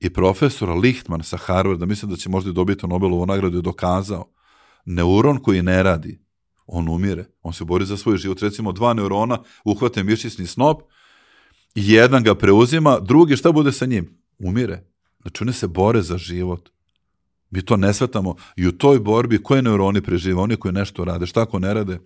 I 0.00 0.10
profesor 0.12 0.68
Lichtman 0.68 1.22
sa 1.22 1.36
Harvarda, 1.36 1.86
mislim 1.86 2.10
da 2.10 2.16
će 2.16 2.28
možda 2.28 2.52
dobiti 2.52 2.86
Nobelovu 2.86 3.26
nagradu, 3.26 3.58
je 3.58 3.62
dokazao 3.62 4.32
neuron 4.84 5.38
koji 5.38 5.62
ne 5.62 5.82
radi, 5.82 6.20
on 6.66 6.88
umire, 6.88 7.24
on 7.42 7.52
se 7.52 7.64
bori 7.64 7.84
za 7.84 7.96
svoj 7.96 8.16
život. 8.16 8.42
Recimo, 8.42 8.72
dva 8.72 8.94
neurona 8.94 9.38
uhvate 9.64 10.02
mišićni 10.02 10.46
snop, 10.46 10.82
jedan 11.74 12.22
ga 12.22 12.34
preuzima, 12.34 12.98
drugi 13.00 13.36
šta 13.36 13.52
bude 13.52 13.72
sa 13.72 13.86
njim? 13.86 14.18
Umire. 14.38 14.84
Znači, 15.22 15.44
one 15.44 15.52
se 15.52 15.66
bore 15.66 16.02
za 16.02 16.18
život. 16.18 16.68
Mi 17.50 17.62
to 17.62 17.76
ne 17.76 17.94
svetamo. 17.94 18.34
I 18.56 18.66
u 18.66 18.72
toj 18.72 19.00
borbi 19.00 19.42
koje 19.42 19.62
neuroni 19.62 20.00
prežive? 20.00 20.40
Oni 20.40 20.56
koji 20.56 20.74
nešto 20.74 21.04
rade. 21.04 21.26
Šta 21.26 21.42
ako 21.42 21.58
ne 21.58 21.74
rade? 21.74 21.98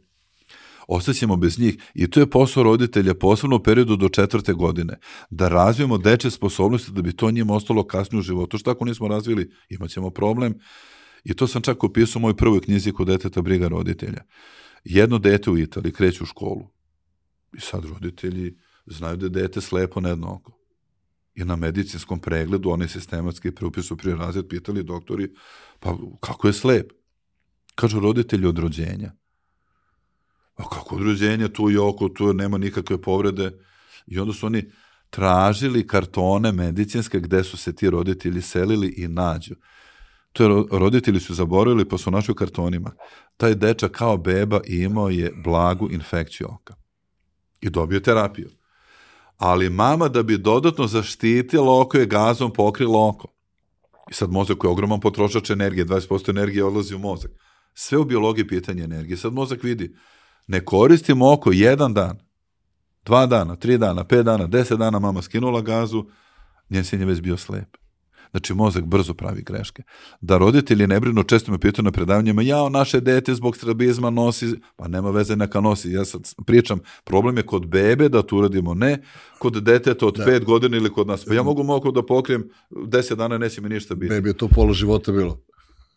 Ostaćemo 0.90 1.36
bez 1.36 1.58
njih 1.58 1.76
i 1.94 2.10
to 2.10 2.20
je 2.20 2.30
posao 2.30 2.62
roditelja, 2.62 3.14
posebno 3.14 3.56
u 3.56 3.62
periodu 3.62 3.96
do 3.96 4.08
četvrte 4.08 4.52
godine, 4.52 4.98
da 5.30 5.48
razvijemo 5.48 5.98
deče 5.98 6.30
sposobnosti 6.30 6.92
da 6.92 7.02
bi 7.02 7.12
to 7.12 7.30
njima 7.30 7.54
ostalo 7.54 7.86
kasnije 7.86 8.18
u 8.18 8.22
životu. 8.22 8.58
Što 8.58 8.70
ako 8.70 8.84
nismo 8.84 9.08
razvili, 9.08 9.50
imaćemo 9.68 10.10
problem. 10.10 10.54
I 11.24 11.34
to 11.34 11.46
sam 11.46 11.62
čak 11.62 11.84
opisao 11.84 12.20
u 12.20 12.22
mojoj 12.22 12.36
prvoj 12.36 12.60
knjizi 12.60 12.92
kod 12.92 13.06
deteta 13.06 13.42
briga 13.42 13.68
roditelja. 13.68 14.24
Jedno 14.84 15.18
dete 15.18 15.50
u 15.50 15.58
Italiji 15.58 15.92
kreće 15.92 16.22
u 16.22 16.26
školu. 16.26 16.68
I 17.56 17.60
sad 17.60 17.84
roditelji 17.84 18.56
znaju 18.86 19.16
da 19.16 19.26
je 19.26 19.30
dete 19.30 19.60
slepo 19.60 20.00
na 20.00 20.08
jedno 20.08 20.34
oko. 20.34 20.58
I 21.34 21.44
na 21.44 21.56
medicinskom 21.56 22.18
pregledu, 22.18 22.70
oni 22.70 22.88
sistematski 22.88 23.50
preupisu 23.50 23.96
prije 23.96 24.16
razred, 24.16 24.48
pitali 24.48 24.82
doktori, 24.82 25.34
pa 25.80 25.96
kako 26.20 26.46
je 26.46 26.52
slep? 26.52 26.92
Kažu 27.74 28.00
roditelji 28.00 28.46
od 28.46 28.58
rođenja. 28.58 29.19
A 30.60 30.68
kako 30.68 30.94
udruženje, 30.94 31.48
tu 31.48 31.70
i 31.70 31.78
oko, 31.78 32.08
tu 32.08 32.32
nema 32.32 32.58
nikakve 32.58 33.00
povrede. 33.02 33.52
I 34.06 34.18
onda 34.18 34.32
su 34.32 34.46
oni 34.46 34.70
tražili 35.10 35.86
kartone 35.86 36.52
medicinske 36.52 37.20
gde 37.20 37.44
su 37.44 37.56
se 37.56 37.74
ti 37.74 37.90
roditelji 37.90 38.42
selili 38.42 38.94
i 38.96 39.08
nađu. 39.08 39.54
To 40.32 40.44
je, 40.44 40.64
roditelji 40.70 41.20
su 41.20 41.34
zaboravili 41.34 41.88
pa 41.88 41.98
su 41.98 42.10
našli 42.10 42.32
u 42.32 42.34
kartonima. 42.34 42.92
Taj 43.36 43.54
dečak 43.54 43.90
kao 43.90 44.16
beba 44.16 44.60
imao 44.66 45.08
je 45.08 45.32
blagu 45.44 45.90
infekciju 45.90 46.46
oka. 46.50 46.74
I 47.60 47.70
dobio 47.70 48.00
terapiju. 48.00 48.50
Ali 49.36 49.70
mama 49.70 50.08
da 50.08 50.22
bi 50.22 50.38
dodatno 50.38 50.86
zaštitila 50.86 51.80
oko 51.80 51.98
je 51.98 52.06
gazom 52.06 52.52
pokrila 52.52 53.08
oko. 53.08 53.28
I 54.10 54.14
sad 54.14 54.30
mozak 54.30 54.58
koji 54.58 54.68
je 54.68 54.72
ogroman 54.72 55.00
potrošač 55.00 55.50
energije, 55.50 55.86
20% 55.86 56.30
energije 56.30 56.64
odlazi 56.64 56.94
u 56.94 56.98
mozak. 56.98 57.30
Sve 57.74 57.98
u 57.98 58.04
biologiji 58.04 58.46
pitanje 58.46 58.82
energije. 58.82 59.16
Sad 59.16 59.32
mozak 59.32 59.62
vidi, 59.62 59.96
ne 60.50 60.64
koristimo 60.64 61.32
oko 61.32 61.52
jedan 61.52 61.94
dan, 61.94 62.18
Dva 63.04 63.26
dana, 63.26 63.56
tri 63.56 63.78
dana, 63.78 64.04
pet 64.04 64.24
dana, 64.24 64.46
deset 64.46 64.78
dana 64.78 64.98
mama 64.98 65.22
skinula 65.22 65.60
gazu, 65.60 66.04
njen 66.70 66.84
sin 66.84 67.00
je 67.00 67.06
već 67.06 67.20
bio 67.20 67.36
slep. 67.36 67.76
Znači, 68.30 68.54
mozak 68.54 68.84
brzo 68.84 69.14
pravi 69.14 69.42
greške. 69.42 69.82
Da 70.20 70.38
roditelji 70.38 70.86
ne 70.86 71.00
brinu, 71.00 71.22
često 71.22 71.52
me 71.52 71.58
pitaju 71.58 71.84
na 71.84 71.90
predavanjima, 71.90 72.42
jao, 72.42 72.68
naše 72.68 73.00
dete 73.00 73.34
zbog 73.34 73.56
strabizma 73.56 74.10
nosi, 74.10 74.46
pa 74.76 74.88
nema 74.88 75.10
veze, 75.10 75.36
neka 75.36 75.60
nosi. 75.60 75.90
Ja 75.90 76.04
sad 76.04 76.34
pričam, 76.46 76.80
problem 77.04 77.36
je 77.36 77.42
kod 77.42 77.66
bebe 77.66 78.08
da 78.08 78.22
to 78.22 78.36
uradimo, 78.36 78.74
ne 78.74 79.02
kod 79.38 79.62
deteta 79.62 80.06
od 80.06 80.16
da. 80.16 80.24
pet 80.24 80.44
godina 80.44 80.76
ili 80.76 80.92
kod 80.92 81.06
nas. 81.06 81.24
Pa 81.24 81.34
ja 81.34 81.42
mogu 81.42 81.62
mogu 81.62 81.92
da 81.92 82.06
pokrijem, 82.06 82.48
deset 82.86 83.18
dana 83.18 83.38
neće 83.38 83.60
mi 83.60 83.68
ništa 83.68 83.94
biti. 83.94 84.14
Bebi 84.14 84.28
je 84.28 84.36
to 84.36 84.48
polo 84.48 84.72
života 84.72 85.12
bilo. 85.12 85.40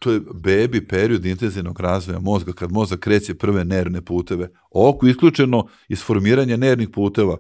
To 0.03 0.11
je 0.11 0.21
bebi 0.33 0.87
period 0.87 1.25
intenzivnog 1.25 1.79
razvoja 1.79 2.19
mozga, 2.19 2.53
kad 2.53 2.71
mozak 2.71 2.99
kreće 2.99 3.33
prve 3.33 3.65
nervne 3.65 4.01
puteve. 4.01 4.49
Oko 4.71 5.07
isključeno 5.07 5.67
iz 5.87 6.03
formiranja 6.03 6.57
nervnih 6.57 6.89
puteva, 6.89 7.37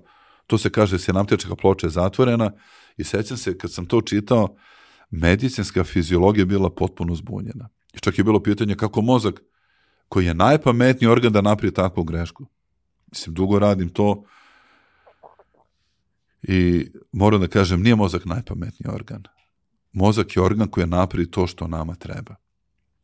to 0.47 0.57
se 0.57 0.69
kaže 0.69 0.99
sinaptička 0.99 1.55
ploča 1.55 1.87
je 1.87 1.91
zatvorena 1.91 2.51
i 2.97 3.03
sećam 3.03 3.37
se 3.37 3.57
kad 3.57 3.71
sam 3.71 3.85
to 3.85 4.01
čitao, 4.01 4.55
medicinska 5.11 5.83
fiziologija 5.83 6.45
bila 6.45 6.69
potpuno 6.69 7.15
zbunjena. 7.15 7.69
I 7.93 7.99
čak 7.99 8.17
je 8.17 8.23
bilo 8.23 8.43
pitanje 8.43 8.75
kako 8.75 9.01
mozak, 9.01 9.41
koji 10.09 10.25
je 10.25 10.33
najpametniji 10.33 11.09
organ 11.09 11.33
da 11.33 11.41
napravi 11.41 11.73
takvu 11.73 12.03
grešku. 12.03 12.45
Mislim, 13.11 13.35
dugo 13.35 13.59
radim 13.59 13.89
to 13.89 14.23
i 16.43 16.87
moram 17.11 17.41
da 17.41 17.47
kažem, 17.47 17.81
nije 17.81 17.95
mozak 17.95 18.25
najpametniji 18.25 18.93
organ. 18.93 19.23
Mozak 19.93 20.35
je 20.35 20.41
organ 20.41 20.67
koji 20.67 20.81
je 20.81 20.87
napravi 20.87 21.31
to 21.31 21.47
što 21.47 21.67
nama 21.67 21.95
treba. 21.95 22.42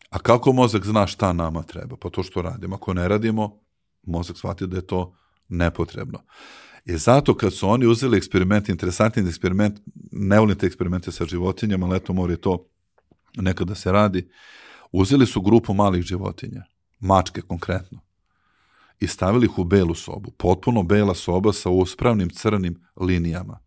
A 0.10 0.20
kako 0.20 0.54
mozak 0.54 0.86
zna 0.86 1.08
šta 1.08 1.34
nama 1.34 1.64
treba? 1.64 1.98
Pa 1.98 2.10
to 2.10 2.24
što 2.24 2.42
radimo. 2.42 2.76
Ako 2.76 2.94
ne 2.94 3.08
radimo, 3.08 3.60
mozak 4.04 4.38
shvati 4.38 4.68
da 4.68 4.76
je 4.76 4.88
to 4.88 5.16
nepotrebno. 5.50 6.24
I 6.86 6.98
zato 6.98 7.38
kad 7.38 7.54
su 7.54 7.70
oni 7.70 7.86
uzeli 7.86 8.18
eksperiment, 8.18 8.70
interesantni 8.70 9.30
eksperiment, 9.30 9.80
ne 10.12 10.40
volim 10.40 10.58
te 10.58 10.66
eksperimente 10.66 11.12
sa 11.12 11.26
životinjama, 11.26 11.86
ali 11.86 11.98
eto 11.98 12.14
mora 12.14 12.38
to 12.38 12.66
nekada 13.36 13.76
se 13.76 13.92
radi, 13.92 14.30
uzeli 14.92 15.26
su 15.26 15.42
grupu 15.42 15.74
malih 15.74 16.04
životinja, 16.04 16.64
mačke 17.00 17.42
konkretno, 17.42 18.00
i 19.00 19.08
stavili 19.08 19.46
ih 19.46 19.60
u 19.60 19.64
belu 19.64 19.96
sobu, 19.96 20.32
potpuno 20.32 20.84
bela 20.84 21.16
soba 21.16 21.54
sa 21.54 21.70
uspravnim 21.70 22.30
crnim 22.30 22.82
linijama. 23.02 23.60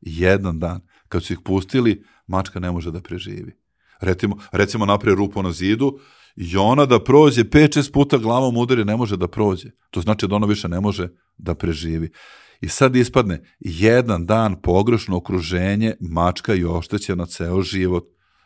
Jedan 0.00 0.58
dan, 0.58 0.80
kad 1.08 1.24
su 1.24 1.32
ih 1.32 1.38
pustili, 1.44 2.04
mačka 2.26 2.60
ne 2.60 2.70
može 2.70 2.90
da 2.90 3.00
preživi. 3.00 3.56
Recimo, 4.00 4.36
recimo 4.52 4.86
napre 4.86 5.14
rupu 5.14 5.42
na 5.42 5.52
zidu 5.52 5.98
i 6.36 6.56
ona 6.56 6.86
da 6.86 7.04
prođe 7.04 7.44
5-6 7.44 7.92
puta 7.92 8.18
glavom 8.18 8.56
udari 8.56 8.84
ne 8.84 8.96
može 8.96 9.16
da 9.16 9.28
prođe. 9.28 9.70
To 9.90 10.00
znači 10.00 10.28
da 10.28 10.36
ona 10.36 10.46
više 10.46 10.68
ne 10.68 10.80
može 10.80 11.08
da 11.38 11.54
preživi. 11.54 12.10
I 12.60 12.68
sad 12.68 12.96
ispadne 12.96 13.42
jedan 13.60 14.26
dan 14.26 14.62
pogrešno 14.62 15.16
okruženje, 15.16 15.94
mačka 16.00 16.54
i 16.54 16.64
oštećena 16.64 17.26
ceo 17.26 17.62
život. 17.62 18.04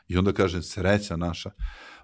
I 0.09 0.17
onda 0.17 0.33
kažem, 0.33 0.63
sreća 0.63 1.17
naša, 1.17 1.51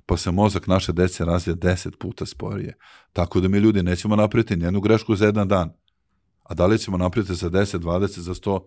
pa 0.07 0.17
se 0.17 0.31
mozak 0.31 0.67
naše 0.67 0.93
dece 0.93 1.25
razvija 1.25 1.55
deset 1.55 1.95
puta 1.99 2.27
sporije. 2.27 2.77
Tako 3.13 3.41
da 3.41 3.49
mi 3.49 3.59
ljudi 3.59 3.83
nećemo 3.83 4.17
napraviti 4.17 4.57
nijednu 4.57 4.81
grešku 4.81 5.17
za 5.17 5.27
jedan 5.27 5.49
dan. 5.49 5.73
A 6.43 6.55
da 6.55 6.67
li 6.67 6.79
ćemo 6.79 6.97
napraviti 6.97 7.35
za 7.35 7.51
10, 7.51 7.79
20, 7.79 8.19
za 8.19 8.35
100? 8.35 8.61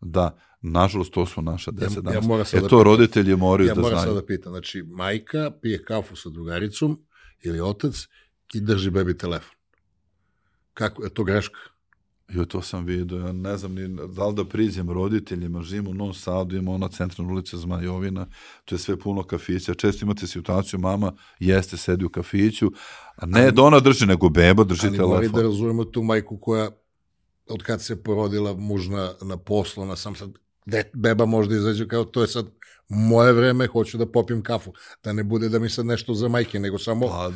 Da, 0.00 0.38
nažalost, 0.62 1.12
to 1.12 1.26
su 1.26 1.42
naša 1.42 1.70
deca 1.70 2.00
danas. 2.00 2.28
Ja, 2.28 2.36
ja 2.36 2.44
e 2.52 2.60
da 2.60 2.68
to 2.68 2.78
pitan, 2.78 2.82
roditelji 2.82 3.36
moraju 3.36 3.68
ja 3.68 3.74
da 3.74 3.80
znaju. 3.80 3.92
Ja 3.92 3.96
moram 3.96 4.14
sad 4.14 4.22
da 4.22 4.26
pitam, 4.26 4.52
znači, 4.52 4.82
majka 4.82 5.50
pije 5.62 5.84
kafu 5.84 6.16
sa 6.16 6.28
drugaricom 6.28 6.98
ili 7.42 7.60
otac 7.60 7.94
i 8.54 8.60
drži 8.60 8.90
bebi 8.90 9.18
telefon. 9.18 9.56
Kako 10.74 11.04
je 11.04 11.14
to 11.14 11.24
greška? 11.24 11.58
Jo, 12.28 12.44
to 12.44 12.62
sam 12.62 12.84
vidio, 12.84 13.18
ja 13.18 13.32
ne 13.32 13.56
znam 13.56 13.74
ni 13.74 13.96
da 14.08 14.26
li 14.26 14.34
da 14.34 14.44
priđem 14.44 14.90
roditeljima, 14.90 15.62
živim 15.62 15.86
u 15.86 15.94
Novom 15.94 16.14
Sadu, 16.14 16.56
ima 16.56 16.72
ona 16.72 16.88
centralna 16.88 17.32
ulica 17.32 17.56
Zmajovina, 17.56 18.26
to 18.64 18.74
je 18.74 18.78
sve 18.78 18.96
puno 18.96 19.22
kafića, 19.22 19.74
često 19.74 20.04
imate 20.04 20.26
situaciju, 20.26 20.80
mama 20.80 21.12
jeste, 21.38 21.76
sedi 21.76 22.04
u 22.04 22.08
kafiću, 22.08 22.72
a 23.16 23.26
ne 23.26 23.42
ali, 23.42 23.52
da 23.52 23.62
ona 23.62 23.80
drži, 23.80 24.06
nego 24.06 24.28
beba 24.28 24.64
drži 24.64 24.86
ali 24.86 24.96
telefon. 24.96 25.16
Ali 25.16 25.28
da 25.28 25.42
razumemo 25.42 25.84
tu 25.84 26.02
majku 26.02 26.38
koja 26.40 26.70
od 27.50 27.62
kad 27.62 27.82
se 27.82 28.02
porodila 28.02 28.54
muž 28.54 28.88
na, 29.22 29.36
poslu, 29.36 29.86
na 29.86 29.96
sam 29.96 30.14
sad, 30.14 30.30
beba 30.92 31.26
možda 31.26 31.54
izađe 31.54 31.88
kao 31.88 32.04
to 32.04 32.20
je 32.20 32.26
sad 32.26 32.46
moje 32.88 33.32
vreme, 33.32 33.66
hoću 33.66 33.98
da 33.98 34.06
popim 34.06 34.42
kafu. 34.42 34.72
Da 35.04 35.12
ne 35.12 35.24
bude 35.24 35.48
da 35.48 35.58
mi 35.58 35.68
sad 35.68 35.86
nešto 35.86 36.14
za 36.14 36.28
majke, 36.28 36.58
nego 36.60 36.78
samo 36.78 37.06
pa, 37.06 37.32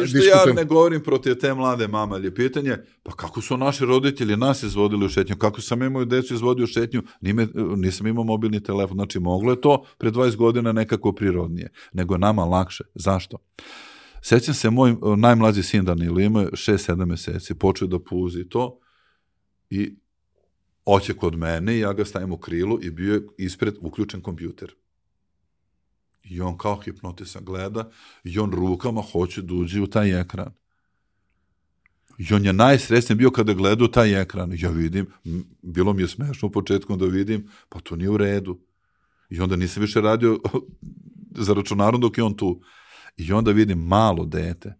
ništa 0.00 0.18
ja 0.18 0.54
ne 0.54 0.64
govorim 0.64 1.02
protiv 1.02 1.34
te 1.34 1.54
mlade 1.54 1.88
mame, 1.88 2.14
ali 2.14 2.26
je 2.26 2.34
pitanje, 2.34 2.76
pa 3.02 3.12
kako 3.12 3.40
su 3.40 3.56
naši 3.56 3.84
roditelji 3.84 4.36
nas 4.36 4.62
izvodili 4.62 5.06
u 5.06 5.08
šetnju, 5.08 5.36
kako 5.36 5.60
sam 5.60 5.82
imao 5.82 6.04
decu 6.04 6.34
izvodio 6.34 6.64
u 6.64 6.66
šetnju, 6.66 7.02
nime, 7.20 7.46
nisam 7.76 8.06
imao 8.06 8.24
mobilni 8.24 8.62
telefon, 8.62 8.94
znači 8.94 9.18
moglo 9.18 9.52
je 9.52 9.60
to 9.60 9.84
pre 9.98 10.10
20 10.10 10.36
godina 10.36 10.72
nekako 10.72 11.12
prirodnije, 11.12 11.72
nego 11.92 12.18
nama 12.18 12.44
lakše. 12.44 12.84
Zašto? 12.94 13.38
Sećam 14.22 14.54
se, 14.54 14.70
moj 14.70 14.96
najmlađi 15.16 15.62
sin 15.62 15.84
Danilo 15.84 16.20
ima 16.20 16.44
6-7 16.44 17.06
meseci, 17.06 17.54
počeo 17.54 17.88
da 17.88 17.98
puzi 17.98 18.48
to 18.48 18.78
i 19.70 19.96
oće 20.84 21.14
kod 21.14 21.36
mene 21.36 21.76
i 21.76 21.80
ja 21.80 21.92
ga 21.92 22.04
stavim 22.04 22.32
u 22.32 22.38
krilu 22.38 22.78
i 22.82 22.90
bio 22.90 23.14
je 23.14 23.26
ispred 23.38 23.74
uključen 23.80 24.20
kompjuter. 24.20 24.74
I 26.22 26.40
on 26.40 26.58
kao 26.58 26.80
hipnotisan 26.80 27.44
gleda 27.44 27.90
i 28.24 28.38
on 28.38 28.52
rukama 28.52 29.02
hoće 29.02 29.42
da 29.42 29.54
uđe 29.54 29.80
u 29.80 29.86
taj 29.86 30.20
ekran. 30.20 30.52
I 32.18 32.34
on 32.34 32.44
je 32.44 32.52
najsrećniji 32.52 33.16
bio 33.16 33.30
kada 33.30 33.52
gleda 33.52 33.84
u 33.84 33.88
taj 33.88 34.20
ekran. 34.22 34.52
Ja 34.58 34.70
vidim, 34.70 35.06
bilo 35.62 35.92
mi 35.92 36.02
je 36.02 36.08
smešno 36.08 36.48
u 36.48 36.52
početku 36.52 36.96
da 36.96 37.06
vidim, 37.06 37.48
pa 37.68 37.80
to 37.80 37.96
nije 37.96 38.10
u 38.10 38.16
redu. 38.16 38.58
I 39.30 39.40
onda 39.40 39.56
nisam 39.56 39.80
više 39.80 40.00
radio 40.00 40.40
za 41.46 41.54
računarom 41.54 42.00
dok 42.00 42.18
je 42.18 42.24
on 42.24 42.36
tu. 42.36 42.60
I 43.16 43.32
onda 43.32 43.50
vidim 43.50 43.78
malo 43.78 44.24
dete. 44.24 44.74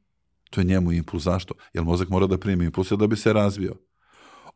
To 0.51 0.61
je 0.61 0.64
njemu 0.64 0.93
impuls. 0.93 1.22
Zašto? 1.22 1.55
Jer 1.72 1.84
mozak 1.84 2.09
mora 2.09 2.26
da 2.26 2.39
primi 2.39 2.64
impulse 2.64 2.97
da 2.97 3.07
bi 3.07 3.16
se 3.16 3.32
razvio 3.32 3.76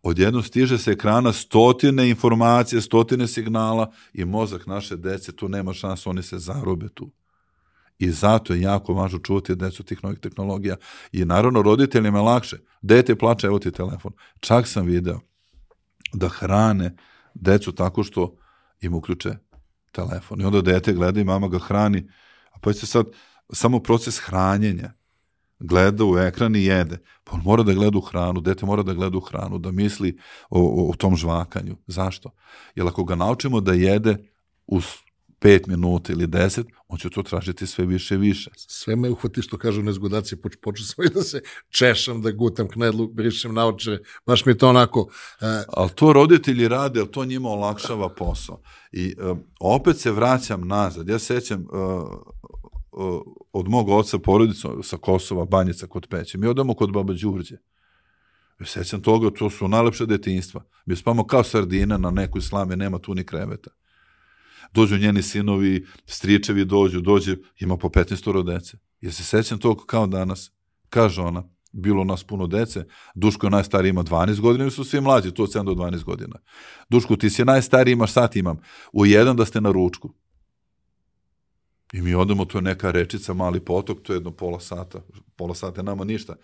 odjednom 0.03 0.43
stiže 0.43 0.79
se 0.79 0.91
ekrana 0.91 1.33
stotine 1.33 2.09
informacije, 2.09 2.81
stotine 2.83 3.27
signala 3.27 3.93
i 4.13 4.25
mozak 4.25 4.67
naše 4.67 4.97
dece, 4.97 5.33
tu 5.33 5.49
nema 5.49 5.73
šansa, 5.73 6.11
oni 6.11 6.23
se 6.23 6.39
zarobe 6.39 6.89
tu. 6.89 7.11
I 7.99 8.11
zato 8.11 8.55
je 8.55 8.61
jako 8.61 8.95
važno 8.95 9.19
čuvati 9.19 9.55
decu 9.55 9.83
tih 9.83 10.05
novih 10.05 10.19
tehnologija. 10.19 10.77
I 11.13 11.25
naravno 11.25 11.63
roditeljima 11.63 12.19
je 12.19 12.23
lakše. 12.23 12.59
Dete 12.83 13.17
plače, 13.17 13.47
evo 13.47 13.59
ti 13.59 13.71
telefon. 13.71 14.13
Čak 14.41 14.67
sam 14.67 14.87
video 14.87 15.21
da 16.13 16.29
hrane 16.29 16.97
decu 17.35 17.73
tako 17.73 18.03
što 18.03 18.37
im 18.81 18.95
uključe 18.95 19.37
telefon. 19.93 20.41
I 20.41 20.45
onda 20.45 20.63
dete 20.63 20.93
gleda 20.93 21.21
i 21.21 21.25
mama 21.25 21.49
ga 21.49 21.59
hrani. 21.59 22.09
A 22.53 22.59
pa 22.61 22.73
sad 22.73 23.07
samo 23.53 23.81
proces 23.81 24.19
hranjenja 24.19 24.93
gleda 25.61 26.05
u 26.05 26.19
ekran 26.19 26.57
i 26.57 26.65
jede. 26.65 26.99
Pa 27.25 27.33
on 27.33 27.43
mora 27.45 27.63
da 27.63 27.73
gleda 27.73 27.99
u 27.99 28.01
hranu, 28.01 28.41
dete 28.41 28.67
mora 28.67 28.83
da 28.83 28.95
gleda 28.95 29.19
u 29.19 29.21
hranu, 29.21 29.59
da 29.59 29.71
misli 29.71 30.19
o, 30.51 30.61
o, 30.61 30.91
o 30.91 30.95
tom 30.95 31.17
žvakanju. 31.17 31.77
Zašto? 31.87 32.31
Jer 32.75 32.87
ako 32.87 33.05
ga 33.05 33.15
naučimo 33.15 33.61
da 33.61 33.73
jede 33.73 34.17
uz 34.67 34.85
5 35.41 35.69
minuta 35.69 36.13
ili 36.13 36.27
10, 36.27 36.65
on 36.89 36.99
će 36.99 37.11
to 37.11 37.23
tražiti 37.23 37.67
sve 37.67 37.87
više 37.87 38.15
i 38.15 38.19
više. 38.19 38.51
Sve 38.57 38.97
me 38.97 39.11
uhvati 39.11 39.43
što 39.43 39.59
kažu 39.59 39.83
nezgodaci, 39.83 40.37
poč, 40.37 40.57
počeo 40.63 40.85
sam 40.85 41.05
da 41.15 41.23
se 41.23 41.41
češam, 41.69 42.23
da 42.23 42.31
gutam 42.31 42.69
knedlu, 42.69 43.09
brišem 43.09 43.55
naoče, 43.55 43.99
baš 44.27 44.47
mi 44.47 44.53
je 44.53 44.59
to 44.59 44.69
onako... 44.69 45.01
Uh... 45.01 45.09
Ali 45.69 45.91
to 45.95 46.13
roditelji 46.13 46.69
rade, 46.69 47.01
ali 47.01 47.11
to 47.11 47.25
njima 47.25 47.49
olakšava 47.49 48.09
posao. 48.09 48.63
I 48.93 49.15
uh, 49.19 49.39
opet 49.61 49.97
se 49.97 50.13
vraćam 50.13 50.69
nazad. 50.69 51.09
Ja 51.09 51.19
sećam, 51.19 51.61
uh, 51.61 52.09
od 53.53 53.69
mog 53.69 53.89
oca 53.89 54.19
porodica 54.19 54.69
sa 54.83 54.97
Kosova, 54.97 55.45
Banjica 55.45 55.87
kod 55.87 56.07
Peće. 56.07 56.39
Mi 56.39 56.47
odemo 56.47 56.75
kod 56.75 56.93
baba 56.93 57.13
Đurđe. 57.13 57.57
Ja 58.61 58.67
sećam 58.67 59.03
toga, 59.03 59.31
to 59.31 59.51
su 59.51 59.69
najlepše 59.69 60.07
detinjstva. 60.07 60.65
Mi 60.87 60.97
spamo 60.97 61.27
kao 61.27 61.45
sardina 61.45 61.99
na 61.99 62.11
nekoj 62.11 62.43
slame, 62.43 62.77
nema 62.77 62.99
tu 62.99 63.15
ni 63.15 63.25
kreveta. 63.25 63.71
Dođu 64.73 64.99
njeni 64.99 65.23
sinovi, 65.23 65.87
stričevi 66.07 66.65
dođu, 66.65 67.01
dođe, 67.01 67.37
ima 67.61 67.77
po 67.77 67.89
15 67.89 68.45
dece. 68.45 68.79
Ja 69.01 69.13
se 69.13 69.25
sećam 69.25 69.59
toga 69.59 69.83
kao 69.87 70.07
danas. 70.07 70.53
Kaže 70.89 71.23
ona, 71.23 71.49
bilo 71.73 72.05
nas 72.05 72.25
puno 72.25 72.47
dece, 72.47 72.85
Duško 73.15 73.47
je 73.47 73.51
najstariji, 73.51 73.91
ima 73.91 74.05
12 74.05 74.41
godina, 74.41 74.67
i 74.67 74.71
su 74.71 74.85
svi 74.85 75.01
mlađi, 75.01 75.31
to 75.31 75.43
od 75.43 75.53
7 75.53 75.65
do 75.65 75.73
12 75.73 76.05
godina. 76.05 76.37
Duško, 76.89 77.17
ti 77.17 77.31
si 77.31 77.45
najstariji, 77.45 77.93
imaš 77.93 78.13
sat 78.13 78.37
imam. 78.37 78.61
U 78.93 79.07
jedan 79.07 79.37
da 79.37 79.45
ste 79.45 79.61
na 79.61 79.71
ručku. 79.71 80.15
I 81.93 82.03
mi 82.03 82.15
odemo, 82.15 82.45
to 82.45 82.59
je 82.59 82.63
neka 82.63 82.91
rečica, 82.91 83.35
mali 83.35 83.61
potok, 83.61 84.03
to 84.03 84.13
je 84.13 84.17
jedno 84.17 84.31
pola 84.31 84.61
sata, 84.61 85.01
pola 85.37 85.55
sata 85.55 85.83
nama 85.83 86.05
ništa. 86.05 86.37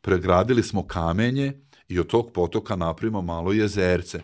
Pregradili 0.00 0.62
smo 0.62 0.86
kamenje 0.86 1.52
i 1.88 1.98
od 1.98 2.06
tog 2.06 2.32
potoka 2.32 2.76
napravimo 2.76 3.22
malo 3.22 3.52
jezerce. 3.52 4.20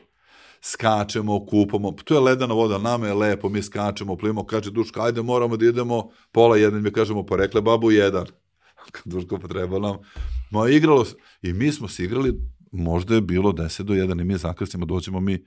Skačemo, 0.63 1.47
kupamo, 1.47 1.93
to 1.93 2.15
je 2.15 2.21
ledana 2.21 2.55
voda, 2.55 2.79
nama 2.79 3.07
je 3.07 3.15
lepo, 3.15 3.49
mi 3.49 3.63
skačemo, 3.63 4.17
plimo, 4.17 4.47
kaže 4.47 4.71
Duška, 4.71 5.03
ajde 5.03 5.23
moramo 5.23 5.57
da 5.57 5.67
idemo 5.67 6.11
pola 6.33 6.57
jedan, 6.57 6.83
mi 6.83 6.93
kažemo, 6.93 7.27
porekle 7.27 7.61
babu 7.63 7.91
jedan. 7.91 8.27
Duško 9.05 9.39
potreba 9.39 9.79
nam, 9.79 9.97
ma 10.51 10.69
igralo 10.69 11.05
se, 11.05 11.15
i 11.43 11.53
mi 11.53 11.73
smo 11.73 11.89
se 11.89 12.05
igrali 12.05 12.41
možda 12.73 13.15
je 13.15 13.21
bilo 13.21 13.53
10 13.53 13.83
do 13.83 13.95
1 13.95 14.21
i 14.21 14.25
mi 14.25 14.39
zakasnimo, 14.39 14.87
dođemo 14.87 15.21
mi 15.21 15.45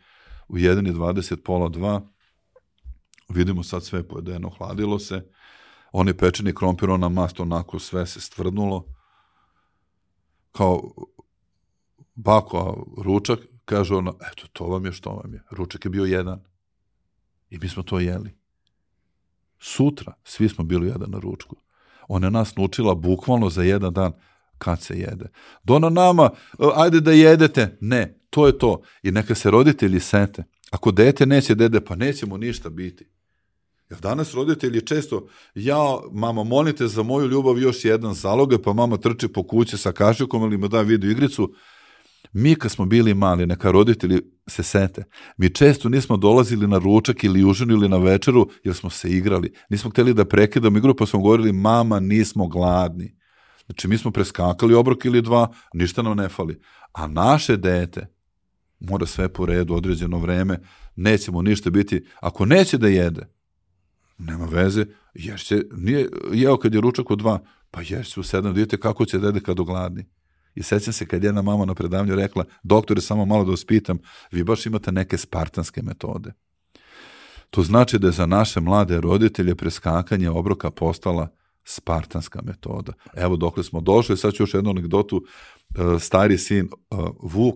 u 0.48 0.56
1 0.56 0.90
i 0.90 0.92
20, 0.92 1.36
pola 1.36 1.70
2, 1.70 2.02
vidimo 3.32 3.64
sad 3.64 3.84
sve 3.84 4.08
pojedeno, 4.08 4.50
hladilo 4.50 5.00
se, 5.00 5.26
oni 5.92 6.14
pečeni 6.14 6.56
krompir, 6.56 6.90
ona 6.90 7.10
mast, 7.10 7.40
onako 7.40 7.80
sve 7.80 8.08
se 8.08 8.22
stvrdnulo, 8.22 8.86
kao 10.52 10.94
bako, 12.16 12.86
ručak, 12.98 13.40
kaže 13.66 13.96
ona, 13.96 14.14
eto, 14.32 14.48
to 14.54 14.66
vam 14.66 14.86
je 14.86 14.92
što 14.92 15.10
vam 15.10 15.34
je. 15.34 15.44
Ručak 15.52 15.86
je 15.86 15.90
bio 15.90 16.06
jedan. 16.06 16.44
I 17.50 17.58
mi 17.58 17.70
smo 17.70 17.84
to 17.84 18.00
jeli. 18.00 18.38
Sutra 19.60 20.14
svi 20.24 20.50
smo 20.50 20.64
bili 20.64 20.88
jedan 20.88 21.10
na 21.10 21.20
ručku. 21.20 21.56
Ona 22.08 22.28
je 22.28 22.32
nas 22.32 22.56
naučila 22.56 22.96
bukvalno 22.96 23.50
za 23.50 23.64
jedan 23.64 23.94
dan 23.94 24.12
kad 24.58 24.82
se 24.82 25.00
jede. 25.00 25.26
Dona 25.64 25.90
nama, 25.90 26.30
ajde 26.76 27.02
da 27.02 27.12
jedete. 27.12 27.78
Ne, 27.82 28.20
to 28.30 28.48
je 28.48 28.58
to. 28.58 28.82
I 29.04 29.12
neka 29.12 29.36
se 29.36 29.52
roditelji 29.52 30.00
sete. 30.00 30.44
Ako 30.72 30.92
dete 30.92 31.26
neće 31.26 31.56
dede, 31.56 31.82
pa 31.82 31.96
nećemo 31.96 32.38
ništa 32.38 32.70
biti. 32.70 33.10
Jer 33.92 34.00
danas 34.00 34.34
roditelji 34.34 34.82
često, 34.82 35.28
ja, 35.56 35.78
mama, 36.12 36.44
molite 36.44 36.88
za 36.88 37.04
moju 37.04 37.28
ljubav 37.28 37.60
još 37.60 37.86
jedan 37.86 38.14
zaloga, 38.14 38.58
pa 38.62 38.74
mama 38.74 38.98
trči 38.98 39.28
po 39.28 39.44
kući 39.44 39.78
sa 39.78 39.92
kašikom 39.92 40.44
ili 40.44 40.56
ima 40.56 40.68
da 40.68 40.82
video 40.82 41.12
igricu. 41.12 41.54
Mi 42.34 42.56
kad 42.56 42.72
smo 42.72 42.86
bili 42.86 43.14
mali, 43.14 43.46
neka 43.46 43.72
roditelji 43.72 44.22
se 44.48 44.64
sete, 44.64 45.04
mi 45.38 45.50
često 45.50 45.89
nismo 45.89 46.18
dolazili 46.18 46.68
na 46.68 46.78
ručak 46.78 47.24
ili 47.24 47.44
užinu 47.44 47.74
ili 47.74 47.89
na 47.89 47.98
večeru 47.98 48.50
jer 48.64 48.76
smo 48.76 48.89
se 48.89 49.10
igrali. 49.10 49.54
Nismo 49.70 49.89
hteli 49.89 50.14
da 50.14 50.26
prekidamo 50.26 50.78
igru 50.78 50.96
pa 50.96 51.06
smo 51.06 51.20
govorili 51.20 51.54
mama 51.54 52.00
nismo 52.00 52.48
gladni. 52.48 53.16
Znači 53.66 53.88
mi 53.88 53.98
smo 53.98 54.12
preskakali 54.12 54.74
obrok 54.74 55.06
ili 55.06 55.22
dva, 55.22 55.52
ništa 55.74 56.02
nam 56.02 56.18
ne 56.18 56.30
fali. 56.30 56.62
A 56.94 57.08
naše 57.08 57.58
dete 57.58 58.08
mora 58.80 59.06
sve 59.06 59.30
po 59.34 59.46
redu, 59.46 59.74
određeno 59.74 60.18
vreme, 60.18 60.60
nećemo 60.96 61.42
ništa 61.42 61.70
biti. 61.70 62.06
Ako 62.22 62.46
neće 62.46 62.78
da 62.78 62.88
jede, 62.88 63.41
nema 64.22 64.46
veze, 64.46 64.86
jer 65.14 65.40
će, 65.40 65.64
nije 65.72 66.10
jeo 66.34 66.58
kad 66.58 66.74
je 66.74 66.82
ručak 66.82 67.12
u 67.12 67.16
dva, 67.16 67.40
pa 67.72 67.82
jer 67.88 68.06
će 68.06 68.20
u 68.20 68.24
sedam, 68.24 68.54
vidite 68.54 68.78
kako 68.78 69.06
će 69.06 69.20
dede 69.20 69.40
kad 69.40 69.60
ogladni. 69.60 70.06
I 70.56 70.64
sećam 70.64 70.94
se 70.94 71.06
kad 71.06 71.24
jedna 71.24 71.42
mama 71.42 71.66
na 71.66 71.76
predavanju 71.76 72.16
rekla, 72.16 72.46
doktore, 72.64 73.02
samo 73.02 73.26
malo 73.26 73.44
da 73.44 73.52
vas 73.52 73.66
pitam, 73.66 74.00
vi 74.32 74.44
baš 74.44 74.66
imate 74.66 74.92
neke 74.92 75.18
spartanske 75.18 75.82
metode. 75.82 76.34
To 77.50 77.64
znači 77.64 78.00
da 78.00 78.08
je 78.08 78.12
za 78.12 78.26
naše 78.26 78.60
mlade 78.60 79.02
roditelje 79.02 79.56
preskakanje 79.56 80.30
obroka 80.30 80.72
postala 80.72 81.28
spartanska 81.64 82.42
metoda. 82.42 82.94
Evo 83.14 83.36
dokle 83.36 83.64
smo 83.64 83.82
došli, 83.82 84.18
sad 84.18 84.34
ću 84.34 84.44
još 84.44 84.54
jednu 84.54 84.70
anegdotu, 84.70 85.24
e, 85.76 86.00
stari 86.00 86.38
sin 86.38 86.66
e, 86.66 86.96
Vuk 87.22 87.56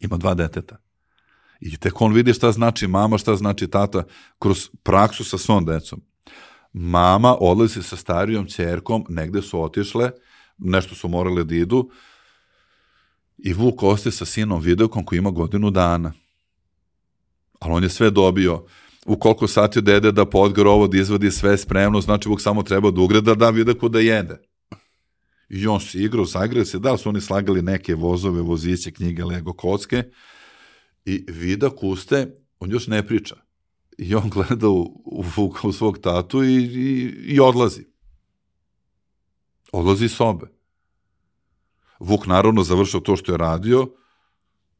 ima 0.00 0.16
dva 0.16 0.34
deteta. 0.34 0.76
I 1.60 1.76
tek 1.76 2.00
on 2.00 2.12
vidi 2.12 2.34
šta 2.34 2.52
znači 2.52 2.86
mama, 2.86 3.18
šta 3.18 3.36
znači 3.36 3.68
tata 3.68 4.04
kroz 4.38 4.68
praksu 4.82 5.24
sa 5.24 5.38
svom 5.38 5.64
decom. 5.64 6.00
Mama 6.72 7.36
odlazi 7.40 7.82
sa 7.82 7.96
starijom 7.96 8.46
čerkom, 8.46 9.04
negde 9.08 9.42
su 9.42 9.62
otišle, 9.62 10.10
nešto 10.58 10.94
su 10.94 11.08
morale 11.08 11.44
da 11.44 11.54
idu, 11.54 11.90
i 13.38 13.52
Vuk 13.52 13.82
ostaje 13.82 14.12
sa 14.12 14.24
sinom 14.24 14.60
videokom 14.60 15.04
koji 15.04 15.18
ima 15.18 15.30
godinu 15.30 15.70
dana. 15.70 16.12
Ali 17.60 17.74
on 17.74 17.82
je 17.82 17.88
sve 17.88 18.10
dobio, 18.10 18.64
u 19.06 19.16
koliko 19.16 19.48
sati 19.48 19.82
dede 19.82 20.12
da 20.12 20.24
podgar 20.24 20.66
ovo, 20.66 20.86
da 20.86 20.98
izvadi 20.98 21.30
sve 21.30 21.58
spremno, 21.58 22.00
znači 22.00 22.28
Vuk 22.28 22.40
samo 22.40 22.62
treba 22.62 22.90
da 22.90 23.00
ugreda 23.00 23.34
da 23.34 23.50
videoku 23.50 23.88
da 23.88 24.00
jede. 24.00 24.38
I 25.48 25.66
on 25.66 25.80
se 25.80 25.98
igrao, 25.98 26.24
zagrao 26.24 26.64
se, 26.64 26.78
da 26.78 26.96
su 26.96 27.08
oni 27.08 27.20
slagali 27.20 27.62
neke 27.62 27.94
vozove, 27.94 28.40
voziće, 28.40 28.90
knjige, 28.90 29.24
Lego, 29.24 29.52
kocke, 29.52 30.04
i 31.08 31.24
vida 31.28 31.70
kuste, 31.70 32.34
on 32.60 32.70
još 32.70 32.86
ne 32.86 33.06
priča. 33.06 33.36
I 33.98 34.14
on 34.14 34.30
gleda 34.30 34.68
u, 34.68 34.80
u, 35.04 35.24
u 35.62 35.72
svog 35.72 35.98
tatu 35.98 36.44
i, 36.44 36.54
i, 36.54 37.14
i 37.34 37.40
odlazi. 37.40 37.84
Odlazi 39.72 40.04
iz 40.04 40.12
sobe. 40.12 40.46
Vuk 42.00 42.26
naravno 42.26 42.62
završao 42.62 43.00
to 43.00 43.16
što 43.16 43.32
je 43.32 43.38
radio, 43.38 43.90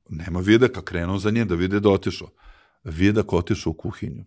nema 0.08 0.40
videka, 0.40 0.82
krenuo 0.82 1.18
za 1.18 1.30
nje 1.30 1.44
da 1.44 1.54
vide 1.54 1.80
da 1.80 1.90
otišao. 1.90 2.28
Vidak 2.84 3.32
otišao 3.32 3.70
u 3.70 3.74
kuhinju. 3.74 4.24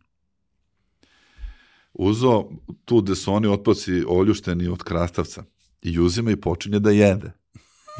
Uzo 1.93 2.49
tu 2.85 3.01
gde 3.01 3.15
su 3.15 3.33
oni 3.33 3.47
otpaci 3.47 4.03
oljušteni 4.07 4.67
od 4.67 4.83
krastavca 4.83 5.43
i 5.81 5.99
uzima 5.99 6.31
i 6.31 6.35
počinje 6.35 6.79
da 6.79 6.91
jede. 6.91 7.40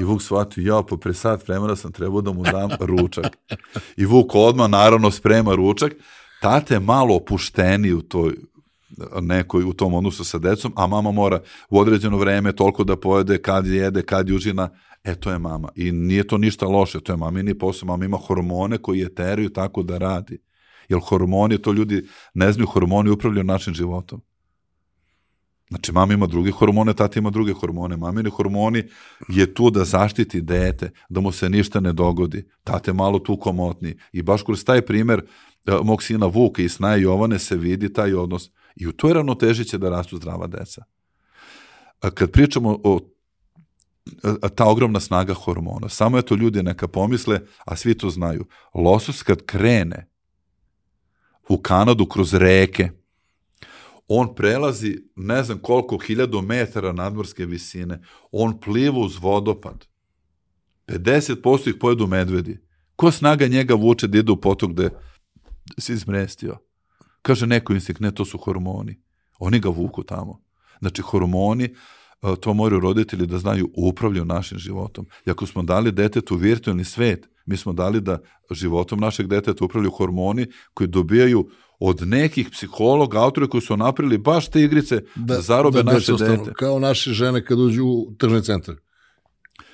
I 0.02 0.04
Vuk 0.04 0.22
shvatio, 0.22 0.76
ja, 0.76 0.82
po 0.84 0.98
pre 0.98 1.14
sat 1.14 1.48
vremena 1.48 1.76
sam 1.76 1.92
trebao 1.92 2.22
da 2.22 2.32
mu 2.34 2.44
dam 2.44 2.70
ručak. 2.80 3.38
I 3.98 4.06
Vuk 4.06 4.36
odmah, 4.36 4.70
naravno, 4.70 5.12
sprema 5.12 5.56
ručak. 5.56 5.94
Tate 6.42 6.80
malo 6.80 7.16
opušteni 7.16 7.94
u 7.94 8.02
toj 8.02 8.36
nekoj 9.22 9.64
u 9.64 9.74
tom 9.74 9.94
odnosu 9.94 10.24
sa 10.24 10.38
decom, 10.38 10.74
a 10.76 10.88
mama 10.88 11.12
mora 11.12 11.42
u 11.70 11.80
određeno 11.80 12.18
vreme 12.18 12.52
toliko 12.52 12.84
da 12.84 12.96
pojede, 12.96 13.38
kad 13.42 13.68
jede, 13.68 14.02
kad 14.02 14.30
južina, 14.30 14.70
e 15.04 15.16
to 15.16 15.32
je 15.32 15.40
mama. 15.40 15.70
I 15.76 15.92
nije 15.92 16.28
to 16.28 16.38
ništa 16.38 16.68
loše, 16.68 17.00
to 17.00 17.14
je 17.14 17.18
mamini 17.18 17.58
posao, 17.58 17.88
mama 17.88 18.06
ima 18.06 18.18
hormone 18.18 18.78
koji 18.78 19.00
je 19.00 19.16
teraju 19.16 19.50
tako 19.50 19.84
da 19.84 19.98
radi. 19.98 20.42
Jer 20.90 21.00
hormoni, 21.04 21.58
to 21.58 21.72
ljudi 21.72 22.04
ne 22.34 22.52
znaju, 22.52 22.68
hormoni 22.68 23.10
upravljaju 23.10 23.44
našim 23.44 23.74
životom. 23.74 24.22
Znači, 25.72 25.92
mama 25.92 26.14
ima 26.14 26.28
druge 26.28 26.52
hormone, 26.52 26.94
tata 26.94 27.20
ima 27.20 27.30
druge 27.30 27.54
hormone. 27.54 27.98
Mamini 27.98 28.30
hormoni 28.30 28.84
je 29.28 29.54
tu 29.54 29.70
da 29.70 29.86
zaštiti 29.86 30.42
dete, 30.42 30.92
da 31.10 31.22
mu 31.22 31.32
se 31.32 31.50
ništa 31.50 31.80
ne 31.80 31.94
dogodi. 31.94 32.48
Tate 32.64 32.94
malo 32.94 33.20
tu 33.20 33.38
komotni. 33.38 33.98
I 34.12 34.22
baš 34.22 34.44
kroz 34.44 34.64
taj 34.64 34.82
primer 34.82 35.24
uh, 35.68 35.86
mog 35.86 36.04
sina 36.04 36.26
Vuka 36.26 36.62
i 36.62 36.70
Snaja 36.70 36.96
Jovane 36.96 37.40
se 37.40 37.56
vidi 37.56 37.94
taj 37.94 38.14
odnos. 38.14 38.50
I 38.76 38.88
u 38.88 38.92
toj 38.92 39.14
ravnoteži 39.14 39.66
će 39.66 39.78
da 39.78 39.90
rastu 39.90 40.18
zdrava 40.18 40.48
deca. 40.48 40.84
Kad 42.14 42.32
pričamo 42.32 42.80
o 42.84 43.00
ta 44.56 44.66
ogromna 44.66 45.00
snaga 45.00 45.34
hormona, 45.34 45.90
samo 45.90 46.18
je 46.18 46.26
to 46.26 46.36
ljudi 46.36 46.64
neka 46.64 46.88
pomisle, 46.88 47.40
a 47.66 47.76
svi 47.76 47.98
to 47.98 48.10
znaju. 48.10 48.46
Losos 48.74 49.24
kad 49.24 49.46
krene 49.46 50.08
u 51.50 51.58
Kanadu 51.58 52.06
kroz 52.06 52.34
reke, 52.34 52.90
on 54.14 54.36
prelazi 54.36 55.04
ne 55.16 55.44
znam 55.44 55.60
koliko 55.60 55.98
hiljadu 55.98 56.42
metara 56.42 56.92
nadmorske 56.92 57.46
visine, 57.46 58.02
on 58.32 58.60
pliva 58.60 59.00
uz 59.00 59.18
vodopad. 59.22 59.86
50% 60.88 61.70
ih 61.70 61.76
pojedu 61.80 62.08
medvedi. 62.08 62.60
Ko 62.96 63.12
snaga 63.12 63.48
njega 63.48 63.74
vuče 63.74 64.08
da 64.08 64.18
ide 64.18 64.32
u 64.32 64.42
potok 64.42 64.72
gde 64.72 64.90
si 65.80 65.94
izmrestio? 65.94 66.58
Kaže 67.22 67.48
neko 67.48 67.74
instinkt, 67.74 68.02
ne, 68.02 68.12
to 68.12 68.26
su 68.26 68.38
hormoni. 68.38 69.02
Oni 69.40 69.60
ga 69.60 69.70
vuku 69.70 70.04
tamo. 70.04 70.44
Znači, 70.80 71.02
hormoni, 71.02 71.64
e, 71.64 71.72
to 72.42 72.54
moraju 72.54 72.80
roditelji 72.80 73.26
da 73.26 73.38
znaju, 73.38 73.70
upravljaju 73.78 74.26
našim 74.26 74.58
životom. 74.58 75.06
I 75.26 75.32
ako 75.32 75.46
smo 75.46 75.64
dali 75.64 75.92
detetu 75.92 76.36
virtualni 76.36 76.84
svet, 76.84 77.30
mi 77.46 77.58
smo 77.58 77.74
dali 77.74 78.02
da 78.02 78.20
životom 78.52 79.00
našeg 79.00 79.28
deteta 79.28 79.66
upravljaju 79.66 79.92
hormoni 79.92 80.48
koji 80.74 80.88
dobijaju 80.88 81.50
od 81.82 82.08
nekih 82.08 82.50
psihologa, 82.50 83.20
autora 83.20 83.48
koji 83.48 83.62
su 83.62 83.78
napravili 83.78 84.18
baš 84.18 84.48
te 84.48 84.62
igrice 84.62 84.96
da, 85.16 85.36
da 85.36 85.42
zarobe 85.42 85.84
da 85.84 85.94
naše 85.94 86.14
dete. 86.14 86.54
Kao 86.54 86.80
naše 86.80 87.14
žene 87.14 87.46
kad 87.46 87.60
uđu 87.60 87.86
u 87.86 88.14
tržni 88.18 88.44
centar 88.44 88.76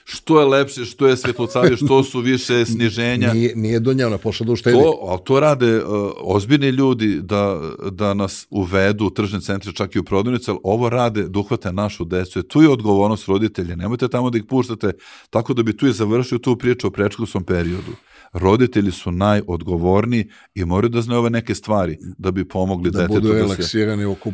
što 0.09 0.39
je 0.39 0.45
lepše, 0.45 0.85
što 0.85 1.07
je 1.07 1.17
svetlocavije, 1.17 1.77
što 1.77 2.03
su 2.03 2.19
više 2.19 2.65
sniženja. 2.65 3.33
Nije, 3.33 3.55
nije 3.55 3.79
do 3.79 3.93
njena 3.93 4.17
pošla 4.17 4.45
da 4.45 4.51
uštedi. 4.51 4.77
To, 4.77 4.99
ali 5.01 5.19
to 5.23 5.39
rade 5.39 5.77
uh, 5.77 6.11
ozbiljni 6.21 6.69
ljudi 6.69 7.19
da, 7.21 7.61
da 7.91 8.13
nas 8.13 8.47
uvedu 8.49 9.05
u 9.05 9.09
tržne 9.09 9.41
centre, 9.41 9.71
čak 9.73 9.95
i 9.95 9.99
u 9.99 10.03
prodavnice, 10.03 10.51
ali 10.51 10.59
ovo 10.63 10.89
rade 10.89 11.23
da 11.27 11.39
uhvate 11.39 11.71
našu 11.71 12.05
decu. 12.05 12.43
Tu 12.43 12.61
je 12.61 12.69
odgovornost 12.69 13.27
roditelja. 13.27 13.75
Nemojte 13.75 14.07
tamo 14.07 14.29
da 14.29 14.37
ih 14.37 14.43
puštate 14.43 14.91
tako 15.29 15.53
da 15.53 15.63
bi 15.63 15.77
tu 15.77 15.87
i 15.87 15.93
završio 15.93 16.37
tu 16.37 16.57
priču 16.57 16.87
o 16.87 16.91
prečkolskom 16.91 17.43
periodu. 17.43 17.91
Roditelji 18.33 18.91
su 18.91 19.11
najodgovorniji 19.11 20.29
i 20.55 20.65
moraju 20.65 20.89
da 20.89 21.01
znaju 21.01 21.19
ove 21.19 21.29
neke 21.29 21.55
stvari 21.55 21.97
da 22.17 22.31
bi 22.31 22.47
pomogli 22.47 22.91
da 22.91 22.99
detetu. 22.99 23.13
Da 23.13 23.19
budu 23.19 23.33
relaksirani 23.33 24.05
oko 24.05 24.31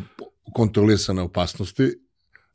kontrolisane 0.52 1.22
opasnosti 1.22 2.03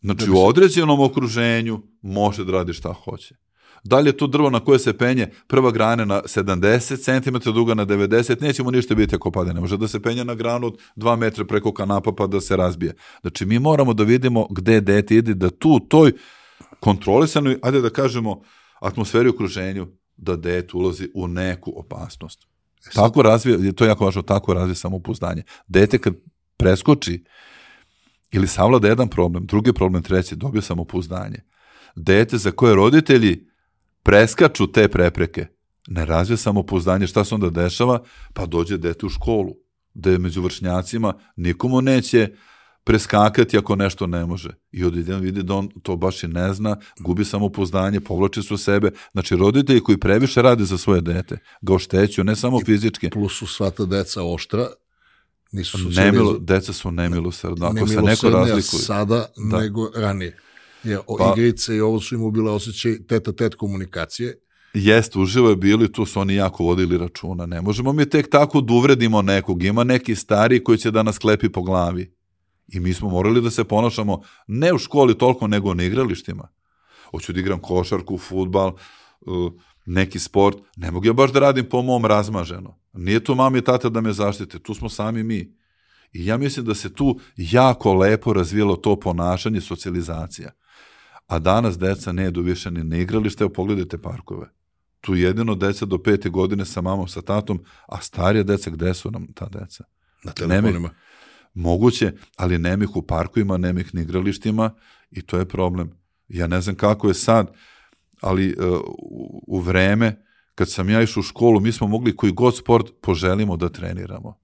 Znači, 0.02 0.26
da 0.26 0.32
u 0.32 0.46
određenom 0.46 1.00
okruženju 1.00 1.82
može 2.02 2.46
da 2.46 2.52
radi 2.52 2.74
šta 2.74 2.94
hoće. 2.94 3.36
Da 3.84 4.00
li 4.00 4.10
je 4.10 4.18
to 4.18 4.28
drvo 4.28 4.50
na 4.50 4.60
koje 4.60 4.80
se 4.80 4.98
penje 4.98 5.28
prva 5.48 5.72
grana 5.72 6.06
na 6.06 6.22
70 6.22 7.24
cm, 7.24 7.50
druga 7.52 7.74
na 7.74 7.86
90, 7.86 8.42
nećemo 8.42 8.72
ništa 8.72 8.96
biti 8.96 9.16
ako 9.16 9.32
pade. 9.32 9.54
Ne 9.54 9.60
može 9.60 9.78
da 9.78 9.88
se 9.88 10.02
penje 10.02 10.26
na 10.26 10.36
granu 10.36 10.68
od 10.68 10.78
2 10.96 11.16
metra 11.16 11.46
preko 11.46 11.74
kanapa 11.74 12.12
pa 12.12 12.28
da 12.28 12.42
se 12.42 12.56
razbije. 12.56 12.96
Znači, 13.22 13.46
mi 13.46 13.60
moramo 13.60 13.94
da 13.94 14.04
vidimo 14.04 14.48
gde 14.50 14.82
dete 14.82 15.16
ide, 15.16 15.34
da 15.34 15.50
tu, 15.50 15.80
toj 15.80 16.12
kontrolisanoj, 16.80 17.60
ajde 17.62 17.82
da 17.82 17.90
kažemo, 17.90 18.42
atmosferi 18.80 19.30
okruženju, 19.30 19.88
da 20.18 20.36
dete 20.36 20.78
ulazi 20.78 21.10
u 21.16 21.28
neku 21.28 21.74
opasnost. 21.76 22.48
E 22.88 22.90
tako 22.94 23.22
razvije, 23.22 23.74
to 23.74 23.84
je 23.84 23.88
jako 23.88 24.06
važno, 24.06 24.22
tako 24.22 24.54
razvije 24.54 24.76
samopouzdanje. 24.76 25.44
Dete 25.68 25.98
kad 25.98 26.14
preskoči 26.58 27.24
ili 28.32 28.48
savlada 28.48 28.88
jedan 28.88 29.08
problem, 29.08 29.46
drugi 29.46 29.74
problem, 29.74 30.04
treći, 30.04 30.36
dobio 30.36 30.62
samopouzdanje. 30.62 31.38
Dete 31.96 32.38
za 32.38 32.52
koje 32.52 32.76
roditelji 32.76 33.48
preskaču 34.04 34.72
te 34.72 34.88
prepreke, 34.88 35.48
ne 35.88 36.06
razvija 36.06 36.38
samopouzdanje, 36.38 37.08
šta 37.08 37.26
se 37.26 37.36
onda 37.36 37.50
dešava? 37.50 38.04
Pa 38.34 38.46
dođe 38.46 38.78
dete 38.78 39.06
u 39.06 39.10
školu, 39.10 39.54
da 39.94 40.12
je 40.12 40.18
među 40.18 40.42
vršnjacima 40.42 41.14
nikomu 41.36 41.82
neće 41.82 42.30
preskakati 42.84 43.58
ako 43.58 43.76
nešto 43.76 44.08
ne 44.08 44.26
može. 44.26 44.50
I 44.72 44.84
odjednom 44.84 45.22
vidi 45.22 45.44
da 45.44 45.56
on 45.56 45.70
to 45.84 45.96
baš 45.96 46.24
i 46.24 46.28
ne 46.28 46.54
zna, 46.54 46.78
gubi 47.00 47.26
samopouzdanje, 47.26 48.00
povlači 48.00 48.42
su 48.42 48.58
sebe. 48.58 48.92
Znači, 49.12 49.36
roditelji 49.36 49.80
koji 49.80 49.98
previše 49.98 50.42
rade 50.42 50.64
za 50.64 50.78
svoje 50.78 51.02
dete, 51.02 51.38
ga 51.62 51.74
oštećuju, 51.74 52.26
ne 52.26 52.36
samo 52.36 52.60
fizički. 52.66 53.10
Plus 53.10 53.38
su 53.38 53.48
sva 53.48 53.70
ta 53.70 53.86
deca 53.86 54.24
oštra, 54.24 54.68
nisu 55.52 55.78
Nemilo, 55.90 56.38
deca 56.40 56.74
su 56.74 56.92
nemilosrdna, 56.92 57.68
ako 57.68 57.88
se 57.88 58.02
neko 58.02 58.30
razlikuje. 58.30 58.82
sada 58.82 59.32
da. 59.38 59.58
nego 59.58 59.92
ranije. 59.96 60.38
Je, 60.84 61.00
o, 61.08 61.18
pa, 61.18 61.34
igrice 61.38 61.76
i 61.76 61.82
ovo 61.82 62.00
su 62.00 62.16
im 62.16 62.24
ubile 62.24 62.52
osjećaj 62.52 62.98
teta-tet 63.08 63.56
komunikacije. 63.56 64.40
Jest, 64.74 65.16
uživo 65.16 65.50
je 65.50 65.56
bili, 65.56 65.92
tu 65.92 66.06
su 66.06 66.20
oni 66.20 66.36
jako 66.36 66.64
vodili 66.64 66.98
računa. 66.98 67.46
Ne 67.46 67.62
možemo 67.62 67.94
mi 67.94 68.10
tek 68.10 68.30
tako 68.30 68.62
da 68.62 68.74
uvredimo 68.74 69.22
nekog. 69.22 69.64
Ima 69.64 69.84
neki 69.84 70.16
stari 70.16 70.64
koji 70.64 70.78
će 70.78 70.92
da 70.92 71.04
nas 71.04 71.18
klepi 71.18 71.50
po 71.50 71.62
glavi. 71.62 72.14
I 72.68 72.80
mi 72.80 72.94
smo 72.94 73.10
morali 73.10 73.42
da 73.42 73.50
se 73.50 73.64
ponašamo 73.64 74.22
ne 74.48 74.74
u 74.74 74.78
školi 74.78 75.18
toliko, 75.18 75.48
nego 75.48 75.74
na 75.74 75.84
igralištima. 75.84 76.48
Hoću 77.12 77.34
da 77.34 77.40
igram 77.40 77.60
košarku, 77.60 78.18
futbal, 78.18 78.74
uh, 79.22 79.54
neki 79.86 80.20
sport. 80.20 80.58
Ne 80.76 80.92
mogu 80.92 81.06
ja 81.06 81.14
baš 81.14 81.32
da 81.32 81.40
radim 81.40 81.66
po 81.70 81.82
mom 81.82 82.06
razmaženo. 82.06 82.79
Nije 82.94 83.24
tu 83.24 83.36
mami 83.36 83.60
i 83.60 83.62
tata 83.62 83.90
da 83.90 84.02
me 84.02 84.14
zaštite, 84.14 84.60
tu 84.60 84.74
smo 84.74 84.90
sami 84.90 85.24
mi. 85.24 85.56
I 86.14 86.26
ja 86.26 86.38
mislim 86.38 86.66
da 86.66 86.76
se 86.76 86.94
tu 86.94 87.20
jako 87.38 87.94
lepo 87.94 88.34
razvijelo 88.34 88.76
to 88.76 89.00
ponašanje, 89.00 89.62
socijalizacija. 89.62 90.52
A 91.28 91.40
danas 91.40 91.78
deca 91.78 92.12
ne 92.12 92.24
jedu 92.24 92.42
više 92.42 92.72
ni 92.72 92.84
na 92.84 92.98
igralište, 92.98 93.44
evo 93.44 93.54
pogledajte 93.54 93.98
parkove. 93.98 94.50
Tu 95.02 95.16
jedino 95.16 95.56
deca 95.56 95.86
do 95.86 95.98
pete 96.04 96.30
godine 96.30 96.66
sa 96.66 96.82
mamom, 96.82 97.08
sa 97.08 97.22
tatom, 97.22 97.64
a 97.88 98.02
starija 98.02 98.44
deca, 98.44 98.70
gde 98.70 98.94
su 98.94 99.12
nam 99.12 99.28
ta 99.34 99.50
deca? 99.50 99.84
Na 100.24 100.32
telefonima. 100.32 100.90
Moguće, 101.54 102.14
ali 102.36 102.58
nema 102.58 102.84
ih 102.84 102.96
u 102.96 103.02
parkovima, 103.02 103.58
nema 103.58 103.80
ih 103.80 103.96
na 103.96 104.02
igralištima 104.02 104.72
i 105.12 105.22
to 105.22 105.38
je 105.38 105.48
problem. 105.48 105.92
Ja 106.28 106.48
ne 106.48 106.62
znam 106.62 106.76
kako 106.76 107.08
je 107.08 107.14
sad, 107.14 107.52
ali 108.22 108.56
uh, 108.60 108.80
u 109.48 109.60
vreme 109.60 110.26
kad 110.60 110.70
sam 110.70 110.90
ja 110.90 111.02
išao 111.02 111.22
u 111.22 111.24
školu, 111.24 111.60
mi 111.60 111.72
smo 111.72 111.88
mogli 111.88 112.16
koji 112.16 112.32
god 112.32 112.58
sport 112.58 112.86
poželimo 113.02 113.58
da 113.58 113.70
treniramo. 113.70 114.38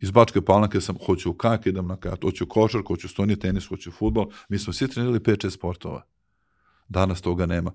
Iz 0.00 0.10
Bačke 0.10 0.40
Palanke 0.40 0.80
sam, 0.80 0.96
hoću 1.06 1.30
u 1.30 1.34
kak, 1.34 1.66
idem 1.66 1.86
na 1.86 1.96
kak, 1.96 2.22
hoću 2.22 2.46
košarku, 2.46 2.92
hoću 2.92 3.08
stoni 3.08 3.38
tenis, 3.38 3.68
hoću 3.68 3.90
futbol. 3.90 4.26
Mi 4.48 4.58
smo 4.58 4.72
svi 4.72 4.88
trenirali 4.88 5.18
5-6 5.18 5.50
sportova. 5.50 6.02
Danas 6.88 7.20
toga 7.20 7.46
nema. 7.46 7.72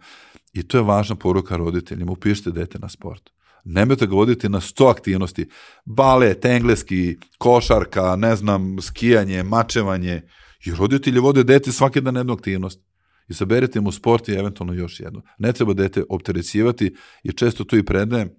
I 0.53 0.63
to 0.67 0.77
je 0.77 0.83
važna 0.83 1.15
poruka 1.15 1.57
roditeljima. 1.57 2.11
Upišite 2.11 2.51
dete 2.51 2.79
na 2.79 2.89
sport. 2.89 3.29
Nemojte 3.63 4.07
ga 4.07 4.15
voditi 4.15 4.49
na 4.49 4.61
100 4.61 4.89
aktivnosti. 4.91 5.49
Balet, 5.85 6.45
engleski, 6.45 7.17
košarka, 7.37 8.15
ne 8.15 8.35
znam, 8.35 8.81
skijanje, 8.81 9.43
mačevanje. 9.43 10.21
I 10.65 10.71
roditelji 10.71 11.19
vode 11.19 11.43
dete 11.43 11.71
svaki 11.71 12.01
dan 12.01 12.15
jednu 12.15 12.33
aktivnost. 12.33 12.86
Izaberite 13.27 13.81
mu 13.81 13.91
sport 13.91 14.27
i 14.27 14.33
eventualno 14.33 14.73
još 14.73 14.99
jednu. 14.99 15.21
Ne 15.37 15.53
treba 15.53 15.73
dete 15.73 16.03
opterećivati 16.09 16.95
i 17.23 17.31
često 17.31 17.63
to 17.63 17.77
i 17.77 17.85
predajem, 17.85 18.29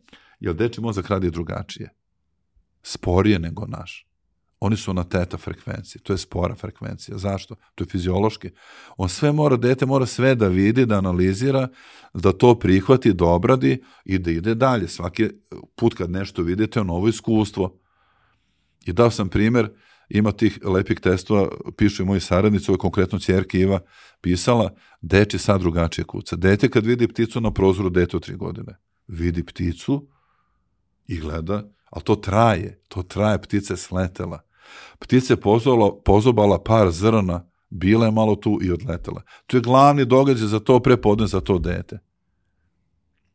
jer 0.40 0.54
deči 0.54 0.80
mozak 0.80 1.08
radi 1.08 1.30
drugačije. 1.30 1.94
Sporije 2.82 3.38
nego 3.38 3.66
naš. 3.66 4.08
Oni 4.60 4.76
su 4.76 4.94
na 4.94 5.04
teta 5.04 5.36
frekvenciji, 5.36 6.02
to 6.02 6.12
je 6.12 6.18
spora 6.18 6.54
frekvencija. 6.54 7.18
Zašto? 7.18 7.54
To 7.74 7.84
je 7.84 7.88
fiziološki. 7.88 8.50
On 8.96 9.08
sve 9.08 9.32
mora, 9.32 9.56
dete 9.56 9.86
mora 9.86 10.06
sve 10.06 10.34
da 10.34 10.48
vidi, 10.48 10.86
da 10.86 10.98
analizira, 10.98 11.68
da 12.14 12.32
to 12.32 12.58
prihvati, 12.58 13.12
da 13.12 13.24
obradi 13.24 13.82
i 14.04 14.18
da 14.18 14.30
ide 14.30 14.54
dalje. 14.54 14.88
Svaki 14.88 15.28
put 15.76 15.94
kad 15.94 16.10
nešto 16.10 16.42
vidite, 16.42 16.80
je 16.80 16.84
novo 16.84 17.08
iskustvo. 17.08 17.80
I 18.86 18.92
dao 18.92 19.10
sam 19.10 19.28
primer, 19.28 19.70
ima 20.08 20.32
tih 20.32 20.58
lepih 20.64 21.00
testova, 21.00 21.48
pišu 21.76 22.02
i 22.02 22.06
moji 22.06 22.20
saradnici, 22.20 22.70
ovo 22.70 22.78
konkretno 22.78 23.18
čerke 23.18 23.60
Iva 23.60 23.80
pisala, 24.20 24.74
deči 25.00 25.38
sad 25.38 25.60
drugačije 25.60 26.04
kuca. 26.04 26.36
Dete 26.36 26.68
kad 26.70 26.86
vidi 26.86 27.08
pticu 27.08 27.40
na 27.40 27.50
prozoru, 27.50 27.90
dete 27.90 28.16
od 28.16 28.22
tri 28.22 28.36
godine, 28.36 28.78
vidi 29.06 29.42
pticu 29.42 30.08
i 31.06 31.20
gleda, 31.20 31.62
ali 31.90 32.04
to 32.04 32.16
traje, 32.16 32.82
to 32.88 33.02
traje, 33.02 33.42
ptica 33.42 33.72
je 33.72 33.76
sletela. 33.76 34.40
Ptica 34.98 35.32
je 35.32 35.40
pozobala, 35.40 36.00
pozobala 36.04 36.62
par 36.62 36.90
zrna, 36.90 37.50
bila 37.70 38.06
je 38.06 38.12
malo 38.12 38.36
tu 38.36 38.58
i 38.62 38.72
odletela. 38.72 39.22
To 39.46 39.56
je 39.56 39.60
glavni 39.60 40.04
događaj 40.04 40.46
za 40.46 40.60
to 40.60 40.80
prepodne, 40.80 41.26
za 41.26 41.40
to 41.40 41.58
dete. 41.58 41.98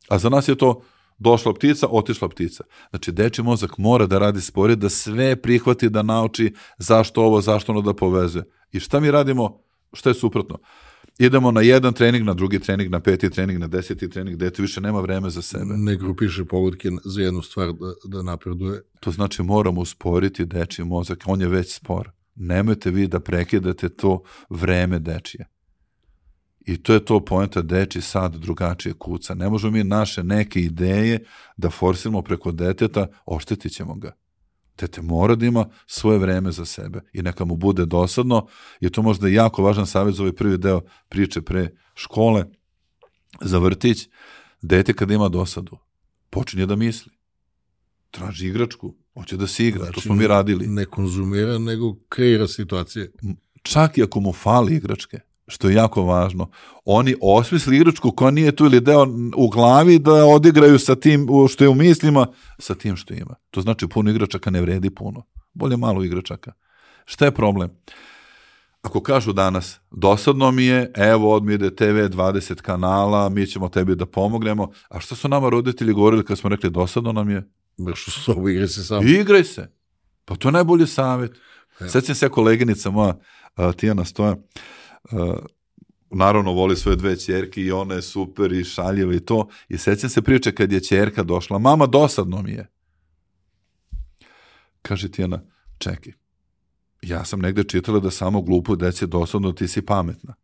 A 0.10 0.18
za 0.18 0.30
nas 0.30 0.48
je 0.48 0.56
to 0.56 0.82
došla 1.24 1.54
ptica, 1.54 1.88
otišla 1.90 2.30
ptica. 2.30 2.64
Znači, 2.90 3.12
deči 3.12 3.44
mozak 3.44 3.78
mora 3.78 4.06
da 4.06 4.20
radi 4.20 4.42
sporije, 4.42 4.76
da 4.76 4.90
sve 4.90 5.36
prihvati, 5.36 5.90
da 5.90 6.04
nauči 6.04 6.54
zašto 6.78 7.24
ovo, 7.24 7.42
zašto 7.42 7.72
ono 7.72 7.82
da 7.82 7.94
povezuje. 7.94 8.44
I 8.72 8.80
šta 8.80 9.00
mi 9.00 9.12
radimo? 9.12 9.60
Šta 9.94 10.10
je 10.10 10.14
suprotno? 10.14 10.60
idemo 11.20 11.52
na 11.52 11.62
jedan 11.62 11.94
trening, 11.94 12.26
na 12.26 12.34
drugi 12.34 12.60
trening, 12.60 12.92
na 12.92 13.00
peti 13.00 13.30
trening, 13.30 13.60
na 13.60 13.68
deseti 13.68 14.10
trening, 14.10 14.38
dete 14.38 14.62
više 14.62 14.82
nema 14.82 15.02
vreme 15.02 15.30
za 15.30 15.42
sebe. 15.42 15.66
Ne 15.66 15.96
grupiše 15.96 16.46
povodke 16.46 16.90
za 17.06 17.22
jednu 17.22 17.42
stvar 17.42 17.68
da, 17.68 18.18
da 18.18 18.22
napreduje. 18.22 18.82
To 19.00 19.12
znači 19.12 19.44
moramo 19.44 19.82
usporiti 19.82 20.46
dečiji 20.46 20.86
mozak, 20.86 21.24
on 21.26 21.42
je 21.42 21.48
već 21.48 21.76
spor. 21.76 22.12
Nemojte 22.36 22.92
vi 22.92 23.08
da 23.08 23.20
prekidate 23.20 23.90
to 23.90 24.24
vreme 24.50 25.00
dečije. 25.00 25.53
I 26.66 26.78
to 26.78 26.94
je 26.94 27.06
to 27.06 27.20
poenta 27.26 27.62
deči 27.62 28.02
sad 28.02 28.36
drugačije 28.36 28.94
kuca. 28.94 29.34
Ne 29.34 29.50
možemo 29.50 29.72
mi 29.72 29.84
naše 29.84 30.24
neke 30.24 30.60
ideje 30.60 31.24
da 31.58 31.70
forsiramo 31.70 32.22
preko 32.22 32.52
deteta, 32.52 33.08
oštetit 33.26 33.74
ćemo 33.74 33.96
ga. 33.96 34.12
Dete 34.78 35.02
mora 35.02 35.36
da 35.36 35.46
ima 35.46 35.66
svoje 35.86 36.20
vreme 36.20 36.52
za 36.52 36.66
sebe 36.66 37.02
i 37.14 37.22
neka 37.22 37.46
mu 37.46 37.56
bude 37.56 37.86
dosadno 37.86 38.48
i 38.80 38.90
to 38.90 39.02
možda 39.02 39.28
je 39.28 39.34
jako 39.34 39.64
važan 39.64 39.88
savjet 39.88 40.16
za 40.16 40.24
ovaj 40.24 40.36
prvi 40.36 40.58
deo 40.58 40.82
priče 41.10 41.42
pre 41.42 41.70
škole 41.96 42.46
za 43.42 43.58
vrtić. 43.58 44.08
Dete 44.62 44.94
kada 44.94 45.14
ima 45.14 45.30
dosadu, 45.30 45.78
počinje 46.30 46.66
da 46.66 46.76
misli. 46.76 47.12
Traži 48.12 48.48
igračku, 48.48 48.96
hoće 49.14 49.38
da 49.38 49.48
se 49.48 49.68
igra, 49.68 49.84
znači, 49.84 49.96
to 49.96 50.02
smo 50.02 50.16
mi 50.16 50.28
radili. 50.28 50.68
Ne 50.68 50.86
konzumira, 50.86 51.58
nego 51.58 51.96
kreira 52.10 52.48
situacije. 52.48 53.12
Čak 53.64 53.98
i 53.98 54.04
ako 54.04 54.20
mu 54.20 54.34
fali 54.34 54.76
igračke, 54.76 55.20
što 55.54 55.70
je 55.70 55.76
jako 55.76 56.04
važno. 56.04 56.50
Oni 56.86 57.16
osmisli 57.22 57.76
igračku 57.76 58.12
koja 58.12 58.32
nije 58.32 58.56
tu 58.56 58.66
ili 58.66 58.82
deo 58.82 59.06
u 59.38 59.50
glavi 59.50 60.00
da 60.00 60.26
odigraju 60.26 60.80
sa 60.80 60.96
tim 60.96 61.28
što 61.50 61.64
je 61.64 61.70
u 61.70 61.76
mislima, 61.76 62.28
sa 62.60 62.76
tim 62.76 62.96
što 62.96 63.14
ima. 63.14 63.36
To 63.52 63.62
znači 63.62 63.88
puno 63.88 64.12
igračaka 64.12 64.50
ne 64.50 64.62
vredi 64.62 64.90
puno. 64.90 65.26
Bolje 65.54 65.78
malo 65.78 66.04
igračaka. 66.04 66.54
Šta 67.06 67.26
je 67.26 67.32
problem? 67.32 67.70
Ako 68.82 69.02
kažu 69.02 69.34
danas, 69.34 69.80
dosadno 69.92 70.52
mi 70.52 70.66
je, 70.66 70.92
evo 70.96 71.36
od 71.36 71.44
mi 71.44 71.54
ide 71.54 71.76
TV 71.76 71.84
20 71.84 72.62
kanala, 72.62 73.30
mi 73.30 73.48
ćemo 73.48 73.70
tebi 73.70 73.96
da 73.96 74.06
pomognemo, 74.06 74.72
a 74.90 75.00
što 75.00 75.16
su 75.16 75.30
nama 75.30 75.50
roditelji 75.50 75.94
govorili 75.94 76.26
kad 76.26 76.38
smo 76.38 76.50
rekli 76.50 76.70
dosadno 76.70 77.12
nam 77.12 77.30
je? 77.30 77.50
Što 77.94 78.12
su 78.12 78.32
ovo, 78.32 78.50
igraj 78.50 78.68
se 78.68 78.84
samo. 78.84 79.08
Igraj 79.08 79.44
se. 79.44 79.72
Pa 80.26 80.36
to 80.36 80.48
je 80.48 80.52
najbolji 80.52 80.88
savjet. 80.88 81.32
Sećam 81.88 82.16
se 82.16 82.30
koleginica 82.30 82.92
moja, 82.92 83.14
Tijana 83.78 84.06
Stoja, 84.06 84.36
naravno 86.10 86.52
voli 86.52 86.76
svoje 86.76 86.96
dve 86.96 87.16
ćerke 87.16 87.62
i 87.62 87.72
ona 87.72 87.96
je 87.96 88.02
super 88.02 88.54
i 88.54 88.64
šaljiva 88.64 89.14
i 89.14 89.20
to. 89.20 89.50
I 89.70 89.78
sećam 89.78 90.10
se 90.10 90.22
priče 90.22 90.56
kad 90.56 90.72
je 90.72 90.80
ćerka 90.80 91.24
došla, 91.24 91.60
mama 91.60 91.86
dosadno 91.86 92.42
mi 92.42 92.52
je. 92.52 92.70
Kaže 94.82 95.12
Tijana, 95.12 95.42
čekaj, 95.78 96.14
ja 97.02 97.26
sam 97.26 97.40
negde 97.40 97.64
čitala 97.64 98.00
da 98.00 98.12
samo 98.12 98.42
glupo 98.42 98.76
deci 98.76 99.08
dosadno, 99.08 99.52
ti 99.52 99.68
si 99.68 99.82
pametna. 99.82 100.36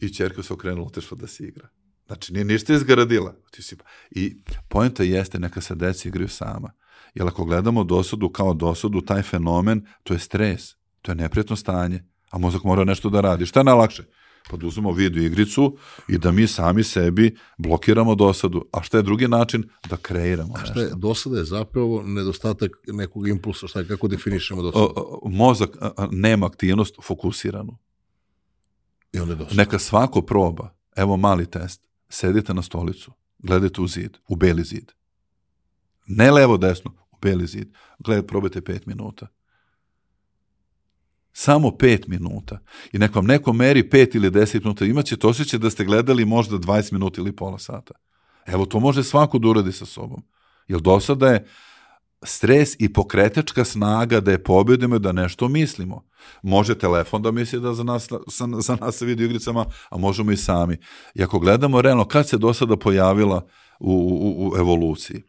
I 0.00 0.08
ćerka 0.08 0.42
se 0.42 0.52
okrenula, 0.52 0.90
tešla 0.90 1.16
da 1.16 1.26
se 1.26 1.44
igra. 1.44 1.68
Znači, 2.06 2.32
nije 2.32 2.44
ništa 2.44 2.74
izgradila. 2.74 3.34
Ti 3.50 3.62
si... 3.62 3.76
Pa- 3.76 3.84
I 4.10 4.36
poenta 4.68 5.02
jeste, 5.02 5.38
neka 5.38 5.60
se 5.60 5.74
deca 5.74 6.08
igraju 6.08 6.28
sama. 6.28 6.72
Jer 7.14 7.26
ako 7.26 7.44
gledamo 7.44 7.84
dosadu 7.84 8.28
kao 8.28 8.54
dosadu, 8.54 9.00
taj 9.00 9.22
fenomen, 9.22 9.86
to 10.02 10.14
je 10.14 10.18
stres, 10.18 10.74
to 11.02 11.12
je 11.12 11.16
neprijatno 11.16 11.56
stanje 11.56 12.13
a 12.34 12.38
mozak 12.38 12.64
mora 12.64 12.84
nešto 12.84 13.10
da 13.10 13.20
radi. 13.20 13.46
Šta 13.46 13.60
je 13.60 13.64
najlakše? 13.64 14.04
Pa 14.50 14.56
da 14.56 14.66
uzmemo 14.66 14.92
video 14.92 15.22
igricu 15.22 15.76
i 16.08 16.18
da 16.18 16.32
mi 16.32 16.46
sami 16.46 16.82
sebi 16.82 17.36
blokiramo 17.58 18.14
dosadu. 18.14 18.64
A 18.72 18.82
šta 18.82 18.96
je 18.96 19.02
drugi 19.02 19.28
način? 19.28 19.64
Da 19.88 19.96
kreiramo 19.96 20.54
nešto. 20.54 20.70
A 20.70 20.72
šta 20.72 20.80
je, 20.80 20.90
dosada 20.96 21.38
je 21.38 21.44
zapravo 21.44 22.02
nedostatak 22.02 22.70
nekog 22.86 23.28
impulsa, 23.28 23.66
šta 23.66 23.80
je, 23.80 23.88
kako 23.88 24.08
definišemo 24.08 24.62
dosadu? 24.62 25.20
Mozak 25.24 25.70
nema 26.10 26.46
aktivnost 26.46 26.94
fokusiranu. 27.02 27.78
I 29.12 29.18
onda 29.18 29.32
je 29.32 29.36
dosada. 29.36 29.56
Neka 29.56 29.78
svako 29.78 30.22
proba, 30.22 30.74
evo 30.96 31.16
mali 31.16 31.46
test, 31.46 31.88
sedite 32.08 32.54
na 32.54 32.62
stolicu, 32.62 33.12
gledajte 33.38 33.80
u 33.80 33.86
zid, 33.86 34.18
u 34.28 34.36
beli 34.36 34.64
zid. 34.64 34.92
Ne 36.06 36.30
levo 36.30 36.56
desno, 36.56 36.90
u 37.12 37.16
beli 37.22 37.46
zid. 37.46 37.68
Gledajte, 37.98 38.26
probajte 38.26 38.60
pet 38.60 38.86
minuta 38.86 39.26
Samo 41.36 41.68
5 41.68 42.08
minuta. 42.08 42.58
I 42.92 42.98
nek 42.98 43.14
vam 43.14 43.26
neko 43.26 43.52
meri 43.52 43.82
5 43.82 44.16
ili 44.16 44.30
10 44.30 44.60
minuta, 44.60 44.84
imaćete 44.84 45.26
osjećaj 45.26 45.58
da 45.58 45.70
ste 45.70 45.84
gledali 45.84 46.24
možda 46.24 46.56
20 46.56 46.92
minuta 46.92 47.20
ili 47.20 47.36
pola 47.36 47.58
sata. 47.58 47.94
Evo, 48.46 48.66
to 48.66 48.80
može 48.80 49.04
svako 49.04 49.38
da 49.38 49.48
uradi 49.48 49.72
sa 49.72 49.86
sobom. 49.86 50.22
Jer 50.68 50.80
do 50.80 51.00
sada 51.00 51.28
je 51.28 51.46
stres 52.22 52.76
i 52.78 52.92
pokretačka 52.92 53.64
snaga 53.64 54.20
da 54.20 54.30
je 54.30 54.42
pobedimo 54.42 54.98
da 54.98 55.12
nešto 55.12 55.48
mislimo. 55.48 56.04
Može 56.42 56.78
telefon 56.78 57.22
da 57.22 57.30
misli 57.30 57.60
da 57.60 57.74
za 57.74 57.82
nas, 57.82 58.08
sa, 58.28 58.48
za 58.60 58.76
nas 58.80 58.96
se 58.96 59.06
vidi 59.06 59.22
u 59.22 59.26
igricama, 59.26 59.66
a 59.90 59.98
možemo 59.98 60.32
i 60.32 60.36
sami. 60.36 60.76
I 61.14 61.22
ako 61.22 61.38
gledamo 61.38 61.82
realno, 61.82 62.08
kad 62.08 62.28
se 62.28 62.38
do 62.38 62.54
sada 62.54 62.76
pojavila 62.76 63.46
u, 63.80 63.92
u, 63.92 64.48
u 64.48 64.56
evoluciji? 64.56 65.22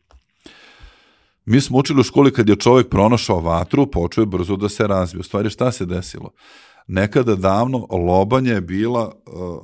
Mi 1.46 1.62
smo 1.62 1.78
učili 1.78 2.00
u 2.00 2.04
školi 2.04 2.34
kad 2.34 2.50
je 2.50 2.56
čovjek 2.56 2.89
pronašao 2.89 3.39
vatru, 3.39 3.91
počeo 3.91 4.22
je 4.22 4.26
brzo 4.26 4.56
da 4.56 4.70
se 4.70 4.88
razvije. 4.88 5.20
U 5.20 5.24
stvari 5.24 5.50
šta 5.50 5.72
se 5.72 5.86
desilo? 5.86 6.32
Nekada 6.88 7.36
davno 7.36 7.88
lobanja 7.91 8.54
je 8.54 8.62
bila 8.62 9.06
uh, 9.06 9.60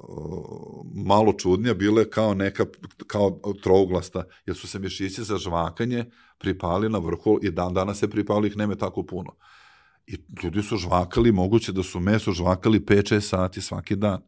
malo 1.05 1.34
čudnija, 1.34 1.73
bila 1.73 1.99
je 1.99 2.09
kao 2.09 2.34
neka 2.34 2.65
kao 3.07 3.39
trouglasta, 3.63 4.23
jer 4.45 4.55
su 4.55 4.67
se 4.67 4.79
mišići 4.79 5.23
za 5.23 5.38
žvakanje 5.38 6.05
pripali 6.39 6.89
na 6.89 6.97
vrhu 6.97 7.39
i 7.41 7.51
dan 7.51 7.73
danas 7.73 7.99
se 7.99 8.09
pripali, 8.09 8.47
ih 8.47 8.57
nema 8.57 8.75
tako 8.75 9.03
puno. 9.03 9.36
I 10.07 10.17
ljudi 10.43 10.63
su 10.63 10.77
žvakali, 10.77 11.32
moguće 11.32 11.71
da 11.71 11.84
su 11.84 11.99
meso 11.99 12.32
žvakali 12.32 12.79
5-6 12.79 13.19
sati 13.19 13.61
svaki 13.61 13.95
dan. 13.95 14.21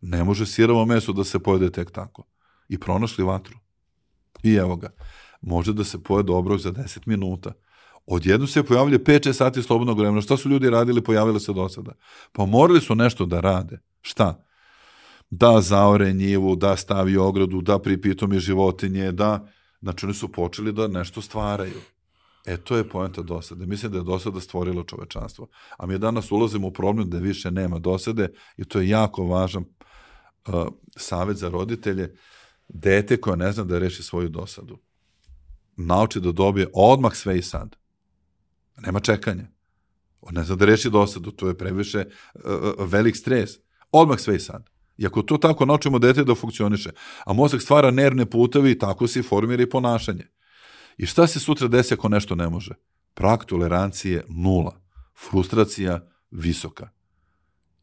Ne 0.00 0.24
može 0.24 0.46
sirovo 0.46 0.86
meso 0.86 1.12
da 1.12 1.24
se 1.24 1.38
pojede 1.38 1.70
tek 1.70 1.90
tako. 1.90 2.24
I 2.68 2.78
pronašli 2.78 3.24
vatru. 3.24 3.58
I 4.42 4.54
evo 4.54 4.76
ga. 4.76 4.90
Može 5.40 5.72
da 5.72 5.84
se 5.84 6.02
pojede 6.02 6.32
obrok 6.32 6.60
za 6.60 6.72
10 6.72 6.98
minuta. 7.06 7.52
Odjedno 8.06 8.46
se 8.46 8.62
pojavlja 8.62 8.98
5-6 8.98 9.32
sati 9.32 9.62
slobodnog 9.62 9.98
vremena. 9.98 10.20
Šta 10.20 10.36
su 10.36 10.48
ljudi 10.48 10.70
radili, 10.70 11.04
pojavili 11.04 11.40
se 11.40 11.52
do 11.52 11.68
sada? 11.68 11.92
Pa 12.32 12.46
morali 12.46 12.80
su 12.80 12.94
nešto 12.94 13.26
da 13.26 13.40
rade. 13.40 13.78
Šta? 14.00 14.44
Da 15.30 15.60
zaore 15.60 16.12
njivu, 16.12 16.56
da 16.56 16.76
stavi 16.76 17.16
ogradu, 17.16 17.60
da 17.60 17.78
pripitomi 17.78 18.38
životinje, 18.38 19.12
da... 19.12 19.48
Znači, 19.80 20.06
oni 20.06 20.14
su 20.14 20.32
počeli 20.32 20.72
da 20.72 20.88
nešto 20.88 21.22
stvaraju. 21.22 21.80
E, 22.46 22.56
to 22.56 22.76
je 22.76 22.88
poenta 22.88 23.22
dosade. 23.22 23.66
Mislim 23.66 23.92
da 23.92 23.98
je 23.98 24.04
dosada 24.04 24.40
stvorila 24.40 24.84
čovečanstvo. 24.84 25.48
A 25.78 25.86
mi 25.86 25.98
danas 25.98 26.32
ulazimo 26.32 26.68
u 26.68 26.72
problem 26.72 27.10
da 27.10 27.18
više 27.18 27.50
nema 27.50 27.78
dosade 27.78 28.28
i 28.56 28.64
to 28.64 28.80
je 28.80 28.88
jako 28.88 29.24
važan 29.24 29.64
uh, 30.48 30.66
savet 30.96 31.36
za 31.36 31.48
roditelje. 31.48 32.16
Dete 32.68 33.16
koje 33.20 33.36
ne 33.36 33.52
zna 33.52 33.64
da 33.64 33.78
reši 33.78 34.02
svoju 34.02 34.28
dosadu. 34.28 34.78
Nauči 35.76 36.20
da 36.20 36.32
dobije 36.32 36.68
odmah 36.74 37.14
sve 37.14 37.38
i 37.38 37.42
sad. 37.42 37.76
Nema 38.76 39.00
čekanja. 39.00 39.44
On 40.20 40.34
ne 40.34 40.44
zna 40.44 40.56
da 40.56 40.64
reši 40.64 40.90
dosadu, 40.90 41.30
to 41.30 41.48
je 41.48 41.58
previše 41.58 42.04
uh, 42.34 42.42
velik 42.78 43.16
stres. 43.16 43.50
Odmah 43.92 44.20
sve 44.20 44.36
i 44.36 44.40
sad. 44.40 44.70
I 44.96 45.06
ako 45.06 45.22
to 45.22 45.36
tako 45.36 45.66
naučimo 45.66 45.98
dete 45.98 46.24
da 46.24 46.34
funkcioniše, 46.34 46.90
a 47.24 47.32
mozak 47.32 47.62
stvara 47.62 47.90
nervne 47.90 48.26
putevi 48.26 48.78
tako 48.78 49.06
se 49.06 49.22
formira 49.22 49.62
i 49.62 49.70
ponašanje. 49.70 50.26
I 50.96 51.06
šta 51.06 51.26
se 51.26 51.40
sutra 51.40 51.68
desi 51.68 51.94
ako 51.94 52.08
nešto 52.08 52.34
ne 52.34 52.48
može? 52.48 52.74
Prag 53.14 53.44
tolerancije 53.44 54.24
nula. 54.28 54.80
Frustracija 55.30 56.08
visoka. 56.30 56.88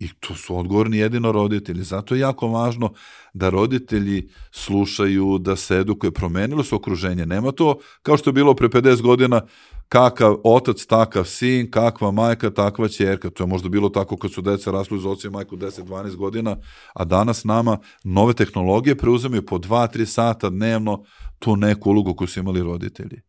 I 0.03 0.09
tu 0.19 0.35
su 0.35 0.57
odgovorni 0.57 0.97
jedino 0.97 1.31
roditelji. 1.31 1.83
Zato 1.83 2.15
je 2.15 2.19
jako 2.19 2.47
važno 2.47 2.93
da 3.33 3.49
roditelji 3.49 4.29
slušaju, 4.51 5.37
da 5.37 5.55
se 5.55 5.77
edukuje. 5.77 6.11
Promenilo 6.11 6.63
su 6.63 6.75
okruženje. 6.75 7.25
Nema 7.25 7.51
to 7.51 7.79
kao 8.01 8.17
što 8.17 8.29
je 8.29 8.33
bilo 8.33 8.53
pre 8.53 8.67
50 8.67 9.01
godina 9.01 9.41
kakav 9.89 10.35
otac, 10.43 10.85
takav 10.85 11.25
sin, 11.25 11.71
kakva 11.71 12.11
majka, 12.11 12.49
takva 12.49 12.87
ćerka. 12.87 13.29
To 13.29 13.43
je 13.43 13.47
možda 13.47 13.69
bilo 13.69 13.89
tako 13.89 14.17
kad 14.17 14.31
su 14.31 14.41
deca 14.41 14.71
rasli 14.71 14.97
uz 14.97 15.05
oca 15.05 15.27
i 15.27 15.31
majku 15.31 15.57
10-12 15.57 16.15
godina, 16.15 16.57
a 16.93 17.05
danas 17.05 17.43
nama 17.43 17.77
nove 18.03 18.33
tehnologije 18.33 18.97
preuzemaju 18.97 19.45
po 19.45 19.57
2-3 19.57 20.05
sata 20.05 20.49
dnevno 20.49 21.03
tu 21.39 21.55
neku 21.55 21.89
ulogu 21.89 22.15
koju 22.15 22.27
su 22.27 22.39
imali 22.39 22.61
roditelji. 22.61 23.21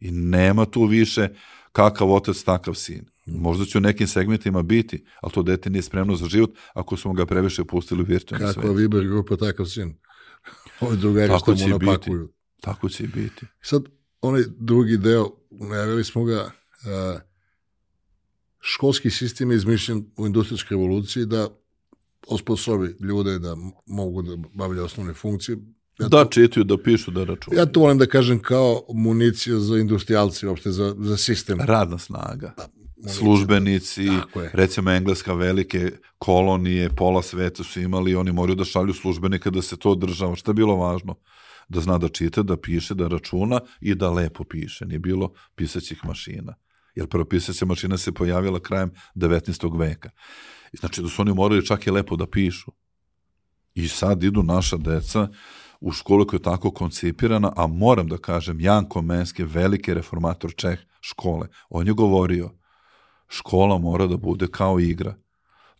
I 0.00 0.10
nema 0.10 0.64
tu 0.64 0.84
više 0.84 1.28
kakav 1.72 2.12
otac, 2.12 2.42
takav 2.42 2.74
sin. 2.74 3.11
Možda 3.26 3.64
će 3.64 3.78
u 3.78 3.80
nekim 3.80 4.06
segmentima 4.06 4.62
biti, 4.62 5.04
ali 5.20 5.32
to 5.32 5.42
dete 5.42 5.70
nije 5.70 5.82
spremno 5.82 6.16
za 6.16 6.26
život 6.26 6.50
ako 6.74 6.96
smo 6.96 7.12
ga 7.12 7.26
previše 7.26 7.64
pustili 7.64 8.02
u 8.02 8.04
virtualni 8.04 8.46
svet. 8.46 8.54
Kakva 8.54 8.72
Viber 8.72 9.04
grupa, 9.04 9.36
takav 9.36 9.66
sin. 9.66 9.94
Ovi 10.80 10.96
drugari 10.96 11.32
što 11.42 11.54
mu 11.54 11.78
napakuju. 11.78 12.26
Biti. 12.26 12.32
Tako 12.60 12.88
će 12.88 13.04
i 13.04 13.06
biti. 13.06 13.46
Sad, 13.60 13.82
onaj 14.20 14.42
drugi 14.58 14.96
deo, 14.96 15.30
najavili 15.50 16.04
smo 16.04 16.24
ga, 16.24 16.50
a, 16.86 17.18
školski 18.60 19.10
sistem 19.10 19.50
je 19.50 19.56
izmišljen 19.56 20.04
u 20.16 20.26
industrijskoj 20.26 20.74
revoluciji 20.74 21.26
da 21.26 21.48
osposobi 22.28 22.96
ljude 23.00 23.38
da 23.38 23.56
mogu 23.86 24.22
da 24.22 24.36
bavljaju 24.54 24.84
osnovne 24.84 25.14
funkcije. 25.14 25.58
Ja 25.98 26.08
da 26.08 26.24
to, 26.24 26.30
čitaju, 26.30 26.64
da 26.64 26.82
pišu, 26.82 27.10
da 27.10 27.24
računaju. 27.24 27.60
Ja 27.60 27.66
to 27.66 27.80
volim 27.80 27.98
da 27.98 28.06
kažem 28.06 28.42
kao 28.42 28.84
municija 28.94 29.58
za 29.58 29.78
industrijalce, 29.78 30.48
uopšte 30.48 30.70
za, 30.70 30.94
za 30.98 31.16
sistem. 31.16 31.60
Radna 31.60 31.98
snaga. 31.98 32.54
Da, 32.56 32.68
službenici, 33.08 34.08
recimo 34.52 34.90
engleska 34.90 35.34
velike 35.34 35.90
kolonije, 36.18 36.90
pola 36.90 37.22
sveta 37.22 37.64
su 37.64 37.80
imali, 37.80 38.14
oni 38.14 38.32
moraju 38.32 38.56
da 38.56 38.64
šalju 38.64 38.94
službenike 38.94 39.50
da 39.50 39.62
se 39.62 39.76
to 39.76 39.90
održava. 39.90 40.36
Šta 40.36 40.50
je 40.50 40.54
bilo 40.54 40.76
važno? 40.76 41.14
Da 41.68 41.80
zna 41.80 41.98
da 41.98 42.08
čita, 42.08 42.42
da 42.42 42.56
piše, 42.56 42.94
da 42.94 43.08
računa 43.08 43.60
i 43.80 43.94
da 43.94 44.10
lepo 44.10 44.44
piše. 44.44 44.86
Nije 44.86 44.98
bilo 44.98 45.32
pisaćih 45.54 46.04
mašina. 46.04 46.54
Jer 46.94 47.06
prvo 47.06 47.24
pisaća 47.24 47.66
mašina 47.66 47.98
se 47.98 48.12
pojavila 48.12 48.60
krajem 48.60 48.90
19. 49.14 49.78
veka. 49.78 50.10
I 50.72 50.76
znači 50.76 51.02
da 51.02 51.08
su 51.08 51.22
oni 51.22 51.34
morali 51.34 51.66
čak 51.66 51.86
i 51.86 51.90
lepo 51.90 52.16
da 52.16 52.26
pišu. 52.26 52.72
I 53.74 53.88
sad 53.88 54.22
idu 54.22 54.42
naša 54.42 54.76
deca 54.76 55.28
u 55.80 55.92
školu 55.92 56.26
koja 56.26 56.38
je 56.38 56.42
tako 56.42 56.70
koncipirana, 56.70 57.52
a 57.56 57.66
moram 57.66 58.08
da 58.08 58.18
kažem, 58.18 58.60
Janko 58.60 59.02
Menski, 59.02 59.44
veliki 59.44 59.94
reformator 59.94 60.54
Čeh 60.54 60.78
škole, 61.00 61.48
on 61.68 61.86
je 61.86 61.92
govorio, 61.92 62.50
škola 63.32 63.78
mora 63.78 64.06
da 64.06 64.16
bude 64.16 64.46
kao 64.46 64.80
igra. 64.80 65.14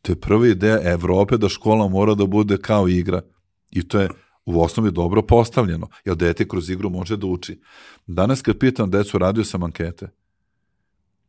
To 0.02 0.12
je 0.12 0.20
prva 0.20 0.48
ideja 0.48 0.92
Evrope 0.92 1.36
da 1.36 1.48
škola 1.48 1.88
mora 1.88 2.14
da 2.14 2.26
bude 2.26 2.58
kao 2.58 2.88
igra. 2.88 3.22
I 3.70 3.88
to 3.88 4.00
je 4.00 4.08
u 4.44 4.62
osnovi 4.62 4.90
dobro 4.90 5.22
postavljeno, 5.22 5.88
jer 6.04 6.16
dete 6.16 6.48
kroz 6.48 6.70
igru 6.70 6.90
može 6.90 7.16
da 7.16 7.26
uči. 7.26 7.60
Danas 8.06 8.42
kad 8.42 8.58
pitam 8.58 8.90
decu, 8.90 9.18
radio 9.18 9.44
sam 9.44 9.62
ankete, 9.62 10.08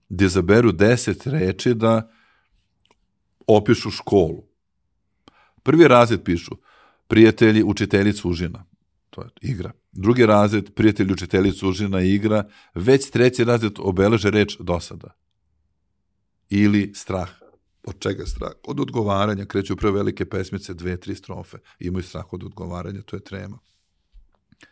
gdje 0.09 0.29
zaberu 0.29 0.71
deset 0.71 1.27
reči 1.27 1.73
da 1.73 2.11
opišu 3.47 3.91
školu. 3.91 4.43
Prvi 5.63 5.87
razred 5.87 6.23
pišu 6.23 6.55
prijatelji, 7.07 7.63
učiteljica 7.63 8.27
užina. 8.27 8.65
To 9.09 9.21
je 9.21 9.29
igra. 9.41 9.71
Drugi 9.91 10.25
razred, 10.25 10.73
prijatelji, 10.73 11.13
učiteljica 11.13 11.67
užina 11.67 12.01
igra. 12.01 12.47
Već 12.75 13.09
treći 13.09 13.43
razred 13.43 13.73
obeleže 13.79 14.29
reč 14.29 14.57
dosada 14.59 15.22
ili 16.49 16.91
strah. 16.95 17.29
Od 17.83 17.99
čega 17.99 18.25
strah? 18.25 18.51
Od 18.67 18.79
odgovaranja. 18.79 19.45
Kreću 19.45 19.75
prve 19.75 19.91
velike 19.91 20.25
pesmice, 20.25 20.73
dve, 20.73 20.97
tri 20.99 21.15
strofe. 21.15 21.57
Imaju 21.79 22.03
strah 22.03 22.33
od 22.33 22.43
odgovaranja, 22.43 23.01
to 23.01 23.15
je 23.15 23.23
trema. 23.23 23.59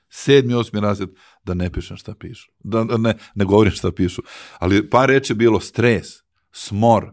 Sedmi, 0.10 0.54
osmi 0.54 0.80
razred, 0.80 1.10
da 1.44 1.54
ne 1.54 1.72
pišem 1.72 1.98
šta 1.98 2.16
pišu. 2.20 2.52
Da, 2.60 2.84
da 2.84 2.98
ne, 2.98 3.18
ne 3.36 3.46
govorim 3.46 3.72
šta 3.72 3.92
pišu. 3.92 4.22
Ali 4.60 4.90
par 4.90 5.10
reči 5.10 5.32
je 5.34 5.38
bilo 5.38 5.60
stres, 5.60 6.08
smor, 6.52 7.12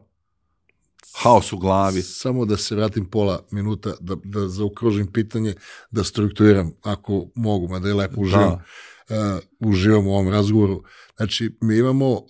haos 1.15 1.53
u 1.53 1.59
glavi. 1.59 2.03
Samo 2.03 2.45
da 2.45 2.57
se 2.57 2.77
vratim 2.77 3.11
pola 3.11 3.47
minuta, 3.51 3.95
da, 4.01 4.17
da 4.25 4.49
zaokružim 4.49 5.13
pitanje, 5.13 5.55
da 5.91 6.05
strukturiram, 6.05 6.73
ako 6.83 7.27
mogu, 7.35 7.69
mada 7.69 7.89
je 7.89 7.95
lepo 7.95 8.21
uživam, 8.21 8.63
da. 9.09 9.35
uh, 9.35 9.69
uživam 9.71 10.07
u 10.07 10.11
ovom 10.11 10.29
razgovoru. 10.29 10.83
Znači, 11.17 11.57
mi 11.61 11.77
imamo 11.79 12.13
uh, 12.13 12.21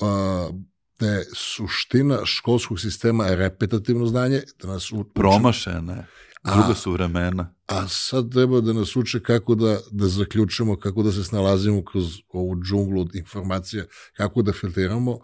da 0.99 1.07
je 1.07 1.25
suština 1.35 2.19
školskog 2.25 2.81
sistema 2.81 3.35
repetativno 3.35 4.07
znanje, 4.07 4.43
da 4.63 4.69
nas 4.69 4.93
uče... 4.93 5.11
Promašene, 5.15 6.07
druga 6.45 6.75
su 6.75 6.93
vremena. 6.93 7.55
A 7.67 7.89
sad 7.89 8.33
treba 8.33 8.61
da 8.61 8.73
nas 8.73 8.97
uče 8.97 9.21
kako 9.21 9.55
da, 9.55 9.81
da 9.91 10.09
zaključimo, 10.09 10.77
kako 10.77 11.03
da 11.03 11.13
se 11.13 11.25
snalazimo 11.25 11.85
kroz 11.85 12.19
ovu 12.29 12.57
džunglu 12.63 13.01
od 13.01 13.15
informacija, 13.15 13.85
kako 14.17 14.43
da 14.43 14.53
filtriramo 14.53 15.19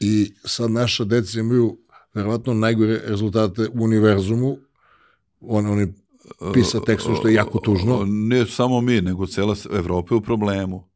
i 0.00 0.32
sad 0.44 0.70
naša 0.70 1.04
deca 1.04 1.40
imaju 1.40 1.78
verovatno 2.14 2.54
najgore 2.54 3.00
rezultate 3.06 3.68
u 3.68 3.84
univerzumu, 3.84 4.58
on, 5.40 5.66
oni 5.66 5.92
pisa 6.54 6.80
tekstu 6.80 7.14
što 7.14 7.28
je 7.28 7.34
jako 7.34 7.58
tužno. 7.58 8.04
Ne 8.06 8.46
samo 8.46 8.80
mi, 8.80 9.00
nego 9.00 9.26
cela 9.26 9.56
Evropa 9.72 10.14
je 10.14 10.18
u 10.18 10.20
problemu. 10.20 10.89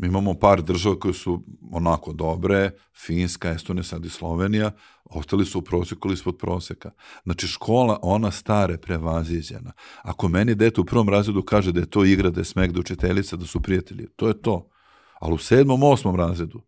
Mi 0.00 0.06
imamo 0.06 0.34
par 0.34 0.62
država 0.62 0.98
koje 0.98 1.14
su 1.14 1.44
onako 1.72 2.12
dobre, 2.12 2.70
Finska, 3.04 3.50
Estonija, 3.50 3.84
sad 3.84 4.04
i 4.04 4.10
Slovenija, 4.10 4.70
ostali 5.04 5.46
su 5.46 5.58
u 5.58 5.62
proseku 5.62 6.08
ili 6.08 6.14
ispod 6.14 6.36
proseka. 6.38 6.90
Znači 7.24 7.46
škola, 7.46 7.98
ona 8.02 8.30
stare, 8.30 8.78
prevaziđena. 8.78 9.72
Ako 10.02 10.28
meni 10.28 10.54
dete 10.54 10.80
u 10.80 10.84
prvom 10.84 11.08
razredu 11.08 11.42
kaže 11.42 11.72
da 11.72 11.80
je 11.80 11.90
to 11.90 12.04
igra, 12.04 12.30
da 12.30 12.40
je 12.40 12.44
smek, 12.44 12.72
da 12.72 12.80
učiteljica, 12.80 13.36
da 13.36 13.46
su 13.46 13.60
prijatelji, 13.60 14.06
to 14.16 14.28
je 14.28 14.42
to. 14.42 14.68
Ali 15.20 15.34
u 15.34 15.38
sedmom, 15.38 15.82
osmom 15.82 16.16
razredu, 16.16 16.62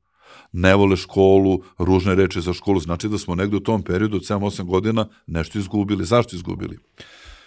ne 0.53 0.75
vole 0.75 0.97
školu, 0.97 1.63
ružne 1.79 2.15
reči 2.15 2.41
za 2.41 2.53
školu, 2.53 2.81
znači 2.81 3.09
da 3.09 3.19
smo 3.19 3.35
negde 3.35 3.57
u 3.57 3.61
tom 3.61 3.83
periodu 3.83 4.17
od 4.17 4.23
7-8 4.23 4.65
godina 4.65 5.09
nešto 5.27 5.59
izgubili. 5.59 6.05
Zašto 6.05 6.37
izgubili? 6.37 6.79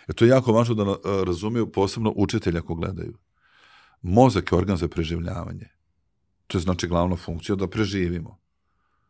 E 0.07 0.13
to 0.13 0.25
je 0.25 0.29
jako 0.29 0.51
važno 0.51 0.75
da 0.75 0.83
na- 0.83 0.97
razumiju 1.25 1.71
posebno 1.71 2.13
učitelja 2.15 2.59
ako 2.59 2.75
gledaju. 2.75 3.17
Mozak 4.01 4.51
je 4.51 4.57
organ 4.57 4.77
za 4.77 4.87
preživljavanje. 4.87 5.74
To 6.47 6.57
je 6.57 6.61
znači 6.61 6.87
glavna 6.87 7.15
funkcija 7.15 7.55
da 7.55 7.67
preživimo. 7.67 8.39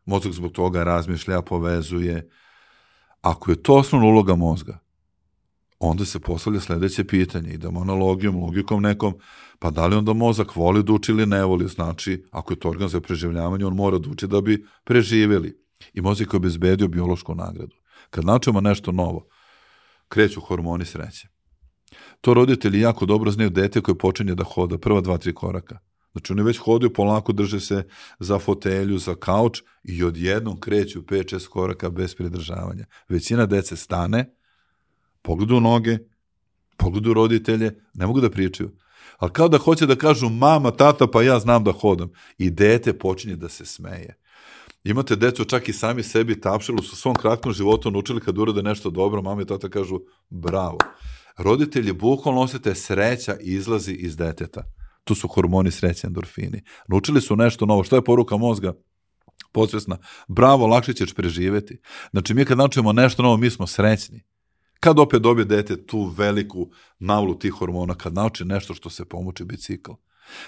Mozak 0.06 0.34
zbog 0.34 0.52
toga 0.52 0.84
razmišlja, 0.84 1.42
povezuje. 1.42 2.30
Ako 3.22 3.52
je 3.52 3.64
to 3.64 3.76
osnovna 3.76 4.08
uloga 4.08 4.36
mozga, 4.36 4.80
onda 5.80 6.06
se 6.06 6.20
postavlja 6.20 6.60
sledeće 6.60 7.04
pitanje. 7.04 7.50
Idemo 7.50 7.82
analogijom, 7.82 8.44
logikom 8.44 8.82
nekom, 8.82 9.14
pa 9.60 9.72
da 9.72 9.88
li 9.88 9.96
onda 9.96 10.14
mozak 10.14 10.56
voli 10.56 10.84
da 10.84 10.94
uči 10.94 11.12
ili 11.12 11.26
ne 11.26 11.44
voli? 11.44 11.68
Znači, 11.68 12.26
ako 12.32 12.54
je 12.54 12.60
to 12.60 12.70
organ 12.70 12.90
za 12.90 13.02
preživljavanje, 13.02 13.66
on 13.66 13.76
mora 13.76 13.98
da 13.98 14.10
uči 14.10 14.28
da 14.28 14.42
bi 14.42 14.66
preživeli. 14.84 15.66
I 15.94 16.02
mozak 16.02 16.34
je 16.34 16.38
obezbedio 16.38 16.88
biološku 16.88 17.36
nagradu. 17.36 17.76
Kad 18.10 18.26
naučimo 18.26 18.62
nešto 18.62 18.92
novo, 18.92 19.28
kreću 20.08 20.42
hormoni 20.42 20.86
sreće. 20.86 21.28
To 22.22 22.34
roditelji 22.34 22.80
jako 22.80 23.06
dobro 23.06 23.32
znaju 23.32 23.50
dete 23.50 23.82
koje 23.82 23.98
počinje 23.98 24.36
da 24.36 24.44
hoda, 24.44 24.78
prva 24.78 25.02
dva, 25.02 25.18
tri 25.18 25.34
koraka. 25.34 25.80
Znači 26.16 26.34
oni 26.34 26.44
već 26.44 26.58
hodaju, 26.58 26.94
polako 26.94 27.34
drže 27.34 27.60
se 27.60 27.84
za 28.20 28.40
fotelju, 28.40 28.98
za 28.98 29.16
kauč 29.16 29.62
i 29.84 30.04
odjednom 30.04 30.60
kreću 30.60 31.02
5-6 31.02 31.48
koraka 31.48 31.90
bez 31.90 32.16
pridržavanja. 32.16 32.86
Većina 33.10 33.46
dece 33.46 33.76
stane, 33.76 34.36
pogledu 35.22 35.60
noge, 35.60 35.98
pogledu 36.78 37.14
roditelje, 37.14 37.82
ne 37.94 38.08
mogu 38.08 38.22
da 38.22 38.30
pričaju. 38.30 38.72
Ali 39.18 39.32
kao 39.32 39.48
da 39.48 39.58
hoće 39.58 39.86
da 39.86 39.96
kažu 39.96 40.30
mama, 40.30 40.72
tata, 40.72 41.08
pa 41.08 41.24
ja 41.24 41.40
znam 41.40 41.64
da 41.64 41.72
hodam. 41.72 42.10
I 42.38 42.50
dete 42.50 42.98
počinje 42.98 43.36
da 43.36 43.50
se 43.50 43.66
smeje. 43.66 44.16
Imate 44.84 45.16
decu 45.16 45.46
čak 45.46 45.70
i 45.70 45.74
sami 45.74 46.04
sebi 46.04 46.42
tapšali 46.42 46.84
su 46.84 46.96
svom 46.96 47.16
kratkom 47.16 47.54
životu 47.54 47.92
naučili 47.92 48.22
kad 48.22 48.38
urade 48.38 48.64
nešto 48.64 48.90
dobro, 48.90 49.22
mama 49.22 49.42
i 49.42 49.46
tata 49.46 49.70
kažu 49.70 50.00
bravo. 50.30 50.78
Roditelji 51.38 51.94
bukvalno 51.94 52.42
osete 52.42 52.76
sreća 52.76 53.36
izlazi 53.40 53.94
iz 53.94 54.18
deteta. 54.18 54.64
Tu 55.06 55.16
su 55.16 55.28
hormoni 55.28 55.72
sreće, 55.72 56.08
endorfini. 56.08 56.64
Naučili 56.88 57.22
su 57.22 57.36
nešto 57.36 57.66
novo. 57.66 57.84
Šta 57.84 57.96
je 57.96 58.04
poruka 58.04 58.38
mozga? 58.38 58.74
Podsvesna. 59.52 59.98
Bravo, 60.28 60.68
lakše 60.68 60.94
ćeš 60.94 61.14
preživeti. 61.14 61.78
Znači, 62.12 62.34
mi 62.34 62.46
kad 62.46 62.58
naučimo 62.58 62.94
nešto 62.94 63.24
novo, 63.24 63.38
mi 63.38 63.50
smo 63.50 63.68
srećni. 63.68 64.24
Kad 64.80 65.00
opet 65.00 65.22
dobije 65.22 65.46
dete 65.46 65.86
tu 65.86 66.14
veliku 66.18 66.70
navlu 67.00 67.40
tih 67.40 67.52
hormona, 67.52 67.96
kad 67.96 68.14
nauči 68.14 68.46
nešto 68.46 68.74
što 68.74 68.90
se 68.90 69.06
pomuči 69.06 69.46
bicikl. 69.46 69.92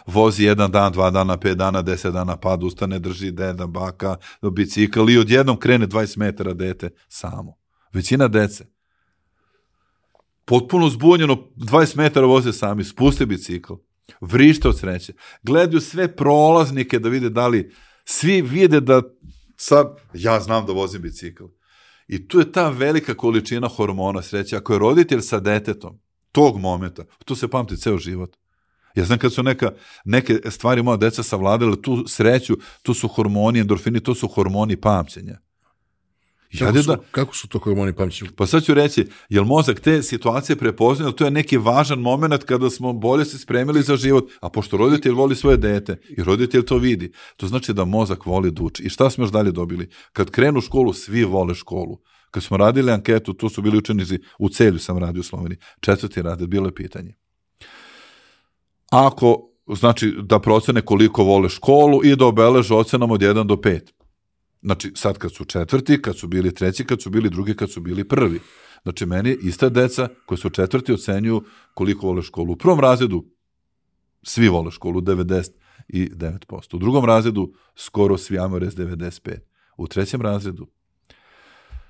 Vozi 0.08 0.43
jedan 0.43 0.72
dan, 0.72 0.91
dva 0.91 1.10
dana, 1.10 1.38
pet 1.38 1.58
dana, 1.58 1.82
deset 1.82 2.14
dana, 2.14 2.38
pad, 2.38 2.64
ustane, 2.64 2.99
drži 2.99 3.32
deda, 3.32 3.68
baka, 3.68 4.18
bicikl 4.51 5.10
i 5.10 5.18
odjednom 5.18 5.60
krene 5.60 5.88
20 5.88 6.18
metara 6.18 6.53
dete 6.53 6.89
samo. 7.08 7.53
Većina 7.93 8.28
dece. 8.28 8.66
Potpuno 10.45 10.89
zbunjeno, 10.89 11.36
20 11.55 11.97
metara 11.97 12.26
voze 12.26 12.53
sami, 12.53 12.84
spuste 12.84 13.26
bicikl, 13.26 13.74
vrište 14.22 14.68
od 14.68 14.80
sreće. 14.80 15.14
Gledaju 15.43 15.82
sve 15.82 16.16
prolaznike 16.16 16.99
da 16.99 17.10
vide 17.10 17.30
da 17.30 17.47
li, 17.47 17.74
svi 18.05 18.41
vide 18.41 18.80
da 18.80 19.01
sad, 19.58 19.95
ja 20.14 20.39
znam 20.39 20.66
da 20.66 20.74
vozim 20.74 21.01
bicikl. 21.01 21.43
I 22.08 22.28
tu 22.28 22.39
je 22.39 22.51
ta 22.51 22.70
velika 22.70 23.14
količina 23.14 23.68
hormona 23.68 24.22
sreće. 24.22 24.58
Ako 24.58 24.74
je 24.74 24.80
roditelj 24.80 25.22
sa 25.22 25.39
detetom, 25.39 25.99
tog 26.32 26.60
momenta, 26.60 27.03
to 27.26 27.36
se 27.36 27.47
pamti 27.47 27.78
ceo 27.78 27.97
život. 27.97 28.38
Ja 28.95 29.05
znam 29.05 29.20
kad 29.20 29.34
su 29.34 29.43
neka, 29.43 29.72
neke 30.05 30.39
stvari 30.49 30.84
moja 30.84 30.97
deca 30.97 31.24
savladale, 31.24 31.82
tu 31.82 32.08
sreću, 32.08 32.58
tu 32.82 32.93
su 32.93 33.08
hormoni, 33.08 33.60
endorfini, 33.60 33.99
to 33.99 34.16
su 34.16 34.28
hormoni 34.28 34.82
pamćenja. 34.82 35.39
Ja 36.52 36.68
Kako 36.68 36.82
su, 36.82 36.88
da, 36.88 36.98
kako 37.12 37.36
su 37.36 37.48
to 37.48 37.60
hormoni 37.60 37.93
pamćenja? 37.93 38.32
pa 38.36 38.45
sad 38.45 38.64
ću 38.64 38.74
reći, 38.74 39.08
jel 39.30 39.43
mozak 39.43 39.80
te 39.80 40.04
situacije 40.04 40.56
prepoznaje, 40.56 41.16
to 41.16 41.26
je 41.26 41.32
neki 41.32 41.58
važan 41.58 42.00
moment 42.00 42.43
kada 42.43 42.70
smo 42.70 42.93
bolje 42.93 43.26
se 43.26 43.38
spremili 43.38 43.82
za 43.82 43.95
život, 43.95 44.32
a 44.41 44.50
pošto 44.50 44.78
roditelj 44.78 45.12
voli 45.12 45.36
svoje 45.36 45.58
dete 45.58 45.98
i 46.18 46.24
roditelj 46.24 46.66
to 46.66 46.78
vidi, 46.78 47.12
to 47.38 47.48
znači 47.48 47.74
da 47.74 47.86
mozak 47.86 48.26
voli 48.26 48.52
da 48.52 48.64
uči. 48.64 48.84
I 48.84 48.89
šta 48.89 49.10
smo 49.10 49.24
još 49.24 49.32
dalje 49.32 49.52
dobili? 49.52 49.89
Kad 50.14 50.32
krenu 50.32 50.58
u 50.58 50.62
školu, 50.62 50.93
svi 50.93 51.24
vole 51.24 51.56
školu. 51.56 51.98
Kad 52.32 52.43
smo 52.43 52.58
radili 52.58 52.91
anketu, 52.91 53.34
tu 53.34 53.50
su 53.50 53.62
bili 53.62 53.78
učenici, 53.78 54.20
u 54.39 54.50
celju 54.50 54.80
sam 54.80 54.98
radio 54.98 55.20
u 55.20 55.24
Sloveniji, 55.24 55.58
četvrti 55.82 56.22
rade, 56.22 56.48
bilo 56.48 56.68
je 56.68 56.76
pitanje. 56.76 57.14
Ako, 58.91 59.50
znači, 59.76 60.14
da 60.22 60.39
procene 60.39 60.82
koliko 60.82 61.24
vole 61.24 61.50
školu 61.50 62.06
i 62.06 62.16
da 62.16 62.26
obeleže 62.26 62.74
ocenama 62.74 63.14
od 63.14 63.22
1 63.22 63.43
do 63.43 63.56
5. 63.56 63.97
Znači, 64.62 64.91
sad 64.95 65.18
kad 65.18 65.34
su 65.34 65.45
četvrti, 65.45 66.01
kad 66.01 66.18
su 66.18 66.28
bili 66.28 66.53
treći, 66.53 66.86
kad 66.86 67.01
su 67.01 67.10
bili 67.10 67.30
drugi, 67.30 67.55
kad 67.55 67.72
su 67.72 67.82
bili 67.82 68.08
prvi. 68.08 68.39
Znači, 68.84 69.05
meni 69.05 69.38
ista 69.41 69.70
deca 69.70 70.10
koji 70.26 70.38
su 70.38 70.49
četvrti 70.49 70.93
ocenjuju 70.93 71.43
koliko 71.74 72.08
vole 72.08 72.22
školu. 72.22 72.53
U 72.53 72.55
prvom 72.55 72.80
razredu 72.80 73.26
svi 74.24 74.47
vole 74.47 74.72
školu, 74.72 75.01
99%. 75.01 76.76
U 76.76 76.80
drugom 76.80 77.05
razredu 77.05 77.53
skoro 77.76 78.18
svi 78.18 78.39
amores 78.39 78.76
95%. 78.76 79.39
U 79.78 79.88
trećem 79.88 80.22
razredu 80.22 80.68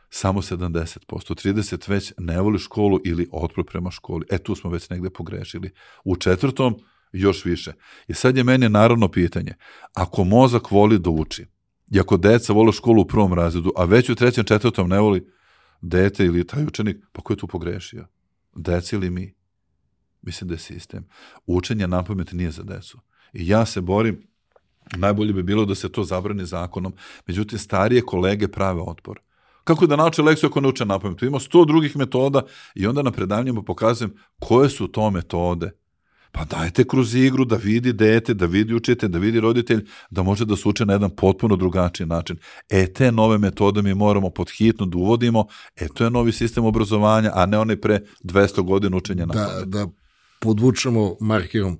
samo 0.09 0.41
70%. 0.41 0.97
30 1.07 1.89
već 1.89 2.13
ne 2.17 2.41
voli 2.41 2.59
školu 2.59 2.99
ili 3.05 3.29
otpor 3.31 3.65
prema 3.65 3.91
školi. 3.91 4.25
E, 4.29 4.37
tu 4.37 4.55
smo 4.55 4.69
već 4.69 4.89
negde 4.89 5.09
pogrešili. 5.09 5.71
U 6.03 6.15
četvrtom 6.15 6.75
još 7.11 7.45
više. 7.45 7.73
I 8.07 8.13
sad 8.13 8.37
je 8.37 8.43
meni 8.43 8.69
naravno 8.69 9.11
pitanje, 9.11 9.53
ako 9.93 10.23
mozak 10.23 10.71
voli 10.71 10.99
da 10.99 11.09
uči, 11.09 11.45
i 11.91 11.99
ako 11.99 12.17
deca 12.17 12.53
vole 12.53 12.71
školu 12.71 13.01
u 13.01 13.07
prvom 13.07 13.33
razredu, 13.33 13.71
a 13.75 13.85
već 13.85 14.09
u 14.09 14.15
trećem, 14.15 14.43
četvrtom 14.43 14.89
ne 14.89 14.99
voli 14.99 15.27
dete 15.81 16.25
ili 16.25 16.47
taj 16.47 16.63
učenik, 16.63 16.97
pa 17.11 17.21
ko 17.21 17.33
je 17.33 17.37
tu 17.37 17.47
pogrešio? 17.47 18.07
Deca 18.55 18.95
ili 18.95 19.09
mi? 19.09 19.35
Mislim 20.21 20.47
da 20.47 20.53
je 20.53 20.59
sistem. 20.59 21.07
Učenje 21.45 21.87
na 21.87 22.03
pamet 22.03 22.31
nije 22.31 22.51
za 22.51 22.63
decu. 22.63 22.99
I 23.33 23.47
ja 23.47 23.65
se 23.65 23.81
borim, 23.81 24.27
najbolje 24.95 25.33
bi 25.33 25.43
bilo 25.43 25.65
da 25.65 25.75
se 25.75 25.91
to 25.91 26.03
zabrani 26.03 26.45
zakonom, 26.45 26.93
međutim 27.27 27.59
starije 27.59 28.01
kolege 28.01 28.47
prave 28.47 28.81
otpor. 28.81 29.19
Kako 29.63 29.87
da 29.87 29.95
nauče 29.95 30.21
lekciju 30.21 30.49
ako 30.49 30.61
ne 30.61 30.67
uče 30.67 30.85
na 30.85 30.99
pamet? 30.99 31.21
Ima 31.21 31.39
sto 31.39 31.65
drugih 31.65 31.97
metoda 31.97 32.41
i 32.75 32.87
onda 32.87 33.01
na 33.01 33.11
predavanjima 33.11 33.61
pokazujem 33.61 34.13
koje 34.39 34.69
su 34.69 34.87
to 34.87 35.11
metode. 35.11 35.71
Pa 36.31 36.45
dajte 36.45 36.83
kroz 36.87 37.15
igru 37.15 37.45
da 37.45 37.55
vidi 37.55 37.93
dete, 37.93 38.33
da 38.33 38.45
vidi 38.45 38.73
učitelj, 38.73 39.09
da 39.09 39.19
vidi 39.19 39.39
roditelj, 39.39 39.85
da 40.09 40.23
može 40.23 40.45
da 40.45 40.55
se 40.55 40.69
uče 40.69 40.85
na 40.85 40.93
jedan 40.93 41.09
potpuno 41.09 41.55
drugačiji 41.55 42.07
način. 42.07 42.37
E, 42.69 42.93
te 42.93 43.11
nove 43.11 43.37
metode 43.37 43.81
mi 43.81 43.93
moramo 43.93 44.29
pod 44.29 44.49
hitno 44.57 44.85
da 44.85 44.97
uvodimo, 44.97 45.45
e, 45.75 45.87
to 45.87 46.03
je 46.03 46.09
novi 46.09 46.31
sistem 46.31 46.65
obrazovanja, 46.65 47.31
a 47.33 47.45
ne 47.45 47.57
onaj 47.57 47.81
pre 47.81 47.99
200 48.23 48.61
godina 48.61 48.97
učenja 48.97 49.25
na 49.25 49.33
Da, 49.33 49.65
da 49.65 49.87
podvučemo 50.39 51.15
markerom. 51.19 51.79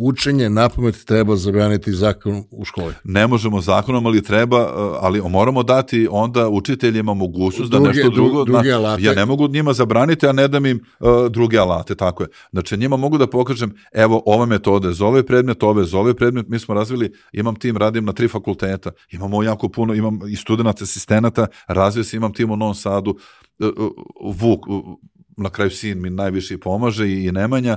Učenje 0.00 0.50
na 0.50 0.68
pamet 0.68 1.04
treba 1.04 1.36
zabraniti 1.36 1.92
zakon 1.92 2.44
u 2.50 2.64
školi. 2.64 2.94
Ne 3.04 3.26
možemo 3.26 3.60
zakonom, 3.60 4.06
ali 4.06 4.22
treba, 4.22 4.60
uh, 4.60 4.98
ali 5.00 5.22
moramo 5.28 5.62
dati 5.62 6.08
onda 6.10 6.48
učiteljima 6.48 7.14
mogućnost 7.14 7.70
da 7.72 7.78
Druge- 7.78 7.88
nešto 7.88 8.08
dru- 8.10 8.14
drugo... 8.14 8.44
druge 8.44 8.68
na- 8.68 8.76
alate. 8.76 9.02
Ja 9.02 9.14
ne 9.14 9.26
mogu 9.26 9.48
njima 9.48 9.72
zabraniti, 9.72 10.26
a 10.26 10.32
ne 10.32 10.48
dam 10.48 10.66
im 10.66 10.80
uh, 11.00 11.08
druge 11.30 11.58
alate, 11.58 11.94
tako 11.94 12.22
je. 12.22 12.28
Znači, 12.52 12.76
njima 12.76 12.96
mogu 12.96 13.18
da 13.18 13.26
pokažem, 13.26 13.74
evo, 13.92 14.22
ove 14.26 14.46
metode 14.46 14.92
za 14.92 15.06
ovaj 15.06 15.22
predmet, 15.22 15.62
ove 15.62 15.84
za 15.84 15.98
ovaj 15.98 16.14
predmet, 16.14 16.48
mi 16.48 16.58
smo 16.58 16.74
razvili, 16.74 17.12
imam 17.32 17.54
tim, 17.56 17.76
radim 17.76 18.04
na 18.04 18.12
tri 18.12 18.28
fakulteta, 18.28 18.90
imamo 19.10 19.42
jako 19.42 19.68
puno, 19.68 19.94
imam 19.94 20.18
i 20.28 20.36
studenta, 20.36 20.84
asistenata, 20.84 21.46
razvio 21.66 22.04
se, 22.04 22.16
imam 22.16 22.32
tim 22.32 22.50
u 22.50 22.56
Novom 22.56 22.74
Sadu, 22.74 23.10
uh, 23.58 23.68
uh, 23.76 23.90
Vuk, 24.34 24.68
uh, 24.68 24.80
na 25.36 25.50
kraju 25.50 25.70
sin 25.70 26.00
mi 26.02 26.10
najviše 26.10 26.58
pomaže 26.58 27.08
i, 27.08 27.24
i 27.24 27.32
Nemanja, 27.32 27.76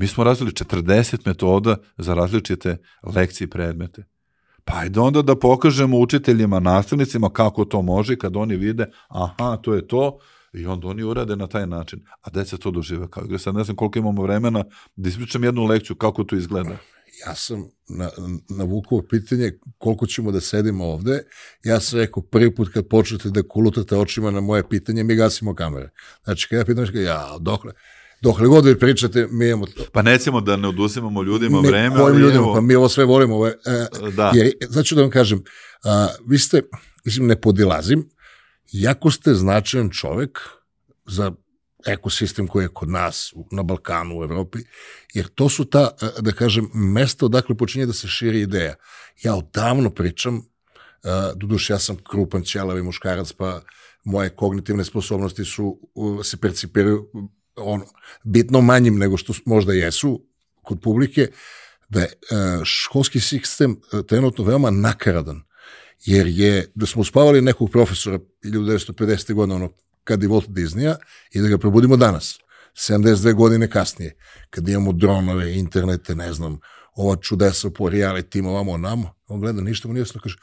mi 0.00 0.06
smo 0.06 0.24
razvili 0.24 0.52
40 0.52 1.26
metoda 1.26 1.76
za 1.98 2.14
različite 2.14 2.76
lekcije 3.14 3.44
i 3.44 3.50
predmete. 3.50 4.04
Pa 4.64 4.76
ajde 4.76 5.00
onda 5.00 5.22
da 5.22 5.36
pokažemo 5.36 5.98
učiteljima, 5.98 6.60
nastavnicima 6.60 7.30
kako 7.30 7.64
to 7.64 7.82
može, 7.82 8.16
kad 8.16 8.36
oni 8.36 8.56
vide, 8.56 8.86
aha, 9.08 9.56
to 9.56 9.74
je 9.74 9.88
to, 9.88 10.18
i 10.52 10.66
onda 10.66 10.88
oni 10.88 11.02
urade 11.02 11.36
na 11.36 11.46
taj 11.46 11.66
način. 11.66 12.00
A 12.20 12.30
deca 12.30 12.56
to 12.56 12.70
dožive 12.70 13.10
kao 13.10 13.24
igre. 13.24 13.38
Sad 13.38 13.54
ne 13.54 13.64
znam 13.64 13.76
koliko 13.76 13.98
imamo 13.98 14.22
vremena 14.22 14.64
da 14.96 15.08
ispričam 15.08 15.44
jednu 15.44 15.64
lekciju 15.64 15.96
kako 15.96 16.24
to 16.24 16.36
izgleda. 16.36 16.76
Ja 17.26 17.34
sam 17.34 17.68
na, 17.88 18.10
na 18.48 18.64
Vukovo 18.64 19.02
pitanje 19.10 19.52
koliko 19.78 20.06
ćemo 20.06 20.32
da 20.32 20.40
sedimo 20.40 20.84
ovde. 20.84 21.24
Ja 21.64 21.80
sam 21.80 21.98
rekao 21.98 22.22
prvi 22.22 22.54
put 22.54 22.72
kad 22.72 22.88
počnete 22.88 23.30
da 23.30 23.42
kulutate 23.42 23.96
očima 23.96 24.30
na 24.30 24.40
moje 24.40 24.68
pitanje, 24.68 25.04
mi 25.04 25.14
gasimo 25.14 25.54
kamere. 25.54 25.90
Znači, 26.24 26.48
kad 26.48 26.58
ja 26.58 26.64
pitam, 26.64 26.86
ja, 26.94 27.36
dokle, 27.40 27.72
dokle 28.20 28.46
god 28.46 28.64
vi 28.64 28.78
pričate, 28.78 29.28
mi 29.30 29.46
imamo 29.46 29.66
to. 29.66 29.84
Pa 29.92 30.02
nećemo 30.02 30.40
da 30.40 30.56
ne 30.56 30.68
oduzimamo 30.68 31.22
ljudima 31.22 31.60
Ne, 31.60 31.68
vreme, 31.68 31.96
kojim 31.96 32.06
ali 32.06 32.20
ljudima, 32.20 32.44
evo, 32.44 32.54
pa 32.54 32.60
mi 32.60 32.74
ovo 32.74 32.88
sve 32.88 33.04
volimo. 33.04 33.34
Ovo, 33.34 33.46
e, 33.48 33.54
Da. 34.16 34.32
Jer, 34.34 34.52
znači 34.68 34.94
da 34.94 35.00
vam 35.00 35.10
kažem, 35.10 35.42
a, 35.84 36.08
vi 36.26 36.38
ste, 36.38 36.62
mislim, 37.04 37.26
ne 37.26 37.40
podilazim, 37.40 38.08
jako 38.72 39.10
ste 39.10 39.34
značajan 39.34 39.90
čovek 39.90 40.38
za 41.06 41.32
ekosistem 41.86 42.46
koji 42.46 42.64
je 42.64 42.68
kod 42.68 42.88
nas, 42.88 43.34
na 43.50 43.62
Balkanu, 43.62 44.18
u 44.20 44.24
Evropi, 44.24 44.58
jer 45.14 45.28
to 45.28 45.48
su 45.48 45.64
ta, 45.64 45.90
da 46.20 46.32
kažem, 46.32 46.70
mesta 46.74 47.26
odakle 47.26 47.56
počinje 47.56 47.86
da 47.86 47.92
se 47.92 48.08
širi 48.08 48.40
ideja. 48.40 48.74
Ja 49.22 49.34
odavno 49.34 49.90
pričam, 49.90 50.42
doduš 51.36 51.70
ja 51.70 51.78
sam 51.78 51.96
krupan, 52.10 52.42
ćelavi 52.42 52.82
muškarac, 52.82 53.32
pa 53.32 53.60
moje 54.04 54.30
kognitivne 54.30 54.84
sposobnosti 54.84 55.44
su, 55.44 55.80
se 56.24 56.36
percipiraju 56.36 57.10
ono, 57.56 57.86
bitno 58.24 58.60
manjim 58.60 58.98
nego 58.98 59.16
što 59.16 59.32
možda 59.44 59.72
jesu 59.72 60.26
kod 60.62 60.80
publike, 60.80 61.28
da 61.88 62.00
je 62.00 62.12
školski 62.64 63.20
sistem 63.20 63.80
trenutno 64.08 64.44
veoma 64.44 64.70
nakaradan, 64.70 65.42
jer 66.04 66.26
je, 66.26 66.72
da 66.74 66.86
smo 66.86 67.00
uspavali 67.00 67.40
nekog 67.40 67.70
profesora 67.70 68.18
1950. 68.44 69.32
godina, 69.32 69.56
ono, 69.56 69.72
kad 70.04 70.22
je 70.22 70.28
Walt 70.28 70.48
Disneya, 70.48 70.96
i 71.32 71.40
da 71.40 71.48
ga 71.48 71.58
probudimo 71.58 71.96
danas, 71.96 72.38
72 72.74 73.34
godine 73.34 73.70
kasnije, 73.70 74.16
kad 74.50 74.68
imamo 74.68 74.92
dronove, 74.92 75.54
internete, 75.54 76.14
ne 76.14 76.32
znam, 76.32 76.58
ova 76.96 77.16
čudesa 77.16 77.70
po 77.70 77.84
reality, 77.84 78.46
ovamo, 78.46 78.76
namo, 78.76 79.14
on 79.26 79.40
gleda, 79.40 79.60
ništa 79.60 79.88
mu 79.88 79.94
nije 79.94 80.00
jasno, 80.00 80.20
kaže, 80.20 80.36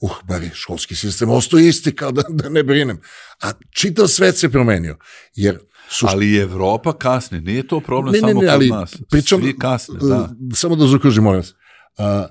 uh, 0.00 0.24
bar 0.24 0.42
je 0.42 0.50
školski 0.54 0.96
sistem 0.96 1.30
ostao 1.30 1.60
isti, 1.60 1.96
kao 1.96 2.12
da, 2.12 2.22
da 2.28 2.48
ne 2.48 2.62
brinem. 2.62 3.00
A 3.42 3.52
čitav 3.70 4.06
svet 4.06 4.38
se 4.38 4.48
promenio, 4.48 4.98
jer 5.34 5.58
Su... 5.88 6.06
Ali 6.08 6.36
Evropa 6.36 6.92
kasni, 6.92 7.40
nije 7.40 7.66
to 7.66 7.80
problem 7.80 8.12
ne, 8.12 8.20
samo 8.20 8.40
ne, 8.40 8.46
ne, 8.46 8.52
ali 8.52 8.68
kod 8.68 8.78
nas. 8.78 8.96
Pričam, 9.10 9.40
Svi 9.40 9.58
kasne, 9.58 9.98
da. 10.00 10.30
Samo 10.54 10.76
da 10.76 10.86
zaokružim, 10.86 11.24
molim 11.24 11.40
vas. 11.40 11.54
A, 11.98 12.26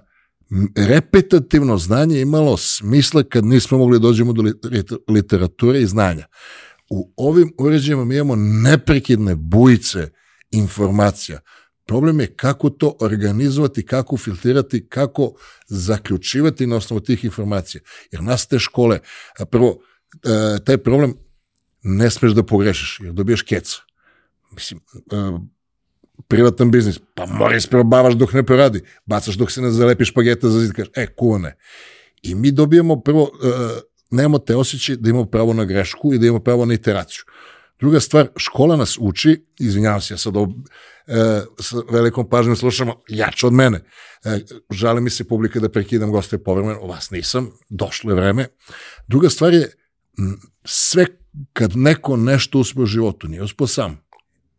repetativno 0.75 1.77
znanje 1.77 2.21
imalo 2.21 2.57
smisla 2.57 3.23
kad 3.23 3.45
nismo 3.45 3.77
mogli 3.77 3.99
da 3.99 4.03
dođemo 4.03 4.33
do 4.33 4.43
literature 5.07 5.81
i 5.81 5.85
znanja. 5.85 6.25
U 6.89 7.13
ovim 7.17 7.53
uređajima 7.59 8.05
mi 8.05 8.15
imamo 8.15 8.35
neprekidne 8.35 9.35
bujice 9.35 10.09
informacija. 10.51 11.39
Problem 11.85 12.19
je 12.19 12.35
kako 12.35 12.69
to 12.69 12.97
organizovati, 13.01 13.85
kako 13.85 14.17
filtrirati, 14.17 14.87
kako 14.89 15.33
zaključivati 15.67 16.67
na 16.67 16.75
osnovu 16.75 16.99
tih 16.99 17.25
informacija. 17.25 17.81
Jer 18.11 18.23
nas 18.23 18.47
te 18.47 18.59
škole, 18.59 18.99
prvo, 19.51 19.79
e, 20.13 20.63
taj 20.65 20.77
problem 20.77 21.13
ne 21.83 22.09
smeš 22.09 22.31
da 22.31 22.43
pogrešiš, 22.43 22.99
jer 23.03 23.13
dobiješ 23.13 23.41
keca. 23.41 23.77
Mislim, 24.51 24.79
uh, 24.95 25.41
privatan 26.27 26.71
biznis, 26.71 26.99
pa 27.15 27.25
mora 27.25 27.55
isprobavaš 27.55 28.13
dok 28.13 28.33
ne 28.33 28.43
poradi, 28.43 28.81
bacaš 29.05 29.35
dok 29.35 29.51
se 29.51 29.61
ne 29.61 29.71
zalepi 29.71 30.05
špageta 30.05 30.49
za 30.49 30.59
zid, 30.59 30.73
kažeš, 30.73 30.91
e, 30.95 31.07
kune. 31.15 31.55
I 32.21 32.35
mi 32.35 32.51
dobijemo 32.51 33.01
prvo, 33.01 33.23
uh, 33.23 33.29
nemamo 34.11 34.39
te 34.39 34.55
osjećaj 34.55 34.95
da 34.95 35.09
imamo 35.09 35.25
pravo 35.25 35.53
na 35.53 35.65
grešku 35.65 36.13
i 36.13 36.19
da 36.19 36.25
imamo 36.25 36.43
pravo 36.43 36.65
na 36.65 36.73
iteraciju. 36.73 37.23
Druga 37.79 37.99
stvar, 37.99 38.27
škola 38.37 38.75
nas 38.75 38.97
uči, 39.01 39.45
izvinjavam 39.59 40.01
se, 40.01 40.13
ja 40.13 40.17
sad 40.17 40.37
ovo, 40.37 40.53
e, 41.07 41.41
sa 41.59 41.77
velikom 41.91 42.29
pažnjom 42.29 42.55
slušamo, 42.55 43.01
jače 43.09 43.47
od 43.47 43.53
mene. 43.53 43.81
E, 44.23 44.39
žali 44.71 45.01
mi 45.01 45.09
se 45.09 45.27
publika 45.27 45.59
da 45.59 45.69
prekidam 45.69 46.11
goste 46.11 46.37
povremeno, 46.37 46.79
vas 46.79 47.11
nisam, 47.11 47.51
došlo 47.69 48.11
je 48.11 48.15
vreme. 48.15 48.47
Druga 49.07 49.29
stvar 49.29 49.53
je, 49.53 49.71
sve 50.65 51.05
kad 51.53 51.75
neko 51.75 52.17
nešto 52.17 52.59
uspe 52.59 52.81
u 52.81 52.85
životu, 52.85 53.27
nije 53.27 53.43
uspio 53.43 53.67
sam. 53.67 54.03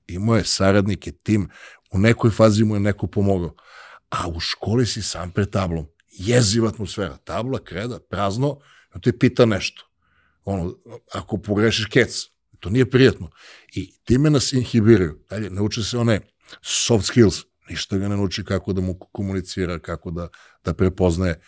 Imao 0.06 0.36
je 0.36 0.44
saradnike, 0.44 1.12
tim, 1.12 1.48
u 1.92 1.98
nekoj 1.98 2.30
fazi 2.30 2.64
mu 2.64 2.76
je 2.76 2.80
neko 2.80 3.06
pomogao. 3.06 3.54
A 4.10 4.28
u 4.28 4.40
školi 4.40 4.86
si 4.86 5.02
sam 5.02 5.30
pred 5.30 5.50
tablom. 5.50 5.86
Jeziva 6.12 6.68
atmosfera. 6.68 7.16
Tabla, 7.16 7.64
kreda, 7.64 8.00
prazno, 8.10 8.58
on 8.94 9.00
te 9.00 9.18
pita 9.18 9.46
nešto. 9.46 9.82
Ono, 10.44 10.74
ako 11.12 11.38
pogrešiš 11.38 11.86
kec, 11.86 12.22
to 12.60 12.70
nije 12.70 12.90
prijetno. 12.90 13.30
I 13.74 13.94
time 14.04 14.30
nas 14.30 14.52
inhibiraju. 14.52 15.24
Dalje, 15.30 15.50
nauči 15.50 15.82
se 15.82 15.98
one 15.98 16.20
soft 16.62 17.06
skills. 17.06 17.44
Ništa 17.70 17.98
ga 17.98 18.08
ne 18.08 18.16
nauči 18.16 18.44
kako 18.44 18.72
da 18.72 18.80
mu 18.80 18.98
komunicira, 18.98 19.78
kako 19.78 20.10
da, 20.10 20.28
da 20.64 20.74
prepoznaje. 20.74 21.40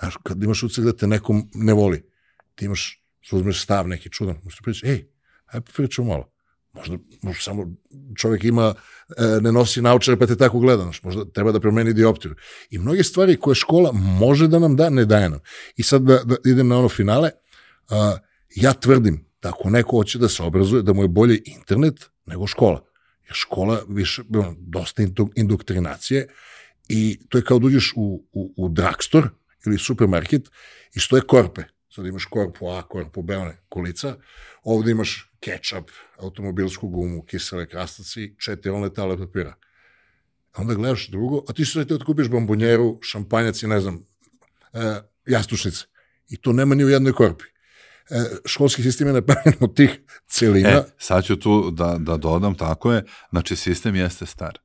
Znaš, 0.00 0.16
kad 0.22 0.42
imaš 0.42 0.62
ucek 0.62 0.84
da 0.84 0.96
te 0.96 1.06
nekom 1.06 1.50
ne 1.54 1.72
voli, 1.72 2.10
ti 2.54 2.64
imaš 2.64 3.02
uzmeš 3.32 3.62
stav 3.62 3.88
neki 3.88 4.10
čudan, 4.10 4.40
možeš 4.44 4.60
pričati, 4.62 4.92
ej, 4.92 5.08
ajde 5.46 5.66
pričamo 5.76 6.08
malo. 6.08 6.32
Možda, 6.72 6.98
možda 7.22 7.42
samo 7.42 7.76
čovjek 8.16 8.44
ima, 8.44 8.74
e, 9.16 9.40
ne 9.40 9.52
nosi 9.52 9.82
naučare 9.82 10.18
pa 10.18 10.26
te 10.26 10.36
tako 10.36 10.58
gleda, 10.58 10.90
možda 11.02 11.24
treba 11.24 11.52
da 11.52 11.60
promeni 11.60 11.92
dioptiju. 11.92 12.34
I 12.70 12.78
mnoge 12.78 13.02
stvari 13.02 13.36
koje 13.36 13.54
škola 13.54 13.92
može 13.92 14.48
da 14.48 14.58
nam 14.58 14.76
da, 14.76 14.90
ne 14.90 15.04
daje 15.04 15.28
nam. 15.28 15.40
I 15.76 15.82
sad 15.82 16.02
da, 16.02 16.22
da 16.24 16.36
idem 16.44 16.68
na 16.68 16.78
ono 16.78 16.88
finale, 16.88 17.30
a, 17.90 18.16
ja 18.56 18.72
tvrdim 18.72 19.24
da 19.42 19.48
ako 19.48 19.70
neko 19.70 19.96
hoće 19.96 20.18
da 20.18 20.28
se 20.28 20.42
obrazuje, 20.42 20.82
da 20.82 20.92
mu 20.92 21.02
je 21.02 21.08
bolje 21.08 21.40
internet 21.44 22.10
nego 22.26 22.46
škola. 22.46 22.84
Jer 23.26 23.34
škola 23.34 23.82
više, 23.88 24.22
ono, 24.34 24.54
dosta 24.58 25.02
indoktrinacije 25.34 26.28
i 26.88 27.18
to 27.28 27.38
je 27.38 27.44
kao 27.44 27.58
da 27.58 27.66
uđeš 27.66 27.92
u, 27.96 28.24
u, 28.32 28.54
u 28.56 28.68
drugstore 28.68 29.28
ili 29.66 29.78
supermarket 29.78 30.50
i 30.94 31.00
stoje 31.00 31.22
korpe 31.22 31.62
sad 31.98 32.06
imaš 32.06 32.24
korpu 32.24 32.70
A, 32.70 32.82
korpu 32.82 33.22
B, 33.22 33.36
one 33.36 33.56
kolica, 33.68 34.16
ovde 34.62 34.90
imaš 34.90 35.30
ketchup, 35.40 35.90
automobilsku 36.18 36.88
gumu, 36.88 37.22
kisele 37.22 37.66
krastaci, 37.66 38.34
četiri 38.38 38.70
one 38.70 38.92
tale 38.94 39.18
papira. 39.18 39.54
A 40.52 40.62
onda 40.62 40.74
gledaš 40.74 41.08
drugo, 41.08 41.42
a 41.48 41.52
ti 41.52 41.64
se 41.64 41.84
da 41.84 42.04
kupiš 42.04 42.28
bombonjeru, 42.28 42.98
šampanjac 43.02 43.62
i 43.62 43.66
ne 43.66 43.80
znam, 43.80 44.04
e, 44.72 45.00
jastučnice. 45.26 45.84
I 46.28 46.36
to 46.36 46.52
nema 46.52 46.74
ni 46.74 46.84
u 46.84 46.88
jednoj 46.88 47.12
korpi. 47.12 47.44
E, 48.10 48.24
školski 48.46 48.82
sistem 48.82 49.06
je 49.06 49.12
napravljen 49.12 49.54
od 49.60 49.76
tih 49.76 50.00
celina. 50.28 50.68
E, 50.68 50.84
sad 50.98 51.24
ću 51.24 51.36
tu 51.36 51.70
da, 51.70 51.96
da 51.98 52.16
dodam, 52.16 52.54
tako 52.54 52.92
je, 52.92 53.04
znači 53.30 53.56
sistem 53.56 53.96
jeste 53.96 54.26
star 54.26 54.58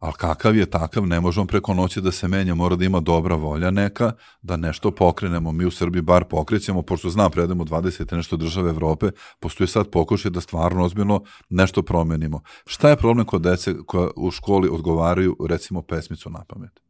ali 0.00 0.12
kakav 0.12 0.56
je 0.56 0.70
takav, 0.70 1.06
ne 1.06 1.20
možemo 1.20 1.46
preko 1.46 1.74
noći 1.74 2.00
da 2.00 2.12
se 2.12 2.28
menja, 2.28 2.54
mora 2.54 2.76
da 2.76 2.84
ima 2.84 3.00
dobra 3.00 3.34
volja 3.34 3.70
neka, 3.70 4.12
da 4.42 4.56
nešto 4.56 4.90
pokrenemo. 4.90 5.52
Mi 5.52 5.64
u 5.64 5.70
Srbiji 5.70 6.02
bar 6.02 6.24
pokrećemo, 6.24 6.82
pošto 6.82 7.10
znam, 7.10 7.30
predemo 7.30 7.64
20 7.64 8.16
nešto 8.16 8.36
države 8.36 8.70
Evrope, 8.70 9.10
postoji 9.40 9.68
sad 9.68 9.90
pokušaj 9.90 10.30
da 10.30 10.40
stvarno 10.40 10.84
ozbiljno 10.84 11.24
nešto 11.48 11.82
promenimo. 11.82 12.42
Šta 12.66 12.88
je 12.88 12.96
problem 12.96 13.26
kod 13.26 13.42
dece 13.42 13.74
koja 13.86 14.08
u 14.16 14.30
školi 14.30 14.68
odgovaraju, 14.68 15.36
recimo, 15.48 15.82
pesmicu 15.82 16.30
na 16.30 16.44
pamet? 16.48 16.80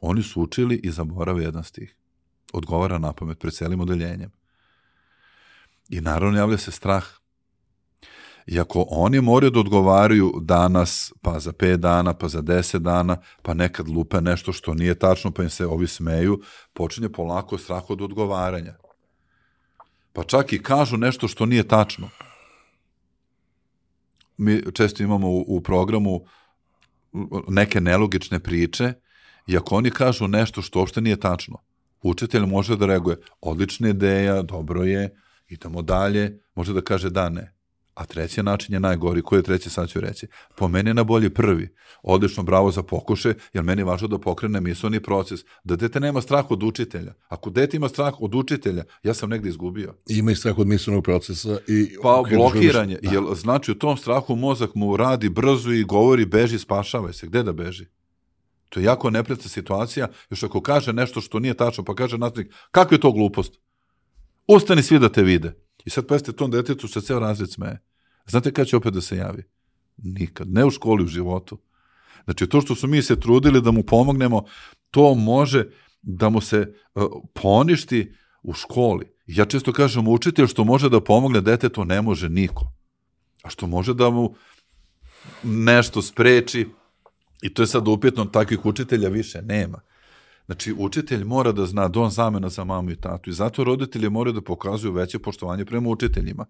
Oni 0.00 0.22
su 0.22 0.42
učili 0.42 0.80
i 0.84 0.90
zaborave 0.90 1.42
jedan 1.42 1.64
stih. 1.64 1.96
Odgovara 2.52 2.98
na 2.98 3.12
pamet 3.12 3.38
pred 3.38 3.54
celim 3.54 3.80
odeljenjem. 3.80 4.30
I 5.90 6.00
naravno 6.00 6.38
javlja 6.38 6.58
se 6.58 6.70
strah 6.70 7.04
I 8.46 8.60
ako 8.60 8.86
oni 8.88 9.20
moraju 9.20 9.50
da 9.50 9.60
odgovaraju 9.60 10.32
danas, 10.40 11.12
pa 11.22 11.38
za 11.38 11.52
5 11.52 11.76
dana, 11.76 12.14
pa 12.14 12.28
za 12.28 12.42
10 12.42 12.78
dana, 12.78 13.16
pa 13.42 13.54
nekad 13.54 13.88
lupe 13.88 14.20
nešto 14.20 14.52
što 14.52 14.74
nije 14.74 14.94
tačno, 14.98 15.30
pa 15.30 15.42
im 15.42 15.50
se 15.50 15.66
ovi 15.66 15.86
smeju, 15.86 16.40
počinje 16.72 17.08
polako 17.08 17.58
strah 17.58 17.90
od 17.90 18.02
odgovaranja. 18.02 18.74
Pa 20.12 20.24
čak 20.24 20.52
i 20.52 20.62
kažu 20.62 20.96
nešto 20.96 21.28
što 21.28 21.46
nije 21.46 21.68
tačno. 21.68 22.08
Mi 24.36 24.62
često 24.72 25.02
imamo 25.02 25.30
u, 25.30 25.44
u 25.48 25.60
programu 25.60 26.24
neke 27.48 27.80
nelogične 27.80 28.40
priče 28.40 28.92
i 29.46 29.56
ako 29.56 29.76
oni 29.76 29.90
kažu 29.90 30.28
nešto 30.28 30.62
što 30.62 30.78
uopšte 30.78 31.00
nije 31.00 31.20
tačno, 31.20 31.58
učitelj 32.02 32.46
može 32.46 32.76
da 32.76 32.86
reaguje, 32.86 33.16
odlična 33.40 33.88
ideja, 33.88 34.42
dobro 34.42 34.82
je, 34.82 35.16
idemo 35.48 35.82
dalje, 35.82 36.40
može 36.54 36.72
da 36.72 36.80
kaže 36.80 37.10
da, 37.10 37.28
ne. 37.28 37.54
A 37.94 38.04
treći 38.04 38.42
način 38.42 38.74
je 38.74 38.80
najgori. 38.80 39.22
Koji 39.22 39.38
je 39.38 39.42
treći, 39.42 39.70
sad 39.70 39.88
ću 39.88 40.00
reći. 40.00 40.26
Po 40.56 40.68
meni 40.68 40.90
je 40.90 40.94
na 40.94 41.04
bolji 41.04 41.30
prvi. 41.30 41.74
Odlično, 42.02 42.42
bravo 42.42 42.70
za 42.70 42.82
pokuše, 42.82 43.34
jer 43.52 43.64
meni 43.64 43.80
je 43.80 43.84
važno 43.84 44.08
da 44.08 44.18
pokrene 44.18 44.60
misloni 44.60 45.00
proces. 45.00 45.40
Da 45.64 45.76
dete 45.76 46.00
nema 46.00 46.20
strah 46.20 46.50
od 46.50 46.62
učitelja. 46.62 47.14
Ako 47.28 47.50
dete 47.50 47.76
ima 47.76 47.88
strah 47.88 48.14
od 48.20 48.34
učitelja, 48.34 48.84
ja 49.02 49.14
sam 49.14 49.30
negde 49.30 49.48
izgubio. 49.48 49.94
Ima 50.08 50.32
i 50.32 50.34
strah 50.34 50.58
od 50.58 50.66
mislonog 50.66 51.04
procesa. 51.04 51.58
I 51.68 51.96
pa 52.02 52.22
blokiranje. 52.30 52.98
Da. 53.02 53.10
Jer, 53.10 53.22
znači, 53.34 53.72
u 53.72 53.74
tom 53.74 53.96
strahu 53.96 54.36
mozak 54.36 54.74
mu 54.74 54.96
radi 54.96 55.28
brzo 55.28 55.70
i 55.70 55.84
govori 55.84 56.26
beži, 56.26 56.58
spašavaj 56.58 57.12
se. 57.12 57.26
Gde 57.26 57.42
da 57.42 57.52
beži? 57.52 57.86
To 58.68 58.80
je 58.80 58.84
jako 58.84 59.10
nepredsta 59.10 59.48
situacija. 59.48 60.08
Još 60.30 60.42
ako 60.42 60.60
kaže 60.60 60.92
nešto 60.92 61.20
što 61.20 61.38
nije 61.38 61.54
tačno, 61.54 61.84
pa 61.84 61.94
kaže 61.94 62.18
nastavnik, 62.18 62.52
kakva 62.70 62.94
je 62.94 63.00
to 63.00 63.12
glupost? 63.12 63.58
Ustani 64.46 64.82
svi 64.82 64.98
da 64.98 65.08
te 65.08 65.22
vide. 65.22 65.54
I 65.84 65.90
sad 65.90 66.06
pazite, 66.06 66.32
tom 66.32 66.50
detetu 66.50 66.88
se 66.88 67.00
ceo 67.00 67.18
razred 67.18 67.50
smeje. 67.50 67.78
Znate 68.26 68.52
kada 68.52 68.66
će 68.66 68.76
opet 68.76 68.94
da 68.94 69.00
se 69.00 69.16
javi? 69.16 69.44
Nikad. 69.96 70.48
Ne 70.48 70.64
u 70.64 70.70
školi, 70.70 71.04
u 71.04 71.06
životu. 71.06 71.58
Znači, 72.24 72.46
to 72.46 72.60
što 72.60 72.74
su 72.74 72.86
mi 72.86 73.02
se 73.02 73.20
trudili 73.20 73.62
da 73.62 73.70
mu 73.70 73.82
pomognemo, 73.82 74.44
to 74.90 75.14
može 75.14 75.66
da 76.02 76.28
mu 76.28 76.40
se 76.40 76.74
uh, 76.94 77.04
poništi 77.34 78.12
u 78.42 78.52
školi. 78.52 79.12
Ja 79.26 79.44
često 79.44 79.72
kažem, 79.72 80.08
učitelj 80.08 80.46
što 80.46 80.64
može 80.64 80.88
da 80.88 81.00
pomogne 81.00 81.40
detetu, 81.40 81.84
ne 81.84 82.02
može 82.02 82.28
niko. 82.28 82.72
A 83.42 83.50
što 83.50 83.66
može 83.66 83.94
da 83.94 84.10
mu 84.10 84.34
nešto 85.42 86.02
spreči, 86.02 86.68
i 87.42 87.54
to 87.54 87.62
je 87.62 87.66
sad 87.66 87.88
upjetno, 87.88 88.24
takvih 88.24 88.66
učitelja 88.66 89.08
više 89.08 89.42
nema. 89.42 89.80
Znači, 90.46 90.74
učitelj 90.78 91.24
mora 91.24 91.52
da 91.52 91.66
zna 91.66 91.88
da 91.88 92.00
on 92.00 92.10
zamena 92.10 92.48
za 92.48 92.64
mamu 92.64 92.90
i 92.90 92.96
tatu 92.96 93.30
i 93.30 93.32
zato 93.32 93.64
roditelji 93.64 94.10
moraju 94.10 94.34
da 94.34 94.40
pokazuju 94.40 94.92
veće 94.92 95.18
poštovanje 95.18 95.64
prema 95.64 95.88
učiteljima. 95.88 96.46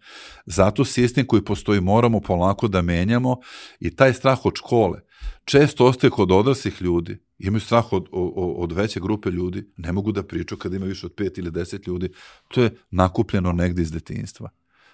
Zato 0.46 0.84
sistem 0.84 1.26
koji 1.26 1.44
postoji 1.44 1.80
moramo 1.80 2.20
polako 2.20 2.68
da 2.68 2.82
menjamo 2.82 3.36
i 3.80 3.96
taj 3.96 4.14
strah 4.14 4.46
od 4.46 4.52
škole 4.56 5.00
često 5.44 5.86
ostaje 5.86 6.10
kod 6.10 6.32
odraslih 6.32 6.82
ljudi, 6.82 7.18
imaju 7.38 7.60
strah 7.60 7.92
od, 7.92 8.08
od, 8.12 8.54
od 8.56 8.72
veće 8.72 9.00
grupe 9.00 9.30
ljudi, 9.30 9.72
ne 9.76 9.92
mogu 9.92 10.12
da 10.12 10.22
priču 10.22 10.56
kad 10.56 10.74
ima 10.74 10.86
više 10.86 11.06
od 11.06 11.12
pet 11.16 11.38
ili 11.38 11.50
deset 11.50 11.86
ljudi, 11.86 12.12
to 12.48 12.62
je 12.62 12.76
nakupljeno 12.90 13.52
negde 13.52 13.82
iz 13.82 13.92
detinjstva. 13.92 14.50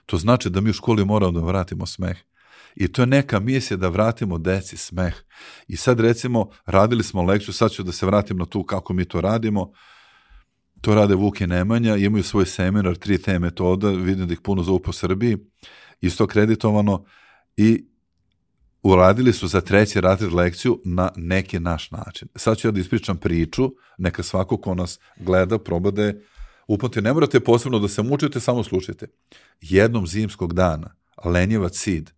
To 0.06 0.18
znači 0.18 0.50
da 0.50 0.60
mi 0.60 0.70
u 0.70 0.72
školi 0.72 1.04
moramo 1.04 1.40
da 1.40 1.46
vratimo 1.46 1.86
smeh. 1.86 2.16
I 2.74 2.88
to 2.92 3.02
je 3.02 3.06
neka 3.06 3.40
misija 3.40 3.76
da 3.76 3.88
vratimo 3.88 4.38
deci 4.38 4.76
smeh. 4.76 5.14
I 5.68 5.76
sad 5.76 6.00
recimo, 6.00 6.50
radili 6.66 7.04
smo 7.04 7.22
lekciju, 7.22 7.54
sad 7.54 7.70
ću 7.70 7.82
da 7.82 7.92
se 7.92 8.06
vratim 8.06 8.36
na 8.36 8.46
tu 8.46 8.64
kako 8.64 8.92
mi 8.92 9.04
to 9.04 9.20
radimo, 9.20 9.72
to 10.80 10.94
rade 10.94 11.14
Vuk 11.14 11.40
i 11.40 11.46
Nemanja, 11.46 11.96
imaju 11.96 12.22
svoj 12.22 12.46
seminar, 12.46 12.96
tri 12.96 13.22
te 13.22 13.38
metoda, 13.38 13.90
vidim 13.90 14.26
da 14.26 14.32
ih 14.32 14.40
puno 14.40 14.62
zovu 14.62 14.78
po 14.78 14.92
Srbiji, 14.92 15.36
isto 16.00 16.26
kreditovano 16.26 17.04
i 17.56 17.84
uradili 18.82 19.32
su 19.32 19.48
za 19.48 19.60
treći 19.60 20.00
razred 20.00 20.32
lekciju 20.32 20.80
na 20.84 21.10
neki 21.16 21.60
naš 21.60 21.90
način. 21.90 22.28
Sad 22.36 22.58
ću 22.58 22.68
ja 22.68 22.72
da 22.72 22.80
ispričam 22.80 23.16
priču, 23.16 23.70
neka 23.98 24.22
svako 24.22 24.56
ko 24.56 24.74
nas 24.74 24.98
gleda 25.16 25.58
proba 25.58 25.90
da 25.90 26.04
je. 26.04 26.24
Ne 27.02 27.12
morate 27.12 27.40
posebno 27.40 27.78
da 27.78 27.88
se 27.88 28.02
mučite, 28.02 28.40
samo 28.40 28.64
slušajte. 28.64 29.06
Jednom 29.60 30.06
zimskog 30.06 30.52
dana, 30.52 30.94
Lenjevac 31.24 31.76
Sid, 31.76 32.10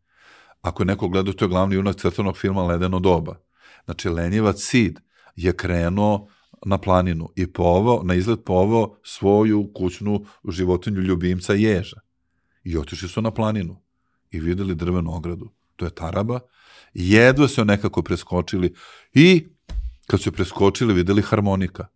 ako 0.62 0.82
je 0.82 0.86
neko 0.86 1.08
gleda, 1.08 1.32
to 1.32 1.44
je 1.44 1.48
glavni 1.48 1.74
junak 1.74 1.96
crtanog 1.96 2.36
filma 2.36 2.62
Ledeno 2.62 3.00
doba. 3.00 3.36
Znači, 3.84 4.08
Lenjevac 4.08 4.60
Sid 4.60 5.00
je 5.36 5.56
krenuo 5.56 6.28
na 6.66 6.78
planinu 6.78 7.28
i 7.36 7.46
povao, 7.52 8.02
na 8.02 8.14
izgled 8.14 8.38
povao 8.44 8.96
svoju 9.02 9.70
kućnu 9.74 10.24
životinju 10.48 11.00
ljubimca 11.00 11.54
ježa. 11.54 12.00
I 12.64 12.76
otišli 12.76 13.08
su 13.08 13.22
na 13.22 13.30
planinu 13.30 13.76
i 14.30 14.40
videli 14.40 14.74
drvenu 14.74 15.16
ogradu. 15.16 15.50
To 15.76 15.84
je 15.84 15.90
Taraba. 15.90 16.40
Jedva 16.94 17.48
se 17.48 17.64
nekako 17.64 18.02
preskočili 18.02 18.74
i 19.14 19.46
kad 20.06 20.20
su 20.20 20.32
preskočili 20.32 20.94
videli 20.94 21.22
harmonika. 21.22 21.86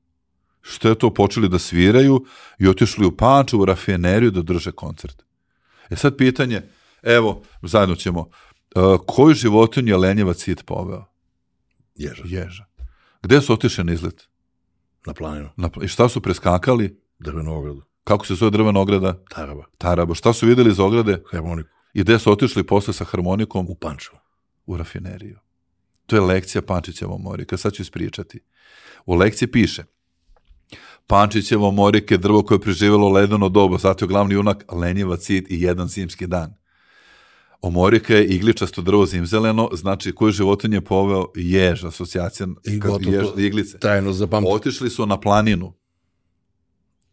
Što 0.61 0.89
je 0.89 0.95
to 0.95 1.15
počeli 1.15 1.49
da 1.49 1.59
sviraju 1.59 2.25
i 2.59 2.69
otišli 2.69 3.07
u 3.07 3.17
Panču, 3.17 3.61
u 3.61 3.65
rafineriju 3.65 4.31
da 4.31 4.43
drže 4.43 4.73
koncert. 4.73 5.23
E 5.91 5.97
sad 5.97 6.17
pitanje, 6.17 6.63
evo, 7.03 7.43
zajedno 7.63 7.95
ćemo, 7.95 8.31
koju 9.07 9.35
životinju 9.35 9.93
je 9.93 9.97
Lenjevac 9.97 10.37
Cid 10.37 10.63
poveo? 10.65 11.05
Ježa. 11.95 12.23
Ježa. 12.25 12.65
Gde 13.23 13.41
su 13.41 13.53
otišli 13.53 13.85
na 13.85 13.93
izlet? 13.93 14.29
Na 15.07 15.15
planinu. 15.15 15.49
Na, 15.57 15.71
I 15.83 15.89
šta 15.89 16.09
su 16.09 16.21
preskakali? 16.21 17.01
Drvenu 17.19 17.57
ogradu. 17.57 17.83
Kako 18.05 18.27
se 18.27 18.35
zove 18.35 18.51
drvena 18.51 18.81
ograda? 18.81 19.25
Taraba. 19.31 19.65
Taraba. 19.79 20.15
Šta 20.15 20.33
su 20.33 20.47
videli 20.47 20.71
iz 20.71 20.81
ograde? 20.81 21.23
Harmoniku. 21.31 21.69
I 21.95 22.01
gde 22.01 22.19
su 22.19 22.33
otišli 22.33 22.67
posle 22.67 22.95
sa 22.95 23.05
harmonikom? 23.05 23.67
U 23.69 23.75
Pančevu. 23.75 24.19
U 24.67 24.77
rafineriju. 24.77 25.39
To 26.07 26.17
je 26.17 26.21
lekcija 26.21 26.63
Pančićevo 26.63 27.19
morika. 27.19 27.57
Sad 27.57 27.73
ću 27.73 27.83
ispričati. 27.83 28.41
U 29.07 29.15
lekciji 29.15 29.51
piše 29.51 29.85
Pančićevo 31.07 31.71
morike, 31.71 32.17
drvo 32.17 32.43
koje 32.43 32.57
je 32.57 32.61
preživjelo 32.61 33.09
ledeno 33.09 33.49
dobo, 33.49 33.79
zato 33.79 34.05
je 34.05 34.09
glavni 34.09 34.35
junak 34.35 34.65
lenjeva 34.73 35.17
cit 35.17 35.51
i 35.51 35.63
jedan 35.63 35.89
zimski 35.89 36.27
dan. 36.27 36.55
Omorika 37.67 38.15
je 38.15 38.27
igličasto 38.27 38.83
drvo 38.83 39.07
zimzeleno, 39.07 39.69
znači 39.73 40.13
koju 40.13 40.33
životinje 40.33 40.81
poveo 40.81 41.27
jež, 41.35 41.85
asocijacija 41.85 42.47
I 42.65 42.81
kad 42.81 42.91
gotovo 42.91 43.17
jež, 43.17 43.27
to 43.27 43.41
iglice. 43.41 43.79
Trajno 43.79 44.13
zapamtio. 44.13 44.53
Otišli 44.53 44.91
su 44.91 45.07
na 45.07 45.21
planinu 45.21 45.73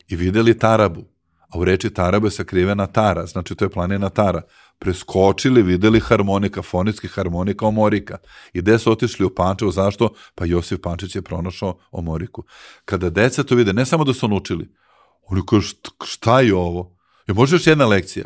i 0.08 0.16
videli 0.16 0.58
Tarabu, 0.58 1.04
a 1.49 1.60
u 1.60 1.64
reči 1.66 1.89
Tarabu 1.89 2.28
je 2.28 2.32
sakrivena 2.32 2.88
Tara, 2.88 3.26
znači 3.26 3.56
to 3.56 3.66
je 3.66 3.70
planina 3.70 4.10
Tara. 4.10 4.41
Preskočili, 4.80 5.62
videli 5.64 5.99
harmonika, 5.99 6.62
fonetski 6.62 7.08
harmonika 7.08 7.66
Omorika. 7.66 8.18
I 8.54 8.62
gde 8.62 8.80
su 8.80 8.91
otišli 8.91 9.26
u 9.26 9.36
Pančevo, 9.36 9.72
zašto? 9.72 10.10
Pa 10.36 10.45
Josif 10.45 10.80
Pančić 10.84 11.16
je 11.16 11.22
pronašao 11.22 11.78
Omoriku. 11.91 12.43
Kada 12.86 13.10
deca 13.10 13.43
to 13.43 13.56
vide, 13.56 13.74
ne 13.74 13.86
samo 13.86 14.04
da 14.04 14.14
su 14.14 14.28
naučili, 14.28 14.70
oni 15.28 15.41
kažu 15.49 15.76
"Št- 15.76 16.06
šta 16.06 16.41
je 16.41 16.56
ovo? 16.56 16.97
Je 17.28 17.34
može 17.34 17.56
još 17.56 17.68
jedna 17.68 17.86
lekcija? 17.86 18.26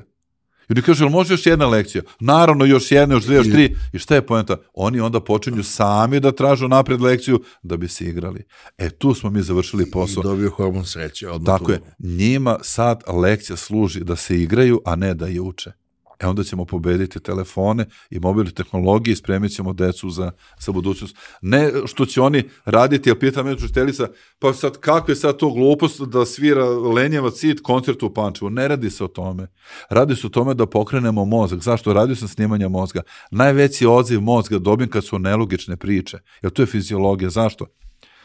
I 0.70 0.74
oni 0.74 0.82
kažu, 0.82 1.04
jel 1.04 1.10
može 1.10 1.34
još 1.34 1.46
jedna 1.46 1.68
lekcija? 1.68 2.04
Naravno, 2.20 2.66
još 2.66 2.92
jedna, 2.92 3.16
još 3.16 3.24
dve, 3.24 3.36
još 3.36 3.52
tri. 3.52 3.76
I 3.94 4.00
šta 4.00 4.16
je 4.16 4.26
poenta? 4.26 4.58
Oni 4.74 5.00
onda 5.00 5.20
počinju 5.20 5.64
sami 5.64 6.20
da 6.20 6.32
tražu 6.32 6.68
napred 6.68 7.02
lekciju 7.02 7.44
da 7.64 7.78
bi 7.78 7.88
se 7.88 8.06
igrali. 8.06 8.44
E, 8.78 8.90
tu 8.90 9.14
smo 9.14 9.30
mi 9.30 9.42
završili 9.42 9.92
posao. 9.92 10.22
I 10.22 10.24
dobio 10.24 10.50
hormon 10.50 10.86
sreće. 10.86 11.30
Odmah 11.30 11.46
Tako 11.46 11.66
tu. 11.66 11.72
je. 11.72 11.82
Njima 12.00 12.58
sad 12.62 13.04
lekcija 13.08 13.58
služi 13.58 14.04
da 14.04 14.16
se 14.16 14.42
igraju, 14.42 14.82
a 14.86 14.96
ne 14.96 15.14
da 15.14 15.28
je 15.28 15.42
uče. 15.42 15.72
E 16.20 16.28
onda 16.28 16.44
ćemo 16.44 16.66
pobediti 16.66 17.20
telefone 17.20 17.86
i 18.10 18.20
mobilne 18.20 18.52
tehnologije 18.52 19.14
i 19.14 19.16
spremit 19.16 19.56
ćemo 19.56 19.74
decu 19.74 20.10
za, 20.10 20.32
za 20.60 20.72
budućnost. 20.72 21.18
Ne 21.42 21.72
što 21.86 22.06
će 22.06 22.22
oni 22.22 22.44
raditi, 22.66 23.12
a 23.12 23.16
pita 23.16 23.44
me 23.44 23.54
učiteljica, 23.54 24.08
pa 24.40 24.54
sad 24.54 24.78
kako 24.80 25.12
je 25.12 25.16
sad 25.16 25.38
to 25.38 25.50
glupost 25.50 26.02
da 26.02 26.26
svira 26.26 26.66
Lenjeva 26.70 27.32
cit 27.32 27.60
koncert 27.64 28.04
u 28.04 28.14
Pančevu? 28.14 28.50
Ne 28.50 28.68
radi 28.68 28.90
se 28.90 29.04
o 29.04 29.08
tome. 29.08 29.48
Radi 29.90 30.16
se 30.16 30.28
o 30.28 30.30
tome 30.30 30.54
da 30.54 30.66
pokrenemo 30.66 31.26
mozak. 31.26 31.60
Zašto? 31.60 31.94
Radio 31.94 32.16
sam 32.16 32.28
snimanja 32.28 32.70
mozga. 32.70 33.02
Najveći 33.32 33.86
odziv 33.86 34.22
mozga 34.22 34.60
dobim 34.60 34.90
kad 34.90 35.06
su 35.06 35.20
nelogične 35.20 35.78
priče. 35.78 36.20
Jer 36.42 36.52
to 36.52 36.62
je 36.62 36.66
fiziologija. 36.66 37.30
Zašto? 37.30 37.66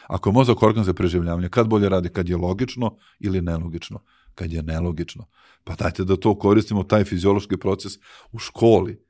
Ako 0.07 0.29
je 0.29 0.33
mozak 0.33 0.63
organ 0.63 0.83
za 0.83 0.93
preživljavanje, 0.93 1.49
kad 1.49 1.67
bolje 1.67 1.89
radi? 1.89 2.09
Kad 2.09 2.29
je 2.29 2.37
logično 2.37 2.97
ili 3.19 3.41
nelogično? 3.41 3.99
Kad 4.35 4.53
je 4.53 4.63
nelogično. 4.63 5.27
Pa 5.63 5.75
dajte 5.75 6.03
da 6.03 6.15
to 6.15 6.39
koristimo, 6.39 6.83
taj 6.83 7.03
fiziološki 7.03 7.57
proces 7.57 7.93
u 8.31 8.39
školi. 8.39 9.03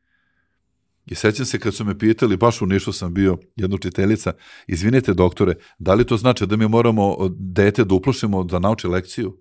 I 1.06 1.16
sećam 1.16 1.46
se 1.46 1.60
kad 1.60 1.76
su 1.76 1.86
me 1.86 2.00
pitali, 2.00 2.38
baš 2.38 2.62
u 2.62 2.66
Nišu 2.66 2.94
sam 2.94 3.14
bio, 3.14 3.38
jedna 3.56 3.76
učiteljica, 3.76 4.34
izvinite 4.68 5.14
doktore, 5.14 5.56
da 5.80 5.94
li 5.94 6.06
to 6.06 6.18
znači 6.18 6.46
da 6.46 6.56
mi 6.56 6.68
moramo 6.68 7.18
dete 7.30 7.84
da 7.84 7.96
uplošimo 7.96 8.44
da 8.44 8.60
nauči 8.60 8.88
lekciju? 8.88 9.38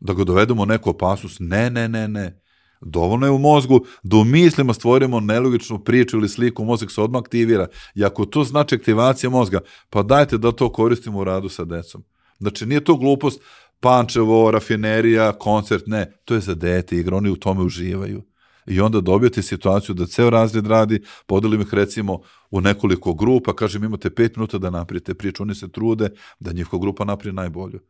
Da 0.00 0.12
ga 0.12 0.24
dovedemo 0.24 0.64
neku 0.64 0.90
opasnost? 0.90 1.36
Ne, 1.40 1.70
ne, 1.70 1.88
ne, 1.88 2.08
ne. 2.08 2.42
Dovoljno 2.80 3.26
je 3.26 3.30
u 3.30 3.38
mozgu 3.38 3.80
da 4.02 4.16
u 4.16 4.24
mislima 4.24 4.74
stvorimo 4.74 5.20
nelogičnu 5.20 5.84
priču 5.84 6.16
ili 6.16 6.28
sliku, 6.28 6.64
mozak 6.64 6.90
se 6.90 7.00
odmah 7.00 7.20
aktivira. 7.20 7.66
I 7.94 8.04
ako 8.04 8.24
to 8.24 8.44
znači 8.44 8.74
aktivacija 8.74 9.30
mozga, 9.30 9.60
pa 9.90 10.02
dajte 10.02 10.38
da 10.38 10.52
to 10.52 10.72
koristimo 10.72 11.18
u 11.18 11.24
radu 11.24 11.48
sa 11.48 11.64
decom. 11.64 12.04
Znači, 12.38 12.66
nije 12.66 12.84
to 12.84 12.96
glupost, 12.96 13.42
Pančevo, 13.80 14.50
rafinerija, 14.50 15.32
koncert, 15.32 15.86
ne. 15.86 16.12
To 16.24 16.34
je 16.34 16.40
za 16.40 16.54
dete 16.54 16.96
igra, 16.96 17.16
oni 17.16 17.30
u 17.30 17.36
tome 17.36 17.62
uživaju. 17.62 18.22
I 18.66 18.80
onda 18.80 19.00
dobijete 19.00 19.42
situaciju 19.42 19.94
da 19.94 20.06
ceo 20.06 20.30
razred 20.30 20.66
radi, 20.66 21.02
podelim 21.26 21.60
ih 21.60 21.74
recimo 21.74 22.20
u 22.50 22.60
nekoliko 22.60 23.14
grupa, 23.14 23.56
kažem 23.56 23.84
imate 23.84 24.10
pet 24.10 24.36
minuta 24.36 24.58
da 24.58 24.70
napravite 24.70 25.14
priču, 25.14 25.42
oni 25.42 25.54
se 25.54 25.68
trude 25.72 26.08
da 26.40 26.52
njihova 26.52 26.80
grupa 26.80 27.04
napravi 27.04 27.34
najbolju. 27.34 27.80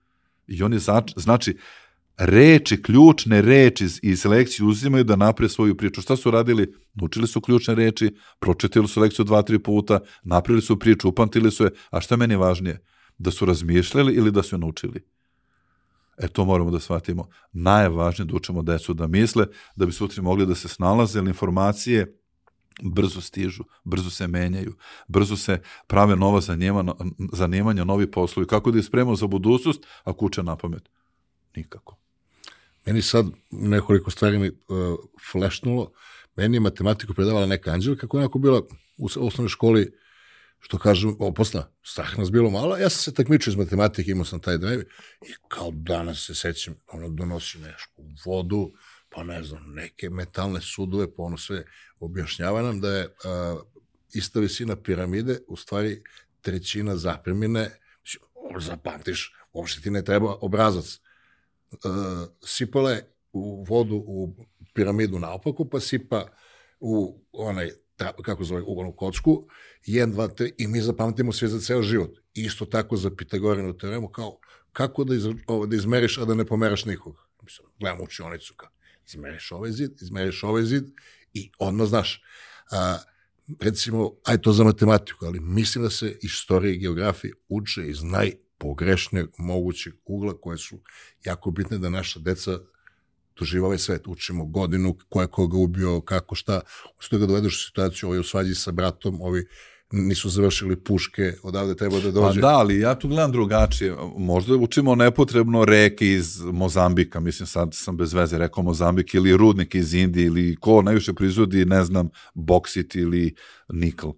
I 0.47 0.63
oni 0.63 0.79
znači, 1.17 1.57
reči, 2.19 2.83
ključne 2.83 3.43
reči 3.43 3.85
iz, 3.85 4.01
iz 4.03 4.25
lekcije 4.25 4.67
uzimaju 4.67 5.05
da 5.05 5.17
naprave 5.17 5.49
svoju 5.49 5.77
priču. 5.77 6.03
Šta 6.03 6.17
su 6.17 6.31
radili? 6.31 6.75
Naučili 6.95 7.27
su 7.27 7.41
ključne 7.41 7.75
reči, 7.75 8.15
pročitali 8.39 8.89
su 8.89 9.01
lekciju 9.01 9.25
dva, 9.25 9.43
tri 9.43 9.59
puta, 9.59 10.01
napravili 10.23 10.63
su 10.63 10.79
priču, 10.79 11.09
upamtili 11.09 11.51
su 11.51 11.65
je, 11.65 11.71
a 11.91 12.01
šta 12.01 12.17
meni 12.17 12.37
važnije? 12.37 12.85
Da 13.19 13.31
su 13.31 13.45
razmišljali 13.45 14.15
ili 14.15 14.31
da 14.31 14.43
su 14.43 14.55
je 14.55 14.59
naučili? 14.59 15.18
E 16.19 16.29
to 16.29 16.45
moramo 16.45 16.71
da 16.71 16.81
shvatimo. 16.81 17.29
Najvažnije 17.53 18.27
da 18.27 18.37
učimo 18.37 18.63
decu 18.63 18.95
da 18.95 19.07
misle, 19.07 19.47
da 19.77 19.87
bi 19.87 19.93
sutra 19.93 20.23
mogli 20.23 20.47
da 20.47 20.55
se 20.55 20.69
snalaze, 20.69 21.19
jer 21.19 21.27
informacije 21.27 22.19
brzo 22.83 23.21
stižu, 23.21 23.65
brzo 23.85 24.11
se 24.11 24.27
menjaju, 24.27 24.75
brzo 25.09 25.37
se 25.37 25.61
prave 25.87 26.17
nova 26.17 26.41
zanimanja, 26.41 26.93
zanimanja 27.33 27.85
novi 27.85 28.11
poslovi. 28.11 28.47
Kako 28.47 28.71
da 28.71 28.79
ih 28.79 28.85
spremamo 28.85 29.17
za 29.17 29.27
budućnost 29.27 29.87
ako 30.05 30.25
uče 30.25 30.43
na 30.43 30.57
pamet? 30.57 30.89
Nikako. 31.57 31.97
Meni 32.87 33.03
sad 33.03 33.27
nekoliko 33.51 34.11
stvari 34.11 34.39
mi 34.39 34.49
uh, 34.49 34.55
flešnulo. 35.33 35.93
Meni 36.37 36.57
je 36.57 36.61
matematiku 36.61 37.15
predavala 37.15 37.47
neka 37.47 37.71
Anđelka 37.71 38.07
koja 38.07 38.21
je 38.21 38.25
onako 38.25 38.39
bila 38.39 38.63
u 38.99 39.07
osnovnoj 39.07 39.49
školi, 39.49 39.93
što 40.61 40.79
kažem, 40.79 41.17
opasna, 41.19 41.67
strah 41.83 42.19
nas 42.19 42.31
bilo 42.31 42.51
malo. 42.51 42.77
Ja 42.77 42.89
sam 42.89 43.03
se 43.03 43.15
takmičio 43.15 43.51
iz 43.51 43.57
matematike, 43.57 44.11
imao 44.11 44.25
sam 44.25 44.41
taj 44.41 44.59
drive 44.59 44.85
i 45.23 45.33
kao 45.49 45.71
danas 45.71 46.27
se 46.27 46.35
sećam, 46.35 46.75
ono 46.87 47.09
donosi 47.09 47.59
nešto, 47.59 47.93
vodu, 48.25 48.73
pa 49.09 49.23
ne 49.23 49.43
znam, 49.43 49.75
neke 49.75 50.11
metalne 50.11 50.61
sudove, 50.61 51.15
pa 51.15 51.23
ono 51.23 51.37
sve 51.37 51.65
objašnjava 52.01 52.63
nam 52.63 52.81
da 52.81 52.97
je 52.97 53.07
uh, 53.07 53.61
ista 54.15 54.41
visina 54.41 54.77
piramide, 54.77 55.39
u 55.47 55.57
stvari 55.57 56.03
trećina 56.41 56.97
zapremine, 56.97 57.71
zapamtiš, 58.59 59.35
uopšte 59.53 59.83
ti 59.83 59.91
ne 59.91 60.05
treba 60.05 60.37
obrazac. 60.41 61.01
Uh, 61.71 61.81
sipala 62.45 62.91
je 62.91 63.15
u 63.33 63.65
vodu 63.69 63.97
u 64.07 64.35
piramidu 64.75 65.19
naopako, 65.19 65.65
pa 65.65 65.81
sipa 65.81 66.27
u 66.81 67.21
onaj 67.33 67.71
tra, 67.99 68.13
kako 68.23 68.45
zove, 68.45 68.63
ugovnu 68.63 68.93
kocku, 68.93 69.47
1, 69.87 70.13
2, 70.13 70.29
3, 70.39 70.53
i 70.59 70.67
mi 70.67 70.81
zapamtimo 70.81 71.33
sve 71.33 71.49
za 71.49 71.61
ceo 71.61 71.83
život. 71.83 72.19
Isto 72.35 72.65
tako 72.65 72.97
za 72.97 73.11
Pitagorinu 73.17 73.79
teoremu, 73.79 74.09
kao 74.09 74.39
kako 74.73 75.05
da, 75.05 75.15
iz, 75.15 75.27
ovo, 75.47 75.67
da 75.67 75.77
izmeriš, 75.77 76.19
a 76.19 76.25
da 76.25 76.35
ne 76.35 76.45
pomeraš 76.45 76.85
nikoga. 76.85 77.23
Mislim, 77.43 77.69
gledam 77.81 78.01
učionicu, 78.01 78.55
kao, 78.57 78.71
izmeriš 79.07 79.53
ovaj 79.53 79.73
zid, 79.73 80.03
izmeriš 80.03 80.43
ovaj 80.43 80.65
zid 80.65 80.85
i 81.35 81.51
odmah 81.59 81.89
znaš. 81.89 82.23
A, 82.71 82.99
recimo, 83.61 84.13
aj 84.25 84.39
to 84.39 84.53
za 84.53 84.65
matematiku, 84.65 85.27
ali 85.27 85.41
mislim 85.41 85.85
da 85.85 85.91
se 85.91 86.19
istorije 86.23 86.75
i 86.75 86.79
geografije 86.79 87.35
uče 87.49 87.89
iz 87.89 88.03
najpogrešnijeg 88.03 89.27
mogućeg 89.39 89.95
ugla 90.05 90.41
koje 90.41 90.59
su 90.59 90.81
jako 91.25 91.51
bitne 91.51 91.79
da 91.79 91.89
naša 91.89 92.21
deca 92.21 92.59
doživa 93.39 93.67
ovaj 93.67 93.79
svet, 93.79 94.07
učimo 94.07 94.45
godinu, 94.45 94.97
ko 95.09 95.21
je 95.21 95.27
koga 95.27 95.57
ubio, 95.57 96.01
kako, 96.01 96.35
šta, 96.35 96.61
usto 96.99 97.19
ga 97.19 97.27
dovedeš 97.27 97.55
u 97.55 97.67
situaciju, 97.67 98.09
ovi 98.09 98.19
u 98.19 98.25
svađi 98.25 98.55
sa 98.55 98.73
bratom, 98.73 99.21
ovi 99.21 99.47
nisu 99.91 100.29
završili 100.29 100.77
puške, 100.77 101.33
odavde 101.43 101.77
treba 101.77 102.01
da 102.01 102.11
dođe. 102.11 102.41
Pa 102.41 102.47
da, 102.49 102.57
ali 102.57 102.81
ja 102.81 102.95
tu 102.95 103.09
gledam 103.09 103.33
drugačije. 103.33 103.97
Možda 104.19 104.57
učimo 104.57 104.95
nepotrebno 104.95 105.65
reke 105.65 106.13
iz 106.13 106.41
Mozambika, 106.41 107.21
mislim 107.21 107.47
sad 107.47 107.69
sam 107.73 107.97
bez 107.97 108.13
veze 108.13 108.39
rekao 108.39 108.63
Mozambik, 108.63 109.15
ili 109.15 109.37
rudnik 109.37 109.75
iz 109.75 109.95
Indije, 109.95 110.27
ili 110.27 110.57
ko 110.57 110.83
najviše 110.83 111.13
proizvodi, 111.13 111.65
ne 111.65 111.85
znam, 111.85 112.09
boksit 112.35 112.95
ili 112.95 113.35
nikl. 113.69 114.09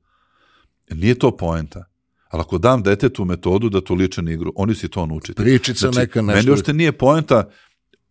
Nije 0.91 1.15
to 1.15 1.37
poenta. 1.37 1.85
Ali 2.29 2.41
ako 2.41 2.59
dam 2.59 2.83
detetu 2.83 3.25
metodu 3.25 3.69
da 3.69 3.81
to 3.81 3.95
liče 3.95 4.23
na 4.23 4.33
igru, 4.33 4.53
oni 4.57 4.75
si 4.75 4.89
to 4.89 5.07
naučiti. 5.07 5.43
Pričica 5.43 5.91
znači, 5.91 5.99
neka 5.99 6.23
nešto. 6.23 6.37
Meni 6.37 6.51
ošte 6.51 6.73
nije 6.73 6.93
poenta 6.93 7.51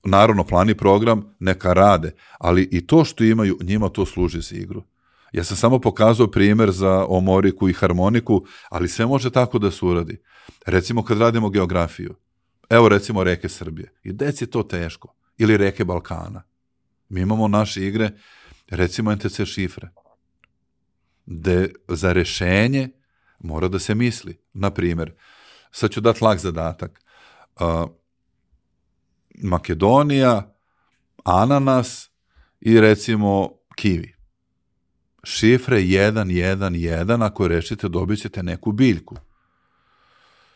naravno 0.04 0.44
plani 0.44 0.78
program, 0.78 1.36
neka 1.40 1.74
rade, 1.74 2.12
ali 2.38 2.70
i 2.72 2.88
to 2.88 3.06
što 3.06 3.24
imaju, 3.24 3.58
njima 3.62 3.90
to 3.90 4.06
služi 4.06 4.42
za 4.42 4.56
igru. 4.56 4.84
Ja 5.32 5.44
sam 5.44 5.58
samo 5.58 5.80
pokazao 5.80 6.28
primer 6.28 6.72
za 6.72 7.06
omoriku 7.10 7.70
i 7.70 7.74
harmoniku, 7.74 8.46
ali 8.70 8.88
sve 8.88 9.06
može 9.06 9.32
tako 9.32 9.60
da 9.60 9.72
se 9.72 9.86
uradi. 9.86 10.22
Recimo 10.66 11.04
kad 11.04 11.18
radimo 11.18 11.50
geografiju, 11.50 12.16
evo 12.70 12.90
recimo 12.90 13.24
reke 13.24 13.50
Srbije, 13.50 13.94
i 14.04 14.14
deci 14.14 14.48
to 14.48 14.64
teško, 14.64 15.14
ili 15.38 15.58
reke 15.58 15.86
Balkana. 15.86 16.44
Mi 17.10 17.22
imamo 17.22 17.48
naše 17.48 17.88
igre, 17.88 18.10
recimo 18.70 19.16
NTC 19.16 19.46
šifre, 19.46 19.90
gde 21.26 21.74
za 21.88 22.14
rešenje 22.14 22.90
mora 23.40 23.68
da 23.68 23.80
se 23.80 23.96
misli. 23.96 24.40
Na 24.54 24.72
primer, 24.72 25.14
sad 25.72 25.92
ću 25.92 26.02
dati 26.02 26.24
lak 26.24 26.40
zadatak. 26.40 27.02
Uh, 27.60 27.90
Makedonija, 29.40 30.56
ananas 31.24 32.10
i 32.62 32.80
recimo 32.80 33.50
kivi. 33.76 34.16
Šifre 35.24 35.78
111, 35.78 37.26
ako 37.26 37.48
rešite 37.48 37.90
dobit 37.90 38.22
ćete 38.22 38.44
neku 38.44 38.72
biljku. 38.72 39.16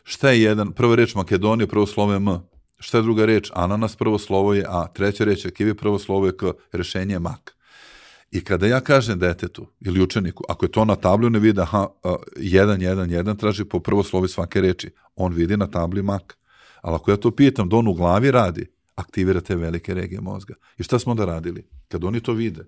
Šta 0.04 0.30
je 0.30 0.42
jedan? 0.42 0.72
Prva 0.72 0.96
reč 0.96 1.16
Makedonija, 1.16 1.68
prvo 1.68 1.86
slovo 1.86 2.12
je 2.12 2.18
M. 2.18 2.40
Šta 2.80 2.98
je 2.98 3.02
druga 3.02 3.26
reč? 3.26 3.52
Ananas, 3.56 3.96
prvo 3.96 4.20
slovo 4.20 4.54
je 4.54 4.66
A. 4.70 4.88
Treća 4.88 5.24
reč 5.24 5.46
je 5.46 5.52
kivi, 5.52 5.74
prvo 5.74 6.00
slovo 6.00 6.26
je 6.26 6.38
K. 6.38 6.44
Rešenje 6.72 7.16
je 7.16 7.20
mak. 7.20 7.56
I 8.32 8.44
kada 8.44 8.68
ja 8.68 8.80
kažem 8.80 9.20
detetu 9.20 9.68
ili 9.82 10.02
učeniku, 10.02 10.44
ako 10.50 10.66
je 10.66 10.72
to 10.72 10.86
na 10.86 10.96
tablu 10.96 11.30
ne 11.30 11.40
vidi, 11.40 11.62
aha, 11.62 11.88
1, 12.04 12.18
1, 12.38 13.24
1, 13.24 13.38
traži 13.38 13.66
po 13.66 13.80
prvo 13.80 14.04
slovi 14.04 14.28
svake 14.28 14.62
reči. 14.62 14.92
On 15.16 15.34
vidi 15.34 15.58
na 15.58 15.68
tabli 15.68 16.02
mak. 16.02 16.38
Ali 16.84 16.96
ako 16.96 17.12
ja 17.12 17.18
to 17.18 17.32
pitam 17.32 17.70
da 17.70 17.76
on 17.76 17.88
u 17.88 17.94
glavi 17.94 18.32
radi, 18.32 18.66
aktivira 18.96 19.42
te 19.42 19.56
velike 19.56 19.94
regije 19.94 20.22
mozga. 20.22 20.54
I 20.78 20.84
šta 20.84 21.00
smo 21.00 21.12
onda 21.12 21.26
radili? 21.26 21.68
Kad 21.88 22.04
oni 22.04 22.20
to 22.20 22.34
vide, 22.34 22.66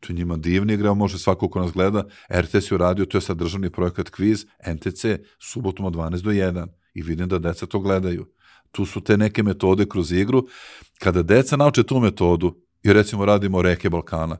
to 0.00 0.12
je 0.12 0.16
njima 0.16 0.36
divni 0.36 0.74
igra, 0.74 0.94
može 0.94 1.18
svako 1.18 1.48
ko 1.48 1.60
nas 1.60 1.72
gleda, 1.72 2.04
RTS 2.34 2.70
je 2.70 2.74
uradio, 2.74 3.06
to 3.06 3.18
je 3.18 3.22
sad 3.22 3.36
državni 3.36 3.70
projekat 3.70 4.10
kviz, 4.10 4.44
NTC, 4.66 5.04
subotom 5.38 5.86
od 5.86 5.94
12 5.94 6.22
do 6.22 6.30
1 6.30 6.66
i 6.94 7.02
vidim 7.02 7.28
da 7.28 7.38
deca 7.38 7.66
to 7.66 7.80
gledaju. 7.80 8.26
Tu 8.70 8.86
su 8.86 9.00
te 9.00 9.16
neke 9.16 9.42
metode 9.42 9.88
kroz 9.88 10.12
igru. 10.12 10.46
Kada 10.98 11.22
deca 11.22 11.56
nauče 11.56 11.82
tu 11.82 12.00
metodu, 12.00 12.56
i 12.82 12.92
recimo 12.92 13.24
radimo 13.24 13.62
reke 13.62 13.90
Balkana, 13.90 14.36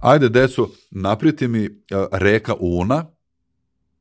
ajde 0.00 0.28
deco, 0.28 0.68
napriti 0.90 1.48
mi 1.48 1.68
reka 2.12 2.54
Una 2.60 3.06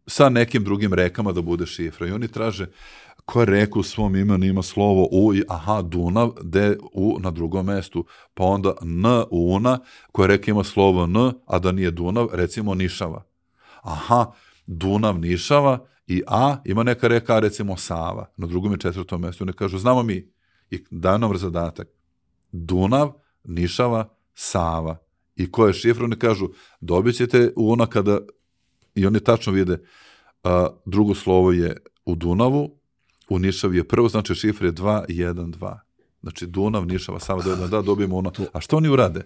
sa 0.07 0.29
nekim 0.29 0.63
drugim 0.63 0.93
rekama 0.93 1.31
da 1.31 1.41
bude 1.41 1.65
šifra. 1.65 2.07
I 2.07 2.11
oni 2.11 2.27
traže, 2.27 2.67
koja 3.25 3.45
reka 3.45 3.79
u 3.79 3.83
svom 3.83 4.15
imenu 4.15 4.45
ima 4.45 4.61
slovo 4.61 5.07
U 5.11 5.35
i 5.35 5.43
aha, 5.47 5.81
Dunav, 5.81 6.31
de 6.43 6.77
U 6.93 7.17
na 7.19 7.31
drugom 7.31 7.65
mestu, 7.65 8.05
pa 8.33 8.43
onda 8.43 8.73
N 8.81 9.05
Una, 9.31 9.79
koja 10.11 10.27
reka 10.27 10.51
ima 10.51 10.63
slovo 10.63 11.03
N, 11.03 11.31
a 11.45 11.59
da 11.59 11.71
nije 11.71 11.91
Dunav, 11.91 12.27
recimo 12.33 12.73
Nišava. 12.73 13.23
Aha, 13.81 14.31
Dunav 14.65 15.19
Nišava 15.19 15.85
i 16.07 16.23
A 16.27 16.57
ima 16.65 16.83
neka 16.83 17.07
reka, 17.07 17.39
recimo 17.39 17.77
Sava, 17.77 18.31
na 18.37 18.47
drugom 18.47 18.73
i 18.73 18.79
četvrtom 18.79 19.21
mestu. 19.21 19.45
Ne 19.45 19.53
kažu, 19.53 19.77
znamo 19.77 20.03
mi, 20.03 20.31
i 20.69 20.83
daju 20.91 21.17
nam 21.19 21.37
zadatak. 21.37 21.87
Dunav, 22.51 23.11
Nišava, 23.43 24.09
Sava. 24.33 24.97
I 25.35 25.51
ko 25.51 25.67
je 25.67 25.73
šifra, 25.73 26.07
ne 26.07 26.19
kažu, 26.19 26.49
dobit 26.81 27.15
ćete 27.15 27.53
Una 27.55 27.85
kada, 27.85 28.19
i 28.95 29.05
oni 29.05 29.19
tačno 29.19 29.53
vide, 29.53 29.83
a, 30.43 30.67
drugo 30.85 31.15
slovo 31.15 31.51
je 31.51 31.77
u 32.05 32.15
Dunavu, 32.15 32.80
u 33.31 33.39
Nišavi 33.39 33.77
je 33.77 33.87
prvo, 33.87 34.09
znači 34.09 34.35
šifre 34.35 34.67
je 34.67 34.73
2, 34.73 35.05
1, 35.07 35.53
2. 35.53 35.79
Znači 36.21 36.47
Dunav, 36.47 36.85
Nišava, 36.85 37.19
Sava, 37.19 37.43
da, 37.43 37.67
da 37.67 37.81
dobijemo 37.81 38.17
ono. 38.17 38.31
A 38.53 38.61
što 38.61 38.77
oni 38.77 38.89
urade? 38.89 39.23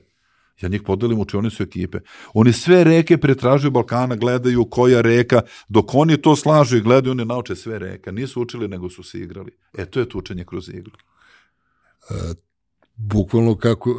Ja 0.61 0.69
njih 0.69 0.81
podelim 0.81 1.19
učionicu 1.19 1.63
ekipe. 1.63 1.99
Oni 2.33 2.53
sve 2.53 2.83
reke 2.83 3.17
pretražuju 3.17 3.71
Balkana, 3.71 4.15
gledaju 4.15 4.65
koja 4.65 5.01
reka, 5.01 5.41
dok 5.67 5.95
oni 5.95 6.21
to 6.21 6.35
slažu 6.35 6.77
i 6.77 6.81
gledaju, 6.81 7.11
oni 7.11 7.25
nauče 7.25 7.55
sve 7.55 7.79
reka. 7.79 8.11
Nisu 8.11 8.41
učili, 8.41 8.67
nego 8.67 8.89
su 8.89 9.03
se 9.03 9.19
igrali. 9.19 9.51
E, 9.77 9.85
to 9.85 9.99
je 9.99 10.09
tučenje 10.09 10.45
kroz 10.45 10.69
igru. 10.69 10.97
E, 12.09 12.13
bukvalno 12.95 13.57
kako 13.57 13.89
e, 13.89 13.93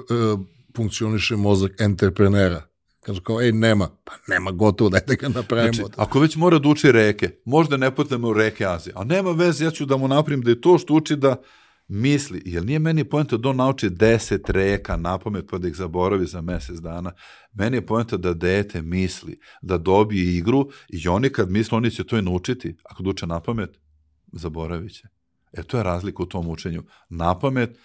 funkcioniše 0.76 1.36
mozak 1.36 1.80
entreprenera. 1.80 2.62
Kažu 3.06 3.20
kao, 3.20 3.40
ej, 3.42 3.52
nema. 3.52 3.88
Pa 4.04 4.12
nema 4.28 4.50
gotovo, 4.50 4.90
dajte 4.90 5.16
ga 5.16 5.28
napravimo. 5.28 5.72
Znači, 5.72 5.94
ako 5.96 6.20
već 6.20 6.36
mora 6.36 6.58
da 6.58 6.68
uči 6.68 6.92
reke, 6.92 7.30
možda 7.44 7.76
ne 7.76 7.94
potrebno 7.94 8.32
reke 8.32 8.66
Azije, 8.66 8.92
a 8.96 9.04
nema 9.04 9.30
veze, 9.30 9.64
ja 9.64 9.70
ću 9.70 9.86
da 9.86 9.96
mu 9.96 10.08
napravim 10.08 10.42
da 10.42 10.50
je 10.50 10.60
to 10.60 10.78
što 10.78 10.94
uči 10.94 11.16
da 11.16 11.36
misli, 11.88 12.42
jer 12.44 12.64
nije 12.64 12.78
meni 12.78 13.04
pojenta 13.04 13.36
da 13.36 13.48
on 13.48 13.56
nauči 13.56 13.90
deset 13.90 14.50
reka 14.50 14.96
na 14.96 15.18
pamet 15.18 15.44
pa 15.50 15.58
da 15.58 15.68
ih 15.68 15.74
zaboravi 15.76 16.26
za 16.26 16.40
mesec 16.40 16.76
dana. 16.76 17.12
Meni 17.52 17.76
je 17.76 17.86
pojenta 17.86 18.16
da 18.16 18.34
dete 18.34 18.82
misli, 18.82 19.38
da 19.62 19.78
dobije 19.78 20.36
igru 20.36 20.68
i 20.88 21.08
oni 21.08 21.30
kad 21.30 21.50
misle, 21.50 21.76
oni 21.76 21.90
će 21.90 22.04
to 22.04 22.18
i 22.18 22.22
naučiti. 22.22 22.76
Ako 22.84 23.02
da 23.02 23.10
uče 23.10 23.26
na 23.26 23.40
pamet, 23.40 23.78
zaboravit 24.32 24.92
će. 24.94 25.08
E, 25.52 25.62
to 25.62 25.76
je 25.76 25.82
razlika 25.82 26.22
u 26.22 26.26
tom 26.26 26.48
učenju. 26.48 26.82
Na 27.08 27.38
pamet, 27.38 27.78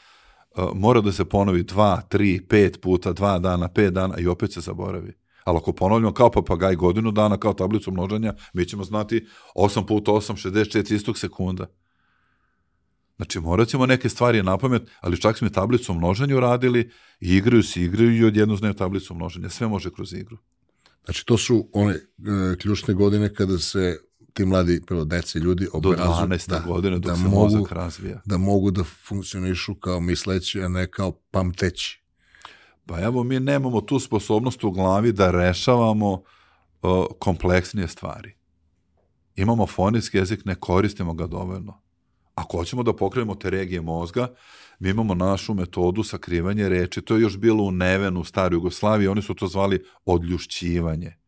mora 0.73 1.01
da 1.01 1.11
se 1.11 1.25
ponovi 1.25 1.63
dva, 1.63 2.01
tri, 2.01 2.41
pet 2.49 2.81
puta, 2.81 3.13
dva 3.13 3.39
dana, 3.39 3.67
pet 3.67 3.93
dana 3.93 4.19
i 4.19 4.27
opet 4.27 4.53
se 4.53 4.61
zaboravi. 4.61 5.13
Ali 5.43 5.57
ako 5.57 5.73
ponovljamo 5.73 6.13
kao 6.13 6.31
papagaj 6.31 6.75
godinu 6.75 7.11
dana, 7.11 7.37
kao 7.37 7.53
tablicu 7.53 7.91
množenja, 7.91 8.33
mi 8.53 8.65
ćemo 8.65 8.83
znati 8.83 9.25
8 9.55 9.87
puta 9.87 10.11
8, 10.11 10.49
64 10.49 10.95
istog 10.95 11.17
sekunda. 11.17 11.67
Znači, 13.15 13.39
morat 13.39 13.67
ćemo 13.67 13.85
neke 13.85 14.09
stvari 14.09 14.43
na 14.43 14.57
pamet, 14.57 14.81
ali 14.99 15.21
čak 15.21 15.37
smo 15.37 15.47
i 15.47 15.51
tablicu 15.51 15.93
množenja 15.93 16.39
radili 16.39 16.91
i 17.19 17.35
igraju 17.35 17.63
se, 17.63 17.81
igraju 17.81 18.17
i 18.17 18.23
odjedno 18.23 18.55
znaju 18.55 18.73
tablicu 18.73 19.13
množenja. 19.13 19.49
Sve 19.49 19.67
može 19.67 19.91
kroz 19.91 20.13
igru. 20.13 20.37
Znači, 21.05 21.25
to 21.25 21.37
su 21.37 21.69
one 21.73 21.93
e, 21.93 22.01
ključne 22.57 22.93
godine 22.93 23.33
kada 23.33 23.57
se 23.57 23.97
ti 24.33 24.45
mladi, 24.45 24.81
prvo 24.87 25.05
dece, 25.05 25.39
ljudi. 25.39 25.67
Do 25.73 25.89
12. 25.89 26.49
Da, 26.49 26.59
godine 26.59 26.99
dok 26.99 27.11
da 27.11 27.15
se 27.15 27.23
mogu, 27.23 27.35
mozak 27.35 27.71
razvija. 27.71 28.21
Da 28.25 28.37
mogu 28.37 28.71
da 28.71 28.83
funkcionišu 28.83 29.75
kao 29.75 29.99
misleći, 29.99 30.61
a 30.61 30.67
ne 30.67 30.91
kao 30.91 31.11
pamteći. 31.11 32.01
Pa 32.85 33.01
evo, 33.01 33.23
mi 33.23 33.39
nemamo 33.39 33.81
tu 33.81 33.99
sposobnost 33.99 34.63
u 34.63 34.71
glavi 34.71 35.11
da 35.11 35.31
rešavamo 35.31 36.11
uh, 36.11 37.05
kompleksnije 37.19 37.87
stvari. 37.87 38.35
Imamo 39.35 39.67
fonijski 39.67 40.17
jezik, 40.17 40.45
ne 40.45 40.55
koristimo 40.55 41.13
ga 41.13 41.27
dovoljno. 41.27 41.81
Ako 42.35 42.57
hoćemo 42.57 42.83
da 42.83 42.95
pokrenemo 42.95 43.35
te 43.35 43.49
regije 43.49 43.81
mozga, 43.81 44.33
mi 44.79 44.89
imamo 44.89 45.15
našu 45.15 45.53
metodu 45.53 46.03
sakrivanja 46.03 46.67
reči. 46.67 47.01
To 47.01 47.15
je 47.15 47.21
još 47.21 47.37
bilo 47.37 47.63
u 47.63 47.71
Nevenu, 47.71 48.19
u 48.19 48.23
staroj 48.23 48.55
Jugoslaviji, 48.55 49.07
oni 49.07 49.21
su 49.21 49.33
to 49.33 49.47
zvali 49.47 49.83
odljušćivanje 50.05 51.20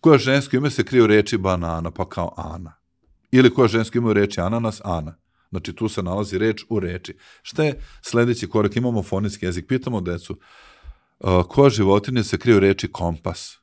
koja 0.00 0.18
žensko 0.18 0.56
ime 0.56 0.70
se 0.70 0.84
krije 0.84 1.02
u 1.02 1.06
reči 1.06 1.38
banana, 1.38 1.90
pa 1.90 2.08
kao 2.08 2.34
Ana. 2.36 2.72
Ili 3.30 3.54
koja 3.54 3.68
žensko 3.68 3.98
ime 3.98 4.08
u 4.08 4.12
reči 4.12 4.40
ananas, 4.40 4.80
Ana. 4.84 5.16
Znači 5.50 5.72
tu 5.72 5.88
se 5.88 6.02
nalazi 6.02 6.38
reč 6.38 6.64
u 6.68 6.80
reči. 6.80 7.16
Šta 7.42 7.64
je 7.64 7.80
sledeći 8.02 8.48
korak? 8.48 8.76
Imamo 8.76 9.02
fonetski 9.02 9.46
jezik. 9.46 9.66
Pitamo 9.68 10.00
decu, 10.00 10.38
koja 11.48 11.70
životinja 11.70 12.22
se 12.22 12.38
krije 12.38 12.56
u 12.56 12.60
reči 12.60 12.92
kompas? 12.92 13.58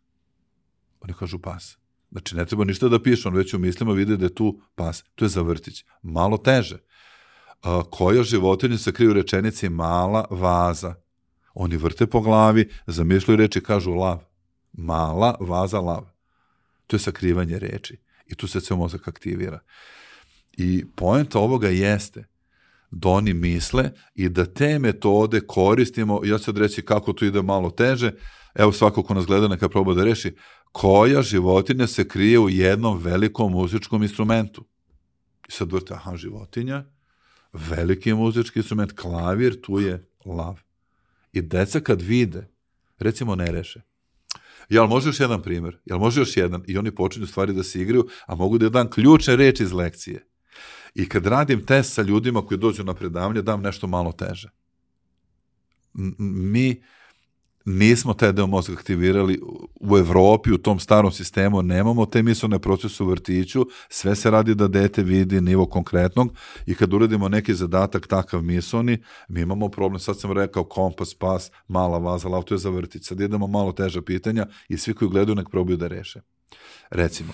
Oni 1.00 1.14
kažu 1.14 1.40
pas. 1.40 1.78
Znači 2.12 2.36
ne 2.36 2.46
treba 2.46 2.66
ništa 2.66 2.90
da 2.90 3.04
piše, 3.04 3.28
on 3.28 3.36
već 3.36 3.54
u 3.54 3.60
mislima 3.60 3.94
vidi 3.94 4.18
da 4.18 4.26
je 4.26 4.36
tu 4.36 4.62
pas. 4.76 5.04
To 5.16 5.26
je 5.26 5.30
za 5.30 5.42
vrtić. 5.42 5.86
Malo 6.02 6.38
teže. 6.38 6.78
Koja 7.90 8.24
životinja 8.24 8.78
se 8.78 8.92
krije 8.92 9.10
u 9.10 9.14
rečenici 9.14 9.70
mala 9.70 10.26
vaza? 10.30 10.96
Oni 11.54 11.78
vrte 11.78 12.08
po 12.08 12.22
glavi, 12.22 12.70
zamišljaju 12.88 13.38
reči, 13.38 13.64
kažu 13.64 13.94
lav 13.94 14.20
Mala 14.74 15.38
vaza 15.40 15.80
lav. 15.80 16.16
To 16.88 16.96
je 16.96 17.00
sakrivanje 17.00 17.60
reči. 17.60 17.98
I 18.28 18.36
tu 18.36 18.48
se 18.48 18.62
ceo 18.62 18.78
mozak 18.78 19.08
aktivira. 19.08 19.60
I 20.58 20.86
poenta 20.96 21.40
ovoga 21.40 21.70
jeste 21.70 22.28
da 22.92 23.10
oni 23.10 23.34
misle 23.34 23.92
i 24.16 24.30
da 24.30 24.46
te 24.46 24.80
metode 24.80 25.42
koristimo, 25.48 26.22
ja 26.26 26.38
ću 26.38 26.52
reći 26.52 26.82
kako 26.82 27.14
to 27.14 27.26
ide 27.26 27.42
malo 27.42 27.70
teže, 27.70 28.12
evo 28.56 28.72
svako 28.72 29.04
ko 29.04 29.14
nas 29.14 29.26
gleda 29.26 29.48
neka 29.48 29.70
proba 29.70 29.94
da 29.94 30.04
reši, 30.04 30.36
koja 30.72 31.22
životinja 31.22 31.88
se 31.88 32.08
krije 32.08 32.40
u 32.40 32.50
jednom 32.50 32.98
velikom 32.98 33.52
muzičkom 33.52 34.04
instrumentu. 34.04 34.66
I 35.50 35.52
sad 35.52 35.72
vrte, 35.72 35.94
aha, 35.94 36.16
životinja, 36.16 36.86
veliki 37.54 38.14
muzički 38.14 38.60
instrument, 38.60 38.92
klavir, 38.92 39.62
tu 39.62 39.80
je 39.80 40.10
lav. 40.26 40.60
I 41.32 41.42
deca 41.42 41.80
kad 41.80 42.02
vide, 42.02 42.48
recimo 43.00 43.36
ne 43.36 43.52
reše, 43.52 43.82
jel 44.69 44.88
može 44.88 45.10
još 45.10 45.19
jedan 45.19 45.41
primer, 45.41 45.77
jel 45.85 45.99
može 45.99 46.22
još 46.22 46.38
jedan, 46.38 46.64
i 46.68 46.77
oni 46.77 46.95
počinju 46.95 47.27
stvari 47.27 47.53
da 47.53 47.64
se 47.64 47.81
igraju, 47.81 48.07
a 48.26 48.35
mogu 48.35 48.57
da 48.57 48.69
dam 48.69 48.89
ključne 48.89 49.35
reči 49.35 49.64
iz 49.64 49.72
lekcije. 49.72 50.27
I 50.95 51.10
kad 51.10 51.26
radim 51.26 51.65
test 51.65 51.94
sa 51.94 52.02
ljudima 52.02 52.45
koji 52.45 52.57
dođu 52.57 52.84
na 52.84 52.94
predavanje, 52.94 53.41
dam 53.41 53.61
nešto 53.61 53.88
malo 53.88 54.11
teže. 54.11 54.49
Mi 56.19 56.84
nismo 57.68 58.14
taj 58.14 58.34
deo 58.34 58.48
mozga 58.48 58.73
aktivirali 58.73 59.41
u 59.76 59.98
Evropi, 59.98 60.52
u 60.52 60.57
tom 60.57 60.80
starom 60.80 61.11
sistemu, 61.11 61.61
nemamo 61.61 62.06
te 62.06 62.23
mislone 62.23 62.60
procese 62.60 63.03
u 63.03 63.07
vrtiću, 63.07 63.65
sve 63.89 64.15
se 64.15 64.31
radi 64.31 64.56
da 64.56 64.68
dete 64.68 65.03
vidi 65.03 65.41
nivo 65.41 65.65
konkretnog 65.65 66.34
i 66.65 66.76
kad 66.76 66.94
uradimo 66.94 67.30
neki 67.30 67.53
zadatak 67.53 68.07
takav 68.07 68.41
misloni, 68.41 69.03
mi 69.27 69.41
imamo 69.41 69.69
problem, 69.69 69.99
sad 69.99 70.19
sam 70.19 70.31
rekao 70.31 70.64
kompas, 70.64 71.14
pas, 71.14 71.52
mala 71.68 71.98
vaza, 71.98 72.30
lav, 72.30 72.44
to 72.44 72.53
je 72.53 72.57
za 72.57 72.69
vrtić, 72.69 73.07
sad 73.07 73.22
idemo 73.22 73.48
malo 73.48 73.72
teža 73.72 74.02
pitanja 74.02 74.48
i 74.69 74.77
svi 74.77 74.94
koji 74.94 75.10
gledaju 75.10 75.35
nek 75.35 75.49
probaju 75.49 75.77
da 75.77 75.88
reše. 75.88 76.22
Recimo, 76.89 77.34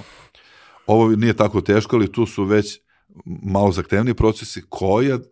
ovo 0.87 1.09
nije 1.09 1.33
tako 1.33 1.61
teško, 1.61 1.95
ali 1.95 2.11
tu 2.11 2.25
su 2.25 2.43
već 2.43 2.79
malo 3.25 3.71
zahtevni 3.71 4.13
procesi 4.13 4.61
koja 4.69 5.15
uh, 5.15 5.23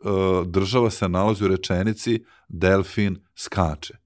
država 0.48 0.90
se 0.90 1.10
nalazi 1.10 1.46
u 1.46 1.48
rečenici 1.48 2.24
delfin 2.48 3.18
skače. 3.36 4.01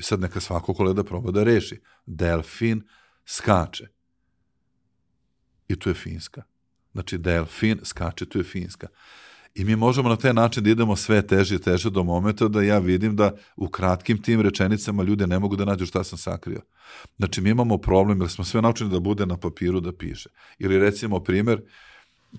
I 0.00 0.02
sad 0.02 0.20
neka 0.20 0.40
svako 0.40 0.74
koleda 0.74 1.04
proba 1.04 1.30
da 1.30 1.44
reši. 1.44 1.80
Delfin 2.06 2.82
skače. 3.26 3.88
I 5.68 5.76
tu 5.76 5.90
je 5.90 5.94
Finska. 5.94 6.42
Znači, 6.92 7.18
delfin 7.18 7.80
skače, 7.84 8.26
tu 8.26 8.38
je 8.38 8.44
Finska. 8.44 8.86
I 9.54 9.64
mi 9.64 9.76
možemo 9.76 10.08
na 10.08 10.16
taj 10.16 10.32
način 10.34 10.64
da 10.64 10.70
idemo 10.70 10.96
sve 10.96 11.26
teže 11.26 11.54
i 11.54 11.58
teže 11.58 11.90
do 11.90 12.04
momenta 12.04 12.48
da 12.48 12.62
ja 12.62 12.78
vidim 12.78 13.16
da 13.16 13.36
u 13.56 13.68
kratkim 13.68 14.22
tim 14.22 14.40
rečenicama 14.40 15.02
ljude 15.02 15.26
ne 15.26 15.38
mogu 15.38 15.56
da 15.56 15.64
nađu 15.64 15.86
šta 15.86 16.04
sam 16.04 16.18
sakrio. 16.18 16.60
Znači, 17.16 17.40
mi 17.40 17.50
imamo 17.50 17.78
problem 17.78 18.20
jer 18.20 18.30
smo 18.30 18.44
sve 18.44 18.62
naučeni 18.62 18.90
da 18.90 19.00
bude 19.00 19.26
na 19.26 19.36
papiru 19.36 19.80
da 19.80 19.92
piše. 19.92 20.28
Ili 20.58 20.78
recimo 20.78 21.20
primer 21.20 21.62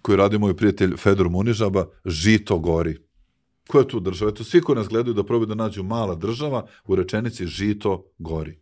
koji 0.02 0.18
radi 0.18 0.40
moj 0.40 0.58
prijatelj 0.58 0.98
Fedor 0.98 1.30
Munižaba, 1.30 1.86
žito 2.06 2.60
gori. 2.60 3.11
Ko 3.68 3.80
je 3.80 3.88
tu 3.88 4.00
država? 4.00 4.32
Eto, 4.32 4.44
svi 4.44 4.62
koji 4.62 4.76
nas 4.76 4.88
gledaju 4.88 5.14
da 5.14 5.24
probaju 5.24 5.46
da 5.46 5.56
nađu 5.56 5.84
mala 5.84 6.16
država 6.16 6.68
u 6.86 6.96
rečenici 6.96 7.46
žito 7.46 8.04
gori. 8.18 8.60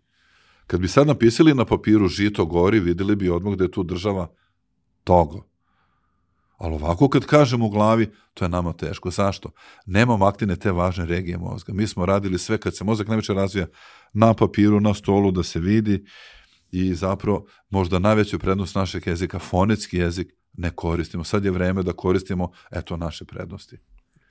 Kad 0.67 0.79
bi 0.79 0.87
sad 0.87 1.07
napisali 1.07 1.53
na 1.53 1.65
papiru 1.65 2.07
žito 2.07 2.45
gori, 2.45 2.79
videli 2.79 3.15
bi 3.15 3.29
odmah 3.29 3.57
da 3.57 3.63
je 3.63 3.71
tu 3.71 3.83
država 3.83 4.27
Togo. 5.03 5.49
Ali 6.57 6.73
ovako 6.73 7.09
kad 7.09 7.25
kažem 7.25 7.61
u 7.61 7.69
glavi, 7.69 8.11
to 8.33 8.45
je 8.45 8.49
nama 8.49 8.73
teško. 8.73 9.09
Zašto? 9.09 9.51
Nemamo 9.85 10.25
aktine 10.25 10.55
te 10.55 10.71
važne 10.71 11.05
regije 11.05 11.37
mozga. 11.37 11.73
Mi 11.73 11.87
smo 11.87 12.05
radili 12.05 12.37
sve 12.37 12.57
kad 12.57 12.75
se 12.75 12.83
mozak 12.83 13.07
najviše 13.07 13.33
razvija 13.33 13.67
na 14.13 14.33
papiru, 14.33 14.79
na 14.79 14.93
stolu, 14.93 15.31
da 15.31 15.43
se 15.43 15.59
vidi 15.59 16.05
i 16.71 16.93
zapravo 16.93 17.45
možda 17.69 17.99
najveću 17.99 18.39
prednost 18.39 18.75
našeg 18.75 19.07
jezika, 19.07 19.39
fonetski 19.39 19.97
jezik, 19.97 20.33
ne 20.53 20.71
koristimo. 20.75 21.23
Sad 21.23 21.45
je 21.45 21.51
vreme 21.51 21.83
da 21.83 21.93
koristimo, 21.93 22.51
eto, 22.71 22.97
naše 22.97 23.25
prednosti. 23.25 23.77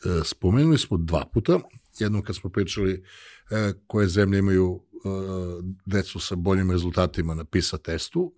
E, 0.05 0.25
spomenuli 0.25 0.79
smo 0.79 0.97
dva 0.97 1.25
puta, 1.35 1.61
jednom 1.99 2.23
kad 2.23 2.37
smo 2.37 2.51
pričali 2.51 3.05
e, 3.51 3.73
koje 3.87 4.09
zemlje 4.09 4.39
imaju 4.39 4.81
e, 4.81 4.99
decu 5.87 6.21
sa 6.21 6.35
boljim 6.35 6.71
rezultatima 6.71 7.35
na 7.35 7.45
PISA 7.45 7.79
testu 7.79 8.33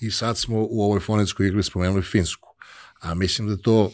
i 0.00 0.10
sad 0.10 0.38
smo 0.38 0.66
u 0.70 0.82
ovoj 0.82 1.00
fonetskoj 1.00 1.48
igri 1.48 1.62
spomenuli 1.62 2.02
Finsku. 2.02 2.48
A 3.00 3.14
mislim 3.14 3.48
da 3.48 3.56
to 3.56 3.90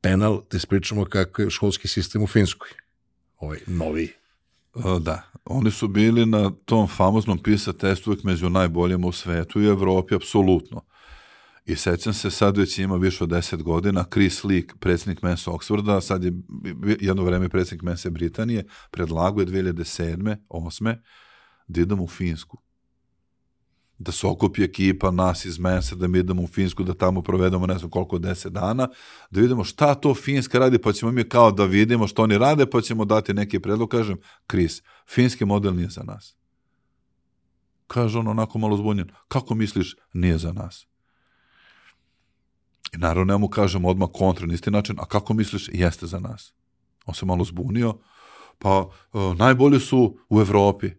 penal 0.00 0.42
da 0.50 0.56
ispričamo 0.56 1.04
kako 1.04 1.42
je 1.42 1.50
školski 1.50 1.88
sistem 1.88 2.22
u 2.22 2.26
Finskoj. 2.26 2.68
Ovaj 3.36 3.58
novi. 3.66 4.12
Da, 5.00 5.22
oni 5.44 5.70
su 5.70 5.88
bili 5.88 6.26
na 6.26 6.50
tom 6.64 6.88
famoznom 6.88 7.38
PISA 7.38 7.72
testu 7.72 8.16
među 8.22 8.50
najboljima 8.50 9.06
u 9.06 9.12
svetu 9.12 9.60
i 9.60 9.66
Evropi, 9.66 10.14
apsolutno. 10.14 10.80
I 11.66 11.76
sećam 11.76 12.12
se, 12.14 12.30
sad 12.30 12.56
već 12.56 12.78
ima 12.78 12.96
više 12.96 13.24
od 13.24 13.30
10 13.30 13.62
godina, 13.62 14.04
Chris 14.12 14.44
Lee, 14.44 14.62
predsjednik 14.80 15.22
Mensa 15.22 15.50
Oxforda, 15.50 16.00
sad 16.00 16.24
je 16.24 16.32
jedno 17.00 17.24
vreme 17.24 17.48
predsjednik 17.48 17.82
Mensa 17.82 18.10
Britanije, 18.10 18.64
predlago 18.90 19.40
je 19.40 19.46
2007. 19.46 20.36
8. 20.48 20.96
da 21.68 21.80
idemo 21.80 22.02
u 22.02 22.08
Finsku. 22.08 22.58
Da 23.98 24.12
se 24.12 24.26
okupi 24.26 24.62
ekipa 24.62 25.10
nas 25.10 25.44
iz 25.44 25.58
Mensa, 25.58 25.94
da 25.94 26.08
mi 26.08 26.18
idemo 26.18 26.42
u 26.42 26.46
Finsku, 26.46 26.82
da 26.82 26.94
tamo 26.94 27.22
provedemo 27.22 27.66
ne 27.66 27.78
znam 27.78 27.90
koliko, 27.90 28.18
10 28.18 28.48
dana, 28.48 28.88
da 29.30 29.40
vidimo 29.40 29.64
šta 29.64 29.94
to 29.94 30.14
Finska 30.14 30.58
radi, 30.58 30.78
pa 30.78 30.92
ćemo 30.92 31.12
mi 31.12 31.28
kao 31.28 31.52
da 31.52 31.64
vidimo 31.64 32.06
što 32.06 32.22
oni 32.22 32.38
rade, 32.38 32.66
pa 32.66 32.80
ćemo 32.80 33.04
dati 33.04 33.34
neki 33.34 33.60
predlog, 33.60 33.88
kažem, 33.88 34.16
Chris, 34.50 34.82
finski 35.08 35.44
model 35.44 35.74
nije 35.74 35.88
za 35.88 36.02
nas. 36.02 36.36
Kaže 37.86 38.18
on 38.18 38.28
onako 38.28 38.58
malo 38.58 38.76
zbunjen, 38.76 39.08
kako 39.28 39.54
misliš, 39.54 39.96
nije 40.12 40.38
za 40.38 40.52
nas? 40.52 40.86
I 42.94 42.98
naravno 42.98 43.32
ja 43.32 43.38
mu 43.38 43.48
kažem 43.48 43.84
odmah 43.84 44.08
kontra 44.12 44.46
na 44.46 44.56
način, 44.70 44.96
a 44.98 45.04
kako 45.04 45.34
misliš 45.34 45.68
jeste 45.72 46.06
za 46.06 46.20
nas? 46.20 46.54
On 47.06 47.14
se 47.14 47.26
malo 47.26 47.44
zbunio, 47.44 47.98
pa 48.58 48.78
uh, 49.12 49.36
najbolji 49.36 49.80
su 49.80 50.18
u 50.28 50.40
Evropi. 50.40 50.90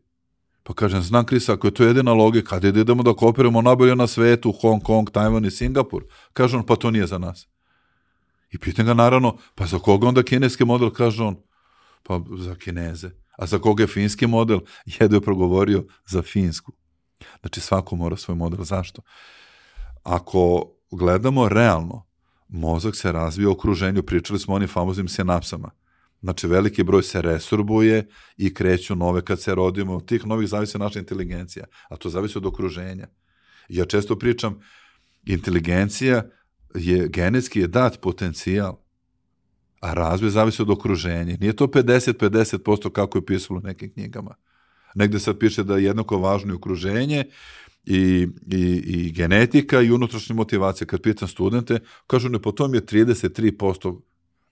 Pa 0.64 0.74
kažem, 0.74 1.02
znam 1.02 1.26
Krisa, 1.26 1.54
ako 1.54 1.68
je 1.68 1.74
to 1.74 1.84
jedina 1.84 2.14
logika, 2.14 2.60
da 2.60 2.68
idemo 2.68 3.04
da 3.04 3.14
kopiramo 3.14 3.62
najbolje 3.62 3.96
na 3.96 4.08
svetu, 4.08 4.52
Hong 4.52 4.84
Kong, 4.84 5.12
Tajvan 5.12 5.46
i 5.46 5.52
Singapur, 5.52 6.04
kaže 6.34 6.58
on, 6.58 6.66
pa 6.66 6.76
to 6.76 6.92
nije 6.92 7.08
za 7.08 7.18
nas. 7.18 7.48
I 8.52 8.58
pitam 8.58 8.86
ga 8.86 8.94
naravno, 8.94 9.38
pa 9.56 9.66
za 9.66 9.80
koga 9.80 10.08
onda 10.08 10.24
kineski 10.24 10.66
model, 10.66 10.90
kaže 10.90 11.24
on, 11.24 11.36
pa 12.04 12.22
za 12.38 12.56
kineze. 12.56 13.10
A 13.38 13.46
za 13.46 13.60
koga 13.60 13.84
je 13.84 13.88
finski 13.88 14.28
model? 14.28 14.60
Jedo 15.00 15.16
je 15.16 15.22
progovorio 15.22 15.86
za 16.06 16.22
finsku. 16.22 16.72
Znači 17.42 17.62
svako 17.62 17.96
mora 17.96 18.18
svoj 18.18 18.36
model. 18.36 18.64
Zašto? 18.64 19.02
Ako 20.04 20.75
gledamo 20.92 21.50
realno, 21.50 22.06
mozak 22.48 22.96
se 22.96 23.12
razvija 23.12 23.50
u 23.50 23.52
okruženju, 23.52 24.04
pričali 24.04 24.40
smo 24.40 24.54
o 24.54 24.56
onim 24.56 24.68
famoznim 24.68 25.08
sinapsama. 25.08 25.72
Znači, 26.22 26.48
veliki 26.48 26.84
broj 26.84 27.04
se 27.04 27.22
resorbuje 27.22 28.08
i 28.38 28.54
kreću 28.54 28.96
nove 28.96 29.22
kad 29.26 29.42
se 29.42 29.56
rodimo. 29.56 29.96
Od 29.96 30.06
tih 30.06 30.26
novih 30.26 30.50
zavisi 30.50 30.78
naša 30.78 31.00
inteligencija, 31.00 31.66
a 31.90 31.96
to 31.96 32.10
zavisi 32.10 32.38
od 32.38 32.46
okruženja. 32.46 33.08
Ja 33.70 33.86
često 33.86 34.20
pričam, 34.20 34.60
inteligencija 35.26 36.24
je 36.76 37.08
genetski 37.08 37.60
je 37.60 37.68
dat 37.68 38.02
potencijal, 38.02 38.78
a 39.80 39.94
razvoj 39.94 40.30
zavisi 40.30 40.62
od 40.62 40.70
okruženja. 40.70 41.38
Nije 41.40 41.56
to 41.56 41.68
50-50% 41.68 42.92
kako 42.92 43.18
je 43.18 43.26
pisalo 43.26 43.60
u 43.60 43.68
nekim 43.68 43.94
knjigama. 43.94 44.36
Negde 44.96 45.20
sad 45.20 45.40
piše 45.40 45.64
da 45.64 45.78
je 45.78 45.84
jednako 45.84 46.18
važno 46.18 46.54
i 46.54 46.56
okruženje 46.56 47.24
i, 47.86 48.28
i, 48.52 48.84
i 48.86 49.12
genetika 49.12 49.82
i 49.82 49.92
unutrašnja 49.92 50.36
motivacija. 50.36 50.88
Kad 50.88 51.02
pitam 51.02 51.28
studente, 51.28 51.80
kažu 52.08 52.30
ne, 52.30 52.42
po 52.42 52.52
tom 52.52 52.74
je 52.74 52.86
33% 52.86 54.00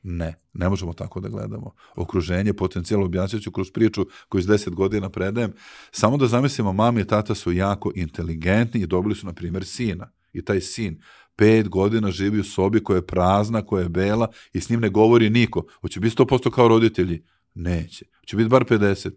Ne, 0.03 0.35
ne 0.53 0.69
možemo 0.69 0.93
tako 0.93 1.19
da 1.19 1.29
gledamo. 1.29 1.71
Okruženje, 1.95 2.53
potencijal 2.53 3.03
objasnit 3.03 3.43
ću 3.43 3.51
kroz 3.51 3.71
priču 3.71 4.05
koju 4.29 4.39
iz 4.39 4.47
10 4.47 4.69
godina 4.69 5.09
predajem. 5.09 5.53
Samo 5.91 6.17
da 6.17 6.27
zamislimo, 6.27 6.73
mami 6.73 7.01
i 7.01 7.07
tata 7.07 7.35
su 7.35 7.51
jako 7.51 7.91
inteligentni 7.95 8.81
i 8.81 8.87
dobili 8.87 9.15
su, 9.15 9.25
na 9.25 9.33
primjer, 9.33 9.65
sina. 9.65 10.11
I 10.33 10.41
taj 10.41 10.61
sin 10.61 11.01
pet 11.35 11.69
godina 11.69 12.11
živi 12.11 12.39
u 12.39 12.43
sobi 12.43 12.83
koja 12.83 12.95
je 12.95 13.07
prazna, 13.07 13.65
koja 13.65 13.83
je 13.83 13.89
bela 13.89 14.27
i 14.53 14.61
s 14.61 14.69
njim 14.69 14.79
ne 14.79 14.89
govori 14.89 15.29
niko. 15.29 15.65
Hoće 15.81 15.99
biti 15.99 16.15
100% 16.15 16.51
kao 16.51 16.67
roditelji? 16.67 17.23
Neće. 17.53 18.05
Hoće 18.19 18.37
biti 18.37 18.49
bar 18.49 18.63
50? 18.63 19.11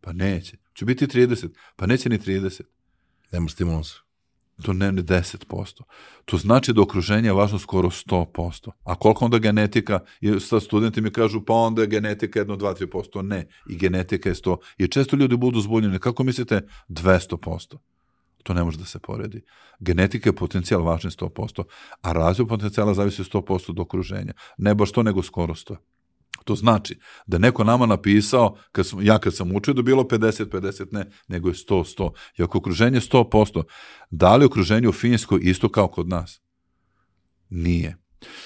Pa 0.00 0.12
neće. 0.12 0.56
Hoće 0.68 0.84
biti 0.84 1.06
30? 1.06 1.48
Pa 1.76 1.86
neće 1.86 2.08
ni 2.08 2.18
30. 2.18 2.62
Nema 3.32 3.48
stimulansa. 3.48 3.94
To 4.62 4.72
ne, 4.72 4.92
ne 4.92 5.02
10%. 5.02 5.82
To 6.24 6.36
znači 6.36 6.72
da 6.72 6.82
okruženje 6.82 7.28
je 7.28 7.32
važno 7.32 7.58
skoro 7.58 7.90
100%. 7.90 8.70
A 8.84 8.94
koliko 8.94 9.24
onda 9.24 9.38
genetika, 9.38 10.00
sa 10.40 10.60
studenti 10.60 11.00
mi 11.00 11.10
kažu, 11.10 11.44
pa 11.44 11.54
onda 11.54 11.82
je 11.82 11.88
genetika 11.88 12.38
jedno 12.38 12.56
2-3%. 12.56 13.22
Ne, 13.22 13.46
i 13.70 13.76
genetika 13.76 14.28
je 14.28 14.34
100. 14.34 14.56
I 14.78 14.88
često 14.88 15.16
ljudi 15.16 15.36
budu 15.36 15.60
zbunjeni. 15.60 15.98
Kako 15.98 16.24
mislite? 16.24 16.60
200%. 16.88 17.76
To 18.42 18.54
ne 18.54 18.64
može 18.64 18.78
da 18.78 18.84
se 18.84 18.98
poredi. 18.98 19.42
Genetika 19.80 20.28
je 20.28 20.36
potencijal 20.36 20.82
važan 20.82 21.10
100%, 21.10 21.64
a 22.02 22.12
razvoj 22.12 22.48
potencijala 22.48 22.94
zavisi 22.94 23.22
100% 23.22 23.70
od 23.70 23.78
okruženja. 23.78 24.32
Ne 24.58 24.74
baš 24.74 24.92
to, 24.92 25.02
nego 25.02 25.22
skoro 25.22 25.54
100%. 25.54 25.76
To 26.44 26.54
znači 26.54 26.98
da 27.26 27.38
neko 27.38 27.64
nama 27.64 27.86
napisao, 27.86 28.56
kad 28.72 28.86
sam, 28.86 29.02
ja 29.02 29.18
kad 29.18 29.36
sam 29.36 29.56
učio 29.56 29.74
da 29.74 29.82
bilo 29.82 30.02
50-50, 30.02 30.86
ne, 30.90 31.10
nego 31.28 31.48
je 31.48 31.54
100-100. 31.54 32.10
I 32.38 32.42
ako 32.42 32.58
okruženje 32.58 33.00
100%, 33.00 33.62
da 34.10 34.36
li 34.36 34.44
okruženje 34.44 34.88
u 34.88 34.92
Finjskoj 34.92 35.40
isto 35.42 35.68
kao 35.68 35.88
kod 35.88 36.08
nas? 36.08 36.40
Nije. 37.50 37.96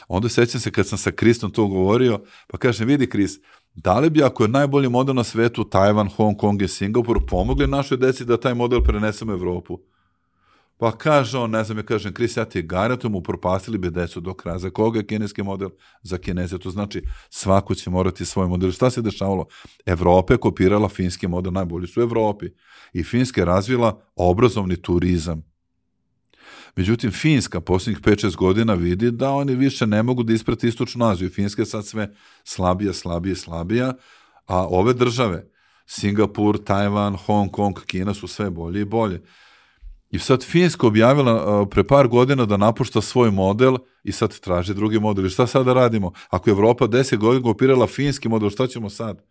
Onda 0.08 0.28
sećam 0.28 0.60
se 0.60 0.70
kad 0.70 0.88
sam 0.88 0.98
sa 0.98 1.10
Kristom 1.10 1.50
to 1.50 1.66
govorio, 1.66 2.20
pa 2.46 2.58
kažem, 2.58 2.88
vidi 2.88 3.08
Kris, 3.08 3.32
da 3.74 3.98
li 3.98 4.10
bi 4.10 4.22
ako 4.22 4.44
je 4.44 4.48
najbolji 4.48 4.88
model 4.88 5.14
na 5.14 5.24
svetu 5.24 5.64
Tajvan, 5.64 6.08
Hong 6.08 6.36
Kong 6.38 6.62
i 6.62 6.68
Singapur 6.68 7.26
pomogli 7.28 7.66
našoj 7.66 7.98
deci 7.98 8.24
da 8.24 8.40
taj 8.40 8.54
model 8.54 8.82
prenesemo 8.82 9.32
u 9.32 9.34
Evropu? 9.34 9.78
Pa 10.78 10.92
kaže 10.92 11.38
on, 11.38 11.50
ne 11.50 11.64
znam, 11.64 11.78
ja 11.78 11.82
kažem, 11.82 12.12
Kris, 12.14 12.36
ja 12.36 12.44
ti 12.44 12.62
garantujem, 12.62 13.14
upropastili 13.14 13.78
bi 13.78 13.90
decu 13.90 14.20
do 14.20 14.34
kraja. 14.34 14.58
Za 14.58 14.70
koga 14.70 14.98
je 14.98 15.06
kineski 15.06 15.42
model? 15.42 15.68
Za 16.02 16.18
kineze. 16.18 16.58
To 16.58 16.70
znači, 16.70 17.02
svako 17.30 17.74
će 17.74 17.90
morati 17.90 18.24
svoj 18.24 18.48
model. 18.48 18.72
Šta 18.72 18.90
se 18.90 19.02
dešavalo? 19.02 19.46
Evropa 19.86 20.34
je 20.34 20.38
kopirala 20.38 20.88
finski 20.88 21.28
model, 21.28 21.52
najbolji 21.52 21.86
su 21.86 22.00
u 22.00 22.02
Evropi. 22.02 22.46
I 22.92 23.04
Finska 23.04 23.40
je 23.40 23.44
razvila 23.44 24.00
obrazovni 24.16 24.76
turizam. 24.76 25.42
Međutim, 26.76 27.10
Finska 27.10 27.60
posljednjih 27.60 28.02
5-6 28.02 28.36
godina 28.36 28.74
vidi 28.74 29.10
da 29.10 29.30
oni 29.30 29.54
više 29.54 29.86
ne 29.86 30.02
mogu 30.02 30.22
da 30.22 30.32
isprati 30.32 30.68
istočnu 30.68 31.06
Aziju. 31.06 31.30
Finska 31.30 31.62
je 31.62 31.66
sad 31.66 31.86
sve 31.86 32.14
slabija, 32.44 32.92
slabija, 32.92 33.36
slabija, 33.36 33.94
a 34.46 34.66
ove 34.66 34.94
države, 34.94 35.50
Singapur, 35.86 36.58
Tajvan, 36.64 37.16
Hong 37.16 37.50
Kong, 37.50 37.80
Kina 37.86 38.14
su 38.14 38.26
sve 38.26 38.50
bolje 38.50 38.80
i 38.80 38.84
bolje. 38.84 39.22
I 40.10 40.18
sad 40.18 40.44
Finska 40.44 40.86
objavila 40.86 41.66
pre 41.68 41.84
par 41.84 42.08
godina 42.08 42.46
da 42.46 42.56
napušta 42.56 43.00
svoj 43.00 43.30
model 43.30 43.76
i 44.04 44.12
sad 44.12 44.40
traži 44.40 44.74
drugi 44.74 45.00
model. 45.00 45.26
I 45.26 45.30
šta 45.30 45.46
sada 45.46 45.72
radimo? 45.72 46.12
Ako 46.30 46.50
je 46.50 46.52
Evropa 46.52 46.88
10 46.88 47.16
godina 47.16 47.42
kopirala 47.42 47.86
finski 47.86 48.28
model, 48.28 48.50
šta 48.50 48.66
ćemo 48.66 48.90
sad? 48.90 49.22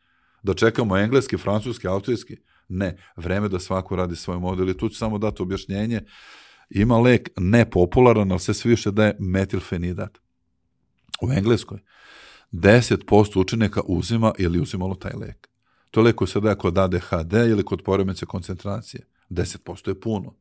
Da 0.44 0.54
čekamo 0.54 0.98
engleski, 0.98 1.38
francuski, 1.38 1.88
austrijski? 1.88 2.38
Ne, 2.68 2.98
vreme 3.16 3.50
da 3.50 3.60
svako 3.60 3.96
radi 3.96 4.16
svoj 4.16 4.40
model 4.40 4.70
i 4.70 4.78
tu 4.78 4.90
ću 4.90 4.96
samo 4.96 5.18
dati 5.18 5.42
objašnjenje. 5.42 6.02
Ima 6.70 7.00
lek 7.00 7.30
nepopularan, 7.38 8.32
ali 8.32 8.40
se 8.40 8.54
sve 8.54 8.70
više 8.70 8.92
daje 8.92 9.16
metilfenidat. 9.20 10.18
U 11.22 11.32
Engleskoj 11.32 11.80
10% 12.52 13.40
učenika 13.40 13.82
uzima 13.86 14.34
ili 14.38 14.60
uzimalo 14.60 14.96
taj 14.96 15.14
lek. 15.14 15.48
To 15.92 16.00
je 16.00 16.04
lek 16.04 16.16
koji 16.16 16.28
se 16.28 16.40
daje 16.40 16.56
kod 16.56 16.78
ADHD 16.78 17.34
ili 17.34 17.64
kod 17.64 17.82
poremeća 17.82 18.26
koncentracije. 18.26 19.08
10% 19.30 19.88
je 19.88 20.00
puno. 20.00 20.36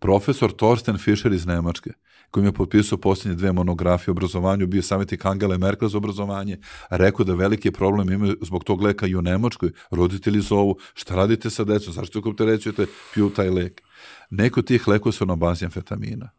Profesor 0.00 0.52
Torsten 0.52 0.98
Fischer 0.98 1.32
iz 1.32 1.46
Nemačke, 1.46 1.90
koji 2.30 2.42
mi 2.42 2.48
je 2.48 2.52
potpisao 2.52 2.98
posljednje 2.98 3.36
dve 3.36 3.52
monografije 3.52 4.12
o 4.12 4.12
obrazovanju, 4.12 4.66
bio 4.66 4.82
savjetnik 4.82 5.24
Angela 5.24 5.58
Merkel 5.58 5.88
za 5.88 5.98
obrazovanje, 5.98 6.58
rekao 6.90 7.24
da 7.24 7.34
veliki 7.34 7.70
problem 7.70 8.12
imaju 8.12 8.36
zbog 8.42 8.64
tog 8.64 8.82
leka 8.82 9.06
i 9.06 9.14
u 9.14 9.22
Nemačkoj. 9.22 9.70
Roditelji 9.90 10.40
zovu, 10.40 10.78
šta 10.94 11.14
radite 11.14 11.50
sa 11.50 11.64
decom, 11.64 11.92
zašto 11.92 12.32
te 12.32 12.44
rećujete, 12.44 12.86
piju 13.14 13.30
taj 13.30 13.50
lek. 13.50 13.82
Neko 14.30 14.62
tih 14.62 14.88
lekova 14.88 15.12
su 15.12 15.26
na 15.26 15.36
bazi 15.36 15.64
amfetamina. 15.64 16.30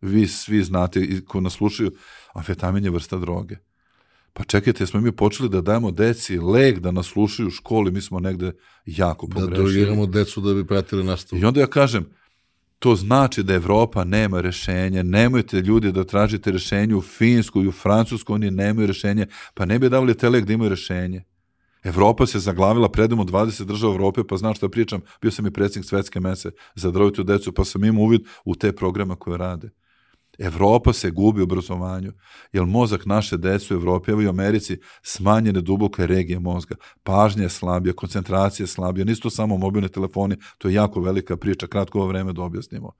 Vi 0.00 0.26
svi 0.28 0.62
znate, 0.62 1.00
i 1.00 1.24
ko 1.24 1.40
nas 1.40 1.52
slušaju, 1.52 1.92
amfetamin 2.34 2.84
je 2.84 2.90
vrsta 2.90 3.18
droge. 3.18 3.56
Pa 4.32 4.44
čekajte, 4.44 4.86
smo 4.86 5.00
mi 5.00 5.12
počeli 5.12 5.48
da 5.48 5.60
dajemo 5.60 5.90
deci 5.90 6.38
lek 6.38 6.78
da 6.78 6.90
nas 6.90 7.06
slušaju 7.06 7.46
u 7.48 7.50
školi, 7.50 7.90
mi 7.90 8.00
smo 8.00 8.20
negde 8.20 8.52
jako 8.86 9.26
Da 9.26 9.34
pogrešili. 9.34 9.56
drogiramo 9.56 10.06
decu 10.06 10.40
da 10.40 10.54
bi 10.54 10.66
pratili 10.66 11.04
nastavu. 11.04 11.42
I 11.42 11.44
onda 11.44 11.60
ja 11.60 11.66
kažem, 11.66 12.06
to 12.82 12.96
znači 12.96 13.42
da 13.42 13.54
Evropa 13.54 14.04
nema 14.04 14.40
rešenje, 14.40 15.02
nemojte 15.02 15.60
ljudi 15.60 15.92
da 15.92 16.04
tražite 16.04 16.50
rešenje 16.50 16.94
u 16.94 17.02
Finsku 17.02 17.62
i 17.62 17.68
u 17.68 17.72
Francusku, 17.72 18.34
oni 18.34 18.50
nemaju 18.50 18.86
rešenje, 18.86 19.26
pa 19.54 19.64
ne 19.64 19.78
bi 19.78 19.88
davali 19.88 20.14
te 20.14 20.28
lek 20.28 20.44
da 20.44 20.52
imaju 20.52 20.70
rešenje. 20.70 21.24
Evropa 21.82 22.26
se 22.26 22.38
zaglavila, 22.38 22.88
predamo 22.88 23.24
20 23.24 23.64
država 23.64 23.94
Evrope, 23.94 24.24
pa 24.28 24.36
znaš 24.36 24.56
šta 24.56 24.68
pričam, 24.68 25.00
bio 25.20 25.30
sam 25.30 25.46
i 25.46 25.50
predsjednik 25.50 25.88
svetske 25.88 26.20
mese 26.20 26.50
za 26.74 26.90
drovitu 26.90 27.22
decu, 27.22 27.52
pa 27.52 27.64
sam 27.64 27.84
imao 27.84 28.04
uvid 28.04 28.20
u 28.44 28.54
te 28.54 28.72
programe 28.72 29.16
koje 29.18 29.38
rade. 29.38 29.70
Evropa 30.38 30.92
se 30.92 31.10
gubi 31.10 31.40
u 31.40 31.44
obrazovanju, 31.44 32.12
jer 32.52 32.66
mozak 32.66 33.06
naše 33.06 33.36
dece 33.36 33.74
u 33.74 33.76
Evropi, 33.76 34.10
evo 34.10 34.22
i 34.22 34.28
Americi, 34.28 34.78
smanjene 35.02 35.60
duboke 35.60 36.06
regije 36.06 36.38
mozga, 36.38 36.74
pažnja 37.02 37.42
je 37.42 37.48
slabija, 37.48 37.92
koncentracija 37.92 38.64
je 38.64 38.68
slabija, 38.68 39.04
nisu 39.04 39.22
to 39.22 39.30
samo 39.30 39.56
mobilni 39.56 39.88
telefoni, 39.88 40.36
to 40.58 40.68
je 40.68 40.74
jako 40.74 41.00
velika 41.00 41.36
priča, 41.36 41.66
kratko 41.66 41.98
ovo 41.98 42.08
vreme 42.08 42.32
da 42.32 42.42
objasnimo. 42.42 42.92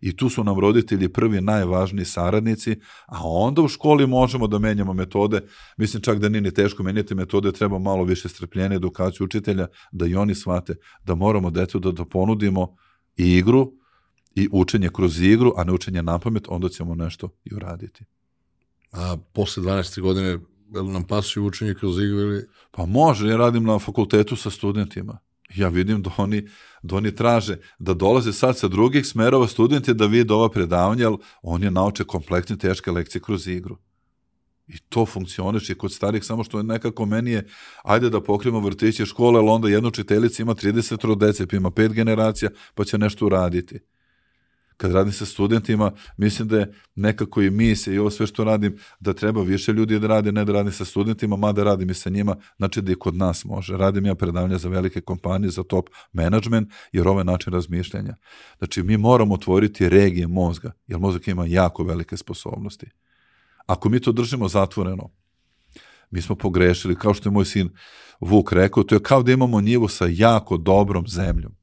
I 0.00 0.16
tu 0.16 0.28
su 0.28 0.44
nam 0.44 0.58
roditelji 0.58 1.08
prvi 1.08 1.40
najvažniji 1.40 2.04
saradnici, 2.04 2.76
a 3.06 3.18
onda 3.22 3.62
u 3.62 3.68
školi 3.68 4.06
možemo 4.06 4.46
da 4.46 4.58
menjamo 4.58 4.92
metode. 4.92 5.40
Mislim 5.76 6.02
čak 6.02 6.18
da 6.18 6.28
nije 6.28 6.40
ni 6.40 6.54
teško 6.54 6.82
menjati 6.82 7.14
metode, 7.14 7.52
treba 7.52 7.78
malo 7.78 8.04
više 8.04 8.28
strpljenja 8.28 8.76
edukaciju 8.76 9.24
učitelja, 9.24 9.66
da 9.92 10.06
i 10.06 10.14
oni 10.14 10.34
shvate 10.34 10.74
da 11.04 11.14
moramo 11.14 11.50
decu 11.50 11.78
da, 11.78 11.92
da 11.92 12.04
ponudimo 12.04 12.76
igru, 13.16 13.72
i 14.34 14.48
učenje 14.52 14.88
kroz 14.94 15.20
igru, 15.20 15.52
a 15.56 15.64
ne 15.64 15.72
učenje 15.72 16.02
na 16.02 16.18
pamet, 16.18 16.44
onda 16.48 16.68
ćemo 16.68 16.94
nešto 16.94 17.28
i 17.44 17.54
uraditi. 17.54 18.04
A 18.92 19.16
posle 19.32 19.62
12. 19.62 20.00
godine, 20.00 20.28
je 20.74 20.80
li 20.80 20.92
nam 20.92 21.04
pasuju 21.04 21.46
učenje 21.46 21.74
kroz 21.74 21.98
igru 21.98 22.20
ili... 22.20 22.46
Pa 22.70 22.86
može, 22.86 23.28
ja 23.28 23.36
radim 23.36 23.64
na 23.64 23.78
fakultetu 23.78 24.36
sa 24.36 24.50
studentima. 24.50 25.18
Ja 25.56 25.68
vidim 25.68 26.02
da 26.02 26.10
oni, 26.16 26.48
da 26.82 26.96
oni 26.96 27.14
traže 27.14 27.56
da 27.78 27.94
dolaze 27.94 28.32
sad 28.32 28.58
sa 28.58 28.68
drugih 28.68 29.06
smerova 29.06 29.46
studenti 29.46 29.94
da 29.94 30.06
vide 30.06 30.34
ova 30.34 30.50
predavanja, 30.50 31.04
jer 31.04 31.16
oni 31.42 31.70
nauče 31.70 32.04
kompleksne 32.04 32.58
teške 32.58 32.90
lekcije 32.90 33.22
kroz 33.22 33.46
igru. 33.46 33.78
I 34.68 34.78
to 34.88 35.06
funkcioniše 35.06 35.74
kod 35.74 35.92
starih, 35.92 36.24
samo 36.24 36.44
što 36.44 36.58
je 36.58 36.64
nekako 36.64 37.06
meni 37.06 37.30
je, 37.30 37.46
ajde 37.84 38.10
da 38.10 38.20
pokrijemo 38.20 38.60
vrtiće 38.60 39.06
škole, 39.06 39.38
ali 39.38 39.48
onda 39.48 39.68
jedna 39.68 39.88
učiteljica 39.88 40.42
ima 40.42 40.54
30 40.54 41.18
dece, 41.18 41.46
pa 41.46 41.56
ima 41.56 41.70
pet 41.70 41.92
generacija, 41.92 42.50
pa 42.74 42.84
će 42.84 42.98
nešto 42.98 43.26
uraditi 43.26 43.80
kad 44.80 44.92
radim 44.92 45.12
sa 45.12 45.26
studentima, 45.26 45.92
mislim 46.16 46.48
da 46.48 46.58
je 46.58 46.72
nekako 46.94 47.42
i 47.42 47.50
misija 47.50 47.94
i 47.94 47.98
ovo 47.98 48.10
sve 48.10 48.26
što 48.26 48.44
radim, 48.44 48.78
da 49.00 49.12
treba 49.12 49.42
više 49.42 49.72
ljudi 49.72 49.98
da 49.98 50.06
radi, 50.06 50.32
ne 50.32 50.44
da 50.44 50.52
radim 50.52 50.72
sa 50.72 50.84
studentima, 50.84 51.36
mada 51.36 51.64
radim 51.64 51.90
i 51.90 51.94
sa 51.94 52.10
njima, 52.10 52.36
znači 52.56 52.82
da 52.82 52.92
i 52.92 52.94
kod 52.94 53.14
nas 53.14 53.44
može. 53.44 53.76
Radim 53.76 54.06
ja 54.06 54.14
predavanja 54.14 54.58
za 54.58 54.68
velike 54.68 55.00
kompanije, 55.00 55.50
za 55.50 55.62
top 55.62 55.88
management, 56.12 56.72
jer 56.92 57.08
ovaj 57.08 57.24
način 57.24 57.52
razmišljanja. 57.52 58.16
Znači, 58.58 58.82
mi 58.82 58.96
moramo 58.96 59.34
otvoriti 59.34 59.88
regije 59.88 60.26
mozga, 60.26 60.72
jer 60.86 60.98
mozak 60.98 61.28
ima 61.28 61.46
jako 61.46 61.84
velike 61.84 62.16
sposobnosti. 62.16 62.86
Ako 63.66 63.88
mi 63.88 64.00
to 64.00 64.12
držimo 64.12 64.48
zatvoreno, 64.48 65.10
mi 66.10 66.22
smo 66.22 66.34
pogrešili, 66.34 66.96
kao 66.96 67.14
što 67.14 67.28
je 67.28 67.32
moj 67.32 67.44
sin 67.44 67.70
Vuk 68.20 68.52
rekao, 68.52 68.82
to 68.82 68.94
je 68.94 69.02
kao 69.02 69.22
da 69.22 69.32
imamo 69.32 69.60
njivu 69.60 69.88
sa 69.88 70.06
jako 70.10 70.56
dobrom 70.56 71.08
zemljom 71.08 71.59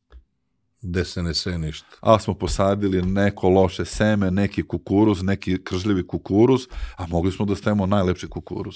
gde 0.81 1.05
se 1.05 1.23
ne 1.23 1.33
se 1.33 1.57
ništa. 1.57 1.87
A 2.01 2.19
smo 2.19 2.33
posadili 2.33 3.01
neko 3.01 3.49
loše 3.49 3.85
seme, 3.85 4.31
neki 4.31 4.63
kukuruz, 4.63 5.23
neki 5.23 5.63
kržljivi 5.63 6.07
kukuruz, 6.07 6.61
a 6.97 7.07
mogli 7.07 7.31
smo 7.31 7.45
da 7.45 7.55
stavimo 7.55 7.85
najlepši 7.85 8.27
kukuruz. 8.27 8.75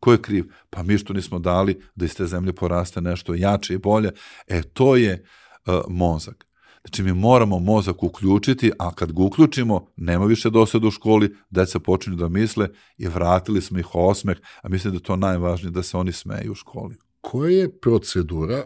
Ko 0.00 0.12
je 0.12 0.22
kriv? 0.22 0.44
Pa 0.70 0.82
mi 0.82 0.98
što 0.98 1.12
nismo 1.12 1.38
dali 1.38 1.80
da 1.94 2.04
iz 2.04 2.16
te 2.16 2.26
zemlje 2.26 2.52
poraste 2.52 3.00
nešto 3.00 3.34
jače 3.34 3.74
i 3.74 3.78
bolje. 3.78 4.10
E, 4.46 4.62
to 4.62 4.96
je 4.96 5.24
uh, 5.66 5.74
mozak. 5.88 6.46
Znači, 6.84 7.02
mi 7.02 7.12
moramo 7.12 7.58
mozak 7.58 8.02
uključiti, 8.02 8.72
a 8.78 8.94
kad 8.94 9.12
ga 9.12 9.22
uključimo, 9.22 9.86
nema 9.96 10.24
više 10.24 10.50
dosada 10.50 10.86
u 10.86 10.90
školi, 10.90 11.36
deca 11.50 11.78
počinju 11.78 12.16
da 12.16 12.28
misle 12.28 12.68
i 12.96 13.08
vratili 13.08 13.62
smo 13.62 13.78
ih 13.78 13.94
osmeh, 13.94 14.36
a 14.62 14.68
mislim 14.68 14.92
da 14.92 14.96
je 14.96 15.02
to 15.02 15.16
najvažnije 15.16 15.70
da 15.70 15.82
se 15.82 15.96
oni 15.96 16.12
smeju 16.12 16.52
u 16.52 16.54
školi. 16.54 16.96
Koja 17.20 17.50
je 17.50 17.80
procedura 17.80 18.64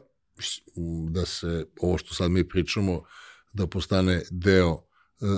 da 1.11 1.27
se 1.27 1.67
ovo 1.81 1.99
što 1.99 2.15
sad 2.15 2.31
mi 2.31 2.49
pričamo 2.49 3.03
da 3.53 3.67
postane 3.67 4.23
deo 4.31 4.73
e, 4.73 4.81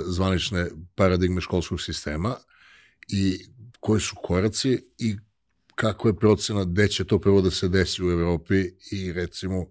zvanične 0.06 0.70
paradigme 0.94 1.40
školskog 1.40 1.80
sistema 1.80 2.36
i 3.08 3.38
koji 3.80 4.00
su 4.00 4.16
koraci 4.22 4.84
i 4.98 5.16
kako 5.74 6.08
je 6.08 6.16
procena 6.16 6.64
gde 6.64 6.88
će 6.88 7.04
to 7.04 7.18
prvo 7.18 7.40
da 7.40 7.50
se 7.50 7.68
desi 7.68 8.02
u 8.04 8.10
Evropi 8.10 8.64
i 8.92 9.12
recimo 9.12 9.66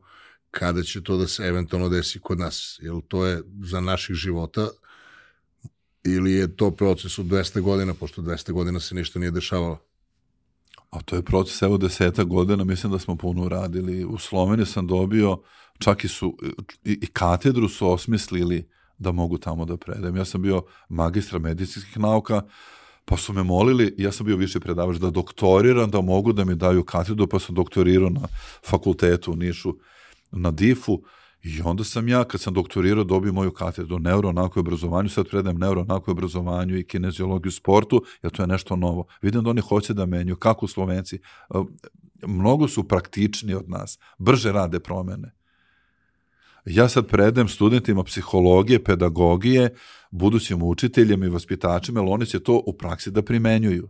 kada 0.52 0.84
će 0.84 1.04
to 1.04 1.18
da 1.18 1.28
se 1.28 1.44
eventualno 1.44 1.90
desi 1.90 2.20
kod 2.20 2.40
nas. 2.40 2.80
Jer 2.82 2.94
to 3.08 3.26
je 3.26 3.42
za 3.64 3.80
naših 3.82 4.16
života 4.16 4.70
ili 6.04 6.34
je 6.34 6.56
to 6.56 6.72
proces 6.72 7.20
od 7.20 7.26
200 7.26 7.62
godina, 7.62 7.94
pošto 7.94 8.22
200 8.22 8.52
godina 8.52 8.80
se 8.80 8.96
ništa 8.96 9.20
nije 9.20 9.32
dešavalo. 9.32 9.80
A 10.96 11.02
to 11.06 11.16
je 11.16 11.22
proces, 11.22 11.62
evo 11.62 11.78
deseta 11.78 12.24
godina, 12.24 12.64
mislim 12.64 12.92
da 12.92 13.00
smo 13.00 13.16
puno 13.16 13.44
uradili. 13.44 14.06
U 14.06 14.18
Sloveniji 14.18 14.66
sam 14.66 14.88
dobio, 14.88 15.42
čak 15.80 16.04
i 16.04 16.08
su, 16.08 16.38
i, 16.84 17.00
i 17.02 17.08
katedru 17.08 17.70
su 17.70 17.92
osmislili 17.92 18.70
da 18.98 19.12
mogu 19.12 19.38
tamo 19.38 19.66
da 19.66 19.78
predajem. 19.78 20.16
Ja 20.16 20.26
sam 20.26 20.42
bio 20.42 20.64
magistra 20.90 21.40
medicinskih 21.40 22.00
nauka, 22.00 22.42
pa 23.06 23.18
su 23.18 23.34
me 23.34 23.44
molili, 23.44 23.96
ja 23.98 24.12
sam 24.12 24.26
bio 24.26 24.38
više 24.38 24.60
predavač, 24.60 24.98
da 24.98 25.10
doktoriram, 25.10 25.92
da 25.92 26.02
mogu 26.02 26.34
da 26.34 26.46
mi 26.46 26.56
daju 26.56 26.84
katedru, 26.84 27.28
pa 27.28 27.40
sam 27.40 27.56
doktorirao 27.56 28.10
na 28.10 28.28
fakultetu 28.70 29.32
u 29.32 29.36
Nišu, 29.36 29.76
na 30.32 30.52
DIF-u, 30.52 31.04
I 31.46 31.62
onda 31.64 31.84
sam 31.84 32.08
ja, 32.08 32.24
kad 32.24 32.42
sam 32.42 32.54
doktorirao, 32.54 33.04
dobio 33.04 33.34
moju 33.34 33.52
katedru 33.52 34.00
neuronako 34.00 34.60
obrazovanju, 34.60 35.10
sad 35.10 35.28
predajem 35.30 35.58
neuronako 35.58 36.12
obrazovanju 36.12 36.78
i 36.78 36.84
kineziologiju 36.84 37.52
sportu, 37.52 38.04
jer 38.24 38.32
to 38.32 38.44
je 38.44 38.48
nešto 38.48 38.76
novo. 38.76 39.06
Vidim 39.22 39.44
da 39.44 39.50
oni 39.50 39.62
hoće 39.62 39.94
da 39.94 40.06
menju, 40.06 40.36
kako 40.36 40.68
Slovenci. 40.68 41.20
mnogo 42.28 42.68
su 42.68 42.88
praktični 42.88 43.54
od 43.54 43.70
nas, 43.70 44.00
brže 44.18 44.52
rade 44.52 44.80
promene. 44.80 45.36
Ja 46.66 46.90
sad 46.90 47.08
predem 47.08 47.48
studentima 47.48 48.04
psihologije, 48.04 48.84
pedagogije, 48.84 49.76
budućim 50.12 50.64
učiteljima 50.64 51.26
i 51.26 51.30
vaspitačima, 51.30 52.00
jer 52.00 52.10
oni 52.10 52.26
će 52.26 52.40
to 52.40 52.64
u 52.66 52.78
praksi 52.78 53.12
da 53.12 53.22
primenjuju. 53.22 53.90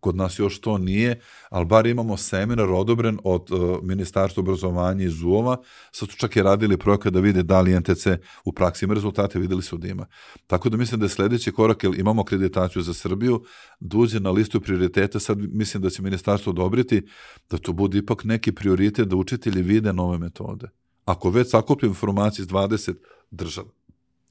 Kod 0.00 0.16
nas 0.16 0.38
još 0.38 0.60
to 0.60 0.78
nije, 0.78 1.20
ali 1.50 1.66
bar 1.66 1.86
imamo 1.86 2.16
seminar 2.16 2.70
odobren 2.70 3.18
od 3.24 3.50
uh, 3.50 3.78
Ministarstva 3.82 4.40
obrazovanja 4.40 5.04
iz 5.04 5.22
UOVA, 5.22 5.56
sad 5.92 6.10
su 6.10 6.16
čak 6.16 6.36
i 6.36 6.42
radili 6.42 6.76
projekat 6.76 7.12
da 7.12 7.20
vide 7.20 7.42
da 7.42 7.60
li 7.60 7.80
NTC 7.80 8.06
u 8.44 8.52
praksi 8.52 8.84
ima 8.84 8.94
rezultate, 8.94 9.38
videli 9.38 9.62
su 9.62 9.76
da 9.76 9.88
ima. 9.88 10.06
Tako 10.46 10.68
da 10.68 10.76
mislim 10.76 11.00
da 11.00 11.04
je 11.06 11.10
sledeći 11.10 11.52
korak, 11.52 11.84
jer 11.84 11.98
imamo 11.98 12.22
akreditaciju 12.22 12.82
za 12.82 12.94
Srbiju, 12.94 13.42
da 13.80 13.98
uđe 13.98 14.20
na 14.20 14.30
listu 14.30 14.60
prioriteta, 14.60 15.20
sad 15.20 15.38
mislim 15.38 15.82
da 15.82 15.90
će 15.90 16.02
Ministarstvo 16.02 16.50
odobriti 16.50 17.02
da 17.50 17.58
to 17.58 17.72
bude 17.72 17.98
ipak 17.98 18.24
neki 18.24 18.52
prioritet 18.52 19.08
da 19.08 19.16
učitelji 19.16 19.62
vide 19.62 19.92
nove 19.92 20.18
metode. 20.18 20.68
Ako 21.04 21.30
već 21.30 21.50
sakupljamo 21.50 21.90
informacije 21.90 22.42
iz 22.42 22.48
20 22.48 22.94
država, 23.30 23.70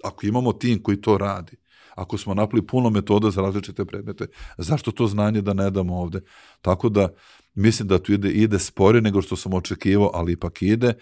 ako 0.03 0.25
imamo 0.25 0.53
tim 0.53 0.83
koji 0.83 1.01
to 1.01 1.17
radi, 1.17 1.57
ako 1.99 2.17
smo 2.17 2.33
napili 2.33 2.67
puno 2.67 2.89
metoda 2.89 3.31
za 3.31 3.41
različite 3.41 3.85
predmete, 3.85 4.27
zašto 4.57 4.91
to 4.91 5.07
znanje 5.07 5.41
da 5.41 5.53
ne 5.53 5.69
damo 5.69 5.95
ovde? 5.95 6.21
Tako 6.61 6.89
da 6.89 7.09
mislim 7.55 7.87
da 7.87 7.99
tu 7.99 8.13
ide, 8.13 8.29
ide 8.29 8.59
spore 8.59 9.01
nego 9.01 9.21
što 9.21 9.35
sam 9.35 9.53
očekivao, 9.53 10.11
ali 10.13 10.31
ipak 10.31 10.61
ide 10.61 10.93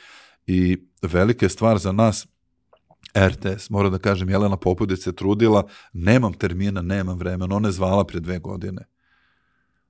i 0.48 0.78
velika 1.02 1.46
je 1.46 1.50
stvar 1.50 1.78
za 1.78 1.92
nas 1.92 2.28
RTS, 3.18 3.70
moram 3.70 3.92
da 3.92 3.98
kažem, 3.98 4.30
Jelena 4.30 4.58
Popović 4.58 5.00
se 5.00 5.16
trudila, 5.16 5.68
nemam 5.94 6.34
termina, 6.34 6.82
nemam 6.82 7.18
vremena, 7.18 7.56
ona 7.56 7.68
je 7.68 7.72
zvala 7.72 8.06
pre 8.06 8.20
dve 8.20 8.40
godine. 8.40 8.86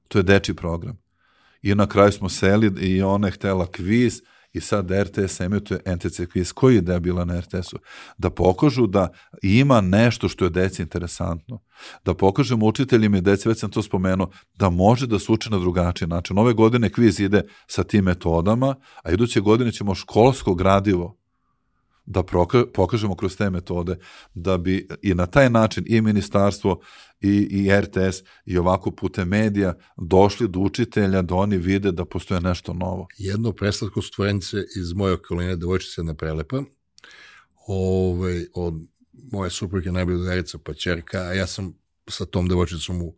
To 0.07 0.19
je 0.19 0.23
deči 0.23 0.53
program. 0.53 0.97
I 1.61 1.75
na 1.75 1.87
kraju 1.87 2.11
smo 2.11 2.29
seli 2.29 2.71
i 2.79 3.01
ona 3.01 3.27
je 3.27 3.31
htela 3.31 3.65
kviz, 3.65 4.21
i 4.57 4.61
sad 4.61 4.91
RTS 4.91 5.39
emituje 5.39 5.79
NTC 5.95 6.19
quiz. 6.19 6.53
Koji 6.53 6.75
je 6.75 6.77
ideja 6.77 6.99
bila 6.99 7.25
na 7.25 7.39
RTS-u? 7.39 7.77
Da 8.17 8.29
pokažu 8.29 8.87
da 8.87 9.09
ima 9.41 9.81
nešto 9.81 10.29
što 10.29 10.45
je 10.45 10.49
deci 10.49 10.81
interesantno. 10.81 11.59
Da 12.05 12.13
pokažemo 12.13 12.65
učiteljima 12.65 13.17
i 13.17 13.21
deci, 13.21 13.49
već 13.49 13.59
sam 13.59 13.71
to 13.71 13.83
spomenuo, 13.83 14.29
da 14.55 14.69
može 14.69 15.07
da 15.07 15.19
se 15.19 15.31
uči 15.31 15.49
na 15.49 15.59
drugačiji 15.59 16.07
način. 16.07 16.37
Ove 16.37 16.53
godine 16.53 16.89
kviz 16.89 17.19
ide 17.19 17.43
sa 17.67 17.83
tim 17.83 18.03
metodama, 18.03 18.75
a 19.03 19.11
iduće 19.11 19.39
godine 19.39 19.71
ćemo 19.71 19.95
školsko 19.95 20.55
gradivo 20.55 21.16
da 22.07 22.23
pokažemo 22.73 23.15
kroz 23.15 23.37
te 23.37 23.49
metode, 23.49 23.97
da 24.33 24.57
bi 24.57 24.87
i 25.01 25.13
na 25.13 25.25
taj 25.25 25.49
način 25.49 25.83
i 25.87 26.01
ministarstvo 26.01 26.79
i, 27.21 27.47
i 27.51 27.81
RTS 27.81 28.23
i 28.45 28.57
ovako 28.57 28.91
putem 28.91 29.27
medija 29.27 29.73
došli 29.97 30.47
do 30.47 30.59
učitelja 30.59 31.21
da 31.21 31.35
oni 31.35 31.57
vide 31.57 31.91
da 31.91 32.05
postoje 32.05 32.41
nešto 32.41 32.73
novo. 32.73 33.07
Jedno 33.17 33.51
preslatko 33.51 34.01
stvorenice 34.01 34.57
iz 34.75 34.93
moje 34.93 35.13
okoline, 35.13 35.55
devojčica 35.55 36.01
jedna 36.01 36.13
prelepa, 36.13 36.61
ove, 37.67 38.45
od 38.53 38.73
moje 39.31 39.49
supruge 39.49 39.91
najbolja 39.91 40.17
drugarica 40.17 40.57
pa 40.57 40.73
čerka, 40.73 41.17
a 41.17 41.33
ja 41.33 41.47
sam 41.47 41.73
sa 42.09 42.25
tom 42.25 42.47
devojčicom 42.47 43.01
u 43.01 43.15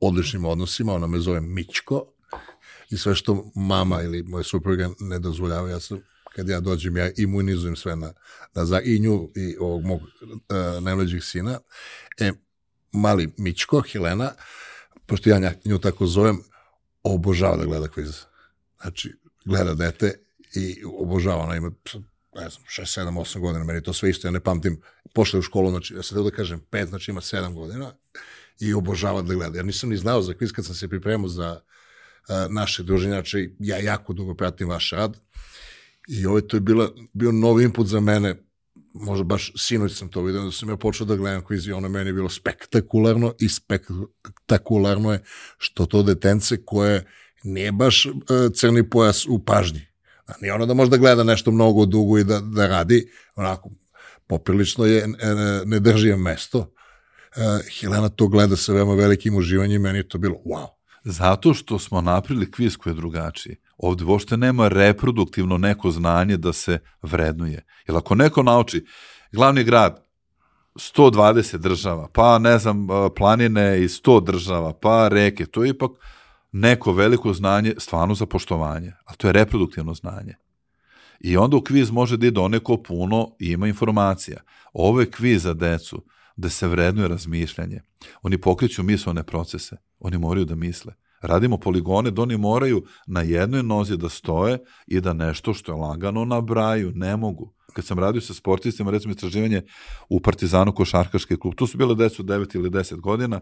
odličnim 0.00 0.44
odnosima, 0.44 0.94
ona 0.94 1.06
me 1.06 1.18
zove 1.18 1.40
Mičko 1.40 2.12
i 2.90 2.96
sve 2.96 3.14
što 3.14 3.52
mama 3.54 4.02
ili 4.02 4.22
moja 4.22 4.44
supruga 4.44 4.90
ne 5.00 5.18
dozvoljava, 5.18 5.70
ja 5.70 5.80
sam 5.80 6.00
kad 6.38 6.48
ja 6.48 6.60
dođem, 6.60 6.96
ja 6.96 7.10
imunizujem 7.16 7.76
sve 7.76 7.96
na, 7.96 8.12
na 8.54 8.64
za, 8.64 8.80
i 8.80 8.98
nju 8.98 9.30
i 9.36 9.56
ovog 9.60 9.84
mog 9.84 10.00
uh, 10.02 10.82
najmlađih 10.82 11.24
sina. 11.24 11.58
E, 12.18 12.32
mali 12.92 13.32
Mičko, 13.36 13.82
Helena, 13.92 14.32
pošto 15.06 15.30
ja 15.30 15.52
nju 15.64 15.78
tako 15.78 16.06
zovem, 16.06 16.38
obožava 17.02 17.56
da 17.56 17.64
gleda 17.64 17.88
kviz. 17.88 18.14
Znači, 18.80 19.14
gleda 19.44 19.74
dete 19.74 20.14
i 20.54 20.84
obožava, 20.98 21.42
ona 21.42 21.56
ima 21.56 21.70
ne 22.34 22.48
znam, 22.50 22.64
6, 22.78 23.00
7, 23.00 23.20
8 23.20 23.40
godina, 23.40 23.64
meni 23.64 23.82
to 23.82 23.92
sve 23.92 24.10
isto, 24.10 24.28
ja 24.28 24.32
ne 24.32 24.40
pamtim, 24.40 24.80
pošle 25.14 25.38
u 25.38 25.42
školu, 25.42 25.70
znači, 25.70 25.94
ja 25.94 26.02
sad 26.02 26.24
da 26.24 26.30
kažem 26.30 26.60
5, 26.70 26.86
znači 26.88 27.10
ima 27.10 27.20
7 27.20 27.54
godina 27.54 27.92
i 28.60 28.74
obožava 28.74 29.22
da 29.22 29.34
gleda. 29.34 29.58
Ja 29.58 29.62
nisam 29.62 29.90
ni 29.90 29.96
znao 29.96 30.22
za 30.22 30.34
kviz 30.34 30.52
kad 30.52 30.66
sam 30.66 30.74
se 30.74 30.88
pripremao 30.88 31.28
za 31.28 31.60
uh, 32.28 32.52
naše 32.52 32.82
znači 32.82 33.56
ja 33.58 33.78
jako 33.78 34.12
dugo 34.12 34.34
pratim 34.34 34.68
vaš 34.68 34.90
rad, 34.90 35.16
I 36.08 36.26
ovo 36.26 36.40
to 36.40 36.56
je 36.56 36.60
bila, 36.60 36.90
bio 37.12 37.32
novi 37.32 37.64
input 37.64 37.86
za 37.86 38.00
mene, 38.00 38.34
možda 38.94 39.24
baš 39.24 39.52
sinoć 39.56 39.92
sam 39.92 40.08
to 40.08 40.22
vidio, 40.22 40.42
da 40.42 40.52
sam 40.52 40.68
ja 40.68 40.76
počeo 40.76 41.06
da 41.06 41.16
gledam 41.16 41.44
kviz 41.44 41.66
i 41.66 41.72
ono 41.72 41.88
meni 41.88 42.10
je 42.10 42.14
bilo 42.14 42.28
spektakularno 42.28 43.34
i 43.40 43.48
spektakularno 43.48 45.12
je 45.12 45.22
što 45.58 45.86
to 45.86 46.02
detence 46.02 46.64
koje 46.64 47.04
nije 47.44 47.72
baš 47.72 48.06
uh, 48.06 48.12
crni 48.54 48.90
pojas 48.90 49.26
u 49.26 49.44
pažnji. 49.44 49.80
A 50.26 50.32
nije 50.40 50.52
ono 50.52 50.66
da 50.66 50.74
možda 50.74 50.96
gleda 50.96 51.24
nešto 51.24 51.50
mnogo 51.50 51.86
dugo 51.86 52.18
i 52.18 52.24
da, 52.24 52.40
da 52.40 52.66
radi, 52.66 53.10
onako, 53.36 53.70
poprilično 54.26 54.84
je, 54.84 55.06
ne, 55.08 55.64
ne 55.64 55.80
drži 55.80 56.08
je 56.08 56.16
mesto. 56.16 56.58
Uh, 56.58 57.44
Helena 57.80 58.08
to 58.08 58.28
gleda 58.28 58.56
sa 58.56 58.72
veoma 58.72 58.94
velikim 58.94 59.36
uživanjem, 59.36 59.82
meni 59.82 59.98
je 59.98 60.08
to 60.08 60.18
bilo 60.18 60.36
wow. 60.46 60.66
Zato 61.04 61.54
što 61.54 61.78
smo 61.78 62.00
napravili 62.00 62.50
kviz 62.50 62.76
koji 62.76 62.92
je 62.92 62.96
drugačiji. 62.96 63.56
Ovde 63.78 64.04
uopšte 64.04 64.36
nema 64.36 64.68
reproduktivno 64.68 65.58
neko 65.58 65.90
znanje 65.90 66.36
da 66.36 66.52
se 66.52 66.78
vrednuje. 67.02 67.64
Jer 67.86 67.96
ako 67.96 68.14
neko 68.14 68.42
nauči 68.42 68.84
glavni 69.32 69.64
grad 69.64 70.04
120 70.74 71.56
država, 71.56 72.08
pa 72.12 72.38
ne 72.38 72.58
znam, 72.58 72.86
planine 73.16 73.78
i 73.80 73.88
100 73.88 74.24
država, 74.24 74.72
pa 74.72 75.08
reke, 75.08 75.46
to 75.46 75.64
je 75.64 75.70
ipak 75.70 75.90
neko 76.52 76.92
veliko 76.92 77.32
znanje 77.32 77.74
stvarno 77.78 78.14
za 78.14 78.26
poštovanje, 78.26 78.92
a 79.04 79.14
to 79.14 79.28
je 79.28 79.32
reproduktivno 79.32 79.94
znanje. 79.94 80.34
I 81.20 81.36
onda 81.36 81.56
u 81.56 81.62
kviz 81.62 81.90
može 81.90 82.16
da 82.16 82.26
ide 82.26 82.40
oneko 82.40 82.76
puno 82.76 83.36
i 83.38 83.46
ima 83.50 83.68
informacija. 83.68 84.40
Ovo 84.72 85.00
je 85.00 85.10
kviz 85.10 85.42
za 85.42 85.54
decu, 85.54 86.04
da 86.36 86.48
se 86.48 86.68
vrednuje 86.68 87.08
razmišljanje. 87.08 87.80
Oni 88.22 88.38
pokreću 88.38 88.82
mislone 88.82 89.22
procese, 89.22 89.76
oni 89.98 90.18
moraju 90.18 90.44
da 90.44 90.54
misle. 90.54 90.92
Radimo 91.20 91.58
poligone 91.58 92.10
da 92.10 92.22
oni 92.22 92.36
moraju 92.36 92.84
na 93.06 93.22
jednoj 93.22 93.62
nozi 93.62 93.96
da 93.96 94.08
stoje 94.08 94.58
i 94.86 95.00
da 95.00 95.12
nešto 95.12 95.54
što 95.54 95.72
je 95.72 95.76
lagano 95.76 96.24
nabraju, 96.24 96.92
ne 96.94 97.16
mogu. 97.16 97.54
Kad 97.72 97.84
sam 97.84 97.98
radio 97.98 98.20
sa 98.20 98.34
sportistima, 98.34 98.90
recimo 98.90 99.12
istraživanje 99.12 99.62
u 100.08 100.20
Partizanu 100.20 100.74
košarkaški 100.74 101.36
klub, 101.36 101.54
tu 101.54 101.66
su 101.66 101.78
bile 101.78 101.94
decu 101.94 102.22
9 102.22 102.56
ili 102.56 102.70
10 102.70 103.00
godina, 103.00 103.40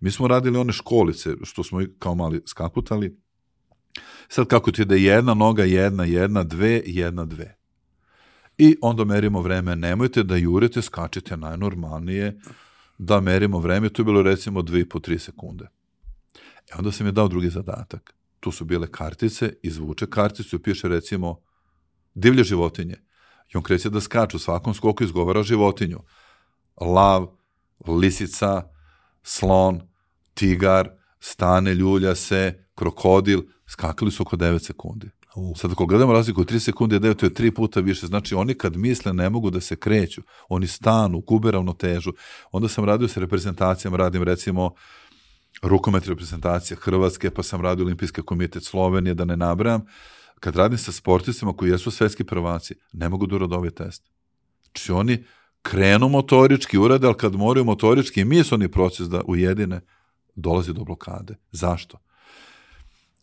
mi 0.00 0.10
smo 0.10 0.28
radili 0.28 0.58
one 0.58 0.72
školice, 0.72 1.30
što 1.42 1.64
smo 1.64 1.80
kao 1.98 2.14
mali 2.14 2.42
skakutali, 2.46 3.16
sad 4.28 4.46
kako 4.46 4.72
ti 4.72 4.84
da 4.84 4.94
jedna 4.94 5.34
noga, 5.34 5.64
jedna, 5.64 6.04
jedna, 6.04 6.42
dve, 6.42 6.82
jedna, 6.86 7.24
dve. 7.24 7.56
I 8.58 8.76
onda 8.80 9.04
merimo 9.04 9.40
vreme, 9.40 9.76
nemojte 9.76 10.22
da 10.22 10.36
jurite, 10.36 10.82
skačite 10.82 11.36
najnormalnije, 11.36 12.40
da 12.98 13.20
merimo 13.20 13.58
vreme, 13.58 13.88
to 13.88 14.02
je 14.02 14.04
bilo 14.04 14.22
recimo 14.22 14.62
2,5-3 14.62 15.18
sekunde. 15.18 15.68
E 16.72 16.74
onda 16.78 16.92
sam 16.92 17.06
je 17.06 17.12
dao 17.12 17.28
drugi 17.28 17.50
zadatak. 17.50 18.14
Tu 18.40 18.50
su 18.50 18.64
bile 18.64 18.86
kartice, 18.90 19.52
izvuče 19.62 20.06
karticu 20.06 20.56
i 20.56 20.62
piše 20.62 20.88
recimo 20.88 21.40
divlje 22.14 22.44
životinje. 22.44 22.96
I 23.54 23.56
on 23.56 23.62
kreće 23.62 23.90
da 23.90 24.00
skače 24.00 24.36
u 24.36 24.40
svakom 24.40 24.74
skoku 24.74 25.04
izgovara 25.04 25.42
životinju. 25.42 25.98
Lav, 26.80 27.26
lisica, 27.86 28.62
slon, 29.22 29.80
tigar, 30.34 30.90
stane, 31.20 31.74
ljulja 31.74 32.14
se, 32.14 32.66
krokodil, 32.74 33.42
skakali 33.66 34.10
su 34.10 34.22
oko 34.22 34.36
9 34.36 34.58
sekundi. 34.58 35.10
Uh. 35.36 35.58
Sad 35.58 35.72
ako 35.72 35.86
gledamo 35.86 36.12
razliku 36.12 36.40
od 36.40 36.50
3 36.50 36.58
sekunde 36.58 37.00
9, 37.00 37.16
to 37.16 37.26
je 37.26 37.34
3 37.34 37.54
puta 37.54 37.80
više. 37.80 38.06
Znači 38.06 38.34
oni 38.34 38.54
kad 38.54 38.76
misle 38.76 39.12
ne 39.12 39.30
mogu 39.30 39.50
da 39.50 39.60
se 39.60 39.76
kreću. 39.76 40.22
Oni 40.48 40.66
stanu, 40.66 41.20
gube 41.20 41.50
ravnotežu. 41.50 42.12
Onda 42.52 42.68
sam 42.68 42.84
radio 42.84 43.08
sa 43.08 43.20
reprezentacijama, 43.20 43.96
radim 43.96 44.22
recimo 44.22 44.74
rukomet 45.64 46.06
reprezentacija 46.06 46.76
Hrvatske, 46.80 47.30
pa 47.30 47.42
sam 47.42 47.60
radio 47.60 47.84
Olimpijski 47.84 48.22
komitet 48.22 48.64
Slovenije, 48.64 49.14
da 49.14 49.24
ne 49.24 49.36
nabrajam. 49.36 49.86
Kad 50.40 50.56
radim 50.56 50.78
sa 50.78 50.92
sportistima 50.92 51.52
koji 51.52 51.70
jesu 51.70 51.90
svetski 51.90 52.24
prvaci, 52.24 52.74
ne 52.92 53.08
mogu 53.08 53.26
da 53.26 53.36
urade 53.36 53.54
ovaj 53.54 53.70
test. 53.70 54.10
Znači 54.64 54.92
oni 54.92 55.24
krenu 55.62 56.08
motorički, 56.08 56.78
urade, 56.78 57.06
ali 57.06 57.16
kad 57.16 57.34
moraju 57.34 57.64
motorički 57.64 58.20
i 58.20 58.42
oni 58.52 58.68
proces 58.68 59.08
da 59.08 59.22
ujedine, 59.26 59.80
dolazi 60.34 60.72
do 60.72 60.84
blokade. 60.84 61.36
Zašto? 61.52 61.98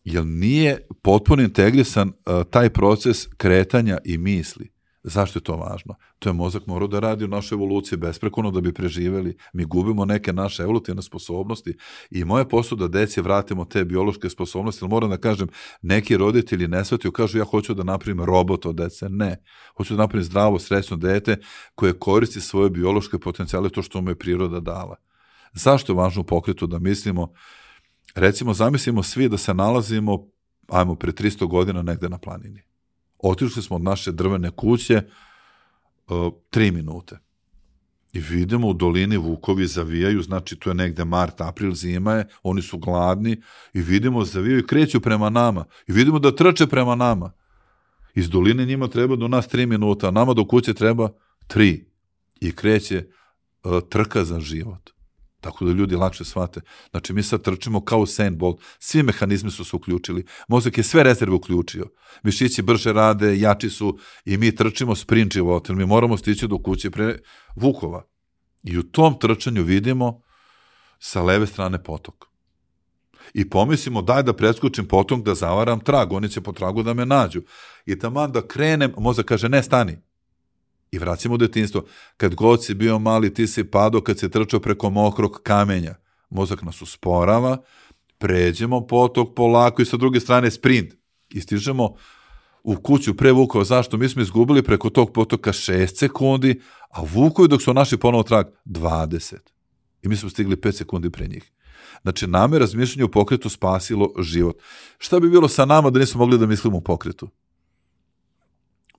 Jer 0.04 0.26
nije 0.26 0.86
potpuno 1.02 1.42
integrisan 1.42 2.08
uh, 2.08 2.42
taj 2.50 2.70
proces 2.70 3.26
kretanja 3.36 3.98
i 4.04 4.18
misli. 4.18 4.72
Zašto 5.04 5.38
je 5.38 5.42
to 5.42 5.56
važno? 5.56 5.94
To 6.18 6.28
je 6.28 6.32
mozak 6.32 6.66
morao 6.66 6.88
da 6.88 7.00
radi 7.00 7.24
u 7.24 7.28
našoj 7.28 7.56
evoluciji 7.56 7.98
besprekono 7.98 8.50
da 8.50 8.60
bi 8.60 8.72
preživeli. 8.72 9.36
Mi 9.52 9.64
gubimo 9.64 10.04
neke 10.04 10.32
naše 10.32 10.62
evolutivne 10.62 11.02
sposobnosti 11.02 11.76
i 12.10 12.24
moje 12.24 12.48
posao 12.48 12.78
da 12.78 12.88
deci 12.88 13.20
vratimo 13.20 13.64
te 13.64 13.84
biološke 13.84 14.30
sposobnosti, 14.30 14.84
ali 14.84 14.90
moram 14.90 15.10
da 15.10 15.16
kažem, 15.16 15.48
neki 15.82 16.16
roditelji 16.16 16.68
ne 16.68 16.84
shvataju, 16.84 17.12
kažu 17.12 17.38
ja 17.38 17.44
hoću 17.44 17.74
da 17.74 17.84
napravim 17.84 18.24
robot 18.24 18.66
od 18.66 18.76
dece. 18.76 19.08
Ne. 19.08 19.42
Hoću 19.76 19.94
da 19.94 20.02
napravim 20.02 20.24
zdravo, 20.24 20.58
srećno 20.58 20.96
dete 20.96 21.36
koje 21.74 21.98
koristi 21.98 22.40
svoje 22.40 22.70
biološke 22.70 23.18
potencijale, 23.18 23.70
to 23.70 23.82
što 23.82 24.00
mu 24.00 24.10
je 24.10 24.18
priroda 24.18 24.60
dala. 24.60 24.96
Zašto 25.52 25.92
je 25.92 25.96
važno 25.96 26.22
u 26.22 26.24
pokretu 26.24 26.66
da 26.66 26.78
mislimo, 26.78 27.32
recimo 28.14 28.54
zamislimo 28.54 29.02
svi 29.02 29.28
da 29.28 29.38
se 29.38 29.54
nalazimo 29.54 30.26
ajmo, 30.68 30.94
pre 30.94 31.12
300 31.12 31.46
godina 31.48 31.82
negde 31.82 32.08
na 32.08 32.18
planini. 32.18 32.62
Otišli 33.22 33.62
smo 33.62 33.76
od 33.76 33.82
naše 33.82 34.12
drvene 34.12 34.50
kuće 34.50 35.02
uh, 36.08 36.32
tri 36.50 36.70
minute. 36.70 37.18
I 38.12 38.20
vidimo 38.20 38.68
u 38.68 38.72
dolini 38.72 39.16
vukovi 39.16 39.66
zavijaju, 39.66 40.22
znači 40.22 40.56
to 40.56 40.70
je 40.70 40.74
negde 40.74 41.04
mart, 41.04 41.40
april, 41.40 41.74
zima 41.74 42.12
je, 42.12 42.28
oni 42.42 42.62
su 42.62 42.78
gladni 42.78 43.42
i 43.74 43.80
vidimo 43.80 44.24
zavijaju 44.24 44.58
i 44.58 44.66
kreću 44.66 45.00
prema 45.00 45.30
nama. 45.30 45.64
I 45.86 45.92
vidimo 45.92 46.18
da 46.18 46.36
trče 46.36 46.66
prema 46.66 46.94
nama. 46.94 47.32
Iz 48.14 48.30
doline 48.30 48.66
njima 48.66 48.88
treba 48.88 49.16
do 49.16 49.28
nas 49.28 49.48
tri 49.48 49.66
minuta, 49.66 50.08
a 50.08 50.10
nama 50.10 50.34
do 50.34 50.44
kuće 50.44 50.74
treba 50.74 51.10
tri. 51.46 51.86
I 52.40 52.52
kreće 52.52 53.06
uh, 53.64 53.80
trka 53.88 54.24
za 54.24 54.40
život. 54.40 54.91
Tako 55.42 55.64
da 55.64 55.72
ljudi 55.72 55.96
lakše 55.96 56.24
shvate. 56.24 56.60
Znači, 56.90 57.12
mi 57.12 57.22
sad 57.22 57.42
trčimo 57.42 57.84
kao 57.84 58.04
Bolt. 58.32 58.60
Svi 58.78 59.02
mehanizmi 59.02 59.50
su 59.50 59.64
se 59.64 59.76
uključili. 59.76 60.24
Mozak 60.48 60.78
je 60.78 60.84
sve 60.84 61.02
rezerve 61.02 61.34
uključio. 61.34 61.86
Mišići 62.22 62.62
brže 62.62 62.92
rade, 62.92 63.38
jači 63.38 63.70
su 63.70 63.98
i 64.24 64.36
mi 64.36 64.54
trčimo 64.56 64.94
sprint 64.94 65.32
život. 65.32 65.68
Mi 65.68 65.86
moramo 65.86 66.16
stići 66.16 66.48
do 66.48 66.58
kuće 66.58 66.90
pre 66.90 67.18
Vukova. 67.56 68.04
I 68.62 68.78
u 68.78 68.82
tom 68.82 69.18
trčanju 69.18 69.62
vidimo 69.62 70.20
sa 70.98 71.22
leve 71.22 71.46
strane 71.46 71.82
potok. 71.82 72.26
I 73.34 73.50
pomislimo, 73.50 74.02
daj 74.02 74.22
da 74.22 74.32
preskočim 74.32 74.88
potok, 74.88 75.22
da 75.22 75.34
zavaram 75.34 75.80
trag. 75.80 76.12
Oni 76.12 76.28
će 76.28 76.40
po 76.40 76.52
tragu 76.52 76.82
da 76.82 76.94
me 76.94 77.06
nađu. 77.06 77.42
I 77.86 77.98
taman 77.98 78.32
da 78.32 78.46
krenem, 78.46 78.94
mozak 78.98 79.26
kaže, 79.26 79.48
ne, 79.48 79.62
stani 79.62 80.11
I 80.92 80.98
vraćamo 80.98 81.36
detinstvo. 81.36 81.84
Kad 82.16 82.34
god 82.34 82.64
si 82.64 82.74
bio 82.74 82.98
mali, 82.98 83.34
ti 83.34 83.46
si 83.46 83.64
padao 83.64 84.00
kad 84.00 84.18
se 84.18 84.30
trčao 84.30 84.60
preko 84.60 84.90
mokrog 84.90 85.40
kamenja. 85.42 85.94
Mozak 86.30 86.62
nas 86.62 86.82
usporava, 86.82 87.62
pređemo 88.18 88.86
potok 88.86 89.34
polako 89.36 89.82
i 89.82 89.84
sa 89.84 89.96
druge 89.96 90.20
strane 90.20 90.50
sprint. 90.50 90.94
I 91.30 91.40
stižemo 91.40 91.94
u 92.62 92.76
kuću 92.76 93.16
pre 93.16 93.32
Vukova. 93.32 93.64
Zašto? 93.64 93.96
Mi 93.96 94.08
smo 94.08 94.22
izgubili 94.22 94.62
preko 94.62 94.90
tog 94.90 95.12
potoka 95.12 95.52
6 95.52 95.98
sekundi, 95.98 96.60
a 96.90 97.02
Vukovi 97.02 97.48
dok 97.48 97.62
su 97.62 97.74
našli 97.74 97.98
ponovo 97.98 98.22
trag 98.22 98.46
20. 98.64 99.36
I 100.02 100.08
mi 100.08 100.16
smo 100.16 100.30
stigli 100.30 100.56
5 100.56 100.72
sekundi 100.72 101.10
pre 101.10 101.26
njih. 101.26 101.52
Znači, 102.02 102.26
nama 102.26 102.56
je 102.56 102.60
razmišljanje 102.60 103.04
u 103.04 103.10
pokretu 103.10 103.48
spasilo 103.48 104.12
život. 104.18 104.56
Šta 104.98 105.20
bi 105.20 105.30
bilo 105.30 105.48
sa 105.48 105.64
nama 105.64 105.90
da 105.90 105.98
nismo 105.98 106.18
mogli 106.18 106.38
da 106.38 106.46
mislimo 106.46 106.76
u 106.76 106.80
pokretu? 106.80 107.28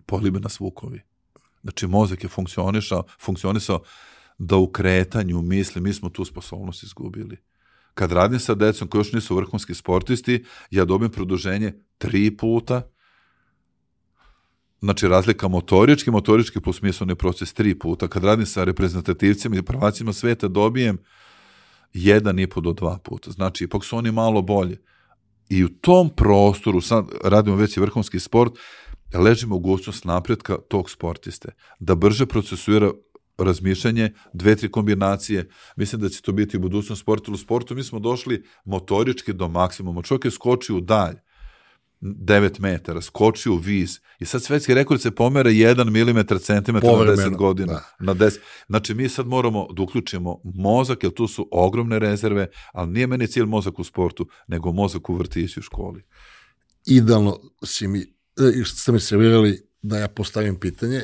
Polibe 0.05 0.39
nas 0.39 0.59
Vukovi. 0.59 1.01
Znači, 1.63 1.87
mozak 1.87 2.23
je 2.23 2.29
funkcionisao, 2.29 3.03
funkcionisao 3.19 3.83
da 4.37 4.57
u 4.57 4.71
kretanju 4.71 5.41
misli, 5.41 5.81
mi 5.81 5.93
smo 5.93 6.09
tu 6.09 6.25
sposobnost 6.25 6.83
izgubili. 6.83 7.37
Kad 7.93 8.11
radim 8.11 8.39
sa 8.39 8.55
decom 8.55 8.87
koji 8.87 8.99
još 8.99 9.13
nisu 9.13 9.35
vrhunski 9.35 9.73
sportisti, 9.73 10.43
ja 10.71 10.85
dobijem 10.85 11.11
produženje 11.11 11.73
tri 11.97 12.37
puta, 12.37 12.81
znači 14.79 15.07
razlika 15.07 15.47
motorički, 15.47 16.11
motorički 16.11 16.59
plus 16.59 16.81
misloni 16.81 17.15
proces 17.15 17.53
tri 17.53 17.79
puta. 17.79 18.07
Kad 18.07 18.23
radim 18.23 18.45
sa 18.45 18.63
reprezentativcima 18.63 19.55
i 19.55 19.61
prvacima 19.61 20.13
sveta, 20.13 20.47
dobijem 20.47 20.97
jedan 21.93 22.39
i 22.39 22.47
po 22.47 22.61
do 22.61 22.73
dva 22.73 22.97
puta. 22.97 23.31
Znači, 23.31 23.63
ipak 23.63 23.83
su 23.83 23.97
oni 23.97 24.11
malo 24.11 24.41
bolje. 24.41 24.81
I 25.49 25.63
u 25.63 25.69
tom 25.69 26.09
prostoru, 26.09 26.81
sad 26.81 27.05
radimo 27.23 27.55
već 27.55 27.77
i 27.77 27.79
vrhunski 27.79 28.19
sport, 28.19 28.53
leži 29.19 29.47
mogućnost 29.47 30.05
napretka 30.05 30.57
tog 30.67 30.89
sportiste, 30.89 31.49
da 31.79 31.95
brže 31.95 32.25
procesuira 32.25 32.91
razmišljanje, 33.37 34.13
dve, 34.33 34.55
tri 34.55 34.71
kombinacije. 34.71 35.49
Mislim 35.75 36.01
da 36.01 36.09
će 36.09 36.21
to 36.21 36.31
biti 36.31 36.57
u 36.57 36.59
budućnost 36.59 37.01
sporta. 37.01 37.31
U 37.31 37.37
sportu 37.37 37.75
mi 37.75 37.83
smo 37.83 37.99
došli 37.99 38.43
motorički 38.65 39.33
do 39.33 39.47
maksimuma. 39.47 40.01
Čovjek 40.01 40.25
je 40.25 40.31
skočio 40.31 40.77
u 40.77 40.81
dalj, 40.81 41.15
9 42.01 42.59
metara, 42.59 43.01
skočio 43.01 43.53
u 43.53 43.57
viz 43.57 43.99
i 44.19 44.25
sad 44.25 44.43
svetski 44.43 44.73
rekord 44.73 45.01
se 45.01 45.11
pomera 45.11 45.49
1 45.49 45.89
mm 45.89 46.37
centimetra 46.39 46.91
na 46.91 46.97
10 46.97 47.37
godina. 47.37 47.73
Da. 47.73 47.83
Na 47.99 48.15
10. 48.15 48.39
Znači 48.67 48.93
mi 48.93 49.09
sad 49.09 49.27
moramo 49.27 49.67
da 49.73 49.81
uključimo 49.81 50.41
mozak, 50.43 51.03
jer 51.03 51.13
tu 51.13 51.27
su 51.27 51.49
ogromne 51.51 51.99
rezerve, 51.99 52.47
ali 52.73 52.91
nije 52.91 53.07
meni 53.07 53.27
cilj 53.27 53.45
mozak 53.45 53.79
u 53.79 53.83
sportu, 53.83 54.27
nego 54.47 54.71
mozak 54.71 55.09
u 55.09 55.15
vrtiću 55.15 55.59
u 55.59 55.63
školi. 55.63 56.03
Idealno 56.85 57.39
si 57.65 57.87
mi 57.87 58.12
E, 58.39 58.65
ste 58.65 58.91
mi 58.91 58.99
servirali 58.99 59.61
da 59.81 59.97
ja 59.97 60.07
postavim 60.07 60.59
pitanje, 60.59 61.01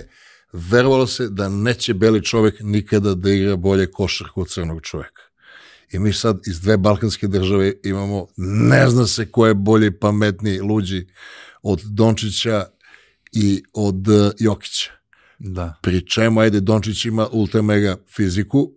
verovalo 0.54 1.08
se 1.08 1.30
da 1.30 1.50
neće 1.50 1.94
beli 1.94 2.24
čovek 2.24 2.56
nikada 2.60 3.14
da 3.14 3.32
igra 3.32 3.56
bolje 3.56 3.92
košarku 3.92 4.42
od 4.42 4.50
crnog 4.50 4.82
čoveka. 4.82 5.22
I 5.92 6.00
mi 6.00 6.14
sad 6.14 6.40
iz 6.48 6.62
dve 6.62 6.78
balkanske 6.78 7.28
države 7.28 7.74
imamo, 7.84 8.28
ne 8.38 8.90
zna 8.90 9.08
se 9.08 9.32
ko 9.32 9.48
je 9.48 9.54
bolji, 9.54 9.92
pametniji, 9.92 10.60
luđi 10.60 11.08
od 11.62 11.82
Dončića 11.86 12.66
i 13.32 13.64
od 13.74 14.08
uh, 14.08 14.32
Jokića. 14.40 14.92
Da. 15.40 15.74
Pri 15.82 16.08
čemu, 16.08 16.40
ajde, 16.40 16.60
Dončić 16.60 17.06
ima 17.06 17.28
ultra 17.32 17.62
mega 17.62 17.98
fiziku, 18.16 18.72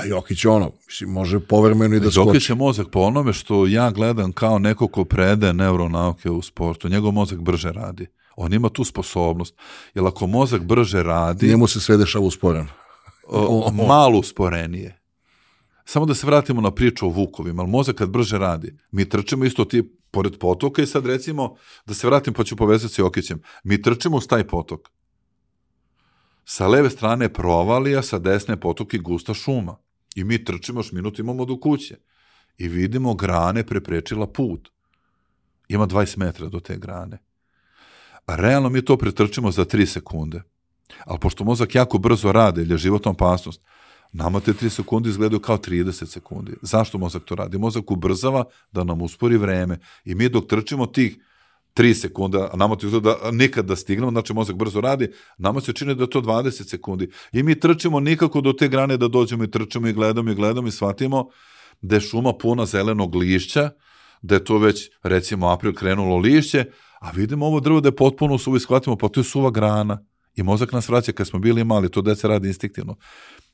A 0.00 0.06
Jokić 0.06 0.44
ono, 0.44 0.72
mislim, 0.86 1.10
može 1.10 1.40
povremeno 1.40 1.96
i 1.96 2.00
da 2.00 2.10
skoči. 2.10 2.28
Jokić 2.28 2.48
je 2.48 2.54
mozak 2.54 2.86
po 2.92 3.00
onome 3.00 3.32
što 3.32 3.66
ja 3.66 3.90
gledam 3.90 4.32
kao 4.32 4.58
neko 4.58 4.88
ko 4.88 5.04
prede 5.04 5.52
neuronauke 5.52 6.30
u 6.30 6.42
sportu. 6.42 6.88
Njegov 6.88 7.12
mozak 7.12 7.40
brže 7.40 7.72
radi. 7.72 8.06
On 8.36 8.52
ima 8.52 8.68
tu 8.68 8.84
sposobnost. 8.84 9.54
Jer 9.94 10.06
ako 10.06 10.26
mozak 10.26 10.62
brže 10.62 11.02
radi... 11.02 11.48
Njemu 11.48 11.66
se 11.66 11.80
sve 11.80 11.96
dešava 11.96 12.24
usporeno. 12.24 12.68
Malo 13.88 14.18
usporenije. 14.18 15.00
Samo 15.84 16.06
da 16.06 16.14
se 16.14 16.26
vratimo 16.26 16.60
na 16.60 16.70
priču 16.70 17.06
o 17.06 17.08
Vukovima, 17.08 17.62
ali 17.62 17.70
mozak 17.70 17.96
kad 17.96 18.10
brže 18.10 18.38
radi, 18.38 18.76
mi 18.90 19.08
trčimo 19.08 19.44
isto 19.44 19.64
ti 19.64 19.82
pored 20.10 20.38
potoka 20.38 20.82
i 20.82 20.86
sad 20.86 21.06
recimo, 21.06 21.54
da 21.86 21.94
se 21.94 22.06
vratim 22.06 22.34
pa 22.34 22.44
ću 22.44 22.56
povezati 22.56 22.94
sa 22.94 23.02
Jokićem, 23.02 23.42
mi 23.64 23.82
trčimo 23.82 24.16
uz 24.16 24.26
taj 24.26 24.46
potok. 24.46 24.88
Sa 26.44 26.66
leve 26.66 26.90
strane 26.90 27.32
provalija, 27.32 28.02
sa 28.02 28.18
desne 28.18 28.60
potok 28.60 28.94
i 28.94 28.98
gusta 28.98 29.34
šuma. 29.34 29.76
I 30.14 30.24
mi 30.24 30.44
trčimo 30.44 30.80
još 30.80 30.92
minut 30.92 31.18
imamo 31.18 31.44
do 31.44 31.60
kuće. 31.60 31.96
I 32.58 32.68
vidimo 32.68 33.14
grane 33.14 33.66
preprečila 33.66 34.26
put. 34.26 34.68
Ima 35.68 35.86
20 35.86 36.18
metra 36.18 36.48
do 36.48 36.60
te 36.60 36.76
grane. 36.76 37.18
A 38.26 38.36
realno 38.36 38.68
mi 38.68 38.84
to 38.84 38.96
pretrčimo 38.96 39.50
za 39.50 39.64
3 39.64 39.86
sekunde. 39.86 40.42
Ali 41.04 41.18
pošto 41.18 41.44
mozak 41.44 41.74
jako 41.74 41.98
brzo 41.98 42.32
rade, 42.32 42.62
ili 42.62 42.74
je 42.74 42.78
životna 42.78 43.10
opasnost, 43.10 43.62
nama 44.12 44.40
te 44.40 44.52
3 44.52 44.68
sekunde 44.68 45.10
izgledaju 45.10 45.40
kao 45.40 45.58
30 45.58 46.06
sekundi. 46.06 46.52
Zašto 46.62 46.98
mozak 46.98 47.24
to 47.24 47.34
radi? 47.34 47.58
Mozak 47.58 47.90
ubrzava 47.90 48.44
da 48.72 48.84
nam 48.84 49.02
uspori 49.02 49.36
vreme. 49.36 49.78
I 50.04 50.14
mi 50.14 50.28
dok 50.28 50.46
trčimo 50.46 50.86
tih 50.86 51.18
3 51.74 51.94
sekunda, 51.94 52.50
a 52.52 52.56
nama 52.56 52.76
to 52.76 52.86
izgleda 52.86 53.16
da 53.22 53.30
nikad 53.30 53.66
da 53.66 53.76
stignemo, 53.76 54.10
znači 54.10 54.34
mozak 54.34 54.56
brzo 54.56 54.80
radi, 54.80 55.08
nama 55.38 55.60
se 55.60 55.72
čini 55.72 55.94
da 55.94 56.02
je 56.02 56.10
to 56.10 56.20
20 56.20 56.68
sekundi. 56.68 57.10
I 57.32 57.42
mi 57.42 57.60
trčimo 57.60 58.00
nikako 58.00 58.40
do 58.40 58.52
te 58.52 58.68
grane 58.68 58.96
da 58.96 59.08
dođemo 59.08 59.44
i 59.44 59.50
trčimo 59.50 59.88
i 59.88 59.92
gledamo 59.92 60.30
i 60.30 60.34
gledamo 60.34 60.68
i 60.68 60.70
shvatimo 60.70 61.28
da 61.80 61.94
je 61.94 62.00
šuma 62.00 62.32
puna 62.32 62.66
zelenog 62.66 63.14
lišća, 63.14 63.70
da 64.22 64.34
je 64.34 64.44
to 64.44 64.58
već, 64.58 64.90
recimo, 65.02 65.48
april 65.48 65.74
krenulo 65.74 66.16
lišće, 66.16 66.64
a 67.00 67.10
vidimo 67.10 67.46
ovo 67.46 67.60
drvo 67.60 67.80
da 67.80 67.88
je 67.88 67.96
potpuno 67.96 68.38
suvo 68.38 68.56
i 68.56 68.60
shvatimo, 68.60 68.96
pa 68.96 69.08
to 69.08 69.20
je 69.20 69.24
suva 69.24 69.50
grana. 69.50 70.04
I 70.34 70.42
mozak 70.42 70.72
nas 70.72 70.88
vraća 70.88 71.12
kad 71.12 71.26
smo 71.26 71.38
bili 71.38 71.64
mali, 71.64 71.90
to 71.90 72.02
deca 72.02 72.28
radi 72.28 72.48
instinktivno 72.48 72.96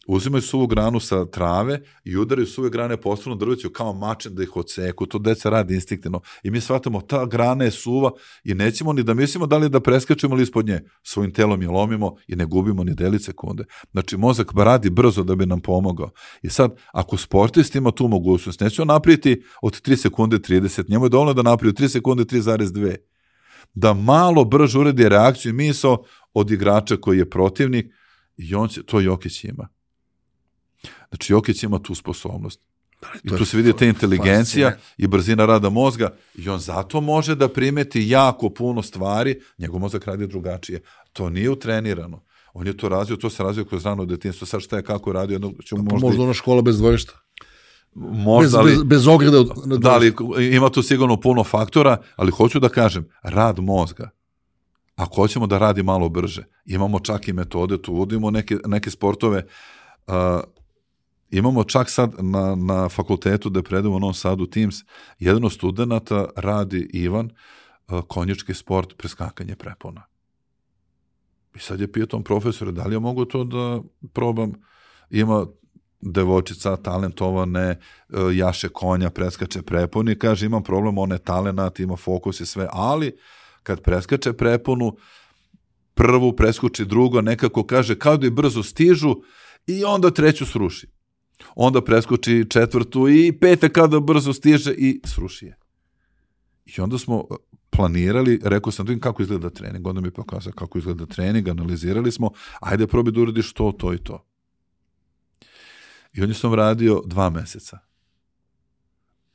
uzimaju 0.06 0.42
suvu 0.42 0.66
granu 0.66 1.00
sa 1.00 1.24
trave 1.24 1.80
i 2.04 2.16
udaraju 2.16 2.46
suve 2.46 2.70
grane 2.70 2.96
po 2.96 3.10
osnovnom 3.10 3.38
drveću 3.38 3.70
kao 3.70 3.92
mačen 3.92 4.34
da 4.34 4.42
ih 4.42 4.56
odseku. 4.56 5.06
To 5.06 5.18
deca 5.18 5.50
radi 5.50 5.74
instinktivno. 5.74 6.20
I 6.42 6.50
mi 6.50 6.60
shvatamo, 6.60 7.00
ta 7.00 7.26
grana 7.26 7.64
je 7.64 7.70
suva 7.70 8.10
i 8.44 8.54
nećemo 8.54 8.92
ni 8.92 9.02
da 9.02 9.14
mislimo 9.14 9.46
da 9.46 9.56
li 9.56 9.68
da 9.68 9.80
preskačemo 9.80 10.34
ili 10.34 10.42
ispod 10.42 10.66
nje. 10.66 10.80
Svojim 11.02 11.32
telom 11.32 11.62
je 11.62 11.68
lomimo 11.68 12.16
i 12.28 12.36
ne 12.36 12.46
gubimo 12.46 12.84
ni 12.84 12.94
deli 12.94 13.18
sekunde. 13.18 13.64
Znači, 13.92 14.16
mozak 14.16 14.52
radi 14.56 14.90
brzo 14.90 15.22
da 15.22 15.34
bi 15.34 15.46
nam 15.46 15.60
pomogao. 15.60 16.10
I 16.42 16.50
sad, 16.50 16.76
ako 16.92 17.16
sportist 17.16 17.74
ima 17.74 17.90
tu 17.90 18.08
mogućnost, 18.08 18.60
neće 18.60 18.82
on 18.82 18.88
naprijeti 18.88 19.42
od 19.62 19.80
3 19.80 19.96
sekunde 19.96 20.38
30, 20.38 20.90
njemu 20.90 21.04
je 21.04 21.08
dovoljno 21.08 21.32
da 21.32 21.42
naprije 21.42 21.68
od 21.68 21.78
3 21.78 21.88
sekunde 21.88 22.24
3,2 22.24 22.96
da 23.74 23.94
malo 23.94 24.44
brže 24.44 24.78
uredi 24.78 25.08
reakciju 25.08 25.50
i 25.50 25.52
misao 25.52 26.04
od 26.34 26.50
igrača 26.50 26.96
koji 26.96 27.18
je 27.18 27.30
protivnik 27.30 27.86
i 28.36 28.54
on 28.54 28.68
će, 28.68 28.82
to 28.82 29.00
Jokić 29.00 29.44
ima. 29.44 29.68
Znači, 31.08 31.32
Jokić 31.32 31.62
ima 31.62 31.78
tu 31.78 31.94
sposobnost. 31.94 32.60
Da, 33.02 33.08
I 33.24 33.38
tu 33.38 33.44
se 33.44 33.56
vidi 33.56 33.72
ta 33.72 33.84
inteligencija 33.84 34.76
i 34.98 35.06
brzina 35.06 35.46
rada 35.46 35.70
mozga 35.70 36.16
i 36.34 36.48
on 36.48 36.58
zato 36.58 37.00
može 37.00 37.34
da 37.34 37.48
primeti 37.48 38.08
jako 38.08 38.50
puno 38.50 38.82
stvari, 38.82 39.40
njegov 39.58 39.80
mozak 39.80 40.06
radi 40.06 40.26
drugačije. 40.26 40.80
To 41.12 41.30
nije 41.30 41.50
utrenirano. 41.50 42.22
On 42.52 42.66
je 42.66 42.76
to 42.76 42.88
razvio, 42.88 43.16
to 43.16 43.30
se 43.30 43.42
razvio 43.42 43.64
kroz 43.64 43.84
rano 43.84 44.04
detinstvo. 44.04 44.46
Sad 44.46 44.60
šta 44.60 44.76
je 44.76 44.82
kako 44.82 45.12
radio? 45.12 45.34
Jedno, 45.34 45.52
ćemo 45.64 45.84
pa 45.84 45.92
možda, 45.92 46.06
možda 46.06 46.22
ona 46.22 46.34
škola 46.34 46.62
bez 46.62 46.78
dvorišta. 46.78 47.12
Možda, 47.94 48.62
bez, 48.62 48.74
bez, 48.74 48.84
bez 48.84 49.06
ograda. 49.06 49.44
Da, 49.78 49.96
li 49.96 50.14
ima 50.52 50.70
tu 50.70 50.82
sigurno 50.82 51.20
puno 51.20 51.44
faktora, 51.44 51.96
ali 52.16 52.30
hoću 52.30 52.60
da 52.60 52.68
kažem, 52.68 53.08
rad 53.22 53.58
mozga. 53.58 54.10
Ako 54.96 55.14
hoćemo 55.14 55.46
da 55.46 55.58
radi 55.58 55.82
malo 55.82 56.08
brže, 56.08 56.44
imamo 56.64 57.00
čak 57.00 57.28
i 57.28 57.32
metode, 57.32 57.82
tu 57.82 57.92
uvodimo 57.92 58.30
neke, 58.30 58.58
neke 58.66 58.90
sportove, 58.90 59.46
uh, 60.06 60.14
imamo 61.30 61.64
čak 61.64 61.90
sad 61.90 62.14
na, 62.18 62.54
na 62.54 62.88
fakultetu 62.88 63.50
da 63.50 63.62
predamo 63.62 63.96
u 63.96 64.00
Novom 64.00 64.14
Sadu 64.14 64.46
Teams, 64.46 64.74
jedan 65.18 65.44
od 65.44 65.52
studenta 65.52 66.28
radi 66.36 66.90
Ivan, 66.92 67.30
uh, 67.88 68.00
konjički 68.08 68.54
sport, 68.54 68.96
preskakanje 68.96 69.56
prepona. 69.56 70.02
I 71.54 71.58
sad 71.58 71.80
je 71.80 71.92
pitao 71.92 72.20
profesora, 72.20 72.70
da 72.70 72.84
li 72.84 72.94
ja 72.94 72.98
mogu 72.98 73.24
to 73.24 73.44
da 73.44 73.80
probam? 74.12 74.52
Ima 75.10 75.46
devočica 76.00 76.76
talentovane, 76.76 77.78
uh, 78.08 78.36
jaše 78.36 78.68
konja, 78.68 79.10
preskače 79.10 79.62
preponi, 79.62 80.18
kaže 80.18 80.46
imam 80.46 80.62
problem, 80.62 80.98
on 80.98 81.12
je 81.12 81.18
talenat, 81.18 81.80
ima 81.80 81.96
fokus 81.96 82.40
i 82.40 82.46
sve, 82.46 82.68
ali 82.72 83.16
kad 83.62 83.80
preskače 83.80 84.32
preponu, 84.32 84.96
prvu 85.94 86.32
preskoči 86.36 86.84
drugo, 86.84 87.20
nekako 87.20 87.64
kaže 87.66 87.98
kao 87.98 88.16
da 88.16 88.26
je 88.26 88.30
brzo 88.30 88.62
stižu 88.62 89.14
i 89.66 89.84
onda 89.84 90.10
treću 90.10 90.46
sruši. 90.46 90.95
Onda 91.54 91.84
preskoči 91.84 92.44
četvrtu 92.50 93.08
i 93.08 93.32
pete 93.40 93.68
kada 93.68 94.00
brzo 94.00 94.32
stiže 94.32 94.74
i 94.74 95.00
sruši 95.04 95.46
je. 95.46 95.58
I 96.66 96.80
onda 96.80 96.98
smo 96.98 97.16
uh, 97.16 97.36
planirali, 97.70 98.40
rekao 98.44 98.72
sam 98.72 98.86
da 98.86 98.98
kako 98.98 99.22
izgleda 99.22 99.50
trening, 99.50 99.86
onda 99.86 100.00
mi 100.00 100.06
je 100.06 100.12
pokazao 100.12 100.52
kako 100.52 100.78
izgleda 100.78 101.06
trening, 101.06 101.48
analizirali 101.48 102.12
smo, 102.12 102.30
ajde 102.60 102.86
probi 102.86 103.12
da 103.12 103.20
uradiš 103.20 103.52
to, 103.52 103.72
to 103.78 103.94
i 103.94 103.98
to. 103.98 104.24
I 106.12 106.22
onda 106.22 106.34
sam 106.34 106.54
radio 106.54 107.02
dva 107.06 107.30
meseca. 107.30 107.78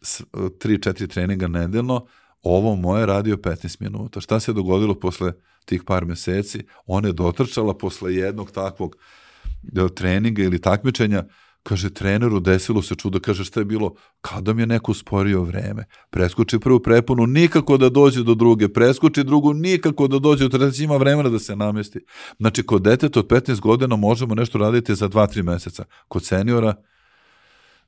S, 0.01 0.21
uh, 0.21 0.49
tri, 0.59 0.81
četiri 0.81 1.07
treninga 1.07 1.47
nedelno, 1.47 2.05
ovo 2.43 2.75
moje 2.75 3.05
radio 3.05 3.35
15 3.35 3.81
minuta. 3.81 4.21
Šta 4.21 4.39
se 4.39 4.53
dogodilo 4.53 4.99
posle 4.99 5.33
tih 5.65 5.83
par 5.83 6.05
meseci? 6.05 6.65
Ona 6.85 7.07
je 7.07 7.13
dotrčala 7.13 7.77
posle 7.77 8.15
jednog 8.15 8.51
takvog 8.51 8.95
uh, 8.95 9.89
treninga 9.95 10.43
ili 10.43 10.61
takmičenja, 10.61 11.23
Kaže, 11.63 11.89
treneru 11.89 12.39
desilo 12.39 12.81
se 12.81 12.95
čudo, 12.95 13.19
kaže 13.19 13.43
šta 13.43 13.59
je 13.59 13.65
bilo, 13.65 13.93
kada 14.21 14.53
mi 14.53 14.61
je 14.61 14.67
neko 14.67 14.91
usporio 14.91 15.43
vreme. 15.43 15.85
Preskoči 16.09 16.59
prvu 16.59 16.79
preponu, 16.79 17.27
nikako 17.27 17.77
da 17.77 17.89
dođe 17.89 18.23
do 18.23 18.35
druge, 18.35 18.69
preskoči 18.69 19.23
drugu, 19.23 19.53
nikako 19.53 20.07
da 20.07 20.19
dođe 20.19 20.47
do 20.47 20.57
treće, 20.57 20.83
ima 20.83 20.97
vremena 20.97 21.29
da 21.29 21.39
se 21.39 21.55
namesti. 21.55 21.99
Znači, 22.39 22.63
kod 22.63 22.81
deteta 22.81 23.19
od 23.19 23.27
15 23.27 23.59
godina 23.59 23.95
možemo 23.95 24.35
nešto 24.35 24.57
raditi 24.57 24.95
za 24.95 25.09
2-3 25.09 25.43
meseca. 25.43 25.85
Kod 26.07 26.25
seniora, 26.25 26.73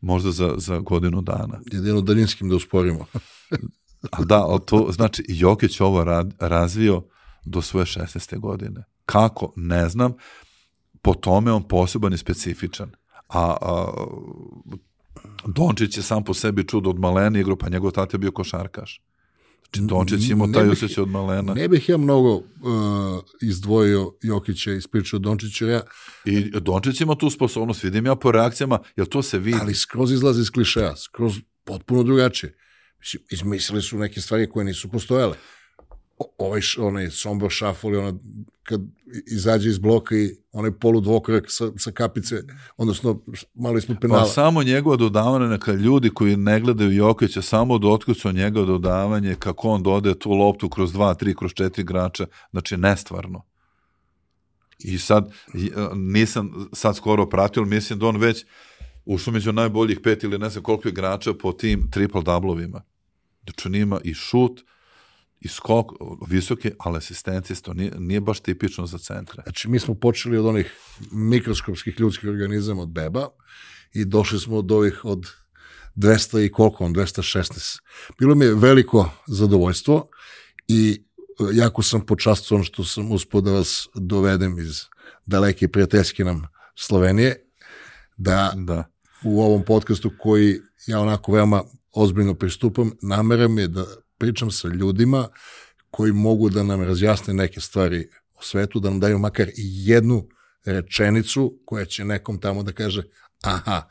možda 0.01 0.31
za, 0.31 0.53
za 0.57 0.79
godinu 0.79 1.21
dana. 1.21 1.59
Jedino 1.71 2.01
daljinskim 2.01 2.49
da 2.49 2.55
usporimo. 2.55 3.05
A 4.11 4.23
da, 4.23 4.43
ali 4.43 4.59
to, 4.65 4.89
znači, 4.91 5.23
Jokić 5.27 5.81
ovo 5.81 6.03
rad, 6.03 6.33
razvio 6.39 7.03
do 7.45 7.61
svoje 7.61 7.85
16. 7.85 8.39
godine. 8.39 8.83
Kako? 9.05 9.53
Ne 9.55 9.89
znam. 9.89 10.13
Po 11.01 11.13
tome 11.13 11.51
on 11.51 11.67
poseban 11.67 12.13
i 12.13 12.17
specifičan 12.17 12.91
a, 13.33 13.57
a 13.61 13.93
Dončić 15.45 15.97
je 15.97 16.03
sam 16.03 16.23
po 16.23 16.33
sebi 16.33 16.67
čudo 16.67 16.89
od 16.89 16.99
malena 16.99 17.39
igru, 17.39 17.57
pa 17.57 17.69
njegov 17.69 17.91
tata 17.91 18.15
je 18.15 18.19
bio 18.19 18.31
košarkaš. 18.31 19.01
Znači, 19.73 19.87
Dončić 19.87 20.29
imao 20.29 20.47
taj 20.47 20.69
osjećaj 20.69 21.01
od 21.01 21.09
malena. 21.09 21.53
Ne 21.53 21.67
bih 21.67 21.89
ja 21.89 21.97
mnogo 21.97 22.35
uh, 22.35 22.43
izdvojio 23.41 24.11
Jokića 24.21 24.71
iz 24.71 24.87
priče 24.87 25.15
o 25.15 25.19
Dončiću. 25.19 25.67
Ja, 25.67 25.81
I 26.25 26.51
Dončić 26.59 27.01
ima 27.01 27.15
tu 27.15 27.29
sposobnost, 27.29 27.83
vidim 27.83 28.05
ja 28.05 28.15
po 28.15 28.31
reakcijama, 28.31 28.79
jel 28.95 29.05
to 29.05 29.21
se 29.21 29.39
vidi? 29.39 29.57
Ali 29.61 29.73
skroz 29.73 30.11
izlazi 30.11 30.41
iz 30.41 30.49
klišeja, 30.49 30.95
skroz 30.95 31.39
potpuno 31.63 32.03
drugačije. 32.03 32.57
Mislim, 32.99 33.23
izmislili 33.31 33.81
su 33.81 33.97
neke 33.97 34.21
stvari 34.21 34.49
koje 34.49 34.65
nisu 34.65 34.89
postojale 34.89 35.37
ovaj 36.37 36.61
onaj 36.77 37.09
Sombor 37.09 37.51
Shuffle, 37.51 37.97
ona 37.97 38.13
kad 38.63 38.81
izađe 39.31 39.69
iz 39.69 39.79
bloka 39.79 40.15
i 40.15 40.35
onaj 40.51 40.71
polu 40.71 41.01
dvokorak 41.01 41.45
sa, 41.47 41.71
sa 41.77 41.91
kapice, 41.91 42.35
odnosno 42.77 43.21
malo 43.53 43.77
ispod 43.77 43.97
penala. 44.01 44.21
Pa 44.21 44.27
samo 44.27 44.63
njegovo 44.63 44.97
dodavanje, 44.97 45.47
neka 45.47 45.71
ljudi 45.71 46.09
koji 46.09 46.37
ne 46.37 46.59
gledaju 46.59 46.91
Jokića, 46.91 47.41
samo 47.41 47.77
da 47.77 47.87
otkucu 47.87 48.31
njegov 48.31 48.65
dodavanje, 48.65 49.35
kako 49.39 49.69
on 49.69 49.83
dode 49.83 50.19
tu 50.19 50.31
loptu 50.31 50.69
kroz 50.69 50.93
dva, 50.93 51.13
tri, 51.13 51.35
kroz 51.35 51.51
četiri 51.53 51.81
igrača, 51.81 52.25
znači 52.51 52.77
nestvarno. 52.77 53.45
I 54.79 54.97
sad, 54.97 55.31
nisam 55.95 56.69
sad 56.73 56.95
skoro 56.95 57.29
pratio, 57.29 57.61
ali 57.61 57.69
mislim 57.69 57.99
da 57.99 58.07
on 58.07 58.17
već 58.17 58.45
ušao 59.05 59.33
među 59.33 59.51
najboljih 59.51 59.99
pet 59.99 60.23
ili 60.23 60.37
ne 60.39 60.49
znam 60.49 60.63
koliko 60.63 60.89
igrača 60.89 61.33
po 61.33 61.51
tim 61.51 61.91
triple 61.91 62.21
dublovima. 62.21 62.81
Znači 63.43 63.67
on 63.67 63.75
ima 63.75 63.99
i 64.03 64.13
šut, 64.13 64.63
i 65.43 65.47
skok 65.47 65.91
visoke, 66.27 66.71
ali 66.79 66.97
asistencije, 66.97 67.55
to 67.61 67.73
nije, 67.73 67.91
nije 67.99 68.21
baš 68.21 68.39
tipično 68.39 68.85
za 68.85 68.97
centre. 68.97 69.43
Znači, 69.43 69.69
mi 69.69 69.79
smo 69.79 69.95
počeli 69.95 70.37
od 70.37 70.45
onih 70.45 70.73
mikroskopskih 71.11 71.99
ljudskih 71.99 72.29
organizama 72.29 72.81
od 72.81 72.89
beba 72.89 73.27
i 73.93 74.05
došli 74.05 74.39
smo 74.39 74.57
od 74.57 74.71
ovih 74.71 75.05
od 75.05 75.27
200 75.95 76.45
i 76.45 76.51
koliko 76.51 76.85
on, 76.85 76.93
216. 76.93 77.79
Bilo 78.19 78.35
mi 78.35 78.45
je 78.45 78.55
veliko 78.55 79.09
zadovoljstvo 79.27 80.09
i 80.67 81.03
e, 81.19 81.55
jako 81.55 81.83
sam 81.83 82.05
počastovan 82.05 82.63
što 82.63 82.83
sam 82.83 83.11
uspio 83.11 83.41
da 83.41 83.51
vas 83.51 83.87
dovedem 83.95 84.59
iz 84.59 84.81
daleke 85.25 85.67
prijateljske 85.67 86.23
nam 86.23 86.47
Slovenije, 86.75 87.49
da, 88.17 88.53
da. 88.55 88.83
u 89.23 89.41
ovom 89.41 89.65
podcastu 89.65 90.11
koji 90.19 90.59
ja 90.87 90.99
onako 90.99 91.31
veoma 91.31 91.63
ozbiljno 91.91 92.33
pristupam, 92.33 92.91
nameram 93.01 93.59
je 93.59 93.67
da 93.67 93.85
pričam 94.23 94.51
sa 94.51 94.67
ljudima 94.67 95.27
koji 95.91 96.11
mogu 96.11 96.49
da 96.49 96.63
nam 96.63 96.81
razjasne 96.81 97.33
neke 97.33 97.59
stvari 97.59 98.07
o 98.33 98.41
svetu, 98.41 98.79
da 98.79 98.89
nam 98.89 98.99
daju 98.99 99.19
makar 99.19 99.49
i 99.49 99.89
jednu 99.89 100.27
rečenicu 100.65 101.59
koja 101.65 101.85
će 101.85 102.05
nekom 102.05 102.39
tamo 102.39 102.63
da 102.63 102.71
kaže 102.71 103.03
aha, 103.41 103.81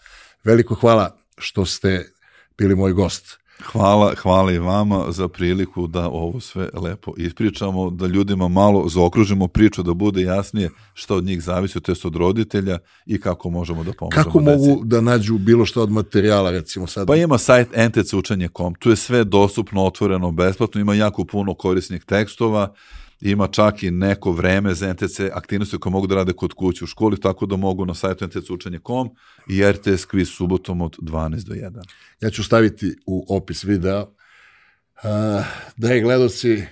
veliko 0.44 0.74
hvala 0.74 1.18
što 1.38 1.66
ste 1.66 2.12
bili 2.58 2.74
moj 2.74 2.92
gost. 2.92 3.38
Hvala, 3.64 4.14
hvala 4.14 4.52
i 4.52 4.58
vama 4.58 5.04
za 5.08 5.28
priliku 5.28 5.86
da 5.86 6.08
ovo 6.08 6.40
sve 6.40 6.68
lepo 6.74 7.12
ispričamo, 7.16 7.90
da 7.90 8.06
ljudima 8.06 8.48
malo 8.48 8.88
zaokružimo 8.88 9.48
priču, 9.48 9.82
da 9.82 9.94
bude 9.94 10.22
jasnije 10.22 10.70
šta 10.94 11.14
od 11.14 11.24
njih 11.24 11.42
zavisi, 11.42 11.80
to 11.80 11.92
jest 11.92 12.04
od 12.04 12.16
roditelja 12.16 12.78
i 13.06 13.20
kako 13.20 13.50
možemo 13.50 13.84
da 13.84 13.92
pomožemo. 13.92 14.24
Kako 14.24 14.40
deci. 14.40 14.50
mogu 14.50 14.84
da 14.84 15.00
nađu 15.00 15.38
bilo 15.38 15.66
što 15.66 15.82
od 15.82 15.90
materijala, 15.90 16.50
recimo 16.50 16.86
sad? 16.86 17.06
Pa 17.06 17.16
ima 17.16 17.38
sajt 17.38 17.68
ntcučanje.com, 17.88 18.74
tu 18.74 18.90
je 18.90 18.96
sve 18.96 19.24
dostupno, 19.24 19.84
otvoreno, 19.84 20.32
besplatno, 20.32 20.80
ima 20.80 20.94
jako 20.94 21.24
puno 21.24 21.54
korisnih 21.54 22.04
tekstova, 22.04 22.74
ima 23.22 23.46
čak 23.46 23.82
i 23.82 23.90
neko 23.90 24.32
vreme 24.32 24.74
za 24.74 24.92
NTC 24.92 25.20
aktivnosti 25.32 25.78
koje 25.78 25.90
mogu 25.90 26.06
da 26.06 26.14
rade 26.14 26.32
kod 26.32 26.52
kuće 26.52 26.84
u 26.84 26.86
školi, 26.86 27.20
tako 27.20 27.46
da 27.46 27.56
mogu 27.56 27.86
na 27.86 27.94
sajtu 27.94 28.26
ntcučanje.com 28.26 29.10
i 29.48 29.62
RTS 29.72 30.04
kviz 30.04 30.28
subotom 30.28 30.80
od 30.80 30.96
12 31.02 31.44
do 31.44 31.54
1. 31.54 31.82
Ja 32.20 32.30
ću 32.30 32.44
staviti 32.44 32.96
u 33.06 33.36
opis 33.36 33.64
videa. 33.64 34.02
Uh, 34.02 35.44
dragi 35.76 36.00
gledoci, 36.00 36.62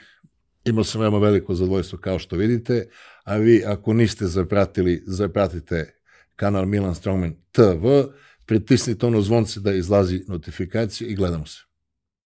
imao 0.64 0.84
sam 0.84 1.00
veoma 1.00 1.18
veliko 1.18 1.54
zadovoljstvo 1.54 1.98
kao 1.98 2.18
što 2.18 2.36
vidite, 2.36 2.88
a 3.24 3.36
vi 3.36 3.62
ako 3.66 3.92
niste 3.92 4.26
zapratili, 4.26 5.02
zapratite 5.06 5.94
kanal 6.36 6.66
Milan 6.66 6.94
Strongman 6.94 7.34
TV, 7.52 7.86
pritisnite 8.46 9.06
ono 9.06 9.22
zvonce 9.22 9.60
da 9.60 9.72
izlazi 9.72 10.24
notifikacija 10.28 11.08
i 11.10 11.14
gledamo 11.14 11.46
se. 11.46 11.69